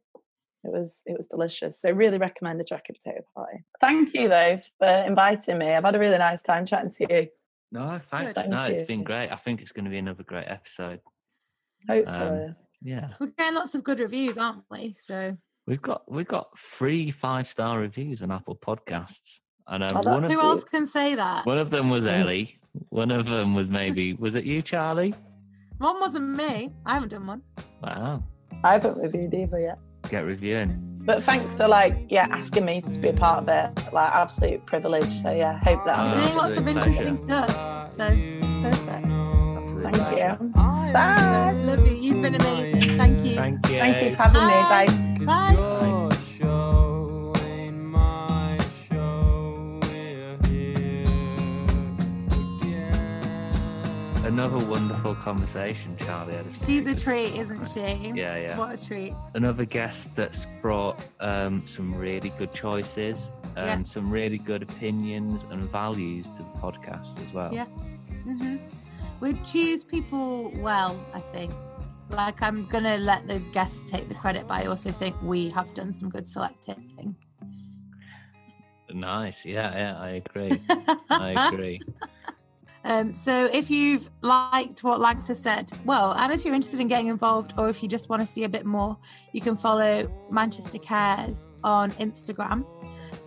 It 0.64 0.72
was 0.72 1.02
it 1.06 1.16
was 1.16 1.26
delicious. 1.26 1.80
So 1.80 1.90
really 1.90 2.18
recommend 2.18 2.60
a 2.60 2.64
jacket 2.64 2.98
potato 3.02 3.24
pie. 3.34 3.64
Thank 3.80 4.12
you 4.12 4.28
though 4.28 4.58
for 4.78 4.88
inviting 4.88 5.56
me. 5.56 5.72
I've 5.72 5.84
had 5.84 5.94
a 5.94 5.98
really 5.98 6.18
nice 6.18 6.42
time 6.42 6.66
chatting 6.66 6.90
to 6.90 7.06
you. 7.08 7.28
No, 7.74 7.98
thanks. 8.02 8.32
Thank 8.32 8.48
no, 8.50 8.64
it's 8.64 8.82
been 8.84 9.02
great. 9.04 9.30
I 9.30 9.36
think 9.36 9.60
it's 9.60 9.72
going 9.72 9.84
to 9.84 9.90
be 9.90 9.98
another 9.98 10.22
great 10.22 10.46
episode. 10.46 11.00
Hopefully. 11.88 12.52
Yeah, 12.82 13.08
We're 13.20 13.28
getting 13.36 13.54
lots 13.56 13.74
of 13.74 13.82
good 13.82 13.98
reviews, 13.98 14.38
aren't 14.38 14.62
we? 14.70 14.92
So 14.92 15.36
we've 15.66 15.80
got 15.82 16.10
we've 16.10 16.26
got 16.26 16.56
three 16.58 17.10
five 17.10 17.46
star 17.46 17.78
reviews 17.80 18.22
on 18.22 18.30
Apple 18.30 18.56
Podcasts, 18.56 19.40
and 19.66 19.82
um, 19.82 19.88
Oh, 19.92 19.94
that's 19.96 20.06
one 20.06 20.24
of 20.24 20.30
who 20.30 20.36
Absolutely. 20.38 20.50
else 20.50 20.64
can 20.64 20.86
say 20.86 21.14
that? 21.14 21.44
one 21.46 21.58
of 21.58 21.70
them 21.70 21.90
was. 21.90 22.06
Ellie. 22.06 22.58
One 22.90 23.10
of 23.10 23.26
them 23.26 23.54
was 23.54 23.70
maybe 23.70 24.12
was 24.14 24.34
it 24.34 24.44
you, 24.44 24.60
Charlie? 24.62 25.14
One 25.78 25.98
wasn't 26.00 26.36
me. 26.36 26.72
I 26.86 26.94
haven't 26.94 27.08
done 27.10 27.26
one. 27.26 27.42
Wow, 27.82 28.22
I 28.62 28.72
haven't 28.74 28.98
reviewed 28.98 29.34
either 29.34 29.58
yet. 29.60 29.78
get 30.10 30.24
reviewing. 30.24 30.93
But 31.04 31.22
thanks 31.22 31.54
for 31.54 31.68
like 31.68 32.06
yeah 32.08 32.26
asking 32.30 32.64
me 32.64 32.80
to 32.80 32.98
be 32.98 33.08
a 33.08 33.12
part 33.12 33.42
of 33.42 33.48
it. 33.48 33.92
Like 33.92 34.10
absolute 34.12 34.64
privilege. 34.64 35.08
So 35.22 35.30
yeah, 35.30 35.58
hope 35.58 35.84
that 35.84 35.96
You're 35.98 36.06
I'm 36.06 36.26
doing 36.26 36.36
lots 36.36 36.56
of 36.56 36.68
interesting 36.68 37.16
stuff. 37.16 37.84
So 37.84 38.06
it's 38.10 38.56
perfect. 38.56 39.06
Thank 39.84 40.40
you. 40.40 40.48
Bye. 40.48 41.52
love 41.62 41.86
you. 41.86 41.94
You've 41.94 42.22
been 42.22 42.34
amazing. 42.34 42.98
Thank 42.98 43.24
you. 43.24 43.34
Thank 43.34 43.68
you. 43.68 43.78
Thank 43.78 44.02
you 44.02 44.16
for 44.16 44.22
having 44.22 44.40
Bye. 44.40 44.86
me. 44.88 45.26
Bye. 45.26 45.56
Bye. 45.56 45.90
Another 54.34 54.66
wonderful 54.66 55.14
conversation, 55.14 55.96
Charlie. 55.96 56.36
She's 56.66 56.90
a 56.90 57.00
treat, 57.00 57.38
isn't 57.38 57.66
she? 57.66 58.10
Yeah, 58.16 58.36
yeah. 58.36 58.58
What 58.58 58.74
a 58.74 58.84
treat. 58.84 59.14
Another 59.34 59.64
guest 59.64 60.16
that's 60.16 60.48
brought 60.60 61.00
um, 61.20 61.64
some 61.64 61.94
really 61.94 62.30
good 62.30 62.52
choices 62.52 63.30
and 63.54 63.66
Yeah. 63.66 63.82
some 63.84 64.10
really 64.10 64.38
good 64.38 64.64
opinions 64.64 65.44
and 65.50 65.62
values 65.62 66.26
to 66.30 66.38
the 66.42 66.48
podcast 66.58 67.24
as 67.24 67.32
well. 67.32 67.54
Yeah. 67.54 67.66
hmm 68.24 68.56
We 69.20 69.34
choose 69.44 69.84
people 69.84 70.50
well, 70.56 70.98
I 71.14 71.20
think. 71.20 71.54
Like 72.10 72.42
I'm 72.42 72.66
gonna 72.66 72.96
let 72.96 73.28
the 73.28 73.38
guests 73.38 73.88
take 73.88 74.08
the 74.08 74.16
credit, 74.16 74.48
but 74.48 74.64
I 74.64 74.66
also 74.66 74.90
think 74.90 75.14
we 75.22 75.48
have 75.50 75.72
done 75.74 75.92
some 75.92 76.08
good 76.10 76.26
selecting. 76.26 77.14
Nice. 78.92 79.46
Yeah, 79.46 79.70
yeah, 79.76 80.00
I 80.00 80.08
agree. 80.26 80.60
I 81.10 81.46
agree. 81.52 81.80
Um, 82.84 83.14
so 83.14 83.48
if 83.52 83.70
you've 83.70 84.10
liked 84.22 84.84
what 84.84 85.00
Lanx 85.00 85.28
has 85.28 85.42
said, 85.42 85.70
well, 85.84 86.12
and 86.12 86.32
if 86.32 86.44
you're 86.44 86.54
interested 86.54 86.80
in 86.80 86.88
getting 86.88 87.08
involved 87.08 87.54
or 87.56 87.68
if 87.68 87.82
you 87.82 87.88
just 87.88 88.08
want 88.10 88.20
to 88.20 88.26
see 88.26 88.44
a 88.44 88.48
bit 88.48 88.66
more, 88.66 88.96
you 89.32 89.40
can 89.40 89.56
follow 89.56 90.10
Manchester 90.30 90.78
Cares 90.78 91.48
on 91.62 91.92
Instagram. 91.92 92.66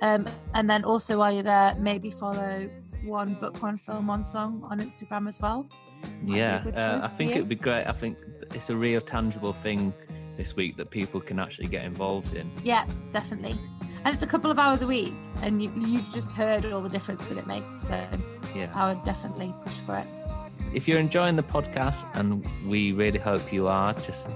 Um, 0.02 0.28
and 0.54 0.70
then 0.70 0.84
also 0.84 1.18
while 1.18 1.32
you're 1.32 1.44
there, 1.44 1.76
maybe 1.80 2.12
follow 2.12 2.70
one 3.04 3.34
book, 3.36 3.62
one 3.64 3.78
film, 3.78 4.08
one 4.08 4.24
song 4.24 4.64
on 4.70 4.80
Instagram 4.80 5.28
as 5.28 5.42
well. 5.42 5.68
Yeah, 6.24 6.64
uh, 6.76 7.00
I 7.04 7.08
think 7.08 7.32
it'd 7.32 7.50
be 7.50 7.56
great. 7.56 7.86
I 7.86 7.94
think 7.94 8.20
it's 8.54 8.70
a 8.70 8.76
real 8.76 9.02
tangible 9.02 9.54
thing 9.54 9.94
this 10.36 10.56
week 10.56 10.78
that 10.78 10.92
people 10.92 11.20
can 11.20 11.40
actually 11.40 11.68
get 11.68 11.84
involved 11.84 12.36
in. 12.36 12.52
Yeah, 12.64 12.86
definitely. 13.12 13.56
And 14.06 14.14
it's 14.14 14.24
a 14.24 14.28
couple 14.28 14.52
of 14.52 14.60
hours 14.60 14.84
a 14.84 14.88
week, 14.88 15.14
and 15.42 15.62
you, 15.62 15.72
you've 15.76 16.14
just 16.14 16.34
heard 16.34 16.66
all 16.66 16.82
the 16.82 16.90
difference 16.90 17.26
that 17.26 17.38
it 17.38 17.48
makes. 17.48 17.82
So 17.82 18.00
Yeah. 18.58 18.72
I 18.74 18.92
would 18.92 19.04
definitely 19.04 19.54
push 19.64 19.78
for 19.80 19.96
it. 19.98 20.08
If 20.74 20.88
you're 20.88 21.00
enjoying 21.00 21.36
the 21.36 21.44
podcast, 21.44 22.08
and 22.16 22.46
we 22.68 22.92
really 22.92 23.20
hope 23.20 23.54
you 23.54 23.68
are, 23.68 23.94
just 23.94 24.30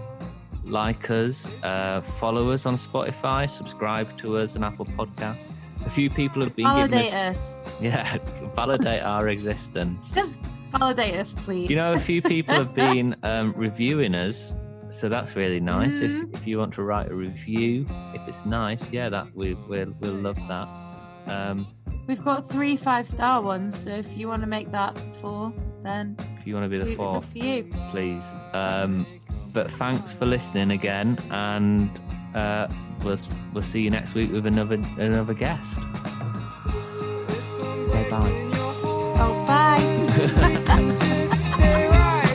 like 0.64 1.10
us, 1.10 1.52
uh, 1.64 2.02
follow 2.02 2.52
us 2.52 2.66
on 2.66 2.76
Spotify, 2.76 3.50
subscribe 3.50 4.16
to 4.20 4.38
us 4.38 4.56
on 4.56 4.64
Apple 4.64 4.86
Podcasts. 4.86 5.86
A 5.86 5.90
few 5.90 6.10
people 6.10 6.42
have 6.44 6.56
been 6.56 6.66
Validate 6.66 7.06
giving 7.06 7.14
us, 7.14 7.58
us. 7.58 7.76
yeah, 7.82 8.18
validate 8.56 9.02
our 9.02 9.28
existence. 9.30 10.12
Just 10.16 10.40
validate 10.72 11.16
us, 11.16 11.34
please. 11.34 11.70
You 11.70 11.76
know, 11.76 11.92
a 11.94 12.00
few 12.00 12.22
people 12.22 12.54
have 12.54 12.76
been 12.88 13.16
um, 13.24 13.54
reviewing 13.58 14.14
us, 14.14 14.54
so 14.90 15.10
that's 15.10 15.36
really 15.36 15.60
nice. 15.60 16.00
Mm. 16.00 16.34
If, 16.34 16.42
if 16.42 16.48
you 16.48 16.60
want 16.60 16.74
to 16.76 16.84
write 16.84 17.10
a 17.10 17.16
review, 17.16 17.86
if 18.14 18.28
it's 18.28 18.46
nice, 18.46 18.92
yeah, 18.94 19.10
that 19.10 19.36
we 19.36 19.56
we'll, 19.68 19.88
we'll 20.02 20.14
love 20.14 20.38
that. 20.48 20.81
Um, 21.28 21.68
We've 22.08 22.24
got 22.24 22.50
three 22.50 22.76
five 22.76 23.08
star 23.08 23.42
ones, 23.42 23.78
so 23.84 23.90
if 23.92 24.18
you 24.18 24.28
want 24.28 24.42
to 24.44 24.48
make 24.50 24.72
that 24.72 24.98
four, 25.22 25.54
then 25.84 26.18
if 26.40 26.48
you 26.48 26.56
want 26.56 26.66
to 26.66 26.70
be 26.70 26.78
the 26.84 26.96
fourth, 26.96 27.18
it's 27.26 27.28
up 27.28 27.42
to 27.42 27.48
you. 27.48 27.64
please. 27.92 28.34
Um, 28.54 29.06
but 29.54 29.70
thanks 29.72 30.14
for 30.14 30.26
listening 30.26 30.72
again, 30.72 31.18
and 31.30 31.90
uh, 32.36 32.68
we'll 33.04 33.18
we'll 33.54 33.64
see 33.64 33.82
you 33.82 33.90
next 33.92 34.14
week 34.16 34.32
with 34.32 34.46
another 34.46 34.76
another 34.98 35.34
guest. 35.34 35.76
Say 37.92 38.10
bye. 38.10 38.50
Oh, 39.24 39.46
bye. 39.48 39.80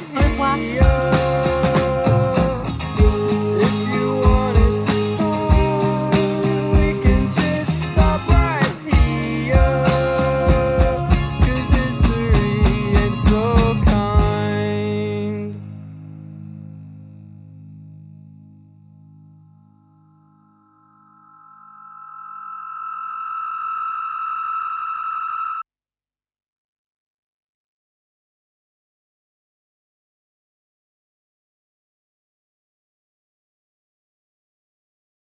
Au 0.16 0.22
revoir. 0.22 1.25